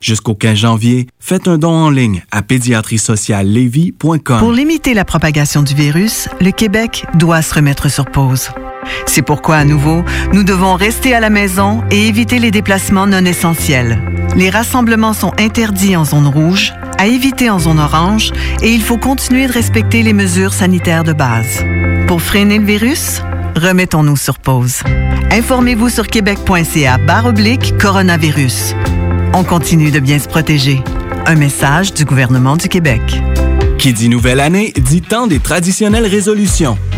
Jusqu'au 0.00 0.34
15 0.34 0.56
janvier, 0.56 1.06
faites 1.18 1.48
un 1.48 1.58
don 1.58 1.72
en 1.72 1.90
ligne 1.90 2.24
à 2.30 2.42
pédiatriesociallevy.com. 2.42 4.38
Pour 4.38 4.52
limiter 4.52 4.94
la 4.94 5.04
propagation 5.04 5.62
du 5.62 5.74
virus, 5.74 6.28
le 6.40 6.50
Québec 6.50 7.06
doit 7.14 7.42
se 7.42 7.54
remettre 7.54 7.90
sur 7.90 8.04
pause. 8.06 8.50
C'est 9.06 9.22
pourquoi, 9.22 9.56
à 9.56 9.64
nouveau, 9.64 10.04
nous 10.32 10.44
devons 10.44 10.74
rester 10.74 11.14
à 11.14 11.20
la 11.20 11.30
maison 11.30 11.82
et 11.90 12.06
éviter 12.06 12.38
les 12.38 12.50
déplacements 12.50 13.06
non 13.06 13.24
essentiels. 13.24 14.00
Les 14.36 14.50
rassemblements 14.50 15.14
sont 15.14 15.32
interdits 15.38 15.96
en 15.96 16.04
zone 16.04 16.26
rouge, 16.26 16.72
à 16.98 17.06
éviter 17.06 17.50
en 17.50 17.58
zone 17.58 17.80
orange, 17.80 18.32
et 18.62 18.72
il 18.72 18.82
faut 18.82 18.98
continuer 18.98 19.46
de 19.46 19.52
respecter 19.52 20.02
les 20.02 20.12
mesures 20.12 20.52
sanitaires 20.52 21.04
de 21.04 21.12
base. 21.12 21.64
Pour 22.06 22.22
freiner 22.22 22.58
le 22.58 22.64
virus, 22.64 23.22
remettons-nous 23.56 24.16
sur 24.16 24.38
pause. 24.38 24.82
Informez-vous 25.30 25.88
sur 25.88 26.06
québec.ca 26.06 26.98
coronavirus. 27.80 28.74
On 29.34 29.44
continue 29.44 29.90
de 29.90 30.00
bien 30.00 30.18
se 30.18 30.28
protéger. 30.28 30.82
Un 31.26 31.34
message 31.34 31.92
du 31.92 32.04
gouvernement 32.04 32.56
du 32.56 32.68
Québec. 32.68 33.00
Qui 33.78 33.92
dit 33.92 34.08
nouvelle 34.08 34.40
année 34.40 34.72
dit 34.76 35.02
temps 35.02 35.26
des 35.26 35.38
traditionnelles 35.38 36.06
résolutions. 36.06 36.78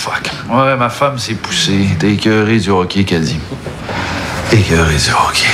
Fuck. 0.00 0.30
Ouais, 0.48 0.76
ma 0.76 0.88
femme 0.88 1.18
s'est 1.18 1.34
poussée. 1.34 1.86
T'es 1.98 2.12
écœuré 2.12 2.58
du 2.58 2.70
hockey, 2.70 3.04
qu'elle 3.04 3.20
dit. 3.20 3.38
Écœuré 4.50 4.94
du 4.94 5.10
hockey. 5.10 5.46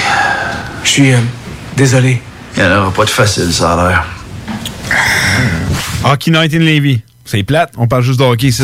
Je 0.84 0.88
suis 0.88 1.12
euh, 1.12 1.18
désolé. 1.76 2.22
Il 2.56 2.62
n'y 2.62 2.68
en 2.68 2.78
aura 2.82 2.92
pas 2.92 3.04
de 3.04 3.10
facile, 3.10 3.52
ça 3.52 3.72
a 3.72 3.88
l'air. 3.88 4.04
Hockey 6.04 6.30
Night 6.30 6.54
in 6.54 6.60
Levy. 6.60 7.02
C'est 7.24 7.42
plate, 7.42 7.72
on 7.76 7.88
parle 7.88 8.04
juste 8.04 8.20
de 8.20 8.24
hockey 8.24 8.46
ici. 8.46 8.62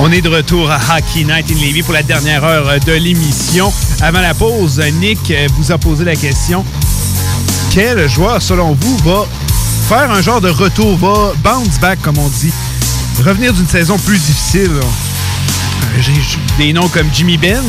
On 0.00 0.10
est 0.10 0.22
de 0.22 0.28
retour 0.28 0.68
à 0.72 0.78
Hockey 0.78 1.22
Night 1.22 1.46
in 1.52 1.54
Levy 1.54 1.84
pour 1.84 1.94
la 1.94 2.02
dernière 2.02 2.42
heure 2.42 2.80
de 2.84 2.92
l'émission. 2.94 3.72
Avant 4.00 4.22
la 4.22 4.34
pause, 4.34 4.82
Nick 4.94 5.32
vous 5.56 5.70
a 5.70 5.78
posé 5.78 6.04
la 6.04 6.16
question 6.16 6.64
quel 7.70 8.08
joueur, 8.08 8.42
selon 8.42 8.76
vous, 8.80 8.96
va 8.98 9.24
faire 9.88 10.10
un 10.10 10.20
genre 10.20 10.40
de 10.40 10.50
retour, 10.50 10.96
va 10.98 11.32
bounce 11.42 11.78
back, 11.80 12.00
comme 12.02 12.18
on 12.18 12.28
dit, 12.28 12.52
revenir 13.24 13.52
d'une 13.52 13.68
saison 13.68 13.96
plus 13.98 14.18
difficile? 14.18 14.70
Euh, 14.72 16.00
J'ai 16.00 16.12
des 16.58 16.72
noms 16.72 16.88
comme 16.88 17.06
Jimmy 17.12 17.38
Ben, 17.38 17.62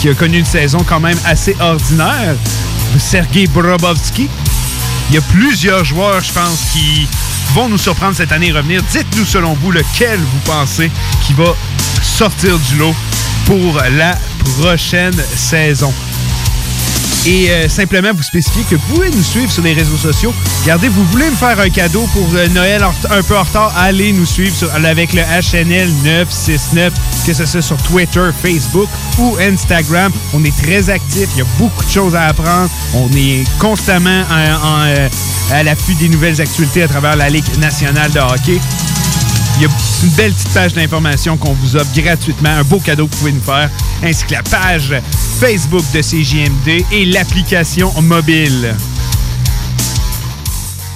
qui 0.00 0.08
a 0.08 0.14
connu 0.14 0.38
une 0.38 0.44
saison 0.44 0.84
quand 0.86 1.00
même 1.00 1.18
assez 1.24 1.56
ordinaire, 1.60 2.36
Sergei 2.98 3.46
Brobovski. 3.48 4.28
Il 5.10 5.16
y 5.16 5.18
a 5.18 5.22
plusieurs 5.22 5.84
joueurs, 5.84 6.20
je 6.20 6.32
pense, 6.32 6.60
qui 6.72 7.06
vont 7.54 7.68
nous 7.68 7.78
surprendre 7.78 8.16
cette 8.16 8.32
année 8.32 8.48
et 8.48 8.52
revenir. 8.52 8.82
Dites-nous, 8.92 9.24
selon 9.24 9.54
vous, 9.54 9.70
lequel 9.70 10.18
vous 10.18 10.38
pensez 10.44 10.90
qui 11.26 11.34
va 11.34 11.54
sortir 12.02 12.58
du 12.70 12.76
lot 12.76 12.94
pour 13.46 13.82
la 13.96 14.16
prochaine 14.58 15.14
saison. 15.36 15.92
Et 17.26 17.50
euh, 17.50 17.68
simplement 17.70 18.10
vous 18.14 18.22
spécifier 18.22 18.62
que 18.68 18.74
vous 18.76 18.94
pouvez 18.94 19.10
nous 19.10 19.22
suivre 19.22 19.50
sur 19.50 19.62
les 19.62 19.72
réseaux 19.72 19.96
sociaux. 19.96 20.34
Regardez, 20.62 20.88
vous 20.88 21.04
voulez 21.06 21.30
me 21.30 21.34
faire 21.36 21.58
un 21.58 21.70
cadeau 21.70 22.06
pour 22.12 22.28
euh, 22.34 22.46
Noël 22.48 22.84
un 23.10 23.22
peu 23.22 23.36
en 23.36 23.42
retard, 23.42 23.72
allez 23.78 24.12
nous 24.12 24.26
suivre 24.26 24.54
avec 24.84 25.14
le 25.14 25.22
HNL 25.22 25.88
969, 26.04 26.92
que 27.26 27.32
ce 27.32 27.46
soit 27.46 27.62
sur 27.62 27.78
Twitter, 27.78 28.28
Facebook 28.42 28.88
ou 29.18 29.36
Instagram. 29.40 30.12
On 30.34 30.44
est 30.44 30.54
très 30.62 30.90
actifs, 30.90 31.28
il 31.34 31.38
y 31.38 31.42
a 31.42 31.46
beaucoup 31.58 31.84
de 31.84 31.90
choses 31.90 32.14
à 32.14 32.24
apprendre. 32.26 32.68
On 32.94 33.08
est 33.16 33.44
constamment 33.58 34.22
en- 34.30 34.66
en, 34.66 34.80
euh, 34.86 35.08
à 35.50 35.62
l'affût 35.62 35.94
des 35.94 36.08
nouvelles 36.10 36.40
actualités 36.42 36.82
à 36.82 36.88
travers 36.88 37.16
la 37.16 37.30
Ligue 37.30 37.56
nationale 37.58 38.10
de 38.12 38.20
hockey. 38.20 38.60
Il 39.56 39.62
y 39.62 39.66
a 39.66 39.68
une 40.02 40.10
belle 40.10 40.32
petite 40.32 40.52
page 40.52 40.74
d'information 40.74 41.36
qu'on 41.36 41.52
vous 41.52 41.76
offre 41.76 41.94
gratuitement, 41.94 42.50
un 42.50 42.64
beau 42.64 42.80
cadeau 42.80 43.06
que 43.06 43.12
vous 43.12 43.18
pouvez 43.18 43.32
nous 43.32 43.40
faire, 43.40 43.70
ainsi 44.02 44.24
que 44.24 44.32
la 44.32 44.42
page 44.42 44.92
Facebook 45.38 45.84
de 45.92 46.00
CJMD 46.00 46.84
et 46.90 47.04
l'application 47.04 47.92
mobile. 48.02 48.74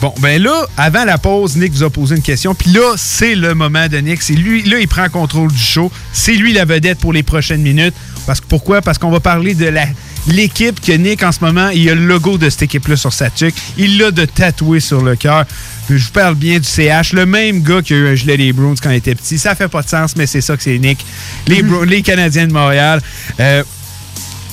Bon, 0.00 0.12
ben 0.20 0.42
là, 0.42 0.66
avant 0.76 1.04
la 1.04 1.18
pause, 1.18 1.56
Nick 1.56 1.72
vous 1.72 1.82
a 1.84 1.90
posé 1.90 2.16
une 2.16 2.22
question. 2.22 2.54
Puis 2.54 2.70
là, 2.70 2.94
c'est 2.96 3.34
le 3.34 3.54
moment 3.54 3.88
de 3.88 3.98
Nick. 3.98 4.22
C'est 4.22 4.34
lui, 4.34 4.62
là, 4.62 4.78
il 4.78 4.88
prend 4.88 5.08
contrôle 5.08 5.50
du 5.50 5.58
show. 5.58 5.90
C'est 6.12 6.34
lui 6.34 6.52
la 6.52 6.64
vedette 6.64 6.98
pour 6.98 7.12
les 7.12 7.22
prochaines 7.24 7.62
minutes. 7.62 7.94
Parce 8.26 8.40
que 8.40 8.46
pourquoi? 8.46 8.80
Parce 8.80 8.98
qu'on 8.98 9.10
va 9.10 9.20
parler 9.20 9.54
de 9.54 9.66
la 9.66 9.86
l'équipe 10.28 10.80
que 10.80 10.92
Nick, 10.92 11.22
en 11.22 11.32
ce 11.32 11.40
moment, 11.40 11.68
il 11.70 11.88
a 11.90 11.94
le 11.94 12.04
logo 12.06 12.38
de 12.38 12.48
cette 12.50 12.62
équipe-là 12.62 12.96
sur 12.96 13.12
sa 13.12 13.30
tuque. 13.30 13.54
Il 13.76 13.98
l'a 13.98 14.10
de 14.10 14.24
tatoué 14.24 14.80
sur 14.80 15.02
le 15.02 15.16
cœur. 15.16 15.44
Puis 15.86 15.98
Je 15.98 16.04
vous 16.06 16.12
parle 16.12 16.34
bien 16.34 16.58
du 16.58 16.64
CH, 16.68 17.12
le 17.12 17.24
même 17.26 17.62
gars 17.62 17.80
qui 17.82 17.94
a 17.94 17.96
eu 17.96 18.08
un 18.08 18.14
gilet 18.14 18.36
des 18.36 18.52
Bruins 18.52 18.74
quand 18.82 18.90
il 18.90 18.96
était 18.96 19.14
petit. 19.14 19.38
Ça 19.38 19.54
fait 19.54 19.68
pas 19.68 19.82
de 19.82 19.88
sens, 19.88 20.14
mais 20.16 20.26
c'est 20.26 20.40
ça 20.42 20.56
que 20.56 20.62
c'est 20.62 20.78
Nick. 20.78 21.04
Les, 21.46 21.62
Bruins- 21.62 21.86
les 21.86 22.02
Canadiens 22.02 22.46
de 22.46 22.52
Montréal. 22.52 23.00
Euh, 23.40 23.62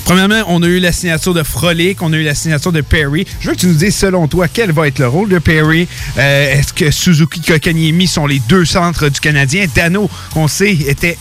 Premièrement, 0.06 0.42
on 0.46 0.62
a 0.62 0.66
eu 0.68 0.78
la 0.78 0.92
signature 0.92 1.34
de 1.34 1.42
Frolic, 1.42 2.00
on 2.00 2.12
a 2.12 2.16
eu 2.16 2.22
la 2.22 2.36
signature 2.36 2.70
de 2.70 2.80
Perry. 2.80 3.26
Je 3.40 3.48
veux 3.48 3.54
que 3.56 3.60
tu 3.60 3.66
nous 3.66 3.74
dises, 3.74 3.96
selon 3.96 4.28
toi, 4.28 4.46
quel 4.46 4.70
va 4.70 4.86
être 4.86 5.00
le 5.00 5.08
rôle 5.08 5.28
de 5.28 5.40
Perry? 5.40 5.88
Euh, 6.16 6.54
Est-ce 6.58 6.72
que 6.72 6.92
Suzuki 6.92 7.40
Kokaniemi 7.40 8.06
sont 8.06 8.24
les 8.28 8.38
deux 8.48 8.64
centres 8.64 9.08
du 9.08 9.18
Canadien? 9.18 9.66
Dano, 9.74 10.08
qu'on 10.32 10.46
sait, 10.46 10.70
était 10.72 11.18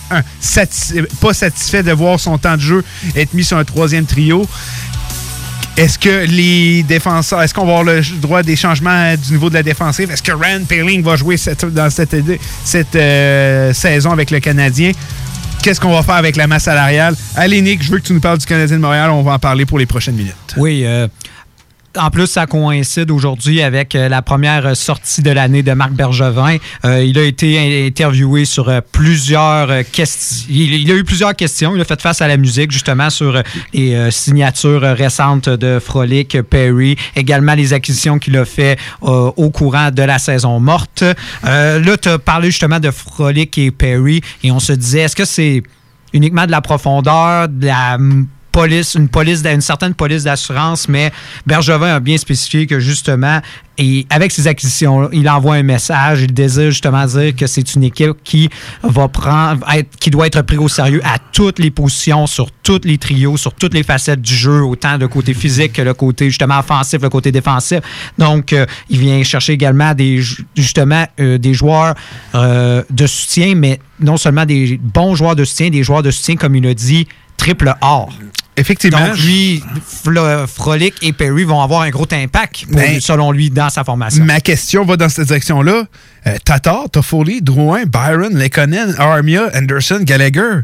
pas 1.20 1.34
satisfait 1.34 1.82
de 1.82 1.92
voir 1.94 2.20
son 2.20 2.38
temps 2.38 2.58
de 2.58 2.62
jeu 2.62 2.84
être 3.16 3.34
mis 3.34 3.44
sur 3.44 3.58
un 3.58 3.64
troisième 3.66 4.06
trio. 4.06 4.48
Est-ce 5.78 5.98
que 5.98 6.26
les 6.28 6.84
défenseurs, 6.84 7.42
est-ce 7.42 7.54
qu'on 7.56 7.66
va 7.66 7.80
avoir 7.80 7.84
le 7.96 8.02
droit 8.22 8.44
des 8.44 8.56
changements 8.56 9.16
du 9.16 9.34
niveau 9.34 9.50
de 9.50 9.56
la 9.56 9.64
défensive? 9.64 10.12
Est-ce 10.12 10.22
que 10.24 10.32
Rand 10.32 10.64
Paling 10.70 11.02
va 11.04 11.16
jouer 11.16 11.38
cette- 11.38 11.66
dans 11.66 11.90
cette, 11.90 12.16
cette 12.64 12.96
euh, 12.96 13.74
saison 13.74 14.12
avec 14.12 14.30
le 14.32 14.40
Canadien? 14.40 14.92
Qu'est-ce 15.66 15.82
qu'on 15.82 15.94
va 15.94 16.04
faire 16.04 16.14
avec 16.14 16.36
la 16.36 16.46
masse 16.46 16.66
salariale? 16.66 17.16
Allez, 17.36 17.60
Nick, 17.60 17.82
je 17.82 17.90
veux 17.92 17.98
que 17.98 18.04
tu 18.06 18.14
nous 18.14 18.20
parles 18.20 18.38
du 18.38 18.46
Canadien 18.46 18.76
de 18.78 18.82
Montréal. 18.84 19.10
On 19.10 19.24
va 19.24 19.32
en 19.32 19.40
parler 19.40 19.66
pour 19.66 19.80
les 19.80 19.88
prochaines 19.88 20.14
minutes. 20.14 20.36
Oui. 20.58 20.84
euh, 20.86 21.08
en 21.98 22.10
plus, 22.10 22.28
ça 22.28 22.46
coïncide 22.46 23.12
aujourd'hui 23.12 23.62
avec 23.62 23.96
euh, 23.96 24.10
la 24.10 24.22
première 24.22 24.76
sortie 24.76 25.22
de 25.22 25.32
l'année 25.32 25.64
de 25.64 25.72
Marc 25.74 25.92
Bergevin. 25.94 26.58
Euh, 26.84 27.04
il 27.04 27.18
a 27.18 27.24
été 27.24 27.58
in- 27.58 27.88
interviewé 27.88 28.46
sur 28.46 28.70
euh, 28.70 28.82
plusieurs 28.92 29.70
questions. 29.92 30.46
Il, 30.50 30.92
a 30.92 30.96
eu 30.96 31.04
plusieurs 31.04 31.36
questions. 31.36 31.76
Il 31.76 31.82
a 31.82 31.86
fait 31.86 32.02
face 32.02 32.22
à 32.22 32.28
la 32.28 32.38
musique, 32.38 32.72
justement, 32.72 33.10
sur 33.10 33.42
les 33.74 34.12
signatures 34.12 34.82
récentes 34.82 35.50
de 35.50 35.80
Frolic, 35.80 36.42
Perry, 36.44 36.96
également 37.16 37.54
les 37.56 37.74
acquisitions 37.74 38.20
qu'il 38.20 38.38
a 38.38 38.46
fait 38.46 38.78
au 39.02 39.50
courant 39.50 39.92
de 39.92 40.02
la 40.04 40.20
saison 40.20 40.60
morte. 40.60 41.04
Là, 41.44 41.98
tu 41.98 42.10
as 42.10 42.20
parlé 42.20 42.52
justement 42.52 42.80
de 42.80 42.92
Frolic 42.92 43.58
et 43.58 43.72
Perry, 43.72 44.22
et 44.44 44.52
on 44.52 44.60
se 44.60 44.74
disait, 44.74 45.02
est-ce 45.02 45.16
que 45.16 45.26
c'est 45.26 45.64
uniquement 46.14 46.46
de 46.46 46.52
la 46.52 46.62
profondeur, 46.62 47.50
de 47.50 47.68
la 47.68 47.98
police, 48.56 48.96
une 48.96 49.10
police, 49.10 49.44
une 49.44 49.60
certaine 49.60 49.94
police 49.94 50.24
d'assurance, 50.24 50.88
mais 50.88 51.12
Bergevin 51.46 51.96
a 51.96 52.00
bien 52.00 52.18
spécifié 52.18 52.66
que 52.68 52.80
justement, 52.80 53.42
et 53.78 54.08
avec 54.10 54.32
ses 54.32 54.48
acquisitions, 54.48 55.10
il 55.12 55.28
envoie 55.30 55.56
un 55.56 55.64
message, 55.64 56.22
il 56.22 56.34
désire 56.34 56.72
justement 56.72 57.06
dire 57.06 57.36
que 57.36 57.48
c'est 57.48 57.76
une 57.76 57.84
équipe 57.84 58.14
qui 58.24 58.50
va 58.82 59.10
prendre, 59.10 59.60
être- 59.74 59.98
qui 60.00 60.10
doit 60.10 60.28
être 60.28 60.42
prise 60.44 60.60
au 60.60 60.70
sérieux 60.70 61.02
à 61.04 61.18
toutes 61.34 61.60
les 61.60 61.70
positions, 61.70 62.28
sur 62.28 62.50
tous 62.64 62.80
les 62.86 62.98
trios, 62.98 63.36
sur 63.36 63.54
toutes 63.54 63.74
les 63.74 63.84
facettes 63.84 64.22
du 64.22 64.34
jeu, 64.34 64.64
autant 64.64 64.96
le 64.98 65.10
côté 65.10 65.34
physique 65.34 65.74
que 65.74 65.82
le 65.82 65.94
côté 65.94 66.30
justement 66.30 66.60
offensif, 66.60 67.02
le 67.02 67.10
côté 67.10 67.34
défensif. 67.34 67.80
Donc, 68.18 68.54
euh, 68.54 68.66
il 68.90 69.00
vient 69.00 69.22
chercher 69.24 69.52
également 69.52 69.94
des 69.94 70.22
ju- 70.22 70.46
justement 70.56 71.06
euh, 71.20 71.38
des 71.38 71.54
joueurs 71.54 71.94
euh, 72.36 72.84
de 72.90 73.06
soutien, 73.06 73.54
mais 73.56 73.80
non 74.00 74.16
seulement 74.16 74.46
des 74.46 74.80
bons 74.82 75.14
joueurs 75.16 75.36
de 75.36 75.44
soutien, 75.44 75.70
des 75.70 75.84
joueurs 75.84 76.04
de 76.04 76.12
soutien, 76.12 76.38
comme 76.38 76.56
il 76.56 76.66
a 76.66 76.74
dit, 76.74 77.06
triple 77.36 77.74
or. 77.82 78.10
Effectivement. 78.58 79.08
Donc, 79.08 79.18
lui, 79.20 79.64
Frolic 80.48 80.96
et 81.02 81.14
Perry 81.14 81.44
vont 81.44 81.62
avoir 81.62 81.82
un 81.82 81.90
gros 81.90 82.08
impact, 82.12 82.66
pour- 82.66 82.76
Ben, 82.76 83.00
selon 83.00 83.32
lui, 83.32 83.50
dans 83.50 83.70
sa 83.70 83.84
formation. 83.84 84.24
Ma 84.24 84.40
question 84.40 84.86
va 84.86 84.98
dans 84.98 85.10
cette 85.10 85.28
direction-là. 85.28 85.84
Euh, 86.28 86.36
Tatar, 86.44 86.90
Toffoli, 86.92 87.42
Drouin, 87.42 87.84
Byron, 87.86 88.38
Lekonen, 88.38 88.96
Armia, 88.98 89.50
Anderson, 89.56 90.00
Gallagher. 90.02 90.62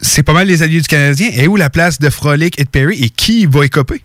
C'est 0.00 0.22
pas 0.22 0.32
mal 0.32 0.46
les 0.46 0.62
alliés 0.62 0.80
du 0.80 0.86
Canadien. 0.86 1.30
Et 1.34 1.48
où 1.48 1.56
la 1.56 1.70
place 1.70 1.98
de 1.98 2.08
Frolic 2.10 2.58
et 2.60 2.64
de 2.64 2.68
Perry 2.68 3.02
et 3.02 3.10
qui 3.10 3.46
va 3.46 3.64
écoper? 3.64 4.02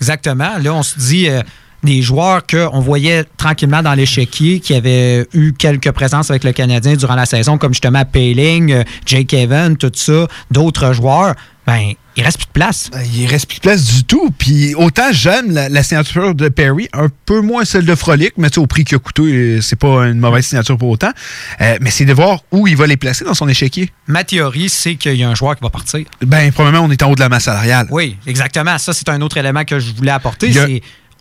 Exactement. 0.00 0.58
Là, 0.58 0.74
on 0.74 0.82
se 0.82 0.98
dit 0.98 1.28
euh, 1.28 1.42
des 1.82 2.02
joueurs 2.02 2.46
qu'on 2.46 2.80
voyait 2.80 3.24
tranquillement 3.36 3.82
dans 3.82 3.94
l'échiquier 3.94 4.60
qui 4.60 4.74
avaient 4.74 5.26
eu 5.34 5.52
quelques 5.52 5.90
présences 5.90 6.30
avec 6.30 6.44
le 6.44 6.52
Canadien 6.52 6.94
durant 6.94 7.14
la 7.14 7.26
saison, 7.26 7.58
comme 7.58 7.72
justement 7.72 8.04
Payling, 8.04 8.72
euh, 8.72 8.84
Jake 9.06 9.34
Evan, 9.34 9.76
tout 9.76 9.90
ça, 9.94 10.26
d'autres 10.50 10.92
joueurs. 10.92 11.34
Ben, 11.66 11.92
il 12.16 12.24
reste 12.24 12.38
plus 12.38 12.46
de 12.46 12.52
place. 12.52 12.90
Ben, 12.92 13.02
il 13.14 13.26
reste 13.26 13.46
plus 13.46 13.56
de 13.56 13.62
place 13.62 13.84
du 13.84 14.04
tout. 14.04 14.30
Puis 14.36 14.74
autant 14.74 15.12
j'aime 15.12 15.52
la, 15.52 15.68
la 15.68 15.82
signature 15.82 16.34
de 16.34 16.48
Perry, 16.48 16.88
un 16.92 17.08
peu 17.24 17.40
moins 17.40 17.64
celle 17.64 17.84
de 17.84 17.94
Frolic, 17.94 18.34
mais 18.36 18.56
au 18.58 18.66
prix 18.66 18.84
qu'il 18.84 18.96
a 18.96 18.98
coûté, 18.98 19.60
c'est 19.62 19.78
pas 19.78 20.06
une 20.06 20.18
mauvaise 20.18 20.44
signature 20.44 20.76
pour 20.76 20.90
autant. 20.90 21.12
Euh, 21.60 21.78
mais 21.80 21.90
c'est 21.90 22.04
de 22.04 22.12
voir 22.12 22.40
où 22.50 22.66
il 22.66 22.76
va 22.76 22.86
les 22.86 22.96
placer 22.96 23.24
dans 23.24 23.34
son 23.34 23.48
échiquier. 23.48 23.90
Ma 24.08 24.24
théorie, 24.24 24.68
c'est 24.68 24.96
qu'il 24.96 25.14
y 25.14 25.24
a 25.24 25.28
un 25.28 25.34
joueur 25.34 25.56
qui 25.56 25.62
va 25.62 25.70
partir. 25.70 26.04
Ben, 26.20 26.52
probablement, 26.52 26.84
on 26.84 26.90
est 26.90 27.02
en 27.02 27.10
haut 27.10 27.14
de 27.14 27.20
la 27.20 27.28
masse 27.28 27.44
salariale. 27.44 27.86
Oui, 27.90 28.16
exactement. 28.26 28.76
Ça, 28.78 28.92
c'est 28.92 29.08
un 29.08 29.20
autre 29.20 29.36
élément 29.36 29.64
que 29.64 29.78
je 29.78 29.92
voulais 29.92 30.10
apporter. 30.10 30.52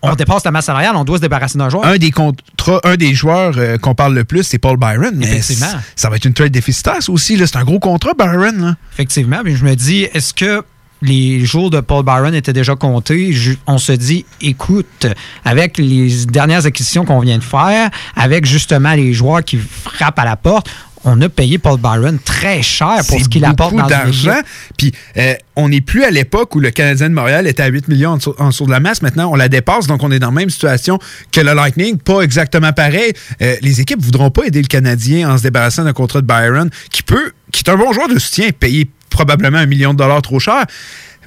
On 0.04 0.16
dépasse 0.16 0.44
la 0.44 0.52
masse 0.52 0.66
salariale, 0.66 0.96
on 0.96 1.04
doit 1.04 1.18
se 1.18 1.22
débarrasser 1.22 1.58
d'un 1.58 1.70
joueur. 1.70 1.86
Un 1.86 1.98
des 1.98 2.12
contrats, 2.12 2.80
un 2.84 2.96
des 2.96 3.14
joueurs 3.14 3.54
euh, 3.58 3.78
qu'on 3.78 3.94
parle 3.96 4.16
le 4.16 4.24
plus, 4.24 4.44
c'est 4.44 4.58
Paul 4.58 4.78
Byron. 4.78 5.12
Mais 5.16 5.26
Effectivement. 5.28 5.68
ça 5.96 6.10
va 6.10 6.16
être 6.16 6.26
une 6.26 6.34
trade 6.34 6.52
déficitaire, 6.52 7.02
ça 7.02 7.12
aussi. 7.12 7.38
C'est 7.38 7.56
un 7.58 7.64
gros 7.64 7.80
contrat, 7.80 8.14
Byron. 8.18 8.60
là. 8.62 8.76
Effectivement, 8.94 9.42
mais 9.46 9.56
je 9.56 9.64
me 9.64 9.76
dis, 9.76 10.04
est-ce 10.14 10.34
que 10.34 10.64
les 11.04 11.46
jours 11.46 11.70
de 11.72 11.80
Paul 11.82 12.04
Byron 12.06 12.34
étaient 12.34 12.54
déjà 12.54 12.76
comptés? 12.76 13.32
Je- 13.34 13.54
on 13.68 13.78
se 13.78 13.92
dit, 13.92 14.26
écoute, 14.42 15.08
avec 15.46 15.78
les 15.78 16.26
dernières 16.26 16.66
acquisitions 16.66 17.06
qu'on 17.06 17.20
vient 17.20 17.38
de 17.38 17.44
faire, 17.44 17.90
avec 18.16 18.46
justement 18.46 18.94
les 18.94 19.14
joueurs 19.14 19.44
qui 19.44 19.58
frappent 19.58 20.20
à 20.20 20.26
la 20.26 20.36
porte, 20.36 20.70
on 21.04 21.22
a 21.22 21.30
payé 21.30 21.58
Paul 21.58 21.80
Byron 21.80 22.20
très 22.24 22.62
cher 22.62 22.98
pour 23.08 23.20
ce 23.20 23.28
qu'il 23.28 23.46
apporte 23.46 23.76
dans 23.76 23.88
d'argent. 23.88 24.40
Puis 24.78 24.94
euh, 25.18 25.34
on 25.56 25.70
n'est 25.70 25.82
plus 25.82 26.04
à 26.04 26.12
l'époque 26.12 26.56
où 26.56 26.60
le 26.60 26.72
Canadien 26.72 27.10
de 27.10 27.14
Montréal 27.14 27.48
était 27.48 27.64
à 27.64 27.68
8 27.68 27.88
millions 27.88 28.12
en 28.12 28.18
dessous, 28.18 28.36
en 28.38 28.50
dessous 28.50 28.66
de 28.66 28.72
la 28.72 28.80
masse. 28.80 29.02
Maintenant, 29.02 29.32
on 29.32 29.36
la 29.36 29.50
dépasse, 29.50 29.88
donc 29.88 30.04
on 30.04 30.12
est 30.12 30.20
dans 30.20 30.28
la 30.28 30.34
même 30.34 30.50
situation 30.50 31.00
que 31.32 31.42
le 31.42 31.54
Lightning. 31.54 31.98
Pas 31.98 32.22
exactement 32.22 32.74
pareil. 32.74 33.14
Euh, 33.42 33.56
les 33.62 33.82
équipes 33.82 34.02
voudront 34.02 34.30
pas 34.30 34.46
aider 34.46 34.62
le 34.62 34.68
Canadien 34.68 35.30
en 35.30 35.38
se 35.38 35.44
débarrassant 35.44 35.84
d'un 35.84 35.94
contrat 35.94 36.22
de 36.22 36.28
Byron, 36.28 36.70
qui 36.92 37.04
peut, 37.04 37.32
qui 37.52 37.64
est 37.66 37.70
un 37.70 37.78
bon 37.78 37.92
joueur 37.94 38.08
de 38.08 38.20
soutien, 38.20 38.50
payé 38.52 38.90
probablement 39.10 39.58
un 39.58 39.66
million 39.66 39.94
de 39.94 39.98
dollars 39.98 40.22
trop 40.22 40.40
cher. 40.40 40.66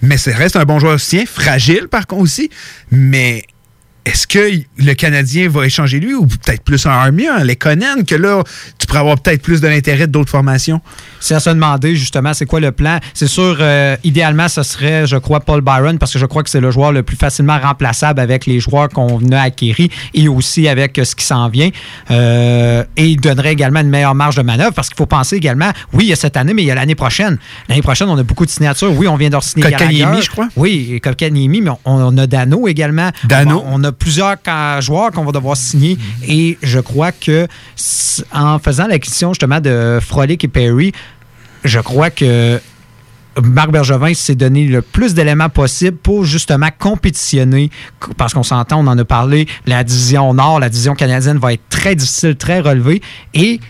Mais 0.02 0.18
ça 0.18 0.32
reste 0.32 0.56
un 0.56 0.64
bon 0.64 0.78
joueur 0.78 0.94
de 0.94 0.98
soutien, 0.98 1.24
fragile 1.26 1.88
par 1.88 2.06
contre 2.06 2.22
aussi. 2.22 2.51
Mais 2.90 3.44
est-ce 4.05 4.26
que 4.26 4.51
le 4.78 4.93
Canadien 4.94 5.48
va 5.48 5.64
échanger 5.66 5.98
lui 5.98 6.14
ou 6.14 6.26
peut-être 6.26 6.62
plus 6.62 6.85
un 6.86 6.90
Army, 6.90 7.26
un 7.26 7.43
Lekonen, 7.43 8.05
que 8.05 8.14
là, 8.14 8.43
tu 8.78 8.86
pourrais 8.86 9.01
avoir 9.01 9.18
peut-être 9.18 9.40
plus 9.40 9.60
de 9.62 9.68
l'intérêt 9.68 10.06
d'autres 10.06 10.31
formations? 10.31 10.81
C'est 11.20 11.35
à 11.35 11.40
se 11.40 11.48
demander 11.48 11.97
justement 11.97 12.35
c'est 12.35 12.44
quoi 12.44 12.60
le 12.60 12.70
plan. 12.70 12.98
C'est 13.14 13.26
sûr, 13.28 13.56
euh, 13.60 13.97
idéalement, 14.05 14.48
ce 14.48 14.62
serait, 14.62 15.06
je 15.06 15.16
crois, 15.16 15.40
Paul 15.40 15.62
Byron, 15.62 15.98
parce 15.98 16.12
que 16.12 16.18
je 16.18 16.26
crois 16.26 16.43
que 16.43 16.51
c'est 16.51 16.60
le 16.60 16.70
joueur 16.70 16.93
le 16.93 17.02
plus 17.02 17.16
facilement 17.16 17.59
remplaçable 17.59 18.20
avec 18.20 18.44
les 18.44 18.60
joueurs 18.60 18.90
qu'on 18.90 19.20
a 19.32 19.40
acquéris 19.40 19.90
et 20.12 20.28
aussi 20.28 20.68
avec 20.68 20.98
euh, 20.98 21.05
ce 21.05 21.14
qui 21.16 21.24
s'en 21.24 21.48
vient. 21.48 21.70
Euh, 22.10 22.85
et 22.97 23.06
il 23.06 23.20
donnerait 23.20 23.52
également 23.52 23.81
une 23.81 23.89
meilleure 23.89 24.14
marge 24.14 24.36
de 24.36 24.43
manœuvre 24.43 24.72
parce 24.74 24.89
qu'il 24.89 24.97
faut 24.98 25.06
penser 25.06 25.36
également, 25.36 25.70
oui, 25.94 26.05
il 26.05 26.09
y 26.10 26.12
a 26.12 26.16
cette 26.16 26.36
année, 26.36 26.52
mais 26.52 26.62
il 26.62 26.66
y 26.66 26.70
a 26.70 26.74
l'année 26.74 26.94
prochaine. 26.94 27.39
L'année 27.70 27.82
prochaine, 27.82 28.09
on 28.09 28.18
a 28.18 28.22
beaucoup 28.22 28.44
de 28.44 28.51
signatures. 28.51 28.93
Oui, 28.93 29.09
on 29.09 29.16
vient 29.16 29.31
de 29.31 29.39
signer 29.40 29.62
Kotkaniemi, 29.70 30.20
je 30.22 30.31
crois. 30.31 30.48
Oui, 30.56 31.01
Kotkaniemi, 31.02 31.62
mais 31.62 31.70
on, 31.70 31.78
on 31.86 32.18
a 32.18 32.26
Dano 32.26 32.68
également. 32.68 33.10
Dano. 33.24 33.62
On, 33.66 33.70
va- 33.70 33.76
on 33.76 33.85
a 33.85 33.93
plusieurs 33.98 34.36
joueurs 34.80 35.10
qu'on 35.10 35.24
va 35.24 35.32
devoir 35.32 35.56
signer. 35.56 35.98
Et 36.26 36.58
je 36.62 36.80
crois 36.80 37.12
que 37.12 37.46
en 38.32 38.58
faisant 38.58 38.86
l'acquisition 38.86 39.32
justement 39.32 39.60
de 39.60 39.98
Frolic 40.00 40.44
et 40.44 40.48
Perry, 40.48 40.92
je 41.64 41.80
crois 41.80 42.10
que 42.10 42.60
Marc 43.42 43.70
Bergevin 43.70 44.14
s'est 44.14 44.34
donné 44.34 44.66
le 44.66 44.82
plus 44.82 45.14
d'éléments 45.14 45.48
possible 45.48 45.96
pour 45.96 46.24
justement 46.24 46.68
compétitionner, 46.78 47.70
parce 48.16 48.32
qu'on 48.32 48.42
s'entend, 48.42 48.80
on 48.80 48.86
en 48.86 48.98
a 48.98 49.04
parlé, 49.04 49.48
la 49.66 49.82
division 49.82 50.34
Nord, 50.34 50.60
la 50.60 50.68
division 50.68 50.94
canadienne 50.94 51.38
va 51.38 51.52
être 51.52 51.68
très 51.68 51.96
difficile, 51.96 52.36
très 52.36 52.60
relevée, 52.60 53.02
et 53.32 53.60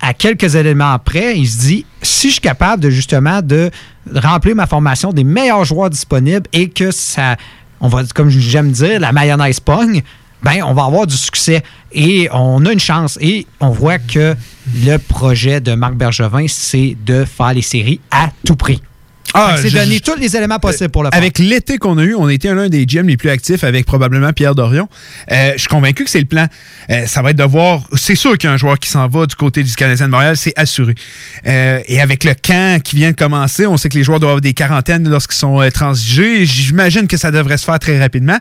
à 0.00 0.14
quelques 0.14 0.54
éléments 0.56 0.92
après, 0.92 1.38
il 1.38 1.46
se 1.48 1.58
dit, 1.58 1.86
si 2.02 2.28
je 2.28 2.32
suis 2.32 2.40
capable 2.40 2.82
de 2.82 2.90
justement 2.90 3.40
de 3.40 3.70
remplir 4.14 4.54
ma 4.54 4.66
formation 4.66 5.12
des 5.12 5.24
meilleurs 5.24 5.64
joueurs 5.64 5.90
disponibles 5.90 6.46
et 6.52 6.68
que 6.68 6.90
ça, 6.90 7.36
on 7.80 7.88
va, 7.88 8.02
comme 8.14 8.30
j'aime 8.30 8.70
dire, 8.72 9.00
la 9.00 9.12
mayonnaise 9.12 9.60
pogne, 9.60 10.02
ben, 10.42 10.62
on 10.62 10.74
va 10.74 10.84
avoir 10.84 11.06
du 11.06 11.16
succès 11.16 11.62
et 11.92 12.28
on 12.32 12.64
a 12.66 12.72
une 12.72 12.80
chance. 12.80 13.18
Et 13.20 13.46
on 13.60 13.70
voit 13.70 13.98
que 13.98 14.36
le 14.84 14.96
projet 14.98 15.60
de 15.60 15.74
Marc 15.74 15.94
Bergevin, 15.94 16.46
c'est 16.48 16.96
de 17.04 17.24
faire 17.24 17.54
les 17.54 17.62
séries 17.62 18.00
à 18.10 18.28
tout 18.44 18.56
prix. 18.56 18.82
Ah, 19.32 19.56
c'est 19.60 19.70
donner 19.70 20.00
tous 20.00 20.16
les 20.16 20.36
éléments 20.36 20.58
possibles 20.58 20.90
pour 20.90 21.02
le 21.02 21.10
faire. 21.10 21.18
Avec 21.18 21.38
l'été 21.38 21.78
qu'on 21.78 21.98
a 21.98 22.04
eu, 22.04 22.14
on 22.14 22.28
était 22.28 22.54
l'un 22.54 22.68
des 22.68 22.86
GM 22.86 23.08
les 23.08 23.16
plus 23.16 23.30
actifs 23.30 23.64
avec 23.64 23.86
probablement 23.86 24.32
Pierre 24.32 24.54
Dorion. 24.54 24.88
Euh, 25.32 25.52
je 25.54 25.58
suis 25.58 25.68
convaincu 25.68 26.04
que 26.04 26.10
c'est 26.10 26.20
le 26.20 26.26
plan. 26.26 26.46
Euh, 26.90 27.06
ça 27.06 27.22
va 27.22 27.30
être 27.30 27.38
de 27.38 27.44
voir. 27.44 27.82
C'est 27.94 28.14
sûr 28.14 28.36
qu'il 28.38 28.48
y 28.48 28.50
a 28.50 28.54
un 28.54 28.58
joueur 28.58 28.78
qui 28.78 28.88
s'en 28.88 29.08
va 29.08 29.26
du 29.26 29.34
côté 29.34 29.62
du 29.62 29.74
Canadien 29.74 30.06
de 30.06 30.12
Montréal, 30.12 30.36
c'est 30.36 30.52
assuré. 30.56 30.94
Euh, 31.46 31.80
et 31.86 32.00
avec 32.00 32.24
le 32.24 32.34
camp 32.34 32.80
qui 32.82 32.96
vient 32.96 33.10
de 33.10 33.16
commencer, 33.16 33.66
on 33.66 33.76
sait 33.76 33.88
que 33.88 33.98
les 33.98 34.04
joueurs 34.04 34.20
doivent 34.20 34.32
avoir 34.32 34.40
des 34.40 34.54
quarantaines 34.54 35.08
lorsqu'ils 35.08 35.38
sont 35.38 35.68
transigés. 35.72 36.46
J'imagine 36.46 37.06
que 37.06 37.16
ça 37.16 37.30
devrait 37.30 37.58
se 37.58 37.64
faire 37.64 37.78
très 37.78 37.98
rapidement. 37.98 38.38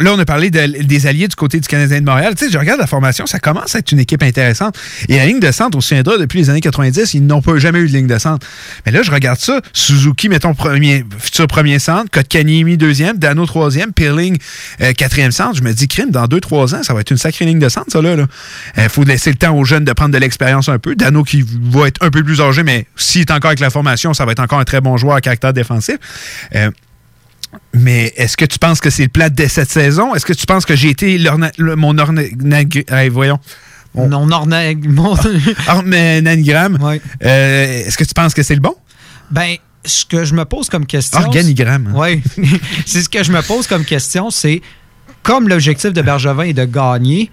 Euh, 0.00 0.04
Là, 0.04 0.12
on 0.14 0.18
a 0.18 0.24
parlé 0.24 0.50
de- 0.50 0.82
des 0.84 1.06
alliés 1.06 1.28
du 1.28 1.34
côté 1.36 1.58
du 1.60 1.66
Canadien 1.68 2.00
de 2.00 2.04
Montréal. 2.06 2.34
Tu 2.36 2.46
sais, 2.46 2.50
je 2.52 2.56
regarde 2.58 2.80
la 2.80 2.86
formation, 2.86 3.26
ça 3.26 3.38
commence 3.40 3.74
à 3.74 3.80
être 3.80 3.90
une 3.92 3.98
équipe 3.98 4.22
intéressante. 4.22 4.78
Et 5.08 5.16
la 5.16 5.26
ligne 5.26 5.40
de 5.40 5.50
centre, 5.50 5.76
on 5.76 5.80
se 5.80 5.94
depuis 5.94 6.38
les 6.38 6.50
années 6.50 6.60
90, 6.60 7.14
ils 7.14 7.26
n'ont 7.26 7.42
pas 7.42 7.58
jamais 7.58 7.80
eu 7.80 7.88
de 7.88 7.92
ligne 7.92 8.06
de 8.06 8.18
centre. 8.18 8.46
Mais 8.86 8.92
là, 8.92 9.02
je 9.02 9.10
regarde 9.10 9.38
ça. 9.40 9.60
Suzuki, 9.72 10.28
mettons, 10.28 10.54
premier, 10.54 11.04
futur 11.18 11.46
premier 11.48 11.78
centre. 11.80 12.10
Kotkaniemi, 12.12 12.76
deuxième. 12.76 13.18
Dano, 13.18 13.44
troisième. 13.46 13.92
Peerling, 13.92 14.38
euh, 14.80 14.92
quatrième 14.92 15.32
centre. 15.32 15.56
Je 15.56 15.62
me 15.62 15.72
dis, 15.72 15.88
crime, 15.88 16.10
dans 16.10 16.26
deux, 16.26 16.40
trois 16.40 16.74
ans, 16.74 16.82
ça 16.82 16.94
va 16.94 17.00
être 17.00 17.10
une 17.10 17.16
sacrée 17.18 17.44
ligne 17.44 17.58
de 17.58 17.68
centre, 17.68 17.90
ça, 17.90 18.00
là. 18.00 18.14
Il 18.76 18.88
faut 18.88 19.04
laisser 19.04 19.30
le 19.30 19.36
temps 19.36 19.56
aux 19.56 19.64
jeunes 19.64 19.84
de 19.84 19.92
prendre 19.92 20.12
de 20.14 20.18
l'expérience 20.18 20.68
un 20.68 20.78
peu. 20.78 20.94
Dano 20.94 21.24
qui 21.24 21.44
va 21.62 21.88
être 21.88 22.02
un 22.04 22.10
peu 22.10 22.22
plus 22.22 22.40
âgé, 22.40 22.62
mais 22.62 22.86
s'il 22.96 23.22
est 23.22 23.30
encore 23.32 23.48
avec 23.48 23.60
la 23.60 23.70
formation, 23.70 24.14
ça 24.14 24.24
va 24.24 24.32
être 24.32 24.40
encore 24.40 24.60
un 24.60 24.64
très 24.64 24.80
bon 24.80 24.96
joueur 24.96 25.16
à 25.16 25.20
caractère 25.20 25.52
défensif. 25.52 25.96
Euh, 26.54 26.70
mais 27.72 28.12
est-ce 28.16 28.36
que 28.36 28.44
tu 28.44 28.58
penses 28.58 28.80
que 28.80 28.90
c'est 28.90 29.04
le 29.04 29.08
plat 29.08 29.30
de 29.30 29.46
cette 29.46 29.70
saison? 29.70 30.14
Est-ce 30.14 30.26
que 30.26 30.32
tu 30.32 30.46
penses 30.46 30.64
que 30.66 30.76
j'ai 30.76 30.90
été 30.90 31.18
le- 31.18 31.76
mon 31.76 31.96
hey, 31.98 33.08
voyons. 33.08 33.38
Orna- 33.94 34.74
mon- 34.86 35.16
Ornanigramme. 35.68 36.78
Euh, 37.24 37.84
Est-ce 37.86 37.96
que 37.96 38.04
tu 38.04 38.14
penses 38.14 38.34
que 38.34 38.42
c'est 38.42 38.54
le 38.54 38.60
bon? 38.60 38.74
Ben, 39.30 39.56
ce 39.84 40.04
que 40.04 40.24
je 40.24 40.34
me 40.34 40.44
pose 40.44 40.68
comme 40.68 40.86
question. 40.86 41.20
Organigramme. 41.20 41.92
Oui. 41.94 42.22
c'est 42.86 43.02
ce 43.02 43.08
que 43.08 43.22
je 43.24 43.32
me 43.32 43.42
pose 43.42 43.66
comme 43.66 43.84
question, 43.84 44.30
c'est 44.30 44.60
comme 45.22 45.48
l'objectif 45.48 45.92
de 45.92 46.02
Bergevin 46.02 46.44
est 46.44 46.52
de 46.52 46.64
gagner, 46.64 47.30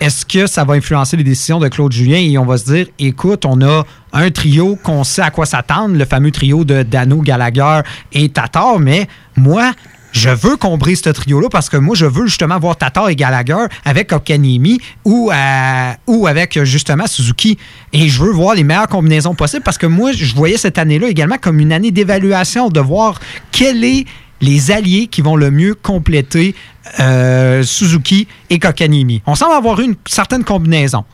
est-ce 0.00 0.26
que 0.26 0.46
ça 0.46 0.64
va 0.64 0.74
influencer 0.74 1.16
les 1.16 1.24
décisions 1.24 1.58
de 1.58 1.68
Claude 1.68 1.92
Julien? 1.92 2.18
Et 2.18 2.38
on 2.38 2.44
va 2.44 2.58
se 2.58 2.64
dire, 2.64 2.86
écoute, 2.98 3.44
on 3.44 3.60
a 3.62 3.84
un 4.12 4.30
trio 4.30 4.76
qu'on 4.82 5.04
sait 5.04 5.22
à 5.22 5.30
quoi 5.30 5.46
s'attendre, 5.46 5.96
le 5.96 6.04
fameux 6.04 6.30
trio 6.30 6.64
de 6.64 6.82
Dano, 6.82 7.20
Gallagher 7.22 7.80
et 8.12 8.28
Tatar, 8.28 8.78
mais 8.78 9.08
moi, 9.36 9.72
je 10.12 10.30
veux 10.30 10.56
qu'on 10.56 10.78
brise 10.78 11.02
ce 11.04 11.10
trio-là 11.10 11.48
parce 11.50 11.68
que 11.68 11.76
moi, 11.76 11.94
je 11.94 12.06
veux 12.06 12.26
justement 12.26 12.58
voir 12.58 12.76
Tatar 12.76 13.10
et 13.10 13.16
Gallagher 13.16 13.66
avec 13.84 14.12
Okaniemi 14.12 14.80
ou, 15.04 15.30
euh, 15.30 15.92
ou 16.06 16.26
avec 16.26 16.62
justement 16.64 17.06
Suzuki. 17.06 17.58
Et 17.92 18.08
je 18.08 18.22
veux 18.22 18.32
voir 18.32 18.54
les 18.54 18.64
meilleures 18.64 18.88
combinaisons 18.88 19.34
possibles 19.34 19.62
parce 19.62 19.76
que 19.76 19.86
moi, 19.86 20.12
je 20.12 20.34
voyais 20.34 20.56
cette 20.56 20.78
année-là 20.78 21.08
également 21.08 21.36
comme 21.38 21.60
une 21.60 21.70
année 21.70 21.90
d'évaluation, 21.90 22.70
de 22.70 22.80
voir 22.80 23.20
quels 23.52 23.84
est 23.84 24.06
les 24.40 24.70
alliés 24.70 25.06
qui 25.06 25.22
vont 25.22 25.36
le 25.36 25.50
mieux 25.50 25.74
compléter 25.74 26.54
euh, 27.00 27.62
Suzuki 27.62 28.28
et 28.50 28.58
Kokanimi. 28.58 29.22
On 29.26 29.34
semble 29.34 29.54
avoir 29.54 29.80
eu 29.80 29.84
une 29.84 29.96
certaine 30.06 30.44
combinaison. 30.44 31.04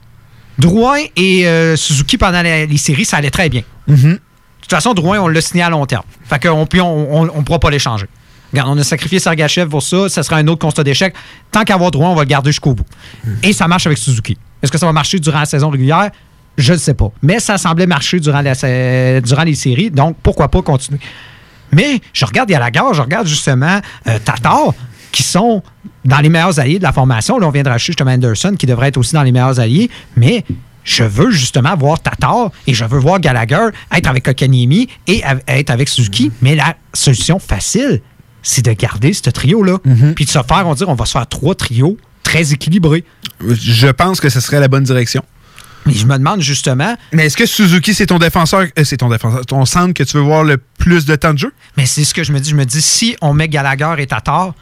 Drouin 0.58 0.98
et 1.16 1.46
euh, 1.46 1.76
Suzuki 1.76 2.18
pendant 2.18 2.42
la- 2.42 2.66
les 2.66 2.76
séries, 2.76 3.04
ça 3.04 3.16
allait 3.18 3.30
très 3.30 3.48
bien. 3.48 3.62
De 3.88 4.20
toute 4.60 4.70
façon, 4.70 4.94
Drouin, 4.94 5.18
on 5.20 5.28
l'a 5.28 5.40
signé 5.40 5.62
à 5.62 5.70
long 5.70 5.84
terme. 5.86 6.04
Fait 6.24 6.40
qu'on 6.42 6.60
ne 6.60 7.42
pourra 7.42 7.58
pas 7.58 7.70
l'échanger. 7.70 8.06
Regarde, 8.52 8.68
on 8.70 8.78
a 8.78 8.84
sacrifié 8.84 9.18
Sergachev 9.18 9.68
pour 9.70 9.82
ça. 9.82 10.08
Ça 10.10 10.22
sera 10.22 10.36
un 10.36 10.46
autre 10.46 10.60
constat 10.60 10.84
d'échec. 10.84 11.14
Tant 11.50 11.64
qu'à 11.64 11.74
avoir 11.74 11.90
Drouin, 11.90 12.10
on 12.10 12.14
va 12.14 12.22
le 12.22 12.28
garder 12.28 12.50
jusqu'au 12.50 12.74
bout. 12.74 12.84
Et 13.42 13.52
ça 13.52 13.66
marche 13.66 13.86
avec 13.86 13.98
Suzuki. 13.98 14.36
Est-ce 14.62 14.70
que 14.70 14.78
ça 14.78 14.86
va 14.86 14.92
marcher 14.92 15.18
durant 15.18 15.38
la 15.40 15.46
saison 15.46 15.70
régulière? 15.70 16.10
Je 16.58 16.74
ne 16.74 16.78
sais 16.78 16.92
pas. 16.94 17.10
Mais 17.22 17.40
ça 17.40 17.56
semblait 17.56 17.86
marcher 17.86 18.20
durant, 18.20 18.42
la 18.42 18.54
sa- 18.54 19.20
durant 19.22 19.42
les 19.44 19.54
séries. 19.54 19.90
Donc, 19.90 20.16
pourquoi 20.22 20.48
pas 20.48 20.60
continuer? 20.60 21.00
Mais 21.72 22.00
je 22.12 22.24
regarde 22.24 22.48
Gallagher, 22.48 22.82
je 22.92 23.00
regarde 23.00 23.26
justement 23.26 23.80
euh, 24.06 24.18
Tatar, 24.24 24.74
qui 25.10 25.22
sont 25.22 25.62
dans 26.04 26.18
les 26.18 26.28
meilleurs 26.28 26.58
alliés 26.58 26.78
de 26.78 26.82
la 26.82 26.92
formation. 26.92 27.38
Là, 27.38 27.46
on 27.46 27.50
vient 27.50 27.62
de 27.62 27.68
racheter 27.68 27.92
justement 27.92 28.12
Anderson, 28.12 28.54
qui 28.58 28.66
devrait 28.66 28.88
être 28.88 28.96
aussi 28.96 29.14
dans 29.14 29.22
les 29.22 29.32
meilleurs 29.32 29.60
alliés. 29.60 29.90
Mais 30.16 30.44
je 30.84 31.04
veux 31.04 31.30
justement 31.30 31.76
voir 31.76 32.00
Tatar 32.00 32.50
et 32.66 32.74
je 32.74 32.84
veux 32.84 32.98
voir 32.98 33.20
Gallagher 33.20 33.68
être 33.94 34.08
avec 34.08 34.26
Okaniemi 34.28 34.88
et 35.06 35.22
être 35.46 35.70
avec 35.70 35.88
Suzuki. 35.88 36.32
Mais 36.40 36.54
la 36.54 36.74
solution 36.92 37.38
facile, 37.38 38.00
c'est 38.42 38.64
de 38.64 38.72
garder 38.72 39.12
ce 39.12 39.30
trio-là. 39.30 39.78
Puis 40.14 40.24
de 40.24 40.30
se 40.30 40.38
faire, 40.42 40.62
on 40.66 40.70
va 40.70 40.74
dire, 40.74 40.88
on 40.88 40.94
va 40.94 41.06
se 41.06 41.12
faire 41.12 41.26
trois 41.26 41.54
trios 41.54 41.96
très 42.22 42.52
équilibrés. 42.52 43.04
Je 43.40 43.88
pense 43.88 44.20
que 44.20 44.28
ce 44.28 44.40
serait 44.40 44.60
la 44.60 44.68
bonne 44.68 44.84
direction. 44.84 45.22
Mais 45.86 45.92
je 45.92 46.06
me 46.06 46.16
demande 46.16 46.40
justement. 46.40 46.96
Mais 47.12 47.26
est-ce 47.26 47.36
que 47.36 47.46
Suzuki, 47.46 47.94
c'est 47.94 48.06
ton 48.06 48.18
défenseur, 48.18 48.66
euh, 48.78 48.84
c'est 48.84 48.98
ton 48.98 49.08
défenseur, 49.08 49.44
ton 49.46 49.64
centre 49.64 49.94
que 49.94 50.02
tu 50.04 50.16
veux 50.16 50.22
voir 50.22 50.44
le 50.44 50.58
plus 50.78 51.04
de 51.04 51.16
temps 51.16 51.32
de 51.32 51.38
jeu? 51.38 51.52
Mais 51.76 51.86
c'est 51.86 52.04
ce 52.04 52.14
que 52.14 52.22
je 52.22 52.32
me 52.32 52.40
dis. 52.40 52.50
Je 52.50 52.56
me 52.56 52.64
dis, 52.64 52.82
si 52.82 53.16
on 53.20 53.34
met 53.34 53.48
Gallagher 53.48 53.94
et 53.98 54.06
Tatar 54.06 54.54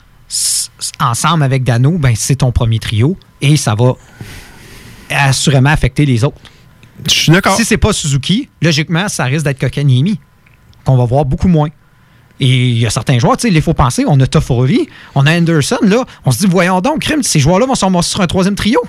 ensemble 1.01 1.43
avec 1.43 1.65
Dano, 1.65 1.99
ben 1.99 2.15
c'est 2.17 2.37
ton 2.37 2.53
premier 2.53 2.79
trio 2.79 3.17
et 3.41 3.57
ça 3.57 3.75
va 3.75 3.95
assurément 5.11 5.71
affecter 5.71 6.07
les 6.07 6.25
autres. 6.25 6.41
Je 7.07 7.15
suis 7.15 7.33
d'accord. 7.33 7.57
Si 7.57 7.65
c'est 7.65 7.79
pas 7.79 7.93
Suzuki, 7.93 8.49
logiquement, 8.63 9.09
ça 9.09 9.25
risque 9.25 9.45
d'être 9.45 9.59
Kokaniemi, 9.59 10.21
qu'on 10.85 10.97
va 10.97 11.05
voir 11.05 11.25
beaucoup 11.25 11.49
moins. 11.49 11.69
Et 12.39 12.69
il 12.71 12.79
y 12.79 12.87
a 12.87 12.91
certains 12.91 13.19
joueurs, 13.19 13.37
tu 13.37 13.49
sais, 13.49 13.55
il 13.55 13.63
faut 13.63 13.75
penser, 13.75 14.05
on 14.07 14.19
a 14.19 14.27
Toffoli, 14.27 14.89
on 15.15 15.27
a 15.27 15.37
Anderson, 15.37 15.77
là, 15.83 16.05
on 16.25 16.31
se 16.31 16.39
dit, 16.39 16.47
voyons 16.47 16.81
donc, 16.81 17.01
crime, 17.01 17.23
ces 17.23 17.39
joueurs-là 17.39 17.67
vont 17.67 17.75
se 17.75 18.09
sur 18.09 18.21
un 18.23 18.27
troisième 18.27 18.55
trio. 18.55 18.81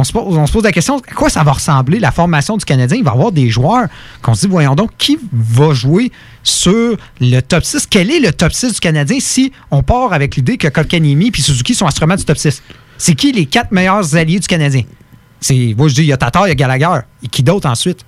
On 0.00 0.04
se, 0.04 0.12
pose, 0.12 0.34
on 0.34 0.46
se 0.46 0.52
pose 0.52 0.64
la 0.64 0.72
question, 0.72 0.96
à 0.96 1.12
quoi 1.12 1.28
ça 1.28 1.42
va 1.42 1.52
ressembler 1.52 1.98
la 1.98 2.10
formation 2.10 2.56
du 2.56 2.64
Canadien? 2.64 2.96
Il 2.96 3.04
va 3.04 3.10
y 3.10 3.14
avoir 3.14 3.32
des 3.32 3.50
joueurs 3.50 3.86
qu'on 4.22 4.34
se 4.34 4.40
dit, 4.40 4.46
voyons 4.46 4.74
donc, 4.74 4.92
qui 4.96 5.18
va 5.30 5.74
jouer 5.74 6.10
sur 6.42 6.96
le 7.20 7.40
top 7.40 7.64
6? 7.64 7.86
Quel 7.86 8.10
est 8.10 8.18
le 8.18 8.32
top 8.32 8.50
6 8.54 8.72
du 8.72 8.80
Canadien 8.80 9.18
si 9.20 9.52
on 9.70 9.82
part 9.82 10.14
avec 10.14 10.36
l'idée 10.36 10.56
que 10.56 10.68
Kotkaniemi 10.68 11.30
et 11.36 11.42
Suzuki 11.42 11.74
sont 11.74 11.84
assurément 11.84 12.16
du 12.16 12.24
top 12.24 12.38
6? 12.38 12.62
C'est 12.96 13.14
qui 13.14 13.32
les 13.32 13.44
quatre 13.44 13.72
meilleurs 13.72 14.16
alliés 14.16 14.38
du 14.40 14.46
Canadien? 14.46 14.84
C'est, 15.38 15.74
moi, 15.76 15.88
je 15.88 15.94
dis, 15.96 16.00
il 16.00 16.06
y 16.06 16.14
a 16.14 16.16
Tatar, 16.16 16.46
il 16.46 16.48
y 16.48 16.52
a 16.52 16.54
Gallagher. 16.54 17.00
Et 17.22 17.28
qui 17.28 17.42
d'autre 17.42 17.68
ensuite? 17.68 18.00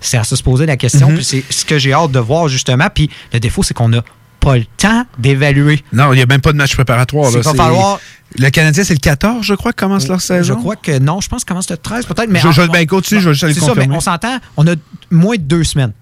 C'est 0.00 0.16
à 0.16 0.24
se 0.24 0.42
poser 0.42 0.64
la 0.64 0.78
question. 0.78 1.10
Mhm. 1.10 1.16
Puis 1.16 1.24
c'est 1.24 1.44
ce 1.50 1.66
que 1.66 1.78
j'ai 1.78 1.92
hâte 1.92 2.12
de 2.12 2.18
voir, 2.18 2.48
justement. 2.48 2.86
Puis 2.94 3.10
le 3.34 3.40
défaut, 3.40 3.62
c'est 3.62 3.74
qu'on 3.74 3.90
n'a 3.90 4.02
pas 4.40 4.56
le 4.56 4.64
temps 4.76 5.04
d'évaluer. 5.18 5.82
Non, 5.92 6.12
il 6.12 6.16
n'y 6.16 6.22
a 6.22 6.26
même 6.26 6.40
pas 6.40 6.52
de 6.52 6.56
match 6.56 6.74
préparatoire. 6.74 7.30
Là. 7.30 7.42
falloir- 7.42 8.00
Le 8.38 8.50
Canadien, 8.50 8.84
c'est 8.84 8.94
le 8.94 8.98
14, 9.00 9.44
je 9.44 9.54
crois, 9.54 9.72
qui 9.72 9.76
commence 9.78 10.08
leur 10.08 10.18
Je 10.18 10.24
saison. 10.24 10.56
crois 10.56 10.76
que 10.76 10.98
non. 10.98 11.20
Je 11.20 11.28
pense 11.28 11.44
que 11.44 11.48
commence 11.48 11.70
le 11.70 11.76
13, 11.76 12.06
peut-être. 12.06 12.28
Mais 12.28 12.40
Je- 12.40 12.50
je- 12.50 12.62
en- 12.62 12.66
ben, 12.66 12.86
continue, 12.86 13.20
je 13.20 13.28
vais 13.28 13.34
juste 13.34 13.44
aller 13.44 13.54
ça, 13.54 13.60
confirmer. 13.60 13.86
mais 13.86 13.96
on 13.96 14.00
s'entend, 14.00 14.38
on 14.56 14.66
a 14.66 14.74
moins 15.10 15.36
de 15.36 15.42
deux 15.42 15.64
semaines. 15.64 15.92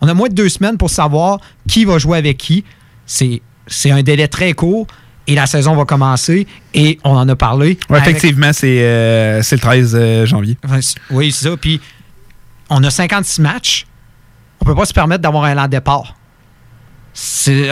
On 0.00 0.08
a 0.08 0.14
moins 0.14 0.28
de 0.28 0.34
deux 0.34 0.48
semaines 0.48 0.76
pour 0.76 0.90
savoir 0.90 1.38
qui 1.68 1.84
va 1.84 1.98
jouer 1.98 2.18
avec 2.18 2.36
qui. 2.38 2.64
C'est 3.06 3.40
un 3.90 4.02
délai 4.02 4.28
très 4.28 4.52
court 4.52 4.86
et 5.26 5.34
la 5.34 5.46
saison 5.46 5.74
va 5.74 5.84
commencer 5.86 6.46
et 6.74 6.98
on 7.04 7.12
en 7.16 7.26
a 7.28 7.36
parlé. 7.36 7.78
Ouais, 7.88 7.98
avec- 7.98 8.16
effectivement, 8.16 8.52
c'est 8.52 8.78
euh, 8.80 9.40
le 9.50 9.58
13 9.58 9.94
euh, 9.98 10.26
janvier. 10.26 10.58
Oui, 11.10 11.32
c'est 11.32 11.48
ça. 11.48 11.56
Puis, 11.56 11.80
on 12.68 12.82
a 12.84 12.90
56 12.90 13.40
matchs. 13.40 13.86
On 14.60 14.64
peut 14.66 14.74
pas 14.74 14.84
se 14.84 14.92
permettre 14.92 15.22
d'avoir 15.22 15.44
un 15.44 15.54
lent 15.54 15.68
départ. 15.68 16.14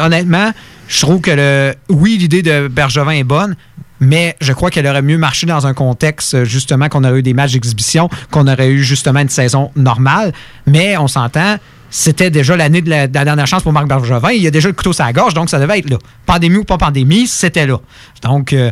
Honnêtement, 0.01 0.53
je 0.89 1.01
trouve 1.01 1.21
que. 1.21 1.75
Oui, 1.89 2.17
l'idée 2.19 2.43
de 2.43 2.69
Bergevin 2.69 3.13
est 3.13 3.25
bonne, 3.25 3.57
mais 4.01 4.37
je 4.41 4.53
crois 4.53 4.71
qu'elle 4.71 4.87
aurait 4.87 5.03
mieux 5.03 5.19
marché 5.19 5.47
dans 5.47 5.67
un 5.67 5.75
contexte, 5.75 6.45
justement, 6.45 6.89
qu'on 6.89 7.05
aurait 7.05 7.21
eu 7.21 7.23
des 7.23 7.35
matchs 7.35 7.53
d'exhibition, 7.53 8.09
qu'on 8.31 8.47
aurait 8.49 8.71
eu 8.71 8.83
justement 8.83 9.21
une 9.21 9.29
saison 9.29 9.71
normale. 9.77 10.33
Mais 10.67 10.97
on 10.97 11.09
s'entend, 11.09 11.57
c'était 11.89 12.31
déjà 12.31 12.57
l'année 12.57 12.83
de, 12.83 12.91
la 12.91 13.07
de 13.07 13.15
la 13.15 13.25
dernière 13.25 13.47
chance 13.47 13.63
pour 13.63 13.73
Marc 13.73 13.87
Bergevin. 13.87 14.31
Il 14.33 14.43
y 14.43 14.47
a 14.47 14.51
déjà 14.51 14.69
le 14.69 14.75
couteau 14.75 14.93
sur 14.93 15.05
la 15.05 15.13
gorge, 15.13 15.35
donc 15.35 15.51
ça 15.51 15.61
devait 15.61 15.79
être 15.79 15.91
là. 15.91 15.99
Pandémie 16.27 16.57
ou 16.57 16.65
pas 16.65 16.79
pandémie, 16.79 17.27
c'était 17.27 17.67
là. 17.67 17.79
Donc, 18.23 18.53
euh, 18.53 18.71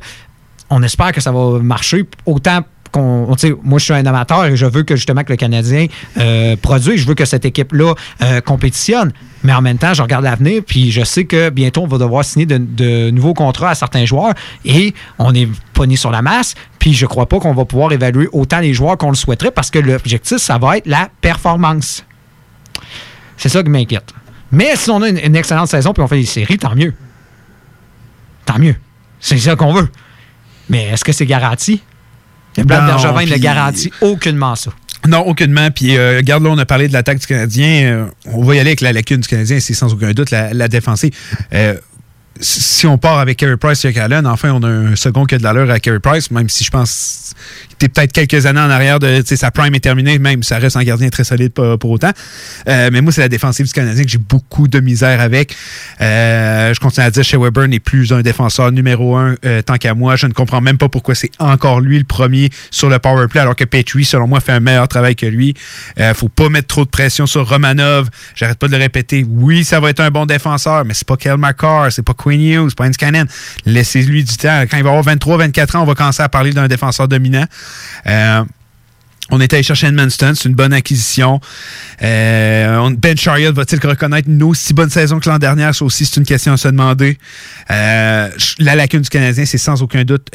on 0.70 0.82
espère 0.82 1.12
que 1.12 1.20
ça 1.20 1.30
va 1.30 1.58
marcher 1.58 2.04
autant 2.26 2.64
Moi, 2.96 3.78
je 3.78 3.84
suis 3.84 3.92
un 3.92 4.04
amateur 4.06 4.44
et 4.46 4.56
je 4.56 4.66
veux 4.66 4.82
que 4.82 4.96
justement 4.96 5.22
que 5.22 5.32
le 5.32 5.36
Canadien 5.36 5.86
euh, 6.18 6.56
produise. 6.56 7.00
Je 7.00 7.06
veux 7.06 7.14
que 7.14 7.24
cette 7.24 7.44
équipe-là 7.44 7.94
euh, 8.22 8.40
compétitionne. 8.40 9.12
Mais 9.42 9.52
en 9.52 9.62
même 9.62 9.78
temps, 9.78 9.94
je 9.94 10.02
regarde 10.02 10.24
l'avenir, 10.24 10.62
puis 10.66 10.90
je 10.90 11.02
sais 11.02 11.24
que 11.24 11.48
bientôt, 11.48 11.82
on 11.82 11.86
va 11.86 11.98
devoir 11.98 12.24
signer 12.24 12.46
de, 12.46 13.10
nouveaux 13.10 13.32
contrats 13.32 13.70
à 13.70 13.74
certains 13.74 14.04
joueurs 14.04 14.34
et 14.64 14.94
on 15.18 15.34
est 15.34 15.48
pogné 15.72 15.96
sur 15.96 16.10
la 16.10 16.20
masse. 16.20 16.54
Puis 16.78 16.92
je 16.92 17.06
crois 17.06 17.26
pas 17.26 17.38
qu'on 17.38 17.54
va 17.54 17.64
pouvoir 17.64 17.92
évaluer 17.92 18.28
autant 18.32 18.60
les 18.60 18.74
joueurs 18.74 18.98
qu'on 18.98 19.10
le 19.10 19.14
souhaiterait 19.14 19.50
parce 19.50 19.70
que 19.70 19.78
l'objectif, 19.78 20.38
ça 20.38 20.58
va 20.58 20.78
être 20.78 20.86
la 20.86 21.08
performance. 21.20 22.04
C'est 23.36 23.48
ça 23.48 23.62
qui 23.62 23.70
m'inquiète. 23.70 24.12
Mais 24.52 24.76
si 24.76 24.90
on 24.90 25.00
a 25.00 25.08
une, 25.08 25.18
une 25.18 25.36
excellente 25.36 25.68
saison 25.68 25.92
puis 25.92 26.02
on 26.02 26.08
fait 26.08 26.18
des 26.18 26.26
séries, 26.26 26.58
tant 26.58 26.74
mieux. 26.74 26.92
Tant 28.44 28.58
mieux. 28.58 28.76
C'est 29.20 29.38
ça 29.38 29.56
qu'on 29.56 29.72
veut. 29.72 29.88
Mais 30.68 30.84
est-ce 30.84 31.04
que 31.04 31.12
c'est 31.12 31.26
garanti? 31.26 31.82
Le 32.56 32.64
plan 32.64 32.84
Bergevin 32.86 33.22
ne 33.26 33.30
puis- 33.30 33.40
garantit 33.40 33.92
aucunement 34.00 34.54
ça. 34.56 34.70
Non, 35.08 35.20
aucunement. 35.20 35.70
Puis, 35.70 35.96
euh, 35.96 36.18
regarde, 36.18 36.42
là, 36.44 36.50
on 36.50 36.58
a 36.58 36.66
parlé 36.66 36.86
de 36.86 36.92
l'attaque 36.92 37.18
du 37.20 37.26
Canadien. 37.26 37.82
Euh, 37.84 38.04
on 38.26 38.44
va 38.44 38.54
y 38.56 38.58
aller 38.58 38.68
avec 38.70 38.82
la 38.82 38.92
lacune 38.92 39.18
du 39.20 39.28
Canadien, 39.28 39.58
c'est 39.58 39.72
sans 39.72 39.92
aucun 39.94 40.12
doute 40.12 40.30
la, 40.30 40.52
la 40.52 40.68
défensive. 40.68 41.12
Euh, 41.54 41.74
si 42.40 42.86
on 42.86 42.96
part 42.96 43.18
avec 43.18 43.38
Carey 43.38 43.56
Price 43.56 43.84
et 43.84 43.98
Allen, 43.98 44.26
enfin, 44.26 44.50
on 44.52 44.62
a 44.62 44.68
un 44.68 44.96
second 44.96 45.24
qui 45.24 45.34
a 45.34 45.38
de 45.38 45.42
l'allure 45.42 45.70
à 45.70 45.78
Carey 45.78 46.00
Price, 46.00 46.30
même 46.30 46.48
si 46.48 46.64
je 46.64 46.70
pense 46.70 47.34
qu'il 47.68 47.86
était 47.86 47.88
peut-être 47.88 48.12
quelques 48.12 48.46
années 48.46 48.60
en 48.60 48.70
arrière 48.70 48.98
de 48.98 49.22
sa 49.26 49.50
prime 49.50 49.74
est 49.74 49.80
terminée, 49.80 50.18
même 50.18 50.42
ça 50.42 50.58
reste 50.58 50.76
un 50.76 50.82
gardien 50.82 51.08
très 51.10 51.24
solide 51.24 51.52
pour, 51.52 51.90
autant. 51.90 52.12
Euh, 52.68 52.90
mais 52.92 53.00
moi, 53.00 53.12
c'est 53.12 53.20
la 53.20 53.28
défensive 53.28 53.66
du 53.66 53.72
Canadien 53.72 54.04
que 54.04 54.10
j'ai 54.10 54.18
beaucoup 54.18 54.68
de 54.68 54.80
misère 54.80 55.20
avec. 55.20 55.54
Euh, 56.00 56.72
je 56.72 56.80
continue 56.80 57.06
à 57.06 57.10
dire 57.10 57.22
que 57.22 57.28
Shea 57.28 57.38
Weber 57.38 57.68
n'est 57.68 57.80
plus 57.80 58.12
un 58.12 58.22
défenseur 58.22 58.72
numéro 58.72 59.16
un 59.16 59.34
euh, 59.44 59.62
tant 59.62 59.76
qu'à 59.76 59.94
moi. 59.94 60.16
Je 60.16 60.26
ne 60.26 60.32
comprends 60.32 60.60
même 60.60 60.78
pas 60.78 60.88
pourquoi 60.88 61.14
c'est 61.14 61.30
encore 61.38 61.80
lui 61.80 61.98
le 61.98 62.04
premier 62.04 62.50
sur 62.70 62.88
le 62.88 62.98
power 62.98 63.28
play, 63.28 63.40
alors 63.40 63.56
que 63.56 63.64
Petrie, 63.64 64.04
selon 64.04 64.26
moi, 64.26 64.40
fait 64.40 64.52
un 64.52 64.60
meilleur 64.60 64.88
travail 64.88 65.16
que 65.16 65.26
lui. 65.26 65.54
Faut 66.14 66.28
pas 66.28 66.48
mettre 66.48 66.68
trop 66.68 66.84
de 66.84 66.90
pression 66.90 67.26
sur 67.26 67.48
Romanov. 67.48 68.08
J'arrête 68.34 68.58
pas 68.58 68.66
de 68.66 68.72
le 68.72 68.78
répéter. 68.78 69.26
Oui, 69.28 69.64
ça 69.64 69.80
va 69.80 69.90
être 69.90 70.00
un 70.00 70.10
bon 70.10 70.26
défenseur, 70.26 70.84
mais 70.84 70.94
c'est 70.94 71.06
pas 71.06 71.16
Kel 71.16 71.36
McCarr, 71.36 71.92
c'est 71.92 72.02
pas 72.02 72.14
Quinn 72.14 72.29
Hughes, 72.36 72.74
pas 72.74 72.88
Cannon. 72.90 73.24
Laissez-lui 73.66 74.24
du 74.24 74.36
temps. 74.36 74.64
Quand 74.70 74.76
il 74.76 74.84
va 74.84 74.90
avoir 74.90 75.04
23-24 75.16 75.76
ans, 75.76 75.82
on 75.82 75.86
va 75.86 75.94
commencer 75.94 76.22
à 76.22 76.28
parler 76.28 76.52
d'un 76.52 76.68
défenseur 76.68 77.08
dominant. 77.08 77.44
Euh, 78.06 78.44
on 79.32 79.40
est 79.40 79.52
allé 79.52 79.62
chercher 79.62 79.86
Edmundston, 79.86 80.32
c'est 80.34 80.48
une 80.48 80.56
bonne 80.56 80.72
acquisition. 80.72 81.40
Euh, 82.02 82.90
ben 82.98 83.16
Chariot 83.16 83.52
va-t-il 83.52 83.80
reconnaître 83.86 84.28
une 84.28 84.42
aussi 84.42 84.74
bonne 84.74 84.90
saison 84.90 85.20
que 85.20 85.28
l'an 85.28 85.38
dernier? 85.38 85.72
Ça 85.72 85.84
aussi, 85.84 86.04
c'est 86.04 86.16
une 86.16 86.26
question 86.26 86.52
à 86.52 86.56
se 86.56 86.66
demander. 86.66 87.16
Euh, 87.70 88.28
la 88.58 88.74
lacune 88.74 89.02
du 89.02 89.08
Canadien, 89.08 89.44
c'est 89.44 89.58
sans 89.58 89.82
aucun 89.82 90.02
doute 90.02 90.28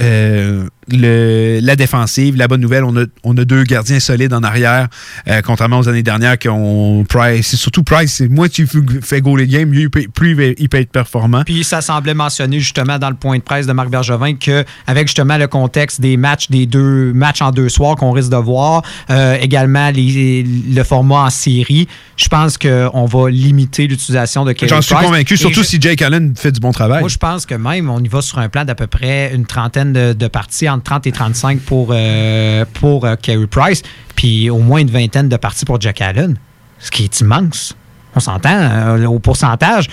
le, 0.89 1.59
la 1.61 1.75
défensive. 1.75 2.35
La 2.35 2.47
bonne 2.47 2.61
nouvelle, 2.61 2.83
on 2.83 2.95
a, 2.97 3.05
on 3.23 3.35
a 3.37 3.45
deux 3.45 3.63
gardiens 3.63 3.99
solides 3.99 4.33
en 4.33 4.43
arrière, 4.43 4.87
euh, 5.27 5.41
contrairement 5.41 5.79
aux 5.79 5.89
années 5.89 6.03
dernières 6.03 6.37
qui 6.37 6.49
ont 6.49 7.03
Price. 7.07 7.47
C'est 7.47 7.57
surtout 7.57 7.83
Price, 7.83 8.13
c'est 8.13 8.27
moins 8.27 8.47
tu 8.47 8.67
fais 9.01 9.21
goaler 9.21 9.45
le 9.45 9.51
game, 9.51 9.69
mieux 9.69 9.81
il 9.81 9.89
peut, 9.89 10.05
plus 10.13 10.55
il 10.57 10.69
peut 10.69 10.77
être 10.79 10.91
performant. 10.91 11.43
Puis 11.43 11.63
ça 11.63 11.81
semblait 11.81 12.13
mentionner 12.13 12.59
justement 12.59 12.99
dans 12.99 13.09
le 13.09 13.15
point 13.15 13.37
de 13.37 13.43
presse 13.43 13.67
de 13.67 13.73
Marc 13.73 13.89
Bergevin 13.89 14.35
que 14.35 14.63
avec 14.87 15.07
justement 15.07 15.37
le 15.37 15.47
contexte 15.47 16.01
des 16.01 16.17
matchs, 16.17 16.49
des 16.49 16.65
deux 16.65 17.13
matchs 17.13 17.41
en 17.41 17.51
deux 17.51 17.69
soirs 17.69 17.95
qu'on 17.95 18.11
risque 18.11 18.29
de 18.31 18.35
voir, 18.37 18.81
euh, 19.09 19.37
également 19.41 19.89
les- 19.91 20.43
le 20.43 20.83
format 20.83 21.23
en 21.25 21.29
série, 21.29 21.87
je 22.17 22.27
pense 22.27 22.57
qu'on 22.57 23.05
va 23.05 23.29
limiter 23.29 23.87
l'utilisation 23.87 24.45
de 24.45 24.53
Carey 24.53 24.69
J'en 24.69 24.81
suis 24.81 24.95
convaincu, 24.95 25.37
surtout 25.37 25.61
je- 25.63 25.67
si 25.67 25.77
Jake 25.81 26.01
Allen 26.01 26.33
fait 26.35 26.51
du 26.51 26.59
bon 26.59 26.71
travail. 26.71 26.99
Moi, 27.01 27.09
je 27.09 27.17
pense 27.17 27.45
que 27.45 27.55
même, 27.55 27.89
on 27.89 27.99
y 27.99 28.07
va 28.07 28.21
sur 28.21 28.39
un 28.39 28.49
plan 28.49 28.63
d'à 28.65 28.75
peu 28.75 28.87
près 28.87 29.33
une 29.33 29.45
trentaine 29.45 29.93
de, 29.93 30.13
de 30.13 30.27
parties, 30.27 30.67
entre 30.75 30.83
30 30.83 31.07
et 31.07 31.11
35 31.11 31.59
pour, 31.61 31.89
euh, 31.91 32.65
pour 32.75 33.05
euh, 33.05 33.15
Carey 33.15 33.47
Price, 33.47 33.81
puis 34.15 34.49
au 34.49 34.59
moins 34.59 34.79
une 34.79 34.89
vingtaine 34.91 35.29
de 35.29 35.37
parties 35.37 35.65
pour 35.65 35.79
Jack 35.81 36.01
Allen, 36.01 36.37
ce 36.79 36.91
qui 36.91 37.03
est 37.03 37.19
immense. 37.19 37.75
On 38.15 38.19
s'entend, 38.19 38.49
euh, 38.57 39.05
au 39.05 39.19
pourcentage. 39.19 39.87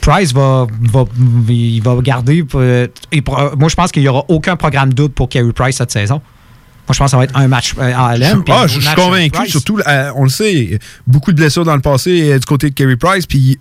Price 0.00 0.32
va, 0.32 0.66
va, 0.80 1.04
il 1.48 1.80
va 1.82 1.96
garder. 2.00 2.44
euh, 2.54 2.86
moi, 3.58 3.68
je 3.68 3.74
pense 3.74 3.92
qu'il 3.92 4.02
n'y 4.02 4.08
aura 4.08 4.24
aucun 4.28 4.56
programme 4.56 4.94
double 4.94 5.12
pour 5.14 5.28
Carey 5.28 5.52
Price 5.52 5.76
cette 5.76 5.90
saison. 5.90 6.22
Moi, 6.90 6.94
je 6.94 6.98
pense 6.98 7.06
que 7.06 7.10
ça 7.12 7.16
va 7.18 7.24
être 7.24 7.36
un 7.36 7.46
match 7.46 7.74
euh, 7.78 7.92
puis 8.44 8.52
un 8.52 8.56
Ah, 8.56 8.66
je 8.66 8.72
suis 8.80 8.84
match, 8.84 8.96
convaincu, 8.96 9.48
surtout, 9.48 9.78
euh, 9.86 10.10
on 10.16 10.24
le 10.24 10.28
sait, 10.28 10.80
beaucoup 11.06 11.30
de 11.30 11.36
blessures 11.36 11.64
dans 11.64 11.76
le 11.76 11.80
passé 11.80 12.32
euh, 12.32 12.38
du 12.40 12.44
côté 12.46 12.68
de 12.70 12.74
Kerry 12.74 12.96
Price, 12.96 13.26
puis 13.26 13.58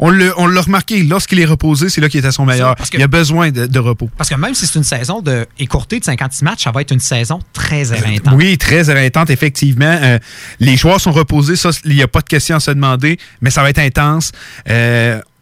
on 0.00 0.10
l'a 0.10 0.60
remarqué, 0.60 1.02
lorsqu'il 1.04 1.38
est 1.40 1.44
reposé, 1.44 1.88
c'est 1.88 2.00
là 2.00 2.08
qu'il 2.08 2.24
est 2.24 2.26
à 2.26 2.32
son 2.32 2.44
meilleur. 2.44 2.74
parce 2.74 2.90
que- 2.90 2.96
Il 2.98 3.02
a 3.04 3.06
besoin 3.06 3.50
de, 3.52 3.66
de 3.66 3.78
repos. 3.78 4.10
Parce 4.18 4.28
que 4.28 4.34
même 4.34 4.54
si 4.54 4.66
c'est 4.66 4.78
une 4.78 4.84
saison 4.84 5.20
de, 5.22 5.46
écourtée 5.58 6.00
de 6.00 6.04
56 6.04 6.44
matchs, 6.44 6.64
ça 6.64 6.72
va 6.72 6.80
être 6.82 6.92
une 6.92 6.98
saison 7.00 7.38
très 7.52 7.92
éreintante. 7.92 8.34
Oui, 8.36 8.58
très 8.58 8.90
éreintante, 8.90 9.30
effectivement. 9.30 9.98
Euh, 10.02 10.18
les 10.58 10.76
joueurs 10.76 11.00
sont 11.00 11.12
reposés, 11.12 11.54
ça, 11.56 11.70
il 11.84 11.94
n'y 11.94 12.02
a 12.02 12.08
pas 12.08 12.20
de 12.20 12.26
question 12.28 12.56
à 12.56 12.60
se 12.60 12.70
demander, 12.72 13.18
mais 13.40 13.50
ça 13.50 13.62
va 13.62 13.70
être 13.70 13.78
intense. 13.78 14.32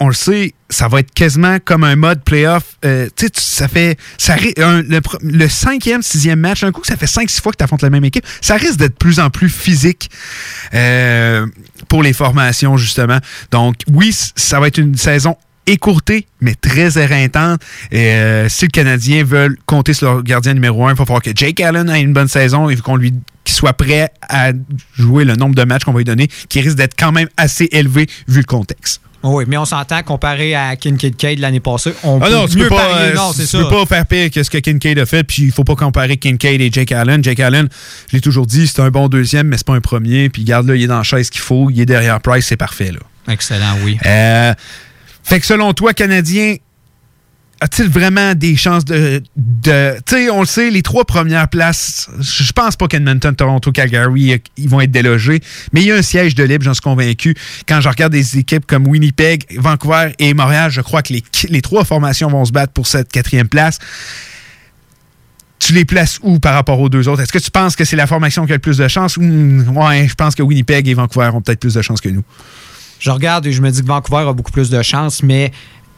On 0.00 0.08
le 0.08 0.14
sait, 0.14 0.54
ça 0.70 0.86
va 0.86 1.00
être 1.00 1.12
quasiment 1.12 1.58
comme 1.64 1.82
un 1.82 1.96
mode 1.96 2.22
playoff. 2.22 2.76
Euh, 2.84 3.08
tu 3.16 3.26
sais, 3.26 3.32
ça 3.34 3.68
fait. 3.68 3.98
Ça, 4.16 4.36
le, 4.36 5.48
cinquième, 5.48 6.02
sixième 6.02 6.38
match, 6.38 6.62
un 6.62 6.70
coup, 6.70 6.82
ça 6.84 6.96
fait 6.96 7.06
cinq, 7.06 7.28
six 7.28 7.40
fois 7.40 7.52
que 7.52 7.56
tu 7.56 7.64
affrontes 7.64 7.82
la 7.82 7.90
même 7.90 8.04
équipe. 8.04 8.24
Ça 8.40 8.56
risque 8.56 8.76
d'être 8.76 8.92
de 8.92 8.98
plus 8.98 9.18
en 9.18 9.30
plus 9.30 9.48
physique 9.48 10.10
euh, 10.74 11.46
pour 11.88 12.02
les 12.02 12.12
formations, 12.12 12.76
justement. 12.76 13.18
Donc, 13.50 13.76
oui, 13.92 14.16
ça 14.36 14.60
va 14.60 14.68
être 14.68 14.78
une 14.78 14.96
saison 14.96 15.36
écourtée, 15.68 16.26
mais 16.40 16.54
très 16.54 16.98
éreintante. 16.98 17.60
Et 17.90 18.12
euh, 18.12 18.48
si 18.48 18.64
le 18.64 18.70
Canadien 18.70 19.22
veut 19.24 19.56
compter 19.66 19.92
sur 19.92 20.12
leur 20.12 20.22
gardien 20.22 20.54
numéro 20.54 20.86
un, 20.86 20.92
il 20.92 20.96
va 20.96 21.04
falloir 21.04 21.22
que 21.22 21.30
Jake 21.34 21.60
Allen 21.60 21.88
ait 21.90 22.00
une 22.00 22.12
bonne 22.12 22.28
saison 22.28 22.68
et 22.68 22.76
qu'on 22.76 22.96
lui 22.96 23.12
qui 23.44 23.54
soit 23.54 23.72
prêt 23.72 24.10
à 24.28 24.52
jouer 24.94 25.24
le 25.24 25.34
nombre 25.34 25.54
de 25.54 25.64
matchs 25.64 25.84
qu'on 25.84 25.92
va 25.92 25.98
lui 25.98 26.04
donner, 26.04 26.28
qui 26.48 26.60
risque 26.60 26.76
d'être 26.76 26.94
quand 26.98 27.12
même 27.12 27.28
assez 27.38 27.68
élevé 27.72 28.06
vu 28.28 28.40
le 28.40 28.44
contexte. 28.44 29.00
Oui, 29.24 29.44
mais 29.48 29.56
on 29.56 29.64
s'entend, 29.64 30.02
comparé 30.04 30.54
à 30.54 30.76
Kincaid 30.76 31.16
Cade 31.16 31.40
l'année 31.40 31.58
passée, 31.58 31.92
on 32.04 32.20
Ah 32.22 32.26
peut 32.26 32.32
non, 32.32 32.46
tu 32.46 32.56
mieux 32.58 32.64
peux 32.68 32.76
pas, 32.76 32.88
parier. 32.88 33.10
euh, 33.10 33.14
Non, 33.14 33.32
c'est 33.32 33.42
tu 33.42 33.48
ça. 33.48 33.58
peux 33.64 33.68
pas 33.68 33.84
faire 33.86 34.06
pire 34.06 34.30
que 34.30 34.42
ce 34.42 34.48
que 34.48 34.58
Kincaid 34.58 34.96
a 34.98 35.06
fait, 35.06 35.24
puis 35.24 35.42
il 35.42 35.50
faut 35.50 35.64
pas 35.64 35.74
comparer 35.74 36.16
Kincaid 36.16 36.60
et 36.60 36.70
Jake 36.70 36.92
Allen. 36.92 37.22
Jake 37.24 37.40
Allen, 37.40 37.68
je 38.10 38.16
l'ai 38.16 38.20
toujours 38.20 38.46
dit, 38.46 38.68
c'est 38.68 38.80
un 38.80 38.90
bon 38.90 39.08
deuxième, 39.08 39.48
mais 39.48 39.56
c'est 39.56 39.66
pas 39.66 39.74
un 39.74 39.80
premier. 39.80 40.28
Puis 40.28 40.44
garde 40.44 40.68
là, 40.68 40.76
il 40.76 40.84
est 40.84 40.86
dans 40.86 40.98
la 40.98 41.02
chaise 41.02 41.30
qu'il 41.30 41.40
faut, 41.40 41.68
il 41.70 41.80
est 41.80 41.86
derrière 41.86 42.20
Price, 42.20 42.46
c'est 42.46 42.56
parfait 42.56 42.92
là. 42.92 43.00
Excellent, 43.32 43.76
oui. 43.84 43.98
Euh, 44.06 44.54
fait 45.24 45.40
que 45.40 45.46
selon 45.46 45.72
toi, 45.74 45.92
Canadien, 45.94 46.54
a-t-il 47.60 47.88
vraiment 47.88 48.34
des 48.34 48.56
chances 48.56 48.84
de. 48.84 49.22
tu 49.64 49.70
sais, 50.06 50.30
on 50.30 50.40
le 50.40 50.46
sait, 50.46 50.70
les 50.70 50.82
trois 50.82 51.04
premières 51.04 51.48
places, 51.48 52.08
je 52.20 52.52
pense 52.52 52.76
pas 52.76 52.86
qu'Edmonton, 52.86 53.34
Toronto, 53.34 53.72
Calgary, 53.72 54.32
euh, 54.32 54.38
ils 54.56 54.68
vont 54.68 54.80
être 54.80 54.90
délogés, 54.90 55.40
mais 55.72 55.80
il 55.82 55.88
y 55.88 55.92
a 55.92 55.96
un 55.96 56.02
siège 56.02 56.34
de 56.34 56.44
libre, 56.44 56.64
j'en 56.64 56.74
suis 56.74 56.82
convaincu. 56.82 57.34
Quand 57.66 57.80
je 57.80 57.88
regarde 57.88 58.12
des 58.12 58.38
équipes 58.38 58.66
comme 58.66 58.86
Winnipeg, 58.86 59.44
Vancouver 59.58 60.12
et 60.18 60.34
Montréal, 60.34 60.70
je 60.70 60.80
crois 60.80 61.02
que 61.02 61.14
les, 61.48 61.62
trois 61.62 61.84
formations 61.84 62.28
vont 62.28 62.44
se 62.44 62.52
battre 62.52 62.72
pour 62.72 62.86
cette 62.86 63.10
quatrième 63.10 63.48
place. 63.48 63.78
Tu 65.58 65.72
les 65.72 65.84
places 65.84 66.20
où 66.22 66.38
par 66.38 66.54
rapport 66.54 66.78
aux 66.78 66.88
deux 66.88 67.08
autres? 67.08 67.22
Est-ce 67.22 67.32
que 67.32 67.38
tu 67.38 67.50
penses 67.50 67.74
que 67.74 67.84
c'est 67.84 67.96
la 67.96 68.06
formation 68.06 68.46
qui 68.46 68.52
a 68.52 68.54
le 68.54 68.60
plus 68.60 68.78
de 68.78 68.86
chances? 68.86 69.16
Hmm, 69.16 69.76
ouais, 69.76 70.06
je 70.06 70.14
pense 70.14 70.36
que 70.36 70.42
Winnipeg 70.42 70.86
et 70.86 70.94
Vancouver 70.94 71.30
ont 71.34 71.40
peut-être 71.40 71.60
plus 71.60 71.74
de 71.74 71.82
chances 71.82 72.00
que 72.00 72.08
nous? 72.08 72.22
Je 73.00 73.10
regarde 73.10 73.46
et 73.46 73.52
je 73.52 73.60
me 73.60 73.70
dis 73.70 73.80
que 73.80 73.86
Vancouver 73.86 74.28
a 74.28 74.32
beaucoup 74.32 74.50
plus 74.50 74.70
de 74.70 74.82
chance, 74.82 75.22
mais 75.22 75.52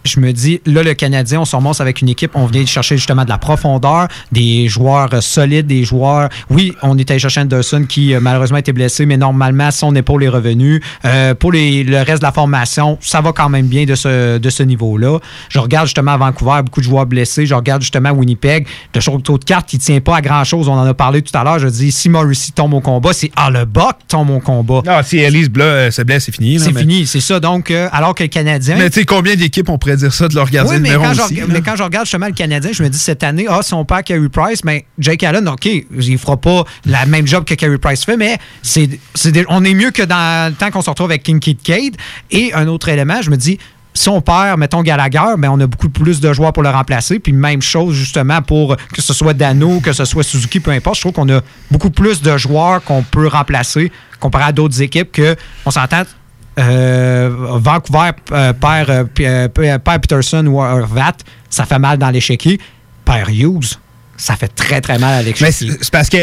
je 0.05 0.19
me 0.21 0.33
dis, 0.33 0.61
là, 0.67 0.83
le 0.83 0.95
Canadien, 0.95 1.41
on 1.41 1.45
se 1.45 1.55
remonte 1.55 1.81
avec 1.81 2.01
une 2.01 2.09
équipe, 2.09 2.31
on 2.35 2.47
venait 2.47 2.65
chercher 2.67 2.97
justement 2.97 3.25
de 3.25 3.29
la 3.29 3.39
profondeur, 3.39 4.09
des 4.33 4.69
joueurs 4.69 5.09
euh, 5.13 5.21
solides, 5.21 5.67
des 5.67 5.85
joueurs. 5.85 6.29
Oui, 6.49 6.73
on 6.83 6.97
était 6.99 7.13
allé 7.13 7.19
chercher 7.21 7.41
Anderson 7.41 7.85
qui 7.89 8.15
euh, 8.15 8.21
malheureusement 8.21 8.59
était 8.59 8.73
blessé, 8.73 9.05
mais 9.07 9.17
normalement, 9.17 9.71
son 9.71 9.95
épaule 9.95 10.25
est 10.25 10.29
revenu. 10.29 10.83
Euh, 11.05 11.35
pour 11.35 11.53
les- 11.53 11.85
le 11.85 11.99
reste 11.99 12.21
de 12.21 12.27
la 12.27 12.33
formation, 12.33 12.99
ça 13.01 13.21
va 13.21 13.33
quand 13.33 13.49
même 13.49 13.67
bien 13.67 13.85
de 13.85 13.95
ce, 13.95 14.39
de 14.39 14.51
ce 14.51 14.63
niveau-là. 14.63 15.19
Je 15.49 15.59
regarde 15.59 15.87
justement 15.87 16.13
à 16.13 16.17
Vancouver, 16.17 16.63
beaucoup 16.65 16.81
de 16.81 16.87
joueurs 16.87 17.07
blessés. 17.07 17.47
Je 17.47 17.55
regarde 17.55 17.83
justement 17.83 18.09
à 18.09 18.13
Winnipeg. 18.13 18.67
Le 18.95 19.01
château 19.01 19.39
de 19.39 19.45
carte, 19.45 19.73
il 19.73 19.79
tient 19.79 20.01
pas 20.01 20.17
à 20.17 20.21
grand-chose. 20.21 20.69
On 20.69 20.73
en 20.75 20.87
a 20.87 20.95
parlé 20.95 21.23
tout 21.23 21.37
à 21.37 21.45
l'heure. 21.45 21.59
Je 21.59 21.69
dis, 21.69 21.93
si 21.93 22.09
Morrissey 22.09 22.53
tombe 22.55 22.75
au 22.75 22.81
combat, 22.81 23.13
c'est 23.13 23.31
Ah, 23.37 23.51
le 23.51 23.65
Buck 23.65 23.97
tombe 24.09 24.31
au 24.31 24.41
combat. 24.41 24.83
Ah, 24.87 25.03
si 25.03 25.19
Elise 25.19 25.49
Blas 25.51 25.65
euh, 25.65 25.91
se 25.91 26.03
blesse, 26.03 26.25
c'est 26.25 26.33
fini. 26.33 26.59
C'est 26.59 26.73
mais- 26.73 26.81
fini, 26.81 27.07
c'est 27.07 27.21
ça. 27.21 27.39
Donc, 27.41 27.71
euh, 27.71 27.89
alors 27.93 28.15
que 28.15 28.23
le 28.23 28.29
Canadien. 28.29 28.77
Mais 28.77 28.91
tu 28.91 29.01
sais, 29.01 29.05
combien 29.05 29.35
d'équipes 29.37 29.69
on 29.69 29.79
pourrait 29.91 30.09
dire 30.09 30.13
ça 30.13 30.29
de 30.29 30.35
gardien 30.35 30.65
Oui, 30.65 30.81
mais 30.81 30.91
numéro 30.91 31.05
quand, 31.05 31.15
je, 31.15 31.23
aussi, 31.23 31.41
mais 31.49 31.61
quand 31.61 31.77
je 31.77 31.83
regarde 31.83 32.07
justement 32.07 32.27
le 32.27 32.33
Canadien, 32.33 32.71
je 32.73 32.83
me 32.83 32.89
dis 32.89 32.99
cette 32.99 33.23
année, 33.23 33.47
ah, 33.49 33.61
si 33.63 33.75
on 33.75 33.85
perd 33.85 34.05
Carey 34.05 34.29
Price, 34.29 34.65
mais 34.65 34.87
Jake 34.99 35.23
Allen, 35.23 35.49
OK, 35.49 35.67
il 35.67 36.19
fera 36.19 36.37
pas 36.37 36.65
la 36.87 37.07
même 37.07 37.27
job 37.27 37.45
que 37.45 37.55
Carey 37.55 37.79
Price 37.79 38.05
fait, 38.05 38.17
mais 38.17 38.39
c'est, 38.63 38.89
on 39.49 39.65
est 39.65 39.75
mieux 39.75 39.91
que 39.91 40.03
dans 40.03 40.51
le 40.51 40.55
temps 40.55 40.71
qu'on 40.71 40.83
se 40.83 40.91
retrouve 40.91 41.11
avec 41.11 41.23
Kinky 41.23 41.57
Cade. 41.57 41.97
Et 42.31 42.53
un 42.55 42.67
autre 42.69 42.89
élément, 42.89 43.23
je 43.23 43.31
me 43.31 43.37
dis, 43.37 43.59
si 43.93 44.09
on 44.09 44.21
perd, 44.21 44.59
mettons 44.59 44.83
Gallagher, 44.83 45.35
ben 45.37 45.51
on 45.51 45.61
a 45.61 45.67
beaucoup 45.67 45.89
plus 45.89 46.21
de 46.21 46.33
joueurs 46.33 46.53
pour 46.53 46.63
le 46.63 46.71
remplacer. 46.71 47.19
Puis 47.19 47.33
même 47.33 47.61
chose, 47.61 47.95
justement, 47.95 48.41
pour 48.41 48.77
que 48.77 49.03
ce 49.03 49.13
soit 49.13 49.35
Dano, 49.35 49.81
que 49.81 49.93
ce 49.93 50.05
soit 50.05 50.23
Suzuki, 50.23 50.61
peu 50.61 50.71
importe. 50.71 50.97
Je 50.97 51.01
trouve 51.03 51.13
qu'on 51.13 51.29
a 51.29 51.41
beaucoup 51.71 51.91
plus 51.91 52.23
de 52.23 52.37
joueurs 52.37 52.83
qu'on 52.85 53.03
peut 53.03 53.27
remplacer 53.27 53.91
comparé 54.21 54.45
à 54.45 54.53
d'autres 54.53 54.81
équipes 54.83 55.11
que, 55.11 55.35
on 55.65 55.71
s'entend, 55.71 56.03
Vancouver 56.61 58.11
euh, 58.33 58.53
perd, 58.53 58.91
euh, 58.91 59.05
euh, 59.21 59.49
perd 59.49 60.03
Peterson 60.03 60.47
ou 60.47 60.61
Horvat, 60.61 61.17
ça 61.49 61.65
fait 61.65 61.79
mal 61.79 61.99
dans 61.99 62.11
l'échiquier. 62.11 62.61
Perd 63.05 63.31
Hughes, 63.31 63.79
ça 64.17 64.37
fait 64.37 64.49
très 64.55 64.81
très 64.81 64.99
mal 64.99 65.15
à 65.15 65.19
Mais 65.19 65.25
l'échiquier. 65.25 65.53
c'est 65.53 65.85
c'est 65.85 65.91
parce 65.91 66.09
que 66.09 66.19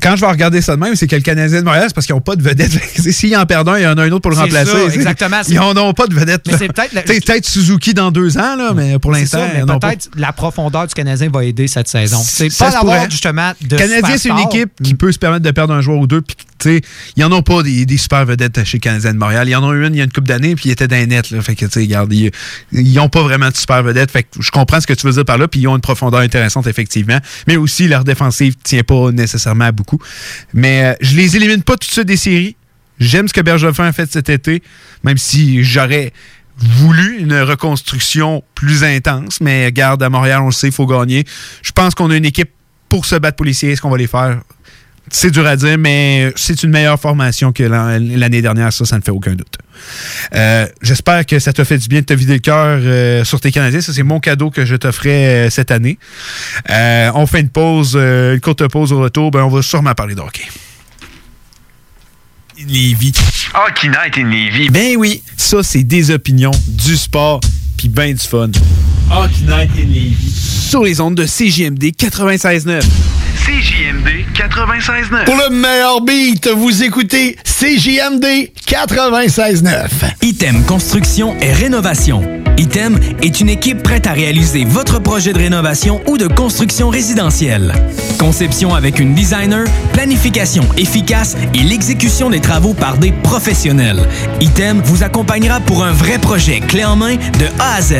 quand 0.00 0.16
je 0.16 0.20
vais 0.22 0.30
regarder 0.30 0.60
ça 0.60 0.76
de 0.76 0.80
même, 0.80 0.96
c'est 0.96 1.06
que 1.06 1.16
le 1.16 1.22
Canadien 1.22 1.60
de 1.60 1.64
Montréal, 1.64 1.84
c'est 1.88 1.94
parce 1.94 2.06
qu'ils 2.06 2.14
n'ont 2.14 2.20
pas 2.20 2.36
de 2.36 2.42
vedette. 2.42 2.70
S'ils 3.12 3.36
en 3.36 3.46
perdent 3.46 3.68
un, 3.68 3.78
il 3.78 3.82
y 3.82 3.86
en 3.86 3.96
a 3.96 4.02
un 4.02 4.10
autre 4.10 4.22
pour 4.22 4.32
le 4.32 4.36
remplacer. 4.36 4.70
ça, 4.70 4.94
exactement. 4.94 5.40
Ils 5.48 5.54
n'en 5.54 5.76
ont 5.76 5.92
pas 5.92 6.06
de 6.06 6.14
vedette. 6.14 6.42
C'est 6.58 6.72
peut-être 6.72 7.04
peut-être 7.04 7.46
Suzuki 7.46 7.94
dans 7.94 8.10
deux 8.10 8.36
ans, 8.38 8.56
là, 8.56 8.72
mais 8.74 8.98
pour 8.98 9.12
l'instant, 9.12 9.46
peut-être 9.80 10.10
la 10.16 10.32
profondeur 10.32 10.86
du 10.86 10.94
Canadien 10.94 11.28
va 11.32 11.44
aider 11.44 11.68
cette 11.68 11.88
saison. 11.88 12.20
C'est 12.24 12.56
pas 12.56 12.70
pourrait. 12.80 13.10
justement 13.10 13.52
de 13.60 13.76
Le 13.76 13.82
Canadien, 13.82 14.16
c'est 14.18 14.28
une 14.30 14.38
équipe 14.38 14.70
qui 14.82 14.94
peut 14.94 15.12
se 15.12 15.18
permettre 15.18 15.44
de 15.44 15.50
perdre 15.50 15.74
un 15.74 15.80
joueur 15.80 15.98
ou 15.98 16.06
deux. 16.06 16.22
Puis, 16.22 16.36
tu 16.58 16.70
sais, 16.70 16.80
ils 17.16 17.20
n'en 17.20 17.32
ont 17.32 17.42
pas 17.42 17.62
des, 17.62 17.84
des 17.84 17.96
super 17.96 18.24
vedettes 18.24 18.64
chez 18.64 18.78
le 18.78 18.80
Canadien 18.80 19.12
de 19.12 19.18
Montréal. 19.18 19.48
Ils 19.48 19.56
en 19.56 19.64
ont 19.64 19.72
eu 19.72 19.86
une 19.86 19.94
il 19.94 19.98
y 19.98 20.00
a 20.00 20.04
une 20.04 20.12
couple 20.12 20.28
d'années, 20.28 20.54
puis 20.54 20.68
ils 20.68 20.72
étaient 20.72 20.88
nets. 21.06 21.30
Là. 21.30 21.40
Fait 21.42 21.54
que, 21.54 21.66
tu 21.66 21.72
sais, 21.72 21.80
regarde, 21.80 22.12
ils 22.12 22.32
n'ont 22.94 23.08
pas 23.08 23.22
vraiment 23.22 23.48
de 23.48 23.56
super 23.56 23.82
vedettes. 23.82 24.10
Fait 24.10 24.22
que 24.22 24.28
je 24.40 24.50
comprends 24.50 24.80
ce 24.80 24.86
que 24.86 24.94
tu 24.94 25.06
veux 25.06 25.12
dire 25.12 25.24
par 25.24 25.38
là, 25.38 25.48
puis 25.48 25.60
ils 25.60 25.68
ont 25.68 25.76
une 25.76 25.82
profondeur 25.82 26.20
intéressante, 26.20 26.66
effectivement. 26.66 27.18
Mais 27.46 27.56
aussi, 27.56 27.88
leur 27.88 28.04
défensive 28.04 28.54
tient 28.62 28.82
pas 28.82 29.12
nécessairement 29.12 29.64
à 29.64 29.72
Mais 30.52 30.84
euh, 30.84 30.94
je 31.00 31.16
les 31.16 31.36
élimine 31.36 31.62
pas 31.62 31.74
tout 31.74 31.88
de 31.88 31.92
suite 31.92 32.06
des 32.06 32.16
séries. 32.16 32.56
J'aime 32.98 33.28
ce 33.28 33.32
que 33.32 33.40
Bergevin 33.40 33.86
a 33.86 33.92
fait 33.92 34.10
cet 34.10 34.28
été, 34.28 34.62
même 35.02 35.18
si 35.18 35.64
j'aurais 35.64 36.12
voulu 36.56 37.18
une 37.18 37.40
reconstruction 37.40 38.42
plus 38.54 38.84
intense. 38.84 39.40
Mais 39.40 39.70
garde 39.72 40.02
à 40.02 40.08
Montréal, 40.08 40.40
on 40.42 40.46
le 40.46 40.52
sait, 40.52 40.68
il 40.68 40.72
faut 40.72 40.86
gagner. 40.86 41.24
Je 41.62 41.72
pense 41.72 41.94
qu'on 41.94 42.10
a 42.10 42.16
une 42.16 42.24
équipe 42.24 42.50
pour 42.88 43.06
se 43.06 43.16
battre 43.16 43.36
pour 43.36 43.46
les 43.46 43.52
séries. 43.52 43.72
Est-ce 43.72 43.82
qu'on 43.82 43.90
va 43.90 43.98
les 43.98 44.06
faire? 44.06 44.40
C'est 45.10 45.30
dur 45.30 45.46
à 45.46 45.54
dire, 45.56 45.76
mais 45.78 46.32
c'est 46.34 46.62
une 46.62 46.70
meilleure 46.70 46.98
formation 46.98 47.52
que 47.52 47.62
l'an- 47.62 47.98
l'année 48.00 48.42
dernière, 48.42 48.72
ça, 48.72 48.84
ça 48.84 48.96
ne 48.98 49.02
fait 49.02 49.10
aucun 49.10 49.34
doute. 49.34 49.58
Euh, 50.34 50.66
J'espère 50.82 51.26
que 51.26 51.38
ça 51.38 51.52
t'a 51.52 51.64
fait 51.64 51.78
du 51.78 51.88
bien 51.88 52.00
de 52.00 52.06
te 52.06 52.14
vider 52.14 52.32
le 52.34 52.38
cœur 52.38 52.78
euh, 52.82 53.22
sur 53.24 53.38
tes 53.40 53.52
Canadiens. 53.52 53.80
Ça, 53.80 53.92
c'est 53.92 54.02
mon 54.02 54.18
cadeau 54.18 54.50
que 54.50 54.64
je 54.64 54.74
t'offrais 54.76 55.46
euh, 55.46 55.50
cette 55.50 55.70
année. 55.70 55.98
Euh, 56.70 57.10
on 57.14 57.26
fait 57.26 57.40
une 57.40 57.50
pause, 57.50 57.92
euh, 57.96 58.34
une 58.34 58.40
courte 58.40 58.66
pause 58.68 58.92
au 58.92 59.00
retour. 59.00 59.30
Ben, 59.30 59.42
on 59.44 59.48
va 59.50 59.62
sûrement 59.62 59.94
parler 59.94 60.14
de 60.14 60.20
hockey. 60.20 60.44
Lévis. 62.66 63.12
Hockey 63.54 63.88
Night 63.88 64.16
in 64.16 64.30
Lévis. 64.30 64.70
Ben 64.70 64.96
oui, 64.96 65.22
ça, 65.36 65.62
c'est 65.62 65.82
des 65.82 66.10
opinions, 66.12 66.52
du 66.68 66.96
sport, 66.96 67.40
puis 67.76 67.88
ben 67.88 68.14
du 68.14 68.20
fun. 68.26 68.50
Hockey 69.10 69.34
Night 69.42 69.70
in 69.76 69.88
Lévis. 69.92 70.32
Sur 70.70 70.82
les 70.84 71.00
ondes 71.00 71.16
de 71.16 71.24
CJMD 71.26 71.92
96.9. 71.96 72.82
CJMD 74.04 74.24
96.9. 74.34 75.24
Pour 75.24 75.36
le 75.36 75.48
meilleur 75.48 76.02
beat, 76.02 76.48
vous 76.48 76.82
écoutez 76.82 77.36
CJMD 77.42 78.50
96.9. 78.66 79.88
Item 80.20 80.62
Construction 80.64 81.34
et 81.40 81.52
Rénovation. 81.52 82.22
Item 82.58 82.98
est 83.22 83.40
une 83.40 83.48
équipe 83.48 83.82
prête 83.82 84.06
à 84.06 84.12
réaliser 84.12 84.64
votre 84.64 84.98
projet 84.98 85.32
de 85.32 85.38
rénovation 85.38 86.02
ou 86.06 86.18
de 86.18 86.26
construction 86.26 86.90
résidentielle. 86.90 87.72
Conception 88.18 88.74
avec 88.74 88.98
une 88.98 89.14
designer, 89.14 89.64
planification 89.92 90.64
efficace 90.76 91.36
et 91.54 91.62
l'exécution 91.62 92.28
des 92.28 92.40
travaux 92.40 92.74
par 92.74 92.98
des 92.98 93.10
professionnels. 93.10 94.02
Item 94.40 94.82
vous 94.84 95.02
accompagnera 95.02 95.60
pour 95.60 95.82
un 95.82 95.92
vrai 95.92 96.18
projet 96.18 96.60
clé 96.60 96.84
en 96.84 96.96
main 96.96 97.16
de 97.16 97.46
A 97.58 97.76
à 97.76 97.80
Z. 97.80 97.94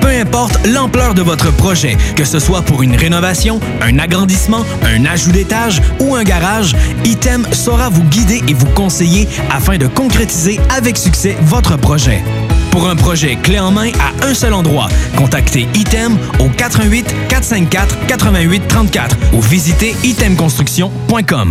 Peu 0.00 0.08
importe 0.08 0.66
l'ampleur 0.66 1.14
de 1.14 1.22
votre 1.22 1.52
projet, 1.52 1.96
que 2.16 2.24
ce 2.24 2.38
soit 2.38 2.62
pour 2.62 2.82
une 2.82 2.96
rénovation, 2.96 3.60
un 3.82 3.98
agrandissement, 3.98 4.64
un 4.82 5.04
ajout 5.18 5.32
d'étage 5.32 5.82
ou 5.98 6.14
un 6.14 6.22
garage, 6.22 6.76
Item 7.04 7.44
saura 7.50 7.88
vous 7.88 8.04
guider 8.04 8.40
et 8.46 8.54
vous 8.54 8.66
conseiller 8.66 9.26
afin 9.50 9.76
de 9.76 9.88
concrétiser 9.88 10.60
avec 10.70 10.96
succès 10.96 11.36
votre 11.42 11.76
projet. 11.76 12.22
Pour 12.70 12.88
un 12.88 12.94
projet 12.94 13.34
clé 13.34 13.58
en 13.58 13.72
main 13.72 13.90
à 13.98 14.26
un 14.26 14.34
seul 14.34 14.52
endroit, 14.52 14.88
contactez 15.16 15.66
Item 15.74 16.16
au 16.38 16.48
88 16.48 17.12
454 17.28 18.06
88 18.06 18.68
34 18.68 19.16
ou 19.32 19.40
visitez 19.40 19.96
itemconstruction.com. 20.04 21.48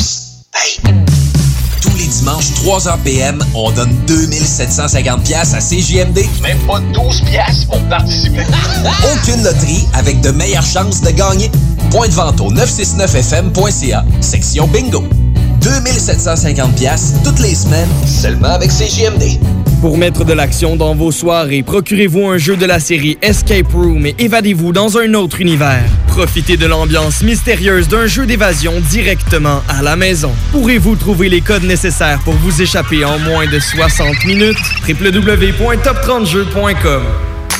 Tous 1.82 1.96
les 1.98 2.08
dimanches, 2.08 2.52
3h 2.64 2.98
PM, 3.04 3.44
on 3.54 3.72
donne 3.72 3.94
2750 4.08 5.24
pièces 5.24 5.54
à 5.54 5.60
CJMD. 5.60 6.26
Même 6.42 6.60
pas 6.68 6.80
12 6.94 7.22
pièces 7.22 7.66
pour 7.66 7.82
participer. 7.84 8.44
Aucune 9.14 9.44
loterie 9.44 9.88
avec 9.94 10.22
de 10.22 10.32
meilleures 10.32 10.66
chances 10.66 11.02
de 11.02 11.12
gagner. 11.12 11.52
Point 11.92 12.08
de 12.08 12.14
vente 12.14 12.42
au 12.42 12.52
969fm.ca, 12.52 14.06
section 14.22 14.68
bingo. 14.68 15.04
2750 15.62 16.76
pièces 16.76 17.14
toutes 17.24 17.40
les 17.40 17.56
semaines, 17.56 17.90
seulement 18.06 18.50
avec 18.50 18.70
CJMD. 18.70 19.40
Pour 19.82 19.98
mettre 19.98 20.24
de 20.26 20.34
l'action 20.34 20.76
dans 20.76 20.96
vos 20.96 21.12
soirées, 21.12 21.62
procurez-vous 21.62 22.26
un 22.28 22.40
jeu 22.40 22.58
de 22.58 22.66
la 22.66 22.80
série 22.80 23.20
Escape 23.22 23.72
Room 23.72 24.08
et 24.08 24.16
évadez-vous 24.18 24.72
dans 24.72 24.98
un 24.98 25.14
autre 25.14 25.40
univers. 25.40 25.84
Profitez 26.08 26.58
de 26.58 26.66
l'ambiance 26.66 27.22
mystérieuse 27.22 27.88
d'un 27.88 28.08
jeu 28.08 28.26
d'évasion 28.26 28.74
directement 28.90 29.62
à 29.70 29.84
la 29.84 29.96
maison. 29.96 30.32
Pourrez-vous 30.52 30.96
trouver 30.96 31.30
les 31.30 31.42
codes 31.42 31.64
nécessaires 31.64 32.20
pour 32.24 32.34
vous 32.34 32.60
échapper 32.62 33.06
en 33.06 33.20
moins 33.20 33.46
de 33.46 33.60
60 33.60 34.26
minutes? 34.26 34.58
www.top30jeux.com 34.88 37.04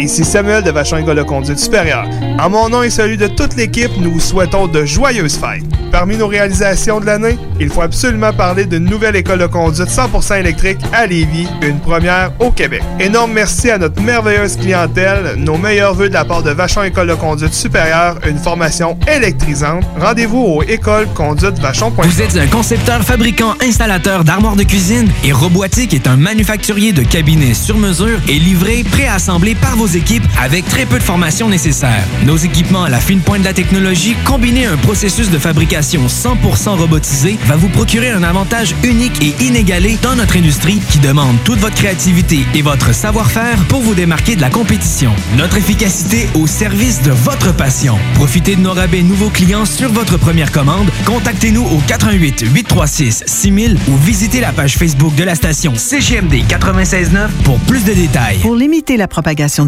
Ici 0.00 0.24
Samuel 0.24 0.64
de 0.64 0.70
Vachon 0.70 0.96
École 0.96 1.16
de 1.16 1.22
Conduite 1.22 1.58
Supérieure. 1.58 2.06
En 2.38 2.48
mon 2.48 2.70
nom 2.70 2.82
et 2.82 2.88
celui 2.88 3.18
de 3.18 3.26
toute 3.26 3.54
l'équipe, 3.56 3.90
nous 3.98 4.12
vous 4.12 4.20
souhaitons 4.20 4.66
de 4.66 4.86
joyeuses 4.86 5.36
fêtes. 5.36 5.62
Parmi 5.92 6.16
nos 6.16 6.28
réalisations 6.28 7.00
de 7.00 7.06
l'année, 7.06 7.36
il 7.58 7.68
faut 7.68 7.82
absolument 7.82 8.32
parler 8.32 8.64
d'une 8.64 8.84
nouvelle 8.84 9.16
école 9.16 9.40
de 9.40 9.46
conduite 9.46 9.88
100% 9.88 10.38
électrique 10.38 10.78
à 10.92 11.06
Lévis, 11.06 11.48
une 11.62 11.80
première 11.80 12.32
au 12.38 12.50
Québec. 12.50 12.82
Énorme 12.98 13.32
merci 13.34 13.70
à 13.70 13.76
notre 13.76 14.00
merveilleuse 14.00 14.56
clientèle, 14.56 15.34
nos 15.36 15.58
meilleurs 15.58 15.94
voeux 15.94 16.08
de 16.08 16.14
la 16.14 16.24
part 16.24 16.42
de 16.42 16.50
Vachon 16.50 16.84
École 16.84 17.08
de 17.08 17.14
Conduite 17.14 17.52
Supérieure, 17.52 18.18
une 18.26 18.38
formation 18.38 18.96
électrisante. 19.14 19.84
Rendez-vous 20.00 20.38
au 20.38 20.62
écoleconduitevachon.com. 20.62 22.06
Vous 22.08 22.22
êtes 22.22 22.36
un 22.36 22.46
concepteur, 22.46 23.02
fabricant, 23.02 23.54
installateur 23.60 24.24
d'armoires 24.24 24.56
de 24.56 24.62
cuisine 24.62 25.10
et 25.24 25.32
Robotique 25.32 25.92
est 25.92 26.06
un 26.06 26.16
manufacturier 26.16 26.92
de 26.92 27.02
cabinets 27.02 27.54
sur 27.54 27.76
mesure 27.76 28.18
et 28.28 28.38
livré, 28.38 28.84
préassemblé 28.84 29.54
par 29.54 29.76
vos 29.76 29.89
équipes 29.96 30.24
avec 30.40 30.66
très 30.68 30.86
peu 30.86 30.98
de 30.98 31.02
formation 31.02 31.48
nécessaire. 31.48 32.04
Nos 32.24 32.36
équipements 32.36 32.84
à 32.84 32.88
la 32.88 33.00
fine 33.00 33.20
pointe 33.20 33.40
de 33.40 33.46
la 33.46 33.52
technologie, 33.52 34.16
combinés 34.24 34.66
à 34.66 34.72
un 34.72 34.76
processus 34.76 35.30
de 35.30 35.38
fabrication 35.38 36.06
100% 36.06 36.78
robotisé, 36.78 37.38
va 37.46 37.56
vous 37.56 37.68
procurer 37.68 38.10
un 38.10 38.22
avantage 38.22 38.74
unique 38.82 39.22
et 39.22 39.34
inégalé 39.44 39.98
dans 40.02 40.16
notre 40.16 40.36
industrie 40.36 40.80
qui 40.90 40.98
demande 40.98 41.36
toute 41.44 41.58
votre 41.58 41.74
créativité 41.74 42.40
et 42.54 42.62
votre 42.62 42.94
savoir-faire 42.94 43.58
pour 43.68 43.80
vous 43.80 43.94
démarquer 43.94 44.36
de 44.36 44.40
la 44.40 44.50
compétition. 44.50 45.12
Notre 45.36 45.56
efficacité 45.56 46.28
au 46.34 46.46
service 46.46 47.02
de 47.02 47.10
votre 47.10 47.54
passion. 47.54 47.98
Profitez 48.14 48.56
de 48.56 48.60
nos 48.60 48.72
rabais 48.72 49.02
nouveaux 49.02 49.30
clients 49.30 49.64
sur 49.64 49.90
votre 49.90 50.16
première 50.16 50.52
commande. 50.52 50.88
Contactez-nous 51.06 51.64
au 51.64 51.80
88 51.86 52.44
836 52.52 53.24
6000 53.26 53.76
ou 53.88 53.96
visitez 53.96 54.40
la 54.40 54.52
page 54.52 54.76
Facebook 54.76 55.14
de 55.14 55.24
la 55.24 55.34
station 55.34 55.74
CGMD 55.74 56.44
969 56.48 57.30
pour 57.44 57.58
plus 57.60 57.84
de 57.84 57.92
détails. 57.92 58.38
Pour 58.38 58.54
limiter 58.54 58.96
la 58.96 59.08
propagation 59.08 59.66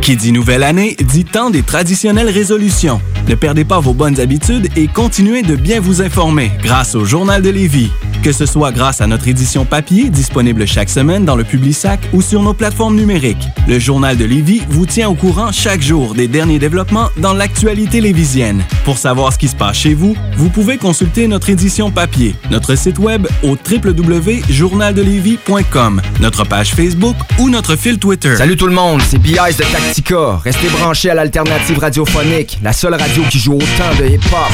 Qui 0.00 0.16
dit 0.16 0.32
nouvelle 0.32 0.62
année, 0.62 0.96
dit 0.98 1.26
temps 1.26 1.50
des 1.50 1.62
traditionnelles 1.62 2.30
résolutions. 2.30 3.02
Ne 3.28 3.34
perdez 3.34 3.64
pas 3.64 3.80
vos 3.80 3.92
bonnes 3.92 4.18
habitudes 4.18 4.68
et 4.74 4.88
continuez 4.88 5.42
de 5.42 5.56
bien 5.56 5.78
vous 5.78 6.00
informer 6.00 6.50
grâce 6.62 6.94
au 6.94 7.04
Journal 7.04 7.42
de 7.42 7.50
Lévis. 7.50 7.90
Que 8.22 8.32
ce 8.32 8.44
soit 8.44 8.70
grâce 8.70 9.00
à 9.00 9.06
notre 9.06 9.28
édition 9.28 9.64
papier 9.64 10.10
disponible 10.10 10.66
chaque 10.66 10.90
semaine 10.90 11.24
dans 11.24 11.36
le 11.36 11.44
Publisac 11.44 11.98
ou 12.12 12.20
sur 12.20 12.42
nos 12.42 12.52
plateformes 12.52 12.94
numériques, 12.94 13.48
le 13.66 13.78
Journal 13.78 14.18
de 14.18 14.26
Lévis 14.26 14.60
vous 14.68 14.84
tient 14.84 15.08
au 15.08 15.14
courant 15.14 15.52
chaque 15.52 15.80
jour 15.80 16.14
des 16.14 16.28
derniers 16.28 16.58
développements 16.58 17.08
dans 17.16 17.32
l'actualité 17.32 18.02
lévisienne. 18.02 18.62
Pour 18.84 18.98
savoir 18.98 19.32
ce 19.32 19.38
qui 19.38 19.48
se 19.48 19.56
passe 19.56 19.78
chez 19.78 19.94
vous, 19.94 20.14
vous 20.36 20.50
pouvez 20.50 20.76
consulter 20.76 21.28
notre 21.28 21.48
édition 21.48 21.90
papier, 21.90 22.34
notre 22.50 22.74
site 22.74 22.98
web 22.98 23.26
au 23.42 23.56
www.journaldelévis.com, 23.56 26.02
notre 26.20 26.44
page 26.44 26.74
Facebook 26.74 27.16
ou 27.38 27.48
notre 27.48 27.74
fil 27.74 27.98
Twitter. 27.98 28.36
Salut 28.36 28.58
tout 28.58 28.66
le 28.66 28.74
monde, 28.74 29.00
c'est 29.00 29.16
B.I.S. 29.16 29.56
de 29.56 29.64
Tactica. 29.64 30.42
Restez 30.44 30.68
branchés 30.68 31.08
à 31.08 31.14
l'alternative 31.14 31.78
radiophonique, 31.78 32.58
la 32.62 32.74
seule 32.74 32.96
radio 32.96 33.22
qui 33.30 33.38
joue 33.38 33.54
autant 33.54 33.94
de 33.98 34.04
hip-hop. 34.04 34.52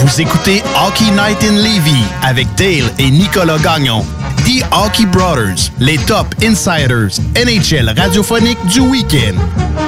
Vous 0.00 0.20
écoutez 0.20 0.62
Hockey 0.86 1.10
Night 1.10 1.42
in 1.42 1.56
Levy 1.56 2.04
avec 2.22 2.46
Dale 2.54 2.88
et 3.00 3.10
Nicolas 3.10 3.58
Gagnon. 3.58 4.04
The 4.44 4.64
Hockey 4.70 5.06
Brothers, 5.06 5.72
les 5.80 5.98
top 5.98 6.36
insiders 6.40 7.18
NHL 7.34 7.92
radiophonique 7.98 8.64
du 8.66 8.78
week-end. 8.78 9.34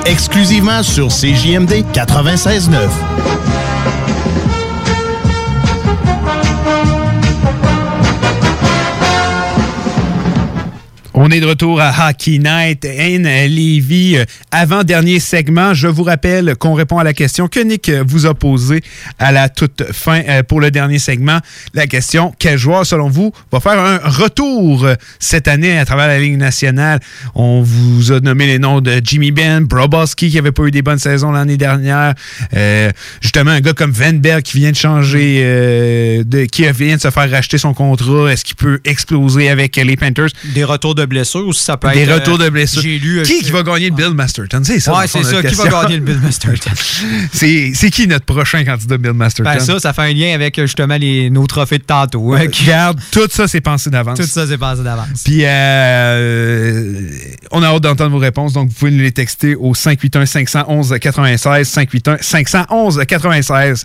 Exclusivement 0.07 0.83
sur 0.83 1.09
CJMD 1.09 1.85
96.9. 1.93 3.70
On 11.23 11.31
est 11.31 11.41
de 11.41 11.45
retour 11.45 11.83
à 11.83 12.09
Hockey 12.09 12.39
Night 12.39 12.87
in 12.87 13.25
Levy. 13.47 14.17
Avant-dernier 14.51 15.21
segment, 15.21 15.75
je 15.75 15.87
vous 15.87 16.03
rappelle 16.03 16.57
qu'on 16.57 16.73
répond 16.73 16.97
à 16.97 17.05
la 17.05 17.13
question 17.13 17.47
que 17.47 17.61
Nick 17.61 17.91
vous 17.91 18.25
a 18.25 18.33
posée 18.33 18.83
à 19.19 19.31
la 19.31 19.51
toute 19.51 19.83
fin 19.93 20.23
euh, 20.27 20.43
pour 20.43 20.63
le 20.63 20.71
dernier 20.71 20.99
segment. 20.99 21.39
La 21.75 21.87
question, 21.87 22.35
quel 22.39 22.57
joueur, 22.57 22.87
selon 22.87 23.11
vous, 23.11 23.33
va 23.53 23.61
faire 23.61 23.79
un 23.79 23.99
retour 23.99 24.89
cette 25.19 25.47
année 25.47 25.79
à 25.79 25.85
travers 25.85 26.09
la 26.09 26.19
Ligue 26.19 26.39
nationale? 26.39 27.01
On 27.35 27.61
vous 27.61 28.13
a 28.13 28.21
nommé 28.21 28.47
les 28.47 28.59
noms 28.59 28.81
de 28.81 29.03
Jimmy 29.05 29.31
Benn, 29.31 29.65
Broboski 29.65 30.31
qui 30.31 30.39
avait 30.39 30.53
pas 30.53 30.63
eu 30.63 30.71
des 30.71 30.81
bonnes 30.81 30.99
saisons 30.99 31.33
l'année 31.33 31.59
dernière. 31.59 32.15
Euh, 32.57 32.91
justement, 33.21 33.51
un 33.51 33.61
gars 33.61 33.75
comme 33.75 33.93
Venberg 33.93 34.41
qui 34.41 34.57
vient 34.57 34.71
de 34.71 34.77
changer, 34.77 35.43
euh, 35.45 36.25
de, 36.25 36.47
qui 36.47 36.63
vient 36.73 36.97
de 36.97 37.01
se 37.03 37.11
faire 37.11 37.31
racheter 37.31 37.59
son 37.59 37.75
contrat. 37.75 38.33
Est-ce 38.33 38.43
qu'il 38.43 38.57
peut 38.57 38.81
exploser 38.87 39.51
avec 39.51 39.77
les 39.77 39.97
Panthers? 39.97 40.31
Des 40.55 40.65
retours 40.65 40.95
de 40.95 41.10
blessures 41.11 41.47
aussi, 41.47 41.63
ça 41.63 41.77
peut 41.77 41.91
Des 41.93 42.01
être. 42.01 42.15
retours 42.15 42.39
de 42.39 42.45
euh, 42.45 42.51
blessures. 42.51 42.81
J'ai 42.81 42.99
lu. 42.99 43.19
euh, 43.19 43.23
qui, 43.25 43.43
qui 43.43 43.51
va 43.51 43.63
gagner 43.63 43.91
le 43.91 43.95
Bill 43.97 44.15
Masterton? 44.15 44.63
C'est 44.65 44.81
ça. 44.81 44.97
Ouais, 44.97 45.07
c'est 45.07 45.23
ça. 45.23 45.43
Qui 45.43 45.55
va 45.55 45.69
gagner 45.69 45.97
le 45.97 46.03
Bill 46.03 46.19
Masterton? 46.21 46.71
c'est, 47.33 47.73
qui 47.91 48.07
notre 48.07 48.25
prochain 48.25 48.65
candidat 48.65 48.97
Bill 48.97 49.13
Masterton? 49.13 49.51
Ben 49.53 49.61
ça, 49.61 49.79
ça 49.79 49.93
fait 49.93 50.03
un 50.03 50.13
lien 50.15 50.33
avec 50.35 50.59
euh, 50.59 50.63
justement 50.63 50.97
les, 50.97 51.29
nos 51.29 51.47
trophées 51.47 51.77
de 51.79 51.83
tantôt. 51.85 52.33
hein, 52.33 52.47
qui- 52.47 52.65
Regarde, 52.65 52.99
tout 53.11 53.29
ça, 53.31 53.47
c'est 53.47 53.61
pensé 53.61 53.91
d'avance. 53.91 54.19
Tout 54.19 54.27
ça, 54.27 54.47
c'est 54.47 54.57
passé 54.59 54.83
d'avance. 54.83 55.23
Puis, 55.25 55.41
euh, 55.45 56.95
on 57.51 57.63
a 57.63 57.67
hâte 57.67 57.83
d'entendre 57.83 58.13
vos 58.13 58.19
réponses. 58.19 58.55
Donc, 58.55 58.69
vous 58.69 58.75
pouvez 58.75 58.91
nous 58.91 59.03
les 59.03 59.13
texter 59.13 59.55
au 59.57 59.75
581-511-96, 59.75 61.65
581-511-96. 61.65 63.85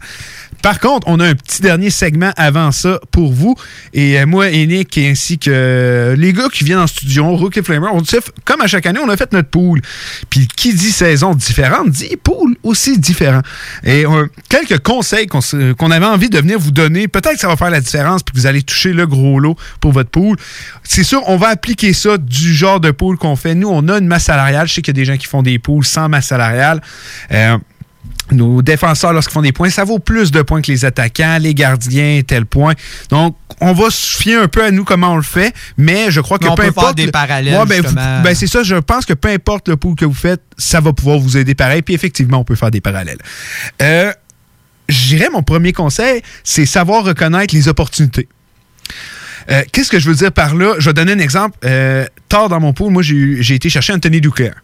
Par 0.66 0.80
contre, 0.80 1.08
on 1.08 1.20
a 1.20 1.28
un 1.28 1.36
petit 1.36 1.62
dernier 1.62 1.92
segment 1.92 2.32
avant 2.38 2.72
ça 2.72 3.00
pour 3.12 3.32
vous. 3.32 3.56
Et 3.94 4.20
euh, 4.20 4.26
moi 4.26 4.50
et 4.50 4.66
Nick, 4.66 4.98
ainsi 4.98 5.38
que 5.38 6.16
les 6.18 6.34
gars 6.34 6.48
qui 6.52 6.64
viennent 6.64 6.80
en 6.80 6.88
studio, 6.88 7.36
Rookie 7.36 7.62
Flamer, 7.62 7.90
on 7.94 8.02
dit, 8.02 8.16
comme 8.46 8.62
à 8.62 8.66
chaque 8.66 8.88
année, 8.88 9.00
on 9.00 9.08
a 9.10 9.16
fait 9.16 9.32
notre 9.32 9.50
pool. 9.52 9.84
Puis, 10.28 10.48
qui 10.48 10.74
dit 10.74 10.92
saison 10.92 11.36
différente, 11.36 11.92
dit 11.92 12.18
pool 12.18 12.56
aussi 12.64 12.98
différent. 12.98 13.42
Et 13.84 14.08
euh, 14.08 14.26
quelques 14.50 14.80
conseils 14.80 15.28
qu'on 15.28 15.92
avait 15.92 16.06
envie 16.08 16.32
de 16.32 16.40
venir 16.40 16.58
vous 16.58 16.72
donner. 16.72 17.08
Peut-être 17.08 17.36
que 17.36 17.42
ça 17.42 17.48
va 17.48 17.58
faire 17.58 17.70
la 17.70 17.80
différence, 17.80 18.24
puis 18.24 18.34
que 18.34 18.40
vous 18.40 18.48
allez 18.48 18.64
toucher 18.64 18.92
le 18.92 19.06
gros 19.06 19.40
lot 19.40 19.56
pour 19.82 19.92
votre 19.92 20.10
pool. 20.10 20.36
C'est 20.84 21.04
sûr, 21.04 21.22
on 21.28 21.38
va 21.38 21.50
appliquer 21.50 21.94
ça 21.94 22.18
du 22.18 22.56
genre 22.56 22.80
de 22.80 22.90
pool 22.90 23.20
qu'on 23.20 23.36
fait. 23.36 23.54
Nous, 23.54 23.70
on 23.70 23.88
a 23.88 24.00
une 24.00 24.08
masse 24.08 24.24
salariale. 24.24 24.68
Je 24.68 24.74
sais 24.74 24.82
qu'il 24.82 24.98
y 24.98 25.00
a 25.00 25.02
des 25.02 25.06
gens 25.06 25.18
qui 25.18 25.28
font 25.28 25.44
des 25.44 25.60
pools 25.60 25.86
sans 25.86 26.10
masse 26.10 26.26
salariale. 26.26 26.82
Euh, 27.32 27.60
nos 28.32 28.62
défenseurs, 28.62 29.14
lorsqu'ils 29.14 29.34
font 29.34 29.42
des 29.42 29.52
points, 29.52 29.70
ça 29.70 29.84
vaut 29.84 30.00
plus 30.00 30.32
de 30.32 30.42
points 30.42 30.62
que 30.62 30.72
les 30.72 30.84
attaquants, 30.86 31.38
les 31.40 31.54
gardiens, 31.54 32.22
tel 32.26 32.46
point. 32.46 32.74
Donc, 33.10 33.38
on 33.62 33.74
va 33.74 33.90
se 33.90 34.18
fier 34.18 34.42
un 34.42 34.48
peu 34.48 34.64
à 34.64 34.72
nous 34.72 34.84
comment 34.84 35.14
on 35.14 35.16
le 35.18 35.22
fait, 35.22 35.54
mais 35.78 36.10
je 36.10 36.20
crois 36.22 36.40
que 36.40 36.46
on 36.48 36.56
peu 36.56 36.64
peut 36.64 36.72
faire 36.72 36.84
importe. 36.84 36.98
des 36.98 37.06
le- 37.06 37.12
parallèles, 37.12 37.58
Ouais, 37.58 37.66
ben, 37.66 38.22
ben, 38.24 38.36
c'est 38.36 38.48
ça, 38.48 38.64
je 38.64 38.76
pense 38.76 39.06
que 39.06 39.14
peu 39.14 39.30
importe 39.30 39.70
le 39.70 39.78
pool 39.78 39.96
que 39.96 40.06
vous 40.06 40.14
faites, 40.14 40.42
ça 40.58 40.82
va 40.82 40.92
pouvoir 40.92 41.20
vous 41.20 41.38
aider 41.38 41.54
pareil. 41.56 41.82
Puis 41.84 41.94
effectivement, 41.94 42.40
on 42.40 42.44
peut 42.44 42.56
faire 42.56 42.72
des 42.72 42.82
parallèles. 42.82 43.20
Euh, 43.82 44.12
je 44.90 45.08
dirais 45.16 45.30
mon 45.32 45.44
premier 45.44 45.72
conseil, 45.74 46.22
c'est 46.44 46.66
savoir 46.66 47.04
reconnaître 47.04 47.54
les 47.56 47.68
opportunités. 47.68 48.28
Euh, 49.52 49.62
Qu'est-ce 49.72 49.90
que 49.92 50.00
je 50.00 50.10
veux 50.10 50.16
dire 50.16 50.32
par 50.32 50.56
là? 50.56 50.74
Je 50.80 50.90
vais 50.90 50.94
donner 50.94 51.12
un 51.14 51.20
exemple. 51.20 51.58
Euh, 51.66 52.06
tard 52.30 52.50
dans 52.50 52.60
mon 52.60 52.74
pool, 52.74 52.92
moi, 52.92 53.04
j'ai 53.04 53.54
été 53.54 53.70
chercher 53.70 53.94
Anthony 53.94 54.20
Duclair. 54.20 54.56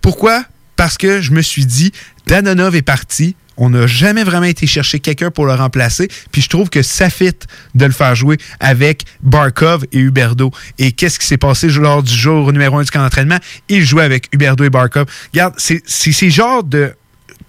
Pourquoi? 0.00 0.44
Parce 0.76 0.98
que 0.98 1.20
je 1.20 1.30
me 1.32 1.40
suis 1.40 1.66
dit, 1.66 1.92
Danonov 2.26 2.74
est 2.76 2.82
parti. 2.82 3.36
On 3.56 3.70
n'a 3.70 3.86
jamais 3.86 4.24
vraiment 4.24 4.46
été 4.46 4.66
chercher 4.66 4.98
quelqu'un 4.98 5.30
pour 5.30 5.46
le 5.46 5.54
remplacer. 5.54 6.08
Puis 6.32 6.42
je 6.42 6.48
trouve 6.48 6.70
que 6.70 6.82
ça 6.82 7.08
fit 7.08 7.30
de 7.74 7.84
le 7.86 7.92
faire 7.92 8.14
jouer 8.14 8.36
avec 8.58 9.04
Barkov 9.22 9.84
et 9.92 9.98
Huberdo. 10.00 10.50
Et 10.78 10.90
qu'est-ce 10.90 11.20
qui 11.20 11.26
s'est 11.26 11.36
passé 11.36 11.68
lors 11.68 12.02
du 12.02 12.12
jour 12.12 12.52
numéro 12.52 12.78
un 12.78 12.82
du 12.82 12.90
camp 12.90 13.02
d'entraînement? 13.02 13.38
Il 13.68 13.84
jouait 13.84 14.02
avec 14.02 14.28
Huberdo 14.32 14.64
et 14.64 14.70
Barkov. 14.70 15.06
Regarde, 15.32 15.54
c'est 15.56 15.82
ces 15.86 16.30
genres 16.30 16.64
de 16.64 16.94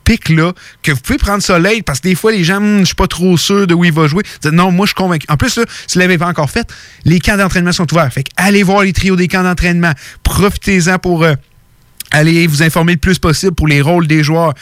pic-là, 0.03 0.53
que 0.83 0.91
vous 0.91 0.99
pouvez 0.99 1.17
prendre 1.17 1.57
late, 1.57 1.83
parce 1.83 1.99
que 1.99 2.07
des 2.07 2.13
fois, 2.13 2.31
les 2.31 2.43
gens, 2.43 2.57
Hum, 2.57 2.81
je 2.81 2.85
suis 2.85 2.95
pas 2.95 3.07
trop 3.07 3.35
sûr 3.37 3.65
de 3.65 3.73
où 3.73 3.83
il 3.83 3.91
va 3.91 4.05
jouer. 4.05 4.21
Non, 4.53 4.71
moi, 4.71 4.85
je 4.85 4.89
suis 4.89 4.95
convaincu. 4.95 5.25
En 5.29 5.37
plus, 5.37 5.57
là, 5.57 5.63
si 5.87 5.95
vous 5.95 6.01
l'avez 6.01 6.19
pas 6.19 6.27
encore 6.27 6.51
fait, 6.51 6.71
les 7.05 7.19
camps 7.19 7.37
d'entraînement 7.37 7.71
sont 7.71 7.91
ouverts. 7.91 8.13
Fait 8.13 8.23
allez 8.37 8.61
voir 8.61 8.83
les 8.83 8.93
trios 8.93 9.15
des 9.15 9.27
camps 9.27 9.41
d'entraînement. 9.41 9.93
Profitez-en 10.21 10.99
pour... 10.99 11.23
euh, 11.23 11.33
Allez 12.11 12.47
vous 12.47 12.63
informer 12.63 12.93
le 12.93 12.99
plus 12.99 13.19
possible 13.19 13.53
pour 13.53 13.67
les 13.67 13.81
rôles 13.81 14.07
des 14.07 14.23
joueurs. 14.23 14.53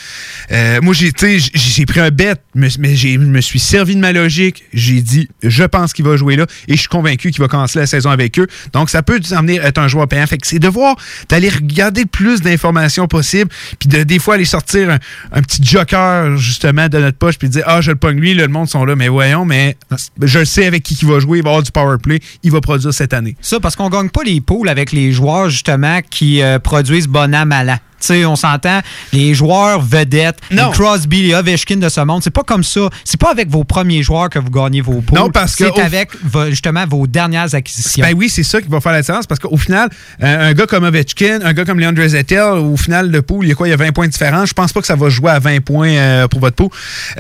Euh, 0.52 0.80
moi, 0.82 0.94
j'ai 0.94 1.12
j'ai 1.54 1.86
pris 1.86 2.00
un 2.00 2.10
bet, 2.10 2.36
mais 2.56 2.70
je 2.70 2.80
me 3.18 3.42
suis 3.42 3.60
servi 3.60 3.96
de 3.96 4.00
ma 4.00 4.12
logique. 4.12 4.64
J'ai 4.74 5.02
dit, 5.02 5.28
je 5.44 5.64
pense 5.64 5.94
qu'il 5.94 6.06
va 6.06 6.18
jouer 6.18 6.36
là 6.36 6.46
et 6.68 6.74
je 6.74 6.80
suis 6.80 6.90
convaincu 6.90 7.32
qu'il 7.32 7.42
va 7.42 7.48
commencer 7.48 7.80
la 7.80 7.86
saison 7.86 8.10
avec 8.10 8.40
eux. 8.40 8.48
Donc, 8.72 8.90
ça 8.90 9.04
peut 9.04 9.20
amener 9.32 9.60
à 9.60 9.68
être 9.68 9.78
un 9.78 9.88
joueur 9.88 10.08
payant. 10.08 10.26
Fait 10.26 10.38
que 10.38 10.48
c'est 10.48 10.60
de 10.60 10.68
voir, 10.68 10.96
d'aller 11.30 11.50
regarder 11.50 12.02
le 12.02 12.08
plus 12.08 12.42
d'informations 12.42 13.08
possible, 13.08 13.52
puis 13.80 13.90
de 13.90 14.04
des 14.04 14.20
fois 14.20 14.36
aller 14.36 14.46
sortir 14.46 14.98
un, 15.32 15.42
petit 15.42 15.64
joker, 15.64 16.38
justement, 16.38 16.88
de 16.88 16.98
notre 16.98 17.18
poche, 17.18 17.38
puis 17.38 17.50
dire, 17.50 17.64
ah, 17.68 17.82
je 17.82 17.92
le 17.92 17.98
pogne 17.98 18.20
lui, 18.20 18.34
le 18.34 18.48
monde 18.48 18.70
sont 18.70 18.86
là, 18.86 18.96
mais 18.96 19.10
voyons, 19.10 19.46
mais 19.46 19.78
je 20.22 20.44
sais 20.44 20.66
avec 20.66 20.84
qui 20.84 20.94
il 20.96 21.08
va 21.08 21.20
jouer, 21.20 21.40
il 21.40 21.44
va 21.44 21.50
avoir 21.50 21.64
du 21.64 21.72
power 21.72 21.98
play, 22.02 22.20
il 22.44 22.52
va 22.52 22.62
produire 22.62 22.94
cette 22.94 23.14
année. 23.14 23.36
Ça, 23.42 23.60
parce 23.60 23.76
qu'on 23.76 23.90
gagne 23.90 24.10
pas 24.10 24.24
les 24.24 24.42
poules 24.42 24.70
avec 24.70 24.92
les 24.92 25.12
joueurs, 25.12 25.50
justement, 25.50 26.00
qui 26.10 26.42
euh, 26.42 26.60
produisent 26.60 27.08
bon 27.08 27.33
an, 27.34 27.46
mal 27.46 27.70
an. 27.70 27.78
Tu 28.00 28.08
sais, 28.08 28.26
on 28.26 28.36
s'entend, 28.36 28.82
les 29.14 29.34
joueurs 29.34 29.82
vedettes, 29.82 30.38
les 30.52 30.62
Crosby, 30.74 31.24
les 31.24 31.34
Ovechkin 31.36 31.78
de 31.78 31.88
ce 31.88 32.02
monde, 32.02 32.22
c'est 32.22 32.32
pas 32.34 32.44
comme 32.44 32.64
ça. 32.64 32.90
C'est 33.06 33.18
pas 33.20 33.32
avec 33.32 33.50
vos 33.50 33.64
premiers 33.64 34.04
joueurs 34.04 34.30
que 34.30 34.40
vous 34.40 34.50
gagnez 34.50 34.82
vos 34.82 35.00
poules. 35.00 35.18
Non, 35.18 35.30
parce 35.30 35.56
que 35.56 35.64
C'est 35.74 35.82
avec, 35.82 36.10
justement, 36.50 36.86
vos 36.86 37.08
dernières 37.08 37.56
acquisitions. 37.56 38.04
Ben 38.04 38.14
oui, 38.14 38.28
c'est 38.28 38.44
ça 38.44 38.62
qui 38.62 38.68
va 38.68 38.82
faire 38.82 38.92
la 38.92 39.00
différence 39.00 39.26
parce 39.26 39.40
qu'au 39.40 39.56
final, 39.56 39.90
euh, 40.22 40.50
un 40.50 40.54
gars 40.54 40.66
comme 40.66 40.84
Ovechkin, 40.84 41.40
un 41.46 41.54
gars 41.54 41.64
comme 41.64 41.80
Leandre 41.80 42.06
Zettel, 42.06 42.42
au 42.58 42.76
final 42.76 43.10
de 43.10 43.22
pool, 43.22 43.46
il 43.46 43.50
y 43.50 43.52
a 43.54 43.56
quoi? 43.56 43.70
Il 43.70 43.72
y 43.72 43.74
a 43.74 43.78
20 43.78 43.94
points 43.94 44.08
de 44.08 44.12
différence. 44.12 44.50
Je 44.50 44.54
pense 44.54 44.74
pas 44.74 44.82
que 44.82 44.88
ça 44.88 44.98
va 44.98 45.08
jouer 45.08 45.32
à 45.32 45.40
20 45.40 45.64
points 45.64 45.92
euh, 45.92 46.28
pour 46.28 46.42
votre 46.42 46.58
pool. 46.58 46.70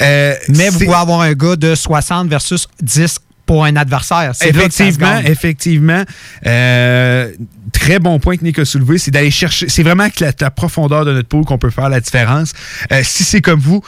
Euh, 0.01 0.33
Mais 0.49 0.67
vous 0.67 0.79
pouvez 0.79 0.97
avoir 0.97 1.21
un 1.21 1.31
gars 1.31 1.55
de 1.55 1.75
60 1.75 2.27
versus 2.27 2.67
10 2.81 3.19
pour 3.45 3.65
un 3.65 3.75
adversaire. 3.75 4.33
Effectivement, 4.41 5.19
effectivement. 5.19 6.03
Euh, 6.45 7.31
très 7.71 7.99
bon 7.99 8.19
point 8.19 8.37
que 8.37 8.43
Nick 8.43 8.59
a 8.59 8.65
soulevé, 8.65 8.97
c'est 8.97 9.11
d'aller 9.11 9.31
chercher. 9.31 9.67
C'est 9.69 9.83
vraiment 9.83 10.09
que 10.09 10.23
la, 10.23 10.31
la 10.39 10.51
profondeur 10.51 11.05
de 11.05 11.13
notre 11.13 11.27
pool 11.27 11.45
qu'on 11.45 11.57
peut 11.57 11.69
faire 11.69 11.89
la 11.89 11.99
différence. 11.99 12.53
Euh, 12.91 13.01
si 13.03 13.23
c'est 13.23 13.41
comme 13.41 13.59
vous, 13.59 13.83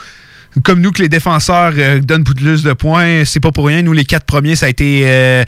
comme 0.62 0.80
nous, 0.80 0.90
que 0.90 1.02
les 1.02 1.08
défenseurs 1.08 1.72
euh, 1.76 2.00
donnent 2.00 2.24
plus 2.24 2.62
de 2.62 2.72
points, 2.72 3.24
c'est 3.24 3.40
pas 3.40 3.52
pour 3.52 3.66
rien. 3.66 3.82
Nous, 3.82 3.92
les 3.92 4.04
quatre 4.04 4.24
premiers, 4.24 4.56
ça 4.56 4.66
a 4.66 4.68
été 4.68 5.02
euh, 5.04 5.44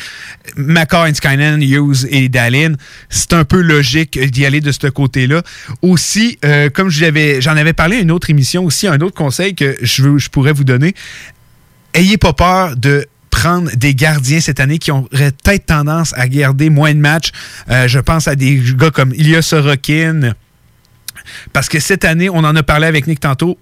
Inskanen, 0.56 1.62
Hughes 1.62 2.06
et 2.10 2.28
Dallin. 2.28 2.74
C'est 3.09 3.32
un 3.32 3.44
peu 3.44 3.60
logique 3.60 4.18
d'y 4.18 4.44
aller 4.44 4.60
de 4.60 4.72
ce 4.72 4.86
côté-là. 4.86 5.43
Aussi, 5.82 6.39
euh, 6.44 6.68
comme 6.68 6.90
j'en 6.90 7.56
avais 7.56 7.72
parlé 7.72 7.97
à 7.97 8.01
une 8.01 8.10
autre 8.10 8.30
émission, 8.30 8.64
aussi 8.64 8.86
un 8.86 9.01
autre 9.01 9.16
conseil 9.16 9.55
que 9.55 9.76
je, 9.80 10.02
veux, 10.02 10.18
je 10.18 10.28
pourrais 10.28 10.52
vous 10.52 10.64
donner, 10.64 10.94
ayez 11.94 12.18
pas 12.18 12.35
peur 12.35 12.76
de 12.76 13.06
prendre 13.30 13.70
des 13.76 13.94
gardiens 13.94 14.40
cette 14.40 14.60
année 14.60 14.78
qui 14.78 14.90
auraient 14.90 15.32
peut-être 15.44 15.66
tendance 15.66 16.12
à 16.16 16.28
garder 16.28 16.70
moins 16.70 16.94
de 16.94 16.98
matchs. 16.98 17.30
Euh, 17.70 17.88
je 17.88 17.98
pense 17.98 18.28
à 18.28 18.34
des 18.34 18.62
gars 18.76 18.90
comme 18.90 19.12
Ilya 19.14 19.42
Sorokin. 19.42 20.34
Parce 21.52 21.68
que 21.68 21.80
cette 21.80 22.05
année, 22.05 22.30
on 22.30 22.38
en 22.38 22.56
a 22.56 22.62
parlé 22.62 22.86
avec 22.86 23.06
Nick 23.06 23.20
tantôt, 23.20 23.59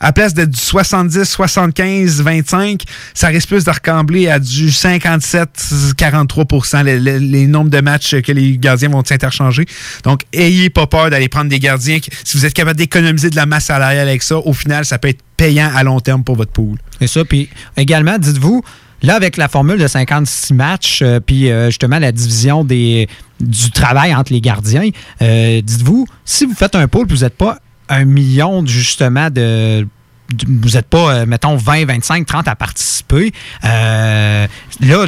à 0.00 0.12
place 0.12 0.34
d'être 0.34 0.50
du 0.50 0.58
70, 0.60 1.24
75, 1.24 2.22
25, 2.22 2.82
ça 3.14 3.28
risque 3.28 3.48
plus 3.48 3.64
de 3.64 3.70
recambler 3.70 4.28
à 4.28 4.38
du 4.38 4.70
57, 4.70 5.48
43 5.96 6.44
les, 6.84 6.98
les- 6.98 7.18
les 7.20 7.46
nombres 7.46 7.70
de 7.70 7.80
matchs 7.80 8.16
que 8.20 8.32
les 8.32 8.56
gardiens 8.58 8.88
vont 8.90 9.04
s'interchanger. 9.04 9.66
Donc, 10.04 10.22
ayez 10.32 10.70
pas 10.70 10.86
peur 10.86 11.10
d'aller 11.10 11.28
prendre 11.28 11.48
des 11.50 11.58
gardiens. 11.58 11.98
Si 12.24 12.36
vous 12.36 12.46
êtes 12.46 12.54
capable 12.54 12.76
d'économiser 12.78 13.30
de 13.30 13.36
la 13.36 13.46
masse 13.46 13.66
salariale 13.66 14.08
avec 14.08 14.22
ça, 14.22 14.38
au 14.38 14.52
final, 14.52 14.84
ça 14.84 14.98
peut 14.98 15.08
être 15.08 15.22
payant 15.36 15.70
à 15.74 15.82
long 15.82 16.00
terme 16.00 16.24
pour 16.24 16.36
votre 16.36 16.52
pool. 16.52 16.78
C'est 16.98 17.06
ça. 17.06 17.24
Puis 17.24 17.48
également, 17.76 18.18
dites-vous, 18.18 18.62
là, 19.02 19.14
avec 19.16 19.36
la 19.36 19.48
formule 19.48 19.78
de 19.78 19.86
56 19.86 20.52
matchs, 20.54 21.00
euh, 21.02 21.20
puis 21.20 21.50
euh, 21.50 21.66
justement 21.66 21.98
la 21.98 22.12
division 22.12 22.64
du 22.64 23.70
travail 23.72 24.14
entre 24.14 24.32
les 24.32 24.40
gardiens, 24.42 24.88
euh, 25.22 25.62
dites-vous, 25.62 26.06
si 26.24 26.44
vous 26.44 26.54
faites 26.54 26.74
un 26.74 26.86
pôle, 26.88 27.06
vous 27.08 27.18
n'êtes 27.24 27.36
pas 27.36 27.58
un 27.90 28.04
million 28.04 28.64
justement 28.64 29.28
de 29.30 29.86
vous 30.46 30.70
n'êtes 30.70 30.86
pas, 30.86 31.12
euh, 31.12 31.26
mettons, 31.26 31.56
20, 31.56 31.86
25, 31.86 32.26
30 32.26 32.48
à 32.48 32.54
participer. 32.54 33.32
Euh, 33.64 34.46
là, 34.80 35.06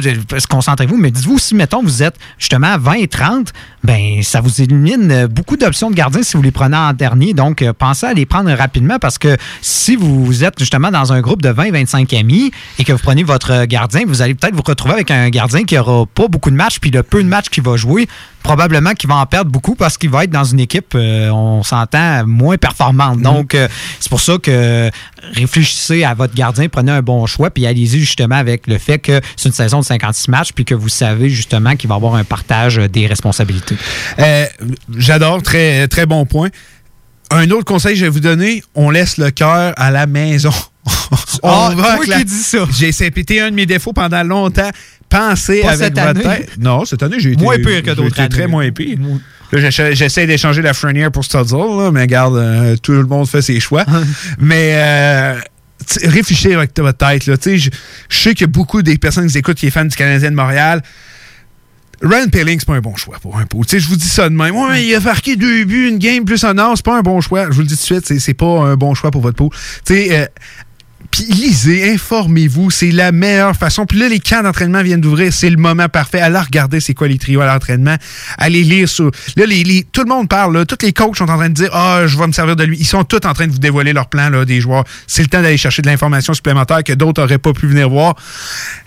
concentrez-vous, 0.49 0.97
mais 0.97 1.11
dites-vous, 1.11 1.39
si, 1.39 1.55
mettons, 1.55 1.81
vous 1.81 2.03
êtes 2.03 2.15
justement 2.37 2.77
20 2.77 2.93
et 2.93 3.07
30, 3.07 3.53
ben 3.83 4.21
ça 4.23 4.41
vous 4.41 4.61
élimine 4.61 5.11
euh, 5.11 5.27
beaucoup 5.27 5.57
d'options 5.57 5.89
de 5.89 5.95
gardiens 5.95 6.23
si 6.23 6.37
vous 6.37 6.43
les 6.43 6.51
prenez 6.51 6.77
en 6.77 6.93
dernier. 6.93 7.33
Donc, 7.33 7.61
euh, 7.61 7.73
pensez 7.73 8.05
à 8.05 8.13
les 8.13 8.25
prendre 8.25 8.51
rapidement 8.51 8.99
parce 8.99 9.17
que 9.17 9.37
si 9.61 9.95
vous 9.95 10.43
êtes 10.43 10.59
justement 10.59 10.91
dans 10.91 11.11
un 11.11 11.21
groupe 11.21 11.41
de 11.41 11.49
20, 11.49 11.71
25 11.71 12.13
amis 12.13 12.51
et 12.79 12.83
que 12.83 12.93
vous 12.93 12.99
prenez 12.99 13.23
votre 13.23 13.65
gardien, 13.65 14.03
vous 14.07 14.21
allez 14.21 14.35
peut-être 14.35 14.55
vous 14.55 14.63
retrouver 14.65 14.95
avec 14.95 15.11
un 15.11 15.29
gardien 15.29 15.63
qui 15.63 15.75
n'aura 15.75 16.05
pas 16.05 16.27
beaucoup 16.27 16.51
de 16.51 16.55
matchs, 16.55 16.79
puis 16.79 16.91
le 16.91 17.03
peu 17.03 17.23
de 17.23 17.27
matchs 17.27 17.49
qu'il 17.49 17.63
va 17.63 17.75
jouer, 17.75 18.07
probablement 18.43 18.91
qu'il 18.93 19.09
va 19.09 19.15
en 19.15 19.25
perdre 19.25 19.49
beaucoup 19.49 19.73
parce 19.73 19.97
qu'il 19.97 20.09
va 20.09 20.25
être 20.25 20.29
dans 20.29 20.43
une 20.43 20.59
équipe, 20.59 20.93
euh, 20.95 21.29
on 21.29 21.63
s'entend, 21.63 22.27
moins 22.27 22.57
performante. 22.57 23.21
Donc, 23.21 23.55
euh, 23.55 23.67
c'est 23.99 24.09
pour 24.09 24.19
ça 24.19 24.37
que 24.37 24.91
réfléchissez 25.33 26.03
à 26.03 26.13
votre 26.13 26.33
gardien, 26.35 26.67
prenez 26.69 26.91
un 26.91 27.01
bon 27.01 27.25
choix, 27.25 27.49
puis 27.49 27.65
allez-y 27.65 27.99
justement 27.99 28.35
avec 28.35 28.67
le 28.67 28.77
fait 28.77 28.99
que 28.99 29.21
c'est 29.35 29.49
une 29.49 29.53
saison 29.55 29.79
de 29.79 29.85
56 29.85 30.29
matchs, 30.29 30.51
puis 30.53 30.65
que 30.65 30.75
vous 30.75 30.89
savez 30.89 31.29
justement 31.29 31.75
qu'il 31.75 31.87
va 31.89 31.95
y 31.95 31.97
avoir 31.97 32.15
un 32.15 32.23
partage 32.23 32.77
euh, 32.79 32.87
des 32.87 33.07
responsabilités. 33.07 33.75
Euh, 34.19 34.45
J'adore, 34.97 35.41
très, 35.41 35.87
très 35.87 36.05
bon 36.05 36.25
point. 36.25 36.49
Un 37.31 37.49
autre 37.51 37.65
conseil 37.65 37.93
que 37.93 37.99
je 37.99 38.05
vais 38.05 38.11
vous 38.11 38.19
donner, 38.19 38.63
on 38.75 38.89
laisse 38.91 39.17
le 39.17 39.31
cœur 39.31 39.73
à 39.77 39.89
la 39.91 40.05
maison. 40.05 40.51
on 41.43 41.49
Ah, 41.49 41.73
va 41.75 41.95
toi 41.97 42.05
qui 42.17 42.25
dis 42.25 42.33
ça. 42.33 42.65
J'ai 42.71 42.91
pété 43.11 43.39
un 43.41 43.49
de 43.49 43.55
mes 43.55 43.65
défauts 43.65 43.93
pendant 43.93 44.21
longtemps. 44.23 44.69
Pensez 45.09 45.61
Pas 45.61 45.69
avec 45.71 45.79
cette 45.79 45.99
votre 45.99 46.07
année. 46.07 46.23
tête. 46.23 46.57
Non, 46.59 46.85
cette 46.85 47.01
année, 47.03 47.19
j'ai 47.19 47.31
été 47.33 47.43
Moins 47.43 47.57
pire 47.57 47.81
que 47.83 47.89
j'ai 47.89 47.95
d'autres 47.95 48.19
été 48.19 48.29
très 48.29 48.47
moins 48.47 48.69
pire. 48.71 48.97
J'essaie 49.53 50.25
d'échanger 50.27 50.61
la 50.61 50.73
Frenier 50.73 51.09
pour 51.11 51.23
Studzle, 51.23 51.55
là, 51.77 51.91
mais 51.91 52.01
regarde, 52.01 52.35
euh, 52.37 52.75
tout 52.81 52.93
le 52.93 53.05
monde 53.05 53.27
fait 53.27 53.41
ses 53.41 53.59
choix. 53.59 53.85
mais 54.39 54.71
euh, 54.75 55.35
réfléchissez 56.03 56.53
avec 56.55 56.77
votre 56.77 56.97
tête. 56.97 57.25
là. 57.27 57.35
Je 57.43 57.69
je 58.09 58.17
sais 58.17 58.33
a 58.43 58.47
beaucoup 58.47 58.81
des 58.81 58.97
personnes 58.97 59.27
qui 59.27 59.37
écoutent 59.37 59.57
qui 59.57 59.67
sont 59.67 59.79
fans 59.79 59.85
du 59.85 59.95
Canadien 59.95 60.31
de 60.31 60.35
Montréal. 60.35 60.81
Ryan 62.01 62.27
Pelling, 62.29 62.59
c'est 62.59 62.65
pas 62.67 62.73
un 62.75 62.81
bon 62.81 62.95
choix 62.97 63.17
pour 63.21 63.37
un 63.37 63.45
pot. 63.45 63.63
Je 63.69 63.87
vous 63.87 63.95
dis 63.95 64.07
ça 64.09 64.27
de 64.27 64.35
même. 64.35 64.55
Ouais, 64.55 64.83
il 64.85 64.93
a 64.93 64.99
marqué 64.99 65.37
deux 65.37 65.63
buts, 65.63 65.87
une 65.87 65.99
game 65.99 66.25
plus 66.25 66.43
un 66.43 66.57
an, 66.59 66.75
c'est 66.75 66.83
pas 66.83 66.97
un 66.97 67.01
bon 67.01 67.21
choix. 67.21 67.45
Je 67.45 67.51
vous 67.55 67.61
le 67.61 67.67
dis 67.67 67.75
tout 67.75 67.79
de 67.81 68.01
suite, 68.01 68.19
c'est- 68.19 68.33
pas 68.33 68.45
un 68.45 68.75
bon 68.75 68.93
choix 68.93 69.09
pour 69.09 69.21
votre 69.21 69.37
pot. 69.37 69.51
Tu 69.85 69.93
sais, 69.93 70.17
euh, 70.19 70.25
puis 71.13 71.25
lisez, 71.25 71.93
informez-vous, 71.93 72.71
c'est 72.71 72.89
la 72.89 73.11
meilleure 73.11 73.55
façon. 73.55 73.85
Puis 73.85 73.99
là, 73.99 74.09
les 74.09 74.19
camps 74.19 74.41
d'entraînement 74.41 74.81
viennent 74.81 74.99
d'ouvrir, 74.99 75.31
c'est 75.31 75.51
le 75.51 75.57
moment 75.57 75.87
parfait. 75.87 76.19
Allez 76.19 76.39
regarder 76.39 76.79
c'est 76.79 76.95
quoi 76.95 77.07
les 77.07 77.19
trios 77.19 77.39
à 77.39 77.45
l'entraînement. 77.45 77.97
Allez 78.39 78.63
lire 78.63 78.89
sur. 78.89 79.11
Là, 79.35 79.45
tout 79.91 80.01
le 80.01 80.09
monde 80.09 80.27
parle, 80.27 80.57
là, 80.57 80.65
tous 80.65 80.83
les 80.83 80.91
coachs 80.91 81.15
sont 81.15 81.29
en 81.29 81.37
train 81.37 81.49
de 81.49 81.53
dire 81.53 81.69
Ah, 81.71 82.01
je 82.07 82.17
vais 82.17 82.25
me 82.25 82.31
servir 82.31 82.55
de 82.55 82.63
lui. 82.63 82.79
Ils 82.79 82.87
sont 82.87 83.03
tous 83.03 83.27
en 83.27 83.33
train 83.33 83.45
de 83.45 83.51
vous 83.51 83.59
dévoiler 83.59 83.93
leur 83.93 84.07
plan 84.07 84.31
là, 84.31 84.43
des 84.43 84.59
joueurs. 84.59 84.85
C'est 85.05 85.21
le 85.21 85.27
temps 85.27 85.43
d'aller 85.43 85.57
chercher 85.57 85.83
de 85.83 85.87
l'information 85.87 86.33
supplémentaire 86.33 86.83
que 86.83 86.93
d'autres 86.93 87.21
n'auraient 87.21 87.37
pas 87.37 87.53
pu 87.53 87.67
venir 87.67 87.91
voir. 87.91 88.15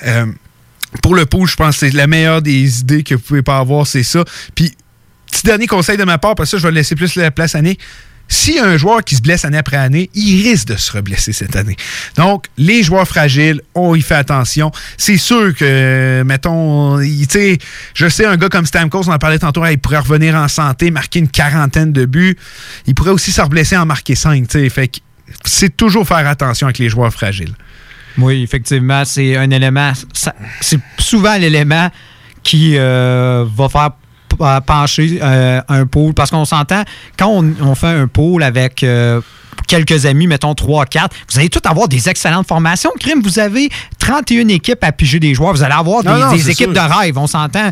Euh, 0.05 0.27
pour 1.05 1.15
le 1.15 1.27
pool, 1.27 1.49
je 1.49 1.55
pense 1.55 1.79
que 1.79 1.87
c'est 1.87 1.95
la 1.95 2.09
meilleure 2.09 2.43
des 2.43 2.81
idées 2.81 3.05
que 3.05 3.15
vous 3.15 3.21
pouvez 3.21 3.43
pas 3.43 3.59
avoir, 3.59 3.87
c'est 3.87 4.03
ça. 4.03 4.25
Puis, 4.57 4.75
petit 5.31 5.47
dernier 5.47 5.69
conseil 5.69 5.97
de 5.97 6.05
ma 6.05 6.19
part, 6.19 6.35
parce 6.35 6.51
que 6.51 6.59
je 6.59 6.67
vais 6.67 6.73
laisser 6.73 6.97
plus 6.97 7.15
la 7.15 7.31
place 7.31 7.55
à 7.55 7.63
Nick. 7.63 7.79
A 8.59 8.65
un 8.65 8.77
joueur 8.77 9.03
qui 9.05 9.17
se 9.17 9.23
blesse 9.23 9.45
année 9.45 9.59
après 9.59 9.77
année, 9.77 10.11
il 10.15 10.43
risque 10.43 10.69
de 10.69 10.77
se 10.77 10.93
reblesser 10.93 11.33
cette 11.33 11.57
année. 11.57 11.77
Donc, 12.17 12.47
les 12.57 12.83
joueurs 12.83 13.07
fragiles, 13.07 13.61
on 13.75 13.95
y 13.95 14.03
fait 14.03 14.15
attention. 14.15 14.71
C'est 14.97 15.17
sûr 15.17 15.55
que, 15.55 16.23
mettons, 16.25 17.01
tu 17.01 17.27
sais, 17.29 17.59
je 17.95 18.09
sais, 18.09 18.25
un 18.25 18.37
gars 18.37 18.49
comme 18.49 18.67
Stamkos, 18.67 19.09
on 19.09 19.13
en 19.13 19.19
parlait 19.19 19.39
tantôt, 19.39 19.65
il 19.67 19.79
pourrait 19.79 19.99
revenir 19.99 20.35
en 20.35 20.49
santé, 20.49 20.91
marquer 20.91 21.19
une 21.19 21.29
quarantaine 21.29 21.93
de 21.93 22.05
buts. 22.05 22.37
Il 22.87 22.95
pourrait 22.95 23.11
aussi 23.11 23.33
se 23.33 23.41
reblesser 23.41 23.77
en 23.77 23.87
marquer 23.87 24.15
cinq, 24.15 24.49
tu 24.49 24.61
sais. 24.61 24.69
Fait 24.71 24.89
que 24.89 24.99
c'est 25.45 25.77
toujours 25.77 26.07
faire 26.07 26.27
attention 26.27 26.67
avec 26.67 26.79
les 26.79 26.89
joueurs 26.89 27.13
fragiles. 27.13 27.55
Oui, 28.19 28.43
effectivement, 28.43 29.05
c'est 29.05 29.37
un 29.37 29.51
élément, 29.51 29.93
c'est 30.61 30.81
souvent 30.99 31.37
l'élément 31.37 31.91
qui 32.43 32.79
euh, 32.79 33.45
va 33.57 33.69
faire 33.69 33.91
pencher 34.37 35.19
euh, 35.23 35.61
un 35.69 35.87
pôle. 35.87 36.15
Parce 36.15 36.31
qu'on 36.31 36.45
s'entend, 36.45 36.83
quand 37.19 37.29
on, 37.29 37.53
on 37.63 37.75
fait 37.75 37.87
un 37.89 38.07
pôle 38.07 38.43
avec 38.43 38.83
euh, 38.83 39.21
quelques 39.67 40.07
amis, 40.07 40.27
mettons 40.27 40.53
3-4, 40.53 41.09
vous 41.31 41.39
allez 41.39 41.49
tous 41.49 41.69
avoir 41.69 41.89
des 41.89 42.09
excellentes 42.09 42.47
formations. 42.47 42.91
Crime, 43.01 43.21
vous 43.23 43.39
avez 43.39 43.69
31 43.99 44.49
équipes 44.49 44.83
à 44.85 44.93
piger 44.93 45.19
des 45.19 45.35
joueurs. 45.35 45.53
Vous 45.53 45.63
allez 45.63 45.75
avoir 45.75 46.03
des, 46.03 46.09
Non, 46.09 46.19
non, 46.19 46.33
des 46.33 46.39
c'est 46.39 46.53
équipes 46.53 46.73
sûr. 46.73 46.83
de 46.89 46.95
rêve, 46.95 47.19
on 47.19 47.27
s'entend. 47.27 47.71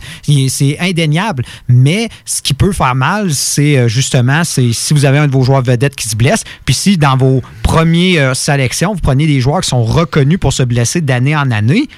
C'est 0.49 0.77
indéniable. 0.81 1.45
Mais 1.69 2.09
ce 2.25 2.43
qui 2.43 2.55
peut 2.55 2.73
faire 2.73 2.95
mal, 2.95 3.33
c'est 3.33 3.77
euh, 3.79 3.89
justement, 3.89 4.43
c'est 4.45 4.73
si 4.73 4.95
vous 4.95 5.05
avez 5.05 5.19
un 5.19 5.27
de 5.27 5.33
vos 5.33 5.43
joueurs 5.43 5.63
vedettes 5.63 5.95
qui 5.95 6.09
se 6.09 6.17
blesse, 6.17 6.45
puis 6.65 6.75
si 6.75 6.99
dans 6.99 7.17
vos 7.17 7.43
premières 7.63 8.31
euh, 8.31 8.35
sélections, 8.35 8.95
vous 8.95 9.01
prenez 9.01 9.27
des 9.27 9.41
joueurs 9.41 9.61
qui 9.61 9.69
sont 9.69 9.85
reconnus 9.85 10.39
pour 10.39 10.53
se 10.53 10.63
blesser 10.63 11.01
d'année 11.01 11.37
en 11.37 11.51
année, 11.51 11.89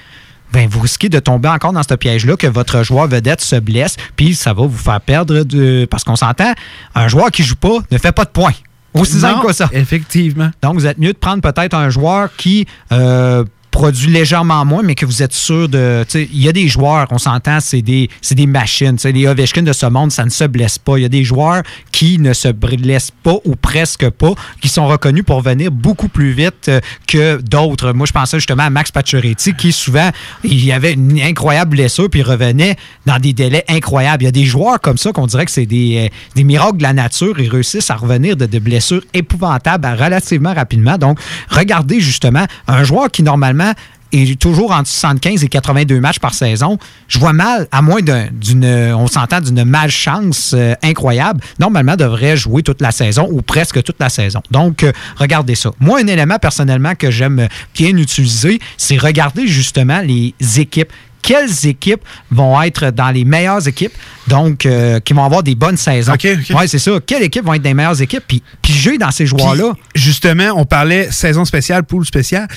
ben 0.53 0.67
vous 0.69 0.79
risquez 0.79 1.09
de 1.09 1.19
tomber 1.19 1.49
encore 1.49 1.73
dans 1.73 1.83
ce 1.83 1.93
piège-là 1.93 2.35
que 2.37 2.47
votre 2.47 2.83
joueur 2.83 3.07
vedette 3.07 3.41
se 3.41 3.55
blesse, 3.57 3.97
puis 4.15 4.35
ça 4.35 4.53
va 4.53 4.65
vous 4.65 4.77
faire 4.77 5.01
perdre 5.01 5.43
de. 5.43 5.85
Parce 5.89 6.03
qu'on 6.03 6.15
s'entend, 6.15 6.53
un 6.95 7.07
joueur 7.07 7.31
qui 7.31 7.43
joue 7.43 7.55
pas 7.55 7.79
ne 7.91 7.97
fait 7.97 8.11
pas 8.11 8.25
de 8.25 8.29
points. 8.29 8.53
Aussi 8.93 9.19
simple 9.19 9.45
que 9.45 9.53
ça. 9.53 9.69
Effectivement. 9.73 10.49
Donc, 10.61 10.75
vous 10.75 10.87
êtes 10.87 10.97
mieux 10.97 11.13
de 11.13 11.17
prendre 11.17 11.41
peut-être 11.41 11.75
un 11.75 11.89
joueur 11.89 12.29
qui 12.35 12.65
euh, 12.91 13.43
produit 13.77 14.09
légèrement 14.09 14.65
moins, 14.65 14.81
mais 14.81 14.95
que 14.95 15.05
vous 15.05 15.21
êtes 15.21 15.33
sûr 15.33 15.69
de. 15.69 16.03
Il 16.15 16.41
y 16.41 16.49
a 16.49 16.51
des 16.51 16.67
joueurs, 16.67 17.05
on 17.11 17.19
s'entend, 17.19 17.59
c'est 17.59 17.83
des, 17.83 18.09
des 18.31 18.47
machines. 18.47 18.95
Tu 18.95 19.03
sais, 19.03 19.11
Les 19.11 19.27
Ovechkin 19.27 19.61
de 19.61 19.71
ce 19.71 19.85
monde, 19.85 20.11
ça 20.11 20.25
ne 20.25 20.31
se 20.31 20.45
blesse 20.45 20.79
pas. 20.79 20.97
Il 20.97 21.03
y 21.03 21.05
a 21.05 21.09
des 21.09 21.23
joueurs 21.23 21.61
qui 21.91 22.17
ne 22.17 22.33
se 22.33 22.47
blessent 22.47 23.11
pas 23.11 23.35
ou 23.45 23.55
presque 23.55 24.09
pas, 24.09 24.33
qui 24.61 24.67
sont 24.67 24.87
reconnus 24.87 25.23
pour 25.23 25.41
venir 25.41 25.71
beaucoup 25.71 26.07
plus 26.07 26.31
vite 26.31 26.69
euh, 26.69 26.79
que 27.05 27.39
d'autres. 27.39 27.93
Moi, 27.93 28.07
je 28.07 28.13
pensais 28.13 28.37
justement 28.37 28.63
à 28.63 28.71
Max 28.71 28.91
Pacioretty, 28.91 29.53
qui 29.53 29.71
souvent, 29.71 30.09
il 30.43 30.65
y 30.65 30.71
avait 30.71 30.93
une 30.93 31.21
incroyable 31.21 31.71
blessure, 31.71 32.09
puis 32.09 32.21
il 32.21 32.23
revenait 32.23 32.77
dans 33.05 33.19
des 33.19 33.33
délais 33.33 33.63
incroyables. 33.69 34.23
Il 34.23 34.25
y 34.25 34.29
a 34.29 34.31
des 34.31 34.45
joueurs 34.45 34.81
comme 34.81 34.97
ça 34.97 35.11
qu'on 35.11 35.27
dirait 35.27 35.45
que 35.45 35.51
c'est 35.51 35.67
des, 35.67 36.07
euh, 36.07 36.15
des 36.33 36.43
miracles 36.43 36.77
de 36.77 36.83
la 36.83 36.93
nature. 36.93 37.39
Ils 37.39 37.49
réussissent 37.49 37.91
à 37.91 37.95
revenir 37.95 38.35
de, 38.37 38.47
blessures 38.57 39.03
épouvantables 39.13 39.85
relativement 39.85 40.55
rapidement. 40.55 40.97
Donc, 40.97 41.19
regardez 41.49 41.99
justement 41.99 42.47
un 42.67 42.83
joueur 42.83 43.11
qui, 43.11 43.21
normalement, 43.21 43.66
est 44.13 44.39
toujours 44.39 44.71
entre 44.71 44.87
75 44.87 45.43
et 45.43 45.47
82 45.49 45.99
matchs 45.99 46.19
par 46.19 46.33
saison. 46.33 46.77
Je 47.09 47.19
vois 47.19 47.33
mal, 47.33 47.67
à 47.73 47.81
moins 47.81 48.01
d'un- 48.01 48.27
d'une, 48.31 48.63
on 48.95 49.07
s'entend, 49.07 49.41
d'une 49.41 49.65
malchance 49.65 50.53
euh, 50.57 50.75
incroyable, 50.81 51.41
normalement 51.59 51.95
devrait 51.97 52.37
jouer 52.37 52.63
toute 52.63 52.81
la 52.81 52.91
saison 52.91 53.27
ou 53.29 53.41
presque 53.41 53.83
toute 53.83 53.97
la 53.99 54.07
saison. 54.09 54.41
Donc, 54.49 54.83
euh, 54.83 54.93
regardez 55.17 55.55
ça. 55.55 55.71
Moi, 55.81 55.99
un 56.01 56.07
élément 56.07 56.39
personnellement 56.39 56.95
que 56.95 57.11
j'aime 57.11 57.49
bien 57.75 57.95
utiliser, 57.97 58.59
c'est 58.77 58.97
regarder 58.97 59.45
justement 59.47 59.99
les 59.99 60.33
équipes 60.57 60.93
quelles 61.23 61.65
équipes 61.67 62.03
vont 62.31 62.61
être 62.61 62.89
dans 62.91 63.09
les 63.09 63.25
meilleures 63.25 63.67
équipes, 63.67 63.91
donc 64.27 64.65
euh, 64.65 65.01
qui 65.01 65.11
vont 65.11 65.25
avoir 65.25 65.43
des 65.43 65.55
bonnes 65.55 65.75
saisons? 65.75 66.13
Oui, 66.57 66.69
c'est 66.69 66.79
ça. 66.79 66.91
Quelles 67.05 67.23
équipes 67.23 67.43
vont 67.43 67.53
être 67.55 67.61
dans 67.63 67.69
les 67.69 67.73
meilleures 67.73 68.01
équipes, 68.01 68.23
puis 68.25 68.41
piger 68.61 68.97
dans 68.97 69.11
ces 69.11 69.25
joueurs-là. 69.25 69.73
Justement, 69.93 70.51
on 70.55 70.63
parlait 70.63 71.11
saison 71.11 71.43
spéciale, 71.43 71.83
pool 71.83 72.05
spécial. 72.05 72.47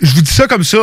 Je 0.00 0.14
vous 0.14 0.22
dis 0.22 0.30
ça 0.32 0.46
comme 0.46 0.64
ça. 0.64 0.78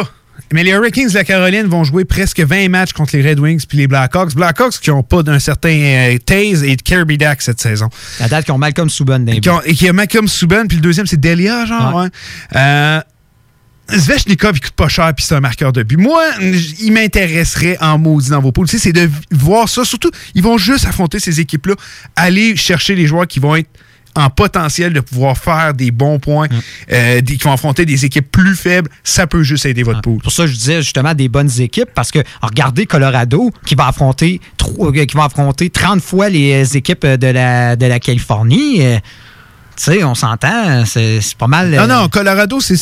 Mais 0.51 0.63
les 0.63 0.71
Hurricanes 0.71 1.09
de 1.09 1.13
la 1.13 1.23
Caroline 1.23 1.67
vont 1.67 1.83
jouer 1.83 2.05
presque 2.05 2.39
20 2.39 2.67
matchs 2.69 2.91
contre 2.93 3.15
les 3.15 3.27
Red 3.27 3.39
Wings 3.39 3.65
puis 3.67 3.77
les 3.77 3.87
Blackhawks. 3.87 4.33
Blackhawks 4.35 4.79
qui 4.79 4.89
n'ont 4.89 5.03
pas 5.03 5.21
d'un 5.23 5.37
certain 5.39 5.69
euh, 5.69 6.17
Taze 6.17 6.63
et 6.63 6.75
de 6.75 6.81
Kirby 6.81 7.17
Dack 7.17 7.41
cette 7.41 7.61
saison. 7.61 7.89
La 8.19 8.27
date 8.27 8.45
qui 8.45 8.51
ont 8.51 8.57
Malcolm 8.57 8.89
Subban 8.89 9.19
dans 9.19 9.31
les 9.31 9.39
Qui 9.39 9.49
ont- 9.49 9.61
et 9.61 9.73
qui 9.75 9.87
a 9.87 9.93
Malcolm 9.93 10.27
Subban, 10.27 10.65
puis 10.67 10.77
le 10.77 10.81
deuxième, 10.81 11.05
c'est 11.05 11.19
Delia, 11.19 11.65
genre. 11.65 11.95
Ouais. 11.95 12.07
Euh, 12.55 12.99
Svechnikov, 13.89 14.53
il 14.55 14.61
coûte 14.61 14.71
pas 14.71 14.87
cher, 14.87 15.11
puis 15.15 15.25
c'est 15.25 15.35
un 15.35 15.39
marqueur 15.41 15.71
de 15.73 15.83
but. 15.83 15.97
Moi, 15.97 16.23
il 16.79 16.91
m'intéresserait 16.93 17.77
en 17.81 17.97
maudit 17.99 18.29
dans 18.29 18.41
vos 18.41 18.51
poules. 18.51 18.67
Tu 18.67 18.77
sais, 18.77 18.83
c'est 18.83 18.93
de 18.93 19.09
voir 19.31 19.67
ça. 19.69 19.83
Surtout, 19.85 20.09
ils 20.35 20.41
vont 20.41 20.57
juste 20.57 20.85
affronter 20.85 21.19
ces 21.19 21.39
équipes-là, 21.39 21.75
aller 22.15 22.55
chercher 22.55 22.95
les 22.95 23.05
joueurs 23.07 23.27
qui 23.27 23.39
vont 23.39 23.55
être 23.55 23.69
en 24.15 24.29
potentiel 24.29 24.93
de 24.93 24.99
pouvoir 24.99 25.37
faire 25.37 25.73
des 25.73 25.91
bons 25.91 26.19
points, 26.19 26.47
euh, 26.91 27.21
des- 27.21 27.37
qui 27.37 27.43
vont 27.43 27.53
affronter 27.53 27.85
des 27.85 28.05
équipes 28.05 28.29
plus 28.31 28.55
faibles. 28.55 28.89
Ça 29.03 29.25
peut 29.27 29.43
juste 29.43 29.65
aider 29.65 29.83
votre 29.83 30.01
poule. 30.01 30.21
Pour 30.21 30.31
ça, 30.31 30.45
je 30.47 30.53
disais 30.53 30.81
justement 30.81 31.13
des 31.13 31.29
bonnes 31.29 31.49
équipes 31.59 31.89
parce 31.93 32.11
que 32.11 32.19
regardez 32.41 32.85
Colorado 32.85 33.51
qui 33.65 33.75
va 33.75 33.87
affronter 33.87 34.39
euh, 34.79 35.05
qui 35.05 35.15
va 35.17 35.25
affronter 35.25 35.69
30 35.69 36.01
fois 36.01 36.29
les 36.29 36.77
équipes 36.77 37.05
de 37.05 37.27
la, 37.27 37.75
de 37.75 37.85
la 37.85 37.99
Californie. 37.99 38.81
Euh, 39.73 39.93
Tu 39.93 39.99
sais, 39.99 40.03
on 40.03 40.15
s'entend, 40.15 40.85
c'est 40.85 41.19
pas 41.37 41.47
mal. 41.47 41.69
Non, 41.71 41.77
euh, 41.79 41.87
non, 41.87 42.07
Colorado, 42.09 42.59
c'est- 42.59 42.75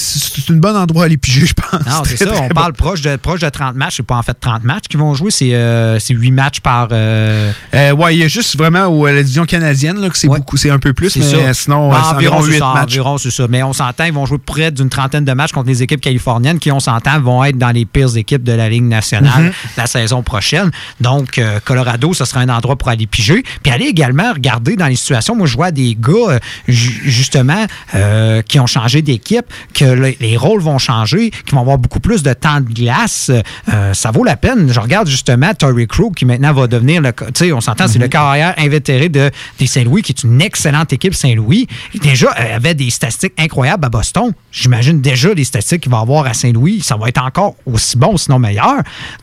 un 0.51 0.55
bon 0.55 0.76
endroit 0.76 1.03
à 1.03 1.05
aller 1.05 1.18
piger, 1.18 1.45
je 1.45 1.53
pense. 1.53 1.72
Non, 1.85 2.03
c'est 2.03 2.18
ça. 2.18 2.26
On 2.35 2.47
bon. 2.47 2.49
parle 2.49 2.73
proche 2.73 3.01
de, 3.01 3.15
proche 3.15 3.39
de 3.39 3.49
30 3.49 3.76
matchs. 3.76 3.95
C'est 3.97 4.05
pas 4.05 4.15
en 4.18 4.23
fait 4.23 4.35
30 4.39 4.63
matchs 4.63 4.84
qu'ils 4.89 4.99
vont 4.99 5.13
jouer. 5.13 5.31
C'est 5.31 5.53
euh, 5.53 5.99
c'est 5.99 6.13
8 6.13 6.31
matchs 6.31 6.59
par. 6.59 6.89
euh, 6.91 7.51
Euh, 7.73 7.91
ouais, 7.93 8.15
il 8.15 8.19
y 8.19 8.23
a 8.23 8.27
juste 8.27 8.57
vraiment 8.57 8.88
où, 8.88 9.07
euh, 9.07 9.13
la 9.13 9.22
division 9.23 9.45
canadienne, 9.45 9.99
là, 10.01 10.09
que 10.09 10.18
c'est 10.18 10.27
beaucoup, 10.27 10.57
c'est 10.57 10.69
un 10.69 10.80
peu 10.80 10.93
plus, 10.93 11.15
mais 11.15 11.23
euh, 11.34 11.53
ça. 11.53 11.63
sinon, 11.63 11.93
euh, 11.93 11.95
environ 11.97 12.41
c'est 12.41 12.51
8 12.51 12.59
ça, 12.59 12.73
matchs. 12.73 12.84
environ, 12.84 13.18
c'est 13.18 13.31
ça. 13.31 13.45
Mais 13.49 13.63
on 13.63 13.73
s'entend, 13.73 14.03
ils 14.05 14.13
vont 14.13 14.26
jouer 14.26 14.38
près 14.39 14.72
d'une 14.72 14.89
trentaine 14.89 15.23
de 15.26 15.31
matchs 15.34 15.51
contre 15.53 15.68
les 15.69 15.81
équipes 15.84 16.01
californiennes 16.01 16.59
qui, 16.59 16.72
on 16.72 16.80
s'entend, 16.80 17.19
vont 17.22 17.43
être 17.43 17.57
dans 17.57 17.72
les 17.72 17.85
pires 17.85 18.15
équipes 18.18 18.43
de 18.43 18.51
la 18.53 18.68
Ligue 18.69 18.84
nationale 18.84 19.43
Mhm. 19.45 19.51
la 19.77 19.88
saison 19.88 20.23
prochaine. 20.23 20.72
Donc, 20.99 21.38
euh, 21.38 21.59
Colorado, 21.63 22.13
ce 22.13 22.26
sera 22.26 22.41
un 22.41 22.49
endroit 22.49 22.76
pour 22.76 22.89
aller 22.89 23.07
piger. 23.07 23.43
Puis 23.63 23.72
aller 23.72 23.85
également 23.85 24.34
regarder 24.34 24.76
dans 24.76 24.88
les 24.88 24.95
situations. 24.95 25.35
Moi, 25.35 25.47
je 25.47 25.55
vois 25.55 25.72
des 25.72 25.95
gars, 25.99 26.11
euh, 26.31 26.39
justement, 26.82 27.66
euh, 27.95 28.41
qui 28.41 28.60
ont 28.60 28.68
changé 28.68 29.02
d'équipe, 29.02 29.45
que 29.74 29.86
le- 29.86 30.14
les 30.20 30.38
rôles 30.38 30.62
vont 30.62 30.78
changer, 30.78 31.32
qui 31.32 31.53
vont 31.56 31.62
avoir 31.62 31.78
beaucoup 31.78 31.99
plus 31.99 32.24
de 32.24 32.34
temps 32.34 32.60
de 32.62 32.72
glace. 32.74 33.32
Euh, 33.74 33.94
ça 33.94 34.12
vaut 34.12 34.24
la 34.24 34.36
peine. 34.38 34.72
Je 34.72 34.80
regarde 34.80 35.08
justement 35.08 35.53
Torrey 35.53 35.86
Krug, 35.88 36.16
qui 36.16 36.26
maintenant 36.26 36.53
va 36.53 36.68
devenir 36.68 37.02
le. 37.02 37.12
Tu 37.12 37.26
sais, 37.36 37.52
on 37.52 37.62
s'entend, 37.62 37.88
c'est 37.88 37.99
le 37.99 38.08
carrière 38.08 38.53
invétéré 38.58 39.10
de, 39.10 39.30
des 39.60 39.68
Saint-Louis, 39.68 40.02
qui 40.02 40.12
est 40.12 40.24
une 40.24 40.41
excellente 40.41 40.94
équipe 40.94 41.14
Saint-Louis. 41.14 41.68
Déjà, 42.02 42.34
elle 42.38 42.52
avait 42.53 42.74
des 42.74 42.90
statistiques 42.90 43.34
incroyables 43.38 43.86
à 43.86 43.90
Boston. 43.90 44.32
J'imagine 44.52 45.02
déjà 45.02 45.34
les 45.34 45.44
statistiques 45.44 45.82
qu'il 45.82 45.91
va 45.91 45.99
avoir 45.99 46.26
à 46.26 46.34
Saint-Louis. 46.34 46.82
Ça 46.82 46.95
va 46.98 47.08
être 47.08 47.24
encore 47.24 47.56
aussi 47.66 47.98
bon, 47.98 48.18
sinon 48.18 48.40
meilleur. 48.40 48.78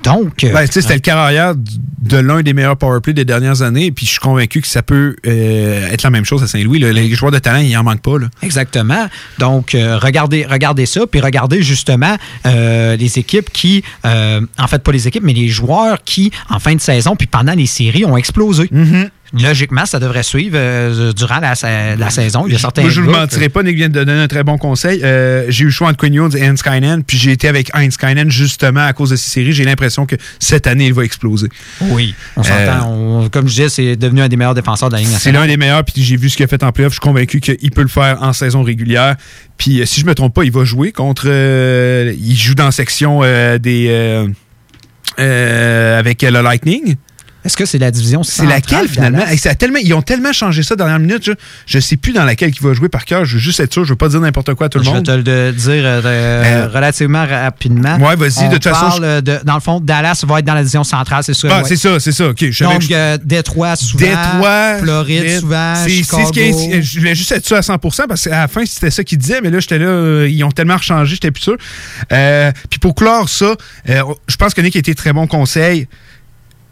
Donc. 0.04 0.44
euh, 0.44 0.52
Ben, 0.52 0.66
tu 0.66 0.72
sais, 0.74 0.82
c'était 0.82 0.94
le 0.94 1.00
carrière 1.00 1.54
de 1.54 2.16
l'un 2.16 2.42
des 2.42 2.52
meilleurs 2.54 2.76
powerplay 2.76 3.12
des 3.12 3.24
dernières 3.24 3.62
années, 3.62 3.90
puis 3.90 4.06
je 4.06 4.12
suis 4.12 4.20
convaincu 4.20 4.60
que 4.60 4.66
ça 4.66 4.82
peut 4.82 5.16
euh, 5.26 5.90
être 5.90 6.02
la 6.02 6.10
même 6.10 6.24
chose 6.24 6.42
à 6.42 6.46
Saint-Louis. 6.46 6.78
Les 6.78 7.14
joueurs 7.14 7.32
de 7.32 7.38
talent, 7.48 7.60
il 7.60 7.76
en 7.76 7.82
manque 7.82 8.02
pas. 8.02 8.18
Là. 8.18 8.28
Exactement. 8.42 9.08
Donc, 9.38 9.74
euh, 9.74 9.98
regardez, 9.98 10.44
regardez 10.44 10.86
ça, 10.86 11.06
puis 11.06 11.20
regardez 11.20 11.62
justement 11.62 12.16
euh, 12.46 12.96
les 12.96 13.18
équipes 13.18 13.50
qui, 13.50 13.82
euh, 14.04 14.40
en 14.58 14.66
fait, 14.66 14.82
pas 14.82 14.92
les 14.92 15.08
équipes, 15.08 15.22
mais 15.22 15.32
les 15.32 15.48
joueurs 15.48 16.02
qui, 16.04 16.30
en 16.50 16.58
fin 16.58 16.74
de 16.74 16.80
saison, 16.80 17.16
puis 17.16 17.26
pendant 17.26 17.54
les 17.54 17.66
séries, 17.66 18.04
ont 18.04 18.16
explosé. 18.16 18.64
Mm-hmm. 18.64 19.10
Logiquement, 19.34 19.84
ça 19.86 19.98
devrait 20.00 20.22
suivre 20.22 20.56
euh, 20.56 21.12
durant 21.12 21.38
la, 21.40 21.54
sa- 21.54 21.96
la 21.96 22.10
saison. 22.10 22.44
Il 22.46 22.52
y 22.52 22.56
a 22.56 22.58
certains 22.58 22.82
Moi, 22.82 22.90
je 22.90 23.00
ne 23.00 23.06
vous 23.06 23.12
gars 23.12 23.20
mentirai 23.20 23.48
pas, 23.48 23.62
Nick 23.62 23.76
vient 23.76 23.88
de 23.88 24.04
donner 24.04 24.12
un 24.22 24.28
très 24.28 24.42
bon 24.44 24.56
conseil. 24.58 25.00
Euh, 25.04 25.44
j'ai 25.48 25.62
eu 25.64 25.66
le 25.66 25.70
choix 25.72 25.88
entre 25.88 25.98
Quinn 25.98 26.14
Hughes 26.14 26.34
et 26.36 26.42
Heinz 26.46 26.62
Kynan, 26.62 27.02
puis 27.02 27.18
j'ai 27.18 27.32
été 27.32 27.46
avec 27.48 27.70
Heinz 27.74 27.96
Kynan 27.96 28.30
justement 28.30 28.86
à 28.86 28.92
cause 28.92 29.10
de 29.10 29.16
ces 29.16 29.28
séries. 29.28 29.52
J'ai 29.52 29.64
l'impression 29.64 30.06
que 30.06 30.16
cette 30.38 30.66
année, 30.66 30.86
il 30.86 30.94
va 30.94 31.04
exploser. 31.04 31.48
Oui, 31.82 32.14
on 32.36 32.42
s'entend. 32.42 32.90
on- 32.90 33.28
Comme 33.28 33.46
je 33.48 33.52
disais, 33.54 33.68
c'est 33.68 33.96
devenu 33.96 34.22
un 34.22 34.28
des 34.28 34.36
meilleurs 34.36 34.54
défenseurs 34.54 34.88
de 34.88 34.94
la 34.94 35.00
Ligue 35.00 35.08
C'est 35.08 35.14
nationale. 35.14 35.42
l'un 35.42 35.48
des 35.48 35.56
meilleurs, 35.56 35.84
puis 35.84 36.02
j'ai 36.02 36.16
vu 36.16 36.30
ce 36.30 36.36
qu'il 36.36 36.44
a 36.44 36.48
fait 36.48 36.62
en 36.62 36.72
playoff. 36.72 36.92
Je 36.92 36.94
suis 36.94 37.00
convaincu 37.00 37.40
qu'il 37.40 37.70
peut 37.70 37.82
le 37.82 37.88
faire 37.88 38.22
en 38.22 38.32
saison 38.32 38.62
régulière. 38.62 39.16
Puis 39.58 39.80
euh, 39.82 39.86
si 39.86 40.00
je 40.00 40.06
me 40.06 40.14
trompe 40.14 40.32
pas, 40.34 40.44
il 40.44 40.52
va 40.52 40.64
jouer 40.64 40.92
contre. 40.92 41.24
euh, 41.26 42.14
il 42.18 42.36
joue 42.36 42.54
dans 42.54 42.64
la 42.66 42.72
section 42.72 43.20
euh, 43.22 43.58
des. 43.58 43.86
euh, 43.90 44.26
euh, 45.18 45.98
avec 45.98 46.22
le 46.22 46.40
Lightning. 46.42 46.96
Est-ce 47.44 47.56
que 47.56 47.64
c'est 47.64 47.78
la 47.78 47.90
division 47.90 48.22
C'est 48.24 48.44
laquelle 48.46 48.88
finalement? 48.88 49.18
Dallas? 49.18 49.30
Hey, 49.32 49.38
ça 49.38 49.50
a 49.50 49.54
tellement, 49.54 49.78
ils 49.82 49.94
ont 49.94 50.02
tellement 50.02 50.32
changé 50.32 50.62
ça 50.64 50.74
dernière 50.76 50.98
minute. 50.98 51.24
Je, 51.24 51.32
je 51.66 51.78
sais 51.78 51.96
plus 51.96 52.12
dans 52.12 52.24
laquelle 52.24 52.50
il 52.54 52.60
va 52.66 52.74
jouer 52.74 52.88
par 52.88 53.04
cœur. 53.04 53.24
Je 53.24 53.34
veux 53.34 53.38
juste 53.40 53.60
être 53.60 53.72
sûr. 53.72 53.84
Je 53.84 53.90
veux 53.90 53.96
pas 53.96 54.08
dire 54.08 54.20
n'importe 54.20 54.54
quoi 54.54 54.66
à 54.66 54.68
tout 54.68 54.78
le 54.78 54.84
Je 54.84 54.90
vais 54.90 54.96
monde. 54.96 55.06
te 55.06 55.10
le 55.12 55.52
dire 55.52 55.72
euh, 55.84 56.00
Euh, 56.04 56.68
relativement 56.68 57.24
rapidement. 57.26 57.96
Ouais, 57.98 58.16
vas-y, 58.16 58.48
de 58.48 58.54
toute 58.54 58.64
façon, 58.68 58.98
de- 59.00 59.20
dans 59.44 59.54
le 59.54 59.60
fond, 59.60 59.78
Dallas 59.80 60.22
va 60.26 60.40
être 60.40 60.44
dans 60.44 60.54
la 60.54 60.60
division 60.62 60.82
centrale, 60.84 61.22
c'est 61.22 61.32
sûr. 61.32 61.48
Ah, 61.52 61.58
ouais. 61.62 61.68
c'est 61.68 61.76
ça, 61.76 62.00
c'est 62.00 62.12
ça. 62.12 62.24
Je 62.38 62.64
Donc, 62.64 62.90
euh, 62.90 63.16
Détroit, 63.24 63.76
souvent. 63.76 64.04
Détroit, 64.06 64.78
Floride, 64.80 65.40
souvent. 65.40 65.74
C'est- 65.76 66.02
ce 66.02 66.32
qui 66.32 66.40
est- 66.40 66.82
je 66.82 66.98
voulais 66.98 67.14
juste 67.14 67.30
être 67.32 67.46
sûr 67.46 67.56
à 67.56 67.62
100% 67.62 68.06
parce 68.08 68.24
qu'à 68.24 68.30
la 68.40 68.48
fin, 68.48 68.64
c'était 68.66 68.90
ça 68.90 69.04
qu'ils 69.04 69.18
disaient, 69.18 69.40
mais 69.40 69.50
là, 69.50 69.60
j'étais 69.60 69.78
là, 69.78 70.26
ils 70.26 70.42
ont 70.44 70.50
tellement 70.50 70.78
changé, 70.78 71.14
j'étais 71.14 71.30
plus 71.30 71.42
sûr. 71.44 71.56
Puis 72.08 72.78
pour 72.80 72.94
clore 72.94 73.28
ça, 73.28 73.54
je 73.86 74.36
pense 74.36 74.54
que 74.54 74.60
Nick 74.60 74.76
a 74.76 74.80
été 74.80 74.94
très 74.94 75.12
bon 75.12 75.26
conseil. 75.26 75.86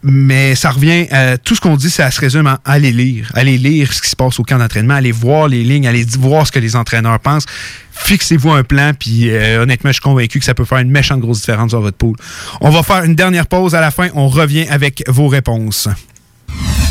Mais 0.09 0.55
ça 0.55 0.70
revient, 0.70 1.09
euh, 1.12 1.37
tout 1.43 1.57
ce 1.57 1.61
qu'on 1.61 1.74
dit, 1.74 1.91
ça 1.91 2.12
se 2.12 2.20
résume 2.20 2.47
à 2.47 2.61
aller 2.65 2.93
lire. 2.93 3.28
Aller 3.35 3.59
lire 3.59 3.93
ce 3.93 4.01
qui 4.01 4.09
se 4.09 4.15
passe 4.15 4.39
au 4.39 4.45
camp 4.45 4.57
d'entraînement, 4.57 4.95
aller 4.95 5.11
voir 5.11 5.49
les 5.49 5.65
lignes, 5.65 5.89
aller 5.89 6.07
voir 6.16 6.47
ce 6.47 6.53
que 6.53 6.61
les 6.61 6.77
entraîneurs 6.77 7.19
pensent. 7.19 7.45
Fixez-vous 7.91 8.53
un 8.53 8.62
plan, 8.62 8.93
puis 8.97 9.31
euh, 9.31 9.65
honnêtement, 9.65 9.91
je 9.91 9.95
suis 9.95 10.03
convaincu 10.03 10.39
que 10.39 10.45
ça 10.45 10.55
peut 10.55 10.65
faire 10.65 10.78
une 10.78 10.93
méchante 10.93 11.20
grosse 11.20 11.41
différence 11.41 11.73
dans 11.73 11.81
votre 11.81 11.97
pool. 11.97 12.15
On 12.61 12.70
va 12.70 12.85
faire 12.85 13.03
une 13.03 13.16
dernière 13.16 13.49
pause 13.49 13.74
à 13.74 13.81
la 13.81 13.91
fin. 13.91 14.09
On 14.15 14.28
revient 14.28 14.69
avec 14.69 15.03
vos 15.09 15.27
réponses. 15.27 15.89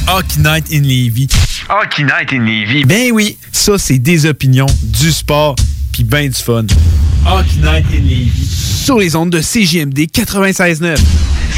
Hockey 0.07 0.39
Night 0.39 0.65
in 0.73 0.81
Levy. 0.81 1.29
Hockey 1.69 2.03
Night 2.03 2.33
in 2.33 2.43
Levy. 2.43 2.83
Ben 2.83 3.11
oui, 3.13 3.37
ça, 3.53 3.77
c'est 3.77 3.97
des 3.97 4.25
opinions, 4.25 4.67
du 4.83 5.11
sport, 5.13 5.55
puis 5.93 6.03
ben 6.03 6.27
du 6.27 6.35
fun. 6.35 6.65
Hockey 7.25 7.61
Night 7.61 7.85
in 7.93 8.03
Levy. 8.03 8.45
Sur 8.45 8.99
les 8.99 9.15
ondes 9.15 9.29
de 9.29 9.39
CJMD 9.39 9.99
96.9. 10.13 10.97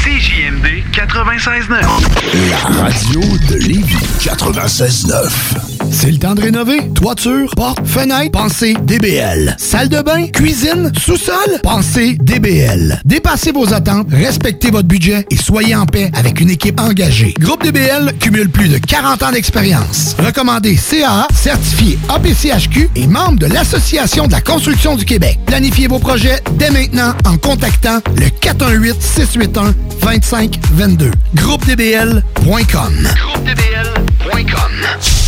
CJMD 0.04 0.77
96.9. 1.08 2.50
La 2.50 2.82
radio 2.82 3.20
de 3.48 3.56
Lévis 3.66 3.96
96.9. 4.20 5.77
C'est 5.90 6.10
le 6.10 6.18
temps 6.18 6.34
de 6.34 6.42
rénover. 6.42 6.90
Toiture, 6.94 7.50
porte, 7.56 7.86
fenêtre, 7.86 8.30
pensez 8.30 8.74
DBL. 8.82 9.56
Salle 9.58 9.88
de 9.88 10.00
bain, 10.02 10.26
cuisine, 10.28 10.92
sous-sol, 10.98 11.60
pensez 11.62 12.16
DBL. 12.20 13.00
Dépassez 13.04 13.52
vos 13.52 13.72
attentes, 13.72 14.08
respectez 14.10 14.70
votre 14.70 14.88
budget 14.88 15.26
et 15.30 15.36
soyez 15.36 15.74
en 15.74 15.86
paix 15.86 16.10
avec 16.14 16.40
une 16.40 16.50
équipe 16.50 16.80
engagée. 16.80 17.34
Groupe 17.38 17.64
DBL 17.64 18.12
cumule 18.18 18.48
plus 18.48 18.68
de 18.68 18.78
40 18.78 19.22
ans 19.22 19.32
d'expérience. 19.32 20.16
Recommandé 20.18 20.76
CAA, 20.76 21.28
certifié 21.34 21.98
APCHQ 22.08 22.90
et 22.96 23.06
membre 23.06 23.38
de 23.38 23.46
l'Association 23.46 24.26
de 24.26 24.32
la 24.32 24.40
construction 24.40 24.96
du 24.96 25.04
Québec. 25.04 25.38
Planifiez 25.46 25.86
vos 25.88 25.98
projets 25.98 26.42
dès 26.52 26.70
maintenant 26.70 27.12
en 27.24 27.36
contactant 27.38 28.00
le 28.16 28.26
418-681-2522. 28.26 31.10
GroupeDBL.com. 31.34 33.08
GroupeDBL.com. 33.22 35.27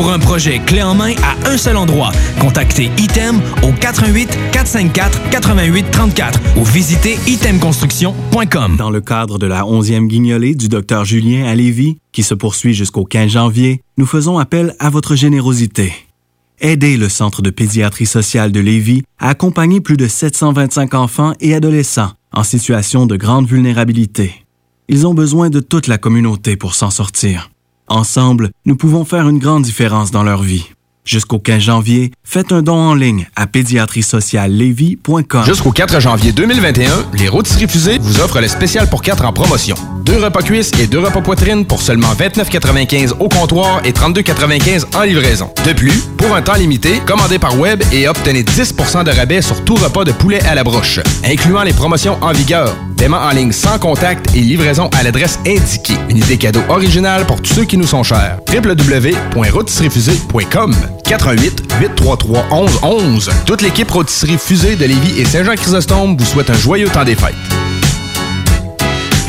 Pour 0.00 0.12
un 0.12 0.18
projet 0.18 0.60
clé 0.60 0.82
en 0.82 0.94
main 0.94 1.12
à 1.22 1.50
un 1.50 1.58
seul 1.58 1.76
endroit, 1.76 2.10
contactez 2.40 2.90
Item 2.96 3.38
au 3.62 3.70
88 3.70 4.30
454 4.50 5.28
88 5.28 5.90
34 5.90 6.40
ou 6.56 6.64
visitez 6.64 7.18
itemconstruction.com. 7.26 8.76
Dans 8.78 8.88
le 8.88 9.02
cadre 9.02 9.38
de 9.38 9.46
la 9.46 9.64
11e 9.64 10.06
guignolée 10.06 10.54
du 10.54 10.70
Dr 10.70 11.04
Julien 11.04 11.44
à 11.44 11.54
Lévis, 11.54 11.98
qui 12.12 12.22
se 12.22 12.32
poursuit 12.32 12.72
jusqu'au 12.72 13.04
15 13.04 13.32
janvier, 13.32 13.82
nous 13.98 14.06
faisons 14.06 14.38
appel 14.38 14.74
à 14.78 14.88
votre 14.88 15.16
générosité. 15.16 15.92
Aidez 16.60 16.96
le 16.96 17.10
Centre 17.10 17.42
de 17.42 17.50
pédiatrie 17.50 18.06
sociale 18.06 18.52
de 18.52 18.60
Lévis 18.60 19.02
à 19.18 19.28
accompagner 19.28 19.82
plus 19.82 19.98
de 19.98 20.08
725 20.08 20.94
enfants 20.94 21.34
et 21.40 21.54
adolescents 21.54 22.12
en 22.32 22.42
situation 22.42 23.04
de 23.04 23.16
grande 23.16 23.46
vulnérabilité. 23.46 24.46
Ils 24.88 25.06
ont 25.06 25.12
besoin 25.12 25.50
de 25.50 25.60
toute 25.60 25.88
la 25.88 25.98
communauté 25.98 26.56
pour 26.56 26.74
s'en 26.74 26.88
sortir. 26.88 27.50
Ensemble, 27.92 28.52
nous 28.66 28.76
pouvons 28.76 29.04
faire 29.04 29.28
une 29.28 29.40
grande 29.40 29.64
différence 29.64 30.12
dans 30.12 30.22
leur 30.22 30.42
vie. 30.42 30.70
Jusqu'au 31.10 31.40
15 31.40 31.60
janvier, 31.60 32.12
faites 32.22 32.52
un 32.52 32.62
don 32.62 32.76
en 32.76 32.94
ligne 32.94 33.28
à 33.34 33.48
pédiatriesociallevy.com. 33.48 35.44
Jusqu'au 35.44 35.72
4 35.72 36.00
janvier 36.00 36.30
2021, 36.30 36.88
les 37.14 37.26
rôtisseries 37.26 37.66
fusées 37.66 37.98
vous 38.00 38.20
offrent 38.20 38.40
le 38.40 38.46
spécial 38.46 38.88
pour 38.88 39.02
4 39.02 39.24
en 39.24 39.32
promotion. 39.32 39.74
Deux 40.04 40.22
repas 40.22 40.42
cuisses 40.42 40.70
et 40.78 40.86
deux 40.86 41.00
repas 41.00 41.20
poitrine 41.20 41.66
pour 41.66 41.82
seulement 41.82 42.12
29,95 42.12 43.14
au 43.18 43.28
comptoir 43.28 43.84
et 43.84 43.90
32,95 43.90 44.96
en 44.96 45.02
livraison. 45.02 45.50
De 45.66 45.72
plus, 45.72 46.00
pour 46.16 46.32
un 46.32 46.42
temps 46.42 46.54
limité, 46.54 47.00
commandez 47.04 47.40
par 47.40 47.58
web 47.58 47.82
et 47.92 48.06
obtenez 48.06 48.44
10% 48.44 49.02
de 49.02 49.10
rabais 49.10 49.42
sur 49.42 49.64
tout 49.64 49.74
repas 49.74 50.04
de 50.04 50.12
poulet 50.12 50.40
à 50.44 50.54
la 50.54 50.62
broche, 50.62 51.00
incluant 51.24 51.64
les 51.64 51.72
promotions 51.72 52.18
en 52.20 52.30
vigueur. 52.30 52.72
Paiement 52.96 53.18
en 53.18 53.30
ligne 53.30 53.50
sans 53.50 53.80
contact 53.80 54.32
et 54.36 54.42
livraison 54.42 54.88
à 54.96 55.02
l'adresse 55.02 55.40
indiquée. 55.44 55.96
Une 56.08 56.18
idée 56.18 56.36
cadeau 56.36 56.62
originale 56.68 57.26
pour 57.26 57.42
tous 57.42 57.54
ceux 57.54 57.64
qui 57.64 57.76
nous 57.76 57.88
sont 57.88 58.04
chers. 58.04 58.38
www.rôtisseriefusée.com 58.52 60.76
88 61.10 61.64
833 61.80 62.46
11 62.52 62.78
11. 62.84 63.30
Toute 63.44 63.62
l'équipe 63.62 63.90
Rôtisserie 63.90 64.38
Fusée 64.38 64.76
de 64.76 64.84
Lévis 64.84 65.20
et 65.20 65.24
Saint-Jean-Chrysostome 65.24 66.16
vous 66.16 66.24
souhaite 66.24 66.50
un 66.50 66.54
joyeux 66.54 66.88
temps 66.88 67.02
des 67.02 67.16
fêtes. 67.16 67.34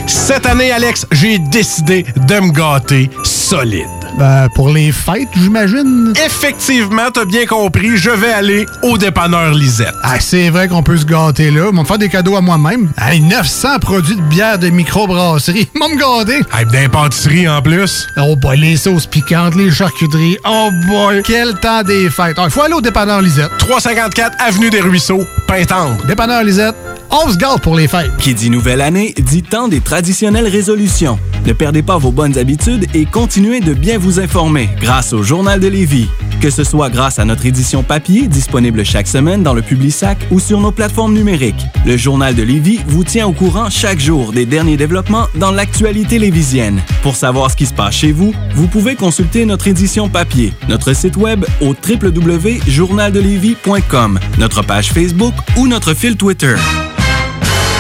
Cette 0.06 0.46
année, 0.46 0.72
Alex, 0.72 1.08
j'ai 1.12 1.40
décidé 1.40 2.06
de 2.28 2.40
me 2.40 2.52
gâter 2.52 3.10
solide. 3.24 4.01
Ben, 4.18 4.48
pour 4.56 4.70
les 4.70 4.92
fêtes, 4.92 5.30
j'imagine. 5.36 6.14
Effectivement, 6.26 7.10
t'as 7.14 7.26
bien 7.26 7.46
compris, 7.46 7.98
je 7.98 8.10
vais 8.10 8.32
aller 8.32 8.66
au 8.84 8.98
dépanneur 8.98 9.54
Lisette. 9.54 9.94
Ah, 10.04 10.20
c'est 10.20 10.50
vrai 10.50 10.68
qu'on 10.68 10.84
peut 10.84 10.98
se 10.98 11.06
gâter 11.06 11.50
là. 11.50 11.68
Ils 11.72 11.76
vont 11.76 11.82
me 11.82 11.88
faire 11.88 11.98
des 11.98 12.10
cadeaux 12.10 12.36
à 12.36 12.42
moi-même. 12.42 12.92
Hey, 13.02 13.22
900 13.22 13.80
produits 13.80 14.16
de 14.16 14.22
bière 14.22 14.60
de 14.60 14.70
microbrasserie. 14.70 15.70
Ils 15.76 15.80
vont 15.80 15.90
me 15.90 15.98
gâter. 15.98 16.42
Hey, 16.54 16.66
d'impantisserie 16.66 17.48
en 17.48 17.62
plus. 17.62 18.08
Oh 18.18 18.36
boy, 18.36 18.58
les 18.58 18.78
sauces 18.78 19.08
piquantes, 19.08 19.56
les 19.56 19.72
charcuteries. 19.72 20.38
Oh 20.48 20.70
boy, 20.88 21.22
quel 21.26 21.54
temps 21.56 21.84
des 21.84 22.10
fêtes. 22.10 22.38
Il 22.44 22.50
faut 22.52 22.62
aller 22.62 22.74
au 22.74 22.82
dépanneur 22.82 23.22
Lisette. 23.22 23.52
354 23.60 24.38
Avenue 24.40 24.70
des 24.70 24.82
Ruisseaux, 24.82 25.24
Pintendre. 25.48 25.98
Dépanneur 26.06 26.44
Lisette, 26.44 26.76
on 27.10 27.30
se 27.30 27.38
gâte 27.38 27.62
pour 27.62 27.76
les 27.76 27.88
fêtes. 27.88 28.16
Qui 28.20 28.34
dit 28.34 28.50
nouvelle 28.50 28.82
année, 28.82 29.14
dit 29.18 29.44
temps 29.44 29.68
des 29.68 29.82
traditionnelles 29.82 30.48
résolutions. 30.48 31.20
Ne 31.46 31.54
perdez 31.54 31.82
pas 31.82 31.98
vos 31.98 32.12
bonnes 32.12 32.38
habitudes 32.38 32.86
et 32.94 33.06
continuez 33.06 33.60
de 33.62 33.74
bien 33.74 33.98
vous 34.02 34.20
informer 34.20 34.70
grâce 34.80 35.14
au 35.14 35.22
Journal 35.22 35.60
de 35.60 35.68
Lévis. 35.68 36.10
Que 36.42 36.50
ce 36.50 36.64
soit 36.64 36.90
grâce 36.90 37.20
à 37.20 37.26
notre 37.26 37.46
édition 37.46 37.84
papier 37.84 38.28
disponible 38.28 38.84
chaque 38.84 39.08
semaine 39.08 39.44
dans 39.44 39.54
le 39.54 39.62
Publisac 39.62 40.18
ou 40.32 40.40
sur 40.40 40.60
nos 40.60 40.72
plateformes 40.72 41.14
numériques, 41.14 41.68
le 41.86 41.98
Journal 41.98 42.34
de 42.34 42.42
Lévis 42.42 42.80
vous 42.88 43.04
tient 43.04 43.28
au 43.28 43.32
courant 43.32 43.70
chaque 43.70 44.00
jour 44.00 44.34
des 44.34 44.48
derniers 44.48 44.76
développements 44.76 45.28
dans 45.36 45.52
l'actualité 45.52 46.18
lévisienne. 46.18 46.82
Pour 47.04 47.16
savoir 47.16 47.52
ce 47.52 47.56
qui 47.56 47.68
se 47.68 47.76
passe 47.76 47.94
chez 47.94 48.12
vous, 48.12 48.34
vous 48.56 48.66
pouvez 48.68 48.96
consulter 48.96 49.46
notre 49.46 49.68
édition 49.68 50.10
papier, 50.10 50.52
notre 50.68 50.94
site 50.94 51.18
web 51.18 51.46
au 51.62 51.76
www.journaldelévis.com, 51.88 54.20
notre 54.40 54.64
page 54.64 54.92
Facebook 54.92 55.36
ou 55.58 55.68
notre 55.68 55.94
fil 55.94 56.18
Twitter. 56.18 56.56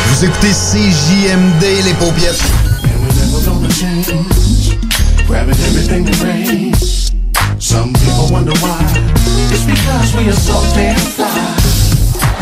Vous 0.09 0.23
écoutez 0.23 0.51
CJMD, 0.51 1.63
les 1.83 1.95
paupières. 1.95 2.35
Grabbing 5.31 5.55
everything 5.63 6.03
that 6.03 6.21
rains. 6.25 7.09
Some 7.57 7.93
people 7.93 8.27
wonder 8.29 8.51
why. 8.59 8.83
It's 9.49 9.63
because 9.63 10.13
we 10.17 10.27
are 10.27 10.33
so 10.33 10.59
damn 10.75 10.97
fly. 10.97 11.31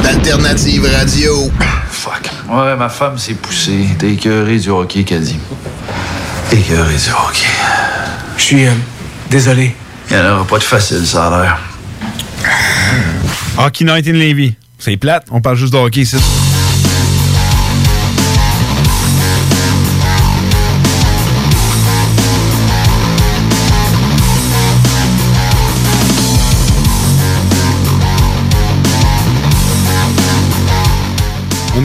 D'Alternative 0.02 0.86
Radio. 0.86 1.52
Fuck. 1.92 2.32
Ouais, 2.50 2.76
ma 2.76 2.90
femme 2.90 3.20
s'est 3.20 3.36
poussée. 3.36 3.90
T'es 4.00 4.14
écœuré 4.14 4.58
du 4.58 4.72
hockey, 4.72 5.04
dit. 5.04 5.38
Écœuré 6.52 6.96
du 6.96 7.12
hockey. 7.12 7.48
Je 8.38 8.42
suis 8.42 8.66
euh, 8.66 8.72
désolé. 9.30 9.76
Il 10.10 10.18
n'y 10.18 10.24
en 10.24 10.38
aura 10.38 10.46
pas 10.46 10.58
de 10.58 10.64
facile, 10.64 11.06
ça 11.06 11.28
a 11.28 11.42
l'air. 11.44 11.60
Hockey 13.60 13.86
Night 13.86 14.08
in 14.08 14.14
Levy. 14.14 14.56
C'est 14.80 14.98
plate, 14.98 15.28
on 15.30 15.42
parle 15.42 15.58
juste 15.58 15.74
de 15.74 15.78
hockey 15.78 16.02
ici. 16.02 16.18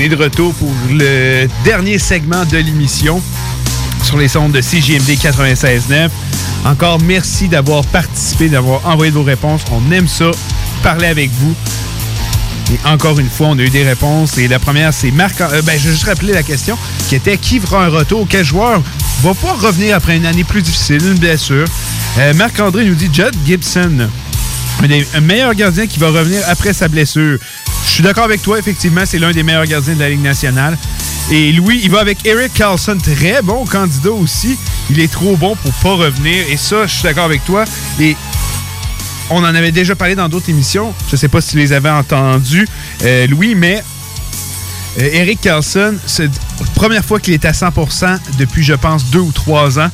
De 0.09 0.17
retour 0.17 0.53
pour 0.55 0.71
le 0.91 1.47
dernier 1.65 1.99
segment 1.99 2.45
de 2.45 2.59
l'émission 2.59 3.23
sur 4.03 4.19
les 4.19 4.29
sondes 4.29 4.53
de 4.53 4.61
CJMD 4.61 5.11
96.9. 5.19 6.09
Encore 6.65 7.01
merci 7.01 7.49
d'avoir 7.49 7.85
participé, 7.87 8.49
d'avoir 8.49 8.87
envoyé 8.87 9.11
vos 9.11 9.23
réponses. 9.23 9.63
On 9.73 9.91
aime 9.93 10.09
ça, 10.09 10.31
parler 10.83 11.07
avec 11.07 11.31
vous. 11.33 11.55
Et 12.73 12.79
encore 12.89 13.19
une 13.19 13.29
fois, 13.29 13.49
on 13.49 13.59
a 13.59 13.63
eu 13.63 13.71
des 13.71 13.85
réponses. 13.85 14.37
Et 14.39 14.49
la 14.49 14.59
première, 14.59 14.93
c'est 14.93 15.11
Marc. 15.11 15.41
euh, 15.41 15.63
ben, 15.63 15.79
je 15.79 15.87
vais 15.89 15.93
juste 15.93 16.05
rappeler 16.05 16.33
la 16.33 16.43
question 16.43 16.77
qui 17.09 17.15
était 17.15 17.37
qui 17.39 17.61
fera 17.61 17.85
un 17.85 17.89
retour? 17.89 18.27
Quel 18.29 18.45
joueur 18.45 18.83
va 19.23 19.35
pas 19.35 19.53
revenir 19.53 19.97
après 19.97 20.17
une 20.17 20.27
année 20.27 20.45
plus 20.45 20.63
difficile, 20.63 21.01
une 21.03 21.19
blessure 21.19 21.67
Euh, 22.19 22.33
Marc-André 22.35 22.85
nous 22.85 22.95
dit 22.95 23.11
Judd 23.13 23.35
Gibson, 23.47 24.09
un 25.15 25.21
meilleur 25.21 25.55
gardien 25.55 25.87
qui 25.87 25.99
va 25.99 26.09
revenir 26.09 26.41
après 26.47 26.73
sa 26.73 26.89
blessure. 26.89 27.39
Je 27.85 27.91
suis 27.91 28.03
d'accord 28.03 28.25
avec 28.25 28.43
toi, 28.43 28.59
effectivement, 28.59 29.03
c'est 29.05 29.19
l'un 29.19 29.33
des 29.33 29.43
meilleurs 29.43 29.67
gardiens 29.67 29.95
de 29.95 30.01
la 30.01 30.09
Ligue 30.09 30.23
nationale. 30.23 30.77
Et 31.31 31.53
Louis, 31.53 31.81
il 31.83 31.91
va 31.91 32.01
avec 32.01 32.27
Eric 32.27 32.53
Carlson, 32.53 32.99
très 33.03 33.41
bon 33.41 33.65
candidat 33.65 34.11
aussi. 34.11 34.59
Il 34.91 35.01
est 35.01 35.11
trop 35.11 35.37
bon 35.37 35.57
pour 35.57 35.73
pas 35.75 36.05
revenir. 36.05 36.45
Et 36.51 36.57
ça, 36.57 36.87
je 36.87 36.93
suis 36.95 37.03
d'accord 37.03 37.25
avec 37.25 37.45
toi. 37.45 37.65
Et 38.01 38.17
on 39.31 39.39
en 39.39 39.55
avait 39.55 39.73
déjà 39.73 39.95
parlé 39.95 40.15
dans 40.15 40.29
d'autres 40.29 40.51
émissions. 40.51 40.93
Je 41.11 41.17
sais 41.17 41.29
pas 41.29 41.41
si 41.41 41.53
tu 41.53 41.59
les 41.59 41.73
avais 41.73 41.91
entendus, 41.91 42.67
euh, 43.05 43.27
Louis, 43.27 43.55
mais 43.55 43.83
euh, 45.01 45.09
Eric 45.13 45.41
Carlson, 45.41 45.95
c'est 46.07 46.25
la 46.27 46.67
première 46.75 47.05
fois 47.05 47.21
qu'il 47.21 47.33
est 47.33 47.45
à 47.45 47.53
100% 47.53 48.19
depuis, 48.39 48.63
je 48.63 48.75
pense, 48.75 49.07
deux 49.07 49.21
ou 49.21 49.33
trois 49.33 49.79
ans. 49.79 49.91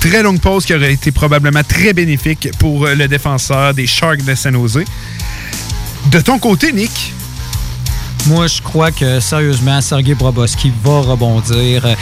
Très 0.00 0.22
longue 0.22 0.40
pause 0.40 0.66
qui 0.66 0.74
aurait 0.74 0.92
été 0.92 1.10
probablement 1.10 1.62
très 1.66 1.94
bénéfique 1.94 2.50
pour 2.58 2.86
euh, 2.86 2.94
le 2.94 3.08
défenseur 3.08 3.72
des 3.72 3.86
Sharks 3.86 4.24
de 4.24 4.34
San 4.34 4.54
Jose. 4.54 4.84
De 6.06 6.20
ton 6.20 6.38
côté, 6.38 6.72
Nick, 6.72 7.12
Moi, 8.26 8.46
je 8.46 8.62
crois 8.62 8.90
que 8.90 9.20
sérieusement, 9.20 9.80
Sergei 9.80 10.14
Broboski 10.14 10.72
va 10.82 11.00
rebondir. 11.00 11.84
Euh, 11.84 11.94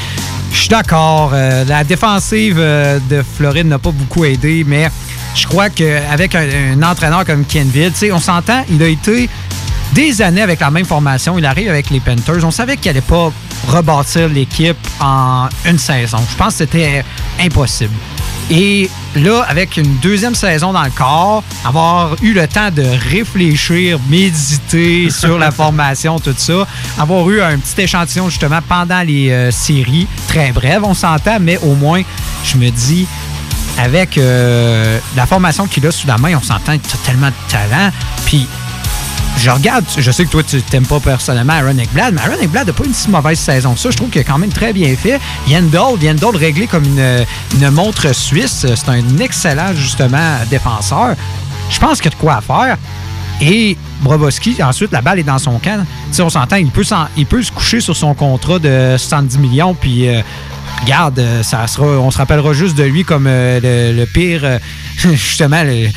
Je 0.53 0.59
suis 0.59 0.69
d'accord. 0.69 1.31
Euh, 1.33 1.65
la 1.65 1.83
défensive 1.85 2.57
euh, 2.59 2.99
de 3.11 3.23
Floride 3.37 3.67
n'a 3.67 3.79
pas 3.79 3.91
beaucoup 3.91 4.25
aidé, 4.25 4.65
mais 4.67 4.89
je 5.35 5.47
crois 5.47 5.71
qu'avec 5.71 6.35
un, 6.35 6.47
un 6.75 6.83
entraîneur 6.83 7.25
comme 7.25 7.45
Kenville, 7.45 7.93
on 8.13 8.21
s'entend, 8.21 8.65
il 8.71 8.83
a 8.83 8.89
été 8.89 9.29
des 9.93 10.21
années 10.23 10.43
avec 10.43 10.61
la 10.61 10.71
même 10.71 10.85
formation. 10.85 11.39
Il 11.39 11.47
arrive 11.47 11.69
avec 11.71 11.91
les 11.91 12.01
Panthers. 12.01 12.45
On 12.45 12.51
savait 12.51 12.77
qu'il 12.77 12.91
n'allait 12.91 13.01
pas 13.01 13.33
rebâtir 13.69 14.29
l'équipe 14.29 14.77
en 15.01 15.49
une 15.67 15.79
saison. 15.79 16.19
Je 16.31 16.37
pense 16.37 16.53
que 16.55 16.59
c'était 16.59 17.05
impossible. 17.41 17.95
Et 18.55 18.91
là, 19.17 19.47
avec 19.49 19.79
une 19.79 19.97
deuxième 20.03 20.35
saison 20.35 20.75
dans 20.75 20.83
le 20.83 20.91
corps, 20.91 21.43
avoir 21.65 22.23
eu 22.23 22.35
le 22.35 22.47
temps 22.47 22.71
de 22.71 22.85
réfléchir, 23.11 23.99
méditer 24.11 25.09
sur 25.21 25.39
la 25.39 25.51
formation, 25.51 26.19
tout 26.19 26.35
ça, 26.37 26.67
avoir 26.99 27.31
eu 27.31 27.41
un 27.41 27.57
petit 27.57 27.81
échantillon 27.81 28.29
justement 28.29 28.59
pendant 28.69 29.01
les 29.01 29.31
euh, 29.31 29.51
séries, 29.51 30.07
très 30.29 30.53
brève, 30.53 30.85
on 30.85 30.93
s'entend, 30.93 31.39
mais 31.41 31.57
au 31.63 31.75
moins, 31.75 32.03
je 32.45 32.59
me 32.59 32.69
dis, 32.69 33.07
avec 33.79 34.19
euh, 34.19 34.99
la 35.17 35.25
formation 35.25 35.67
qu'il 35.67 35.87
a 35.87 35.91
sous 35.91 36.07
la 36.07 36.19
main, 36.19 36.37
on 36.37 36.43
s'entend 36.43 36.77
qu'il 36.77 36.93
a 36.93 37.07
tellement 37.07 37.29
de 37.29 37.51
talent. 37.51 37.91
Puis 38.27 38.47
je 39.39 39.51
regarde, 39.51 39.85
je 39.97 40.11
sais 40.11 40.25
que 40.25 40.31
toi, 40.31 40.43
tu 40.43 40.63
t'aimes 40.63 40.87
pas 40.87 41.01
personnellement 41.01 41.55
Aaron 41.55 41.79
Eckblad, 41.79 42.15
mais 42.15 42.21
Aaron 42.21 42.41
Eckblad 42.41 42.67
n'a 42.67 42.73
pas 42.73 42.85
une 42.85 42.95
si 42.95 43.11
mauvaise 43.11 43.39
saison 43.39 43.75
ça. 43.77 43.91
Je 43.91 43.97
trouve 43.97 44.11
qu'il 44.11 44.21
a 44.21 44.25
quand 44.25 44.39
même 44.39 44.53
très 44.53 44.73
bien 44.73 44.95
fait. 44.97 45.21
Yandel, 45.49 46.01
Yandel 46.01 46.37
réglé 46.37 46.67
comme 46.67 46.85
une, 46.85 47.27
une 47.57 47.71
montre 47.71 48.15
suisse. 48.15 48.67
C'est 48.75 48.89
un 48.89 49.19
excellent, 49.19 49.75
justement, 49.75 50.37
défenseur. 50.51 51.17
Je 51.71 51.79
pense 51.79 52.01
qu'il 52.01 52.11
y 52.11 52.15
a 52.15 52.17
de 52.17 52.21
quoi 52.21 52.37
à 52.37 52.41
faire. 52.41 52.77
Et 53.41 53.77
Broboski, 54.03 54.63
ensuite, 54.63 54.93
la 54.93 55.01
balle 55.01 55.19
est 55.19 55.25
dans 55.25 55.39
son 55.39 55.59
camp. 55.59 55.85
Sais, 56.13 56.23
on 56.23 56.31
s'entend, 56.31 56.57
il 56.57 56.71
peut, 56.71 56.85
il 57.17 57.27
peut 57.27 57.43
se 57.43 57.51
coucher 57.51 57.81
sur 57.81 57.97
son 57.97 58.15
contrat 58.15 58.59
de 58.59 58.97
70 58.97 59.39
millions, 59.39 59.75
puis 59.75 60.09
euh, 60.09 60.21
regarde, 60.83 61.19
euh, 61.19 61.43
ça 61.43 61.67
sera, 61.67 61.87
on 61.87 62.11
se 62.11 62.19
rappellera 62.19 62.53
juste 62.53 62.77
de 62.77 62.85
lui 62.85 63.05
comme 63.05 63.27
euh, 63.27 63.93
le, 63.93 64.05
pire, 64.05 64.61
justement, 64.97 65.65
le, 65.65 65.89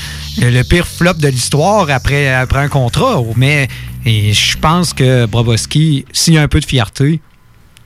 le- 0.42 0.50
le 0.50 0.64
pire 0.64 0.88
flop 0.88 1.14
de 1.14 1.28
l'histoire 1.28 1.90
après, 1.90 2.34
après 2.34 2.60
un 2.60 2.68
contrat. 2.70 3.22
Mais 3.36 3.68
je 4.06 4.58
pense 4.58 4.94
que 4.94 5.26
Broboski, 5.26 6.06
s'il 6.14 6.34
y 6.34 6.38
a 6.38 6.42
un 6.42 6.48
peu 6.48 6.60
de 6.60 6.66
fierté, 6.66 7.22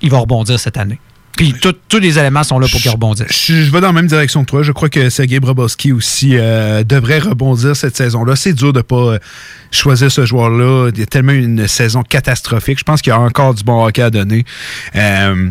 il 0.01 0.09
va 0.09 0.19
rebondir 0.19 0.59
cette 0.59 0.77
année. 0.77 0.99
Puis 1.37 1.53
tous 1.87 1.99
les 1.99 2.19
éléments 2.19 2.43
sont 2.43 2.59
là 2.59 2.67
pour 2.69 2.81
qu'il 2.81 2.91
rebondisse. 2.91 3.27
Je, 3.31 3.63
je 3.63 3.71
vais 3.71 3.79
dans 3.79 3.87
la 3.87 3.93
même 3.93 4.07
direction 4.07 4.41
que 4.43 4.49
toi. 4.49 4.61
Je 4.61 4.73
crois 4.73 4.89
que 4.89 5.09
Sergei 5.09 5.39
Brabowski 5.39 5.93
aussi 5.93 6.31
euh, 6.33 6.83
devrait 6.83 7.19
rebondir 7.19 7.77
cette 7.77 7.95
saison-là. 7.95 8.35
C'est 8.35 8.51
dur 8.51 8.73
de 8.73 8.81
pas 8.81 8.95
euh, 9.13 9.19
choisir 9.71 10.11
ce 10.11 10.25
joueur-là. 10.25 10.89
Il 10.93 10.99
y 10.99 11.03
a 11.03 11.05
tellement 11.05 11.31
une 11.31 11.65
saison 11.69 12.03
catastrophique. 12.03 12.79
Je 12.79 12.83
pense 12.83 13.01
qu'il 13.01 13.11
y 13.11 13.13
a 13.13 13.19
encore 13.21 13.53
du 13.53 13.63
bon 13.63 13.85
hockey 13.85 14.01
à 14.01 14.09
donner. 14.09 14.43
Euh, 14.97 15.49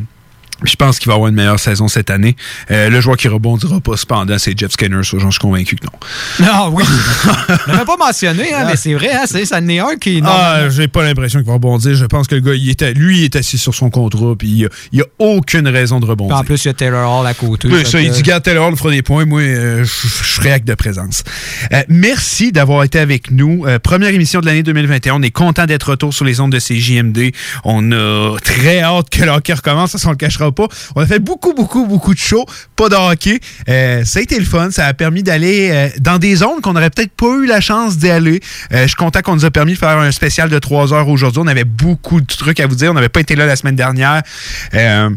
je 0.65 0.75
pense 0.75 0.99
qu'il 0.99 1.09
va 1.09 1.15
avoir 1.15 1.29
une 1.29 1.37
meilleure 1.37 1.61
saison 1.61 1.87
cette 1.87 2.11
année. 2.11 2.35
Euh, 2.71 2.91
le 2.91 3.01
joueur 3.01 3.17
qui 3.17 3.29
rebondira 3.29 3.81
pas 3.81 3.97
cependant, 3.97 4.39
c'est 4.39 4.59
Jeff 4.59 4.73
Skinner. 4.73 5.05
Ça, 5.05 5.19
j'en 5.19 5.31
suis 5.31 5.39
convaincu 5.39 5.77
que 5.77 5.87
non. 5.87 6.47
Non, 6.47 6.71
oui. 6.75 6.85
Je 7.67 7.73
l'avais 7.73 7.85
pas 7.85 7.97
mentionné, 7.97 8.53
hein, 8.53 8.65
mais 8.67 8.77
c'est 8.77 8.95
vrai, 8.95 9.13
hein, 9.13 9.25
c'est, 9.27 9.45
ça 9.45 9.59
en 9.59 9.69
est 9.69 9.79
un 9.79 9.97
qui 9.97 10.21
Ah, 10.25 10.69
j'ai 10.69 10.89
pas 10.89 11.05
l'impression 11.05 11.39
qu'il 11.39 11.47
va 11.47 11.55
rebondir. 11.55 11.95
Je 11.95 12.07
pense 12.07 12.27
que 12.27 12.35
le 12.35 12.41
gars, 12.41 12.55
il 12.55 12.69
était, 12.71 12.93
lui, 12.93 13.21
il 13.21 13.25
est 13.25 13.37
assis 13.37 13.59
sur 13.59 13.75
son 13.75 13.91
contrat, 13.91 14.35
puis 14.37 14.49
il 14.49 14.59
y 14.59 14.67
a, 14.67 14.69
il 14.93 14.99
y 14.99 15.03
a 15.03 15.07
aucune 15.19 15.69
raison 15.69 16.01
de 16.01 16.07
rebondir. 16.07 16.35
Puis 16.35 16.43
en 16.43 16.45
plus, 16.45 16.65
il 16.65 16.69
y 16.69 16.71
a 16.71 16.75
Taylor 16.75 17.21
Hall 17.21 17.27
à 17.27 17.35
côté. 17.35 17.69
Oui, 17.69 17.87
ça, 17.87 18.01
il 18.01 18.11
dit, 18.11 18.23
garde 18.23 18.43
Taylor, 18.43 18.69
Hall 18.69 18.77
fera 18.77 18.91
des 18.91 19.03
points. 19.03 19.25
Moi, 19.25 19.43
euh, 19.43 19.85
je 19.85 20.25
serai 20.25 20.51
acte 20.51 20.67
de 20.67 20.75
présence. 20.75 21.23
Euh, 21.73 21.83
merci 21.89 22.51
d'avoir 22.51 22.83
été 22.83 22.99
avec 22.99 23.31
nous. 23.31 23.65
Première 23.83 24.11
émission 24.11 24.41
de 24.41 24.47
l'année 24.47 24.63
2021. 24.63 25.15
On 25.15 25.23
est 25.23 25.31
content 25.31 25.67
d'être 25.67 25.91
retour 25.91 26.13
sur 26.13 26.25
les 26.25 26.41
ondes 26.41 26.53
de 26.53 26.59
CJMD. 26.59 27.33
On 27.65 27.93
a 27.93 28.37
très 28.43 28.81
hâte 28.81 29.11
que 29.11 29.23
le 29.23 29.31
hockey 29.31 29.55
recommence. 29.55 29.97
Ça, 29.97 30.09
on 30.09 30.13
le 30.13 30.17
cachera 30.17 30.48
pas. 30.53 30.66
On 30.95 31.01
a 31.01 31.07
fait 31.07 31.19
beaucoup, 31.19 31.55
beaucoup, 31.55 31.87
beaucoup 31.87 32.15
de 32.15 32.19
shows. 32.19 32.45
Pas 32.77 32.89
de 32.89 32.95
hockey. 32.95 33.41
Euh, 33.69 34.05
ça 34.05 34.19
a 34.19 34.23
été 34.23 34.39
le 34.39 34.45
fun. 34.45 34.70
Ça 34.70 34.87
a 34.87 34.95
permis 34.95 35.23
d'aller 35.23 35.70
euh, 35.70 35.89
dans 36.01 36.19
des 36.19 36.37
zones 36.37 36.61
qu'on 36.62 36.73
n'aurait 36.73 36.91
peut-être 36.91 37.12
pas 37.12 37.35
eu 37.43 37.47
la 37.47 37.61
chance 37.61 37.99
d'y 37.99 38.11
aller. 38.11 38.41
Euh, 38.73 38.83
je 38.83 38.89
suis 38.89 38.97
content 38.97 39.20
qu'on 39.23 39.35
nous 39.35 39.45
a 39.45 39.51
permis 39.51 39.75
de 39.75 39.79
faire 39.79 39.99
un 39.99 40.11
spécial 40.12 40.49
de 40.49 40.59
trois 40.59 40.93
heures 40.93 41.09
aujourd'hui. 41.09 41.43
On 41.45 41.47
avait 41.47 41.65
beaucoup 41.65 42.20
de 42.20 42.27
trucs 42.27 42.61
à 42.61 42.66
vous 42.66 42.75
dire. 42.75 42.91
On 42.91 42.95
n'avait 42.95 43.09
pas 43.09 43.20
été 43.20 43.37
là 43.37 43.47
la 43.47 43.57
semaine 43.57 43.77
dernière. 43.77 44.23
Euh, 44.75 45.11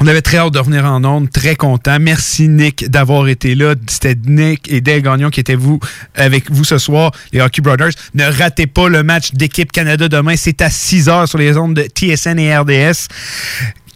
on 0.00 0.08
avait 0.08 0.22
très 0.22 0.38
hâte 0.38 0.52
de 0.52 0.58
revenir 0.58 0.84
en 0.84 1.04
ondes, 1.04 1.30
très 1.30 1.54
content. 1.54 1.98
Merci 2.00 2.48
Nick 2.48 2.90
d'avoir 2.90 3.28
été 3.28 3.54
là. 3.54 3.74
C'était 3.86 4.16
Nick 4.26 4.70
et 4.70 4.80
Dale 4.80 5.02
Gagnon 5.02 5.30
qui 5.30 5.38
étaient 5.38 5.54
vous 5.54 5.78
avec 6.16 6.50
vous 6.50 6.64
ce 6.64 6.78
soir, 6.78 7.12
les 7.32 7.40
Hockey 7.40 7.62
Brothers. 7.62 7.92
Ne 8.14 8.24
ratez 8.24 8.66
pas 8.66 8.88
le 8.88 9.04
match 9.04 9.32
d'équipe 9.34 9.70
Canada 9.70 10.08
demain. 10.08 10.34
C'est 10.36 10.62
à 10.62 10.70
6 10.70 11.08
heures 11.08 11.28
sur 11.28 11.38
les 11.38 11.56
ondes 11.56 11.74
de 11.74 11.82
TSN 11.82 12.40
et 12.40 12.56
RDS. 12.56 13.06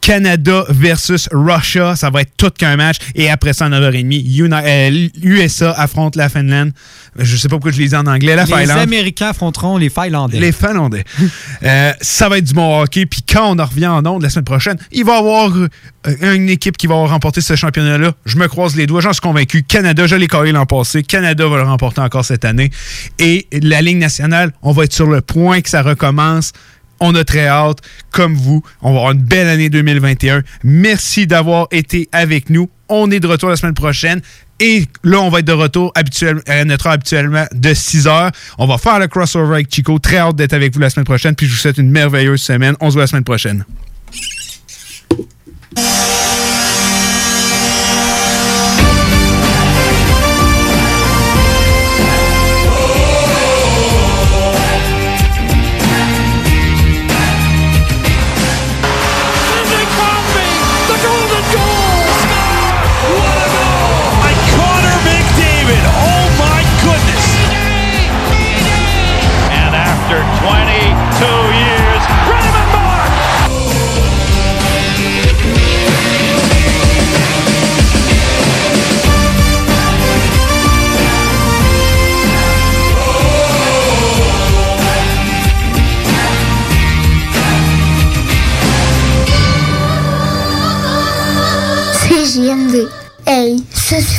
Canada 0.00 0.64
versus 0.68 1.28
Russia, 1.32 1.96
ça 1.96 2.10
va 2.10 2.22
être 2.22 2.32
tout 2.36 2.50
qu'un 2.50 2.76
match. 2.76 2.96
Et 3.14 3.28
après 3.30 3.52
ça, 3.52 3.66
à 3.66 3.68
9h30, 3.68 4.00
Uni- 4.00 4.50
euh, 4.52 5.08
USA 5.22 5.72
affronte 5.72 6.16
la 6.16 6.28
Finlande. 6.28 6.72
Je 7.16 7.36
sais 7.36 7.48
pas 7.48 7.56
pourquoi 7.56 7.72
je 7.72 7.78
l'ai 7.78 7.88
dit 7.88 7.96
en 7.96 8.06
anglais, 8.06 8.36
la 8.36 8.44
les 8.44 8.52
Finlande. 8.52 8.78
Américains 8.78 9.28
affronteront 9.30 9.76
les 9.76 9.90
Finlandais. 9.90 10.38
Les 10.38 10.52
Finlandais. 10.52 11.04
Euh, 11.62 11.92
ça 12.00 12.28
va 12.28 12.38
être 12.38 12.44
du 12.44 12.54
bon 12.54 12.80
hockey. 12.82 13.06
Puis 13.06 13.22
quand 13.22 13.50
on 13.54 13.58
en 13.58 13.64
revient 13.66 13.86
en 13.88 14.04
ondes 14.06 14.22
la 14.22 14.30
semaine 14.30 14.44
prochaine, 14.44 14.76
il 14.92 15.04
va 15.04 15.14
y 15.16 15.18
avoir 15.18 15.50
euh, 15.56 16.34
une 16.34 16.48
équipe 16.48 16.76
qui 16.76 16.86
va 16.86 16.94
remporter 16.94 17.40
ce 17.40 17.56
championnat-là. 17.56 18.12
Je 18.24 18.36
me 18.36 18.46
croise 18.48 18.76
les 18.76 18.86
doigts. 18.86 19.00
J'en 19.00 19.12
suis 19.12 19.20
convaincu. 19.20 19.62
Canada, 19.62 20.06
je 20.06 20.14
l'ai 20.16 20.26
collé 20.28 20.52
l'an 20.52 20.66
passé. 20.66 21.02
Canada 21.02 21.46
va 21.48 21.56
le 21.56 21.62
remporter 21.64 22.00
encore 22.00 22.24
cette 22.24 22.44
année. 22.44 22.70
Et 23.18 23.46
la 23.52 23.82
Ligue 23.82 23.98
nationale, 23.98 24.52
on 24.62 24.72
va 24.72 24.84
être 24.84 24.92
sur 24.92 25.06
le 25.06 25.20
point 25.20 25.60
que 25.60 25.68
ça 25.70 25.82
recommence. 25.82 26.52
On 27.00 27.14
a 27.14 27.24
très 27.24 27.46
hâte, 27.46 27.78
comme 28.10 28.34
vous. 28.34 28.62
On 28.82 28.92
va 28.92 28.98
avoir 28.98 29.12
une 29.12 29.22
belle 29.22 29.48
année 29.48 29.70
2021. 29.70 30.42
Merci 30.64 31.26
d'avoir 31.26 31.68
été 31.70 32.08
avec 32.12 32.50
nous. 32.50 32.68
On 32.88 33.10
est 33.10 33.20
de 33.20 33.26
retour 33.26 33.50
la 33.50 33.56
semaine 33.56 33.74
prochaine. 33.74 34.20
Et 34.60 34.86
là, 35.04 35.20
on 35.20 35.28
va 35.28 35.38
être 35.38 35.44
de 35.44 35.52
retour 35.52 35.92
habituel, 35.94 36.40
à 36.48 36.64
notre 36.64 36.86
heure 36.86 36.94
habituellement 36.94 37.44
de 37.52 37.74
6 37.74 38.08
heures. 38.08 38.32
On 38.58 38.66
va 38.66 38.78
faire 38.78 38.98
le 38.98 39.06
crossover 39.06 39.54
avec 39.54 39.72
Chico. 39.72 39.98
Très 39.98 40.16
hâte 40.16 40.36
d'être 40.36 40.52
avec 40.52 40.74
vous 40.74 40.80
la 40.80 40.90
semaine 40.90 41.04
prochaine. 41.04 41.34
Puis 41.34 41.46
je 41.46 41.52
vous 41.52 41.58
souhaite 41.58 41.78
une 41.78 41.90
merveilleuse 41.90 42.42
semaine. 42.42 42.74
On 42.80 42.90
se 42.90 42.94
voit 42.94 43.02
la 43.02 43.06
semaine 43.06 43.24
prochaine. 43.24 43.64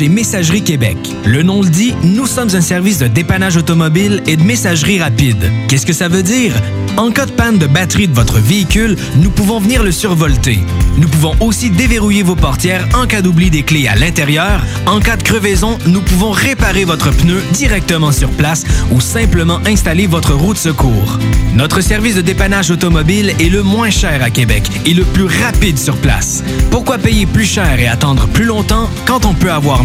Et 0.00 0.08
Messagerie 0.08 0.62
Québec. 0.62 0.96
Le 1.24 1.42
nom 1.42 1.62
le 1.62 1.68
dit, 1.68 1.94
nous 2.04 2.26
sommes 2.26 2.54
un 2.54 2.60
service 2.60 2.98
de 2.98 3.08
dépannage 3.08 3.56
automobile 3.56 4.22
et 4.26 4.36
de 4.36 4.42
messagerie 4.42 5.00
rapide. 5.00 5.50
Qu'est-ce 5.66 5.86
que 5.86 5.92
ça 5.92 6.08
veut 6.08 6.22
dire? 6.22 6.52
En 6.96 7.10
cas 7.10 7.26
de 7.26 7.32
panne 7.32 7.58
de 7.58 7.66
batterie 7.66 8.08
de 8.08 8.14
votre 8.14 8.38
véhicule, 8.38 8.96
nous 9.16 9.30
pouvons 9.30 9.60
venir 9.60 9.82
le 9.82 9.92
survolter. 9.92 10.58
Nous 10.98 11.08
pouvons 11.08 11.34
aussi 11.40 11.70
déverrouiller 11.70 12.24
vos 12.24 12.34
portières 12.34 12.88
en 12.92 13.06
cas 13.06 13.22
d'oubli 13.22 13.50
des 13.50 13.62
clés 13.62 13.86
à 13.86 13.94
l'intérieur. 13.94 14.64
En 14.86 14.98
cas 14.98 15.16
de 15.16 15.22
crevaison, 15.22 15.78
nous 15.86 16.00
pouvons 16.00 16.32
réparer 16.32 16.84
votre 16.84 17.12
pneu 17.12 17.40
directement 17.52 18.10
sur 18.10 18.30
place 18.30 18.64
ou 18.90 19.00
simplement 19.00 19.60
installer 19.64 20.08
votre 20.08 20.34
roue 20.34 20.54
de 20.54 20.58
secours. 20.58 21.18
Notre 21.54 21.80
service 21.80 22.16
de 22.16 22.20
dépannage 22.20 22.70
automobile 22.70 23.32
est 23.38 23.48
le 23.48 23.62
moins 23.62 23.90
cher 23.90 24.22
à 24.22 24.30
Québec 24.30 24.64
et 24.84 24.94
le 24.94 25.04
plus 25.04 25.26
rapide 25.44 25.78
sur 25.78 25.96
place. 25.96 26.42
Pourquoi 26.70 26.98
payer 26.98 27.26
plus 27.26 27.46
cher 27.46 27.78
et 27.78 27.86
attendre 27.86 28.26
plus 28.28 28.44
longtemps 28.44 28.90
quand 29.06 29.24
on 29.24 29.34
peut 29.34 29.52
avoir 29.52 29.84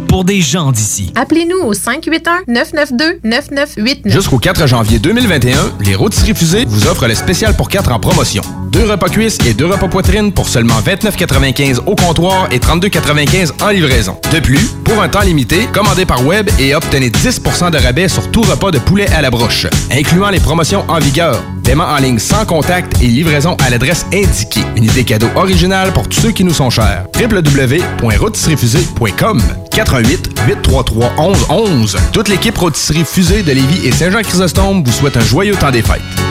pour 0.11 0.23
des 0.25 0.41
gens 0.41 0.73
d'ici. 0.73 1.13
Appelez-nous 1.15 1.59
au 1.59 1.73
581-992-9989. 1.73 4.11
Jusqu'au 4.11 4.39
4 4.39 4.67
janvier 4.67 4.99
2021, 4.99 5.71
les 5.85 5.95
rôtisseries 5.95 6.35
fusées 6.35 6.65
vous 6.67 6.85
offrent 6.87 7.07
le 7.07 7.15
spécial 7.15 7.55
pour 7.55 7.69
4 7.69 7.93
en 7.93 7.99
promotion. 8.01 8.43
Deux 8.73 8.83
repas 8.83 9.07
cuisses 9.07 9.37
et 9.45 9.53
deux 9.53 9.67
repas 9.67 9.87
poitrine 9.87 10.33
pour 10.33 10.49
seulement 10.49 10.81
29,95 10.81 11.85
au 11.85 11.95
comptoir 11.95 12.49
et 12.51 12.59
32,95 12.59 13.63
en 13.63 13.69
livraison. 13.69 14.17
De 14.33 14.41
plus, 14.41 14.59
pour 14.83 15.01
un 15.01 15.07
temps 15.07 15.21
limité, 15.21 15.69
commandez 15.71 16.05
par 16.05 16.25
web 16.25 16.49
et 16.59 16.75
obtenez 16.75 17.09
10% 17.09 17.71
de 17.71 17.77
rabais 17.77 18.09
sur 18.09 18.29
tout 18.31 18.41
repas 18.41 18.71
de 18.71 18.79
poulet 18.79 19.07
à 19.11 19.21
la 19.21 19.29
broche, 19.29 19.67
incluant 19.91 20.29
les 20.29 20.41
promotions 20.41 20.83
en 20.89 20.99
vigueur. 20.99 21.41
Paiement 21.63 21.85
en 21.85 21.97
ligne 21.97 22.19
sans 22.19 22.45
contact 22.45 23.01
et 23.01 23.07
livraison 23.07 23.55
à 23.65 23.69
l'adresse 23.69 24.05
indiquée. 24.13 24.65
Une 24.75 24.83
idée 24.83 25.05
cadeau 25.05 25.29
originale 25.35 25.93
pour 25.93 26.09
tous 26.09 26.19
ceux 26.19 26.31
qui 26.31 26.43
nous 26.43 26.53
sont 26.53 26.69
chers. 26.69 27.05
www.rôtisseriefusée.com 27.17 29.41
88 29.71 30.00
833 30.03 31.15
1111 31.17 31.97
Toute 32.11 32.27
l'équipe 32.27 32.57
Rôtisserie 32.57 33.05
Fusée 33.05 33.43
de 33.43 33.51
Lévis 33.51 33.85
et 33.87 33.91
Saint-Jean-Chrysostome 33.91 34.83
vous 34.83 34.91
souhaite 34.91 35.17
un 35.17 35.21
joyeux 35.21 35.55
temps 35.55 35.71
des 35.71 35.81
fêtes. 35.81 36.30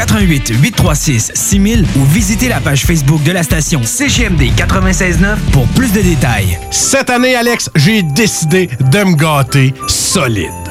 88 0.01 0.53
836 0.59 1.31
6000 1.35 1.85
ou 1.95 2.05
visitez 2.05 2.47
la 2.47 2.59
page 2.59 2.85
Facebook 2.85 3.21
de 3.21 3.31
la 3.31 3.43
station 3.43 3.83
CGMD 3.83 4.41
96.9 4.57 5.35
pour 5.51 5.67
plus 5.67 5.93
de 5.93 6.01
détails. 6.01 6.57
Cette 6.71 7.11
année, 7.11 7.35
Alex, 7.35 7.69
j'ai 7.75 8.01
décidé 8.01 8.67
de 8.79 9.03
me 9.03 9.15
gâter 9.15 9.75
solide. 9.87 10.70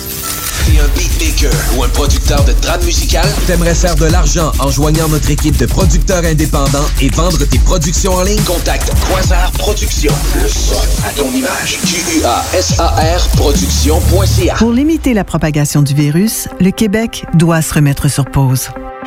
T'es 0.71 0.79
un 0.79 0.87
beatmaker 0.95 1.51
ou 1.75 1.83
un 1.83 1.89
producteur 1.89 2.45
de 2.45 2.53
trame 2.53 2.81
musicale? 2.85 3.27
T'aimerais 3.45 3.75
faire 3.75 3.95
de 3.95 4.05
l'argent 4.05 4.53
en 4.59 4.69
joignant 4.69 5.09
notre 5.09 5.29
équipe 5.29 5.57
de 5.57 5.65
producteurs 5.65 6.23
indépendants 6.23 6.85
et 7.01 7.09
vendre 7.09 7.43
tes 7.43 7.59
productions 7.59 8.13
en 8.13 8.23
ligne? 8.23 8.41
Contacte 8.43 8.89
Quasar 9.09 9.51
Productions. 9.53 10.13
Le 10.41 10.47
son 10.47 10.75
à 11.05 11.09
ton 11.11 11.29
image. 11.33 11.77
Q-U-A-S-A-R 11.85 13.27
Productions.ca 13.35 14.55
Pour 14.55 14.71
limiter 14.71 15.13
la 15.13 15.25
propagation 15.25 15.81
du 15.81 15.93
virus, 15.93 16.47
le 16.61 16.71
Québec 16.71 17.25
doit 17.33 17.61
se 17.61 17.73
remettre 17.73 18.07
sur 18.09 18.23
pause. 18.23 18.69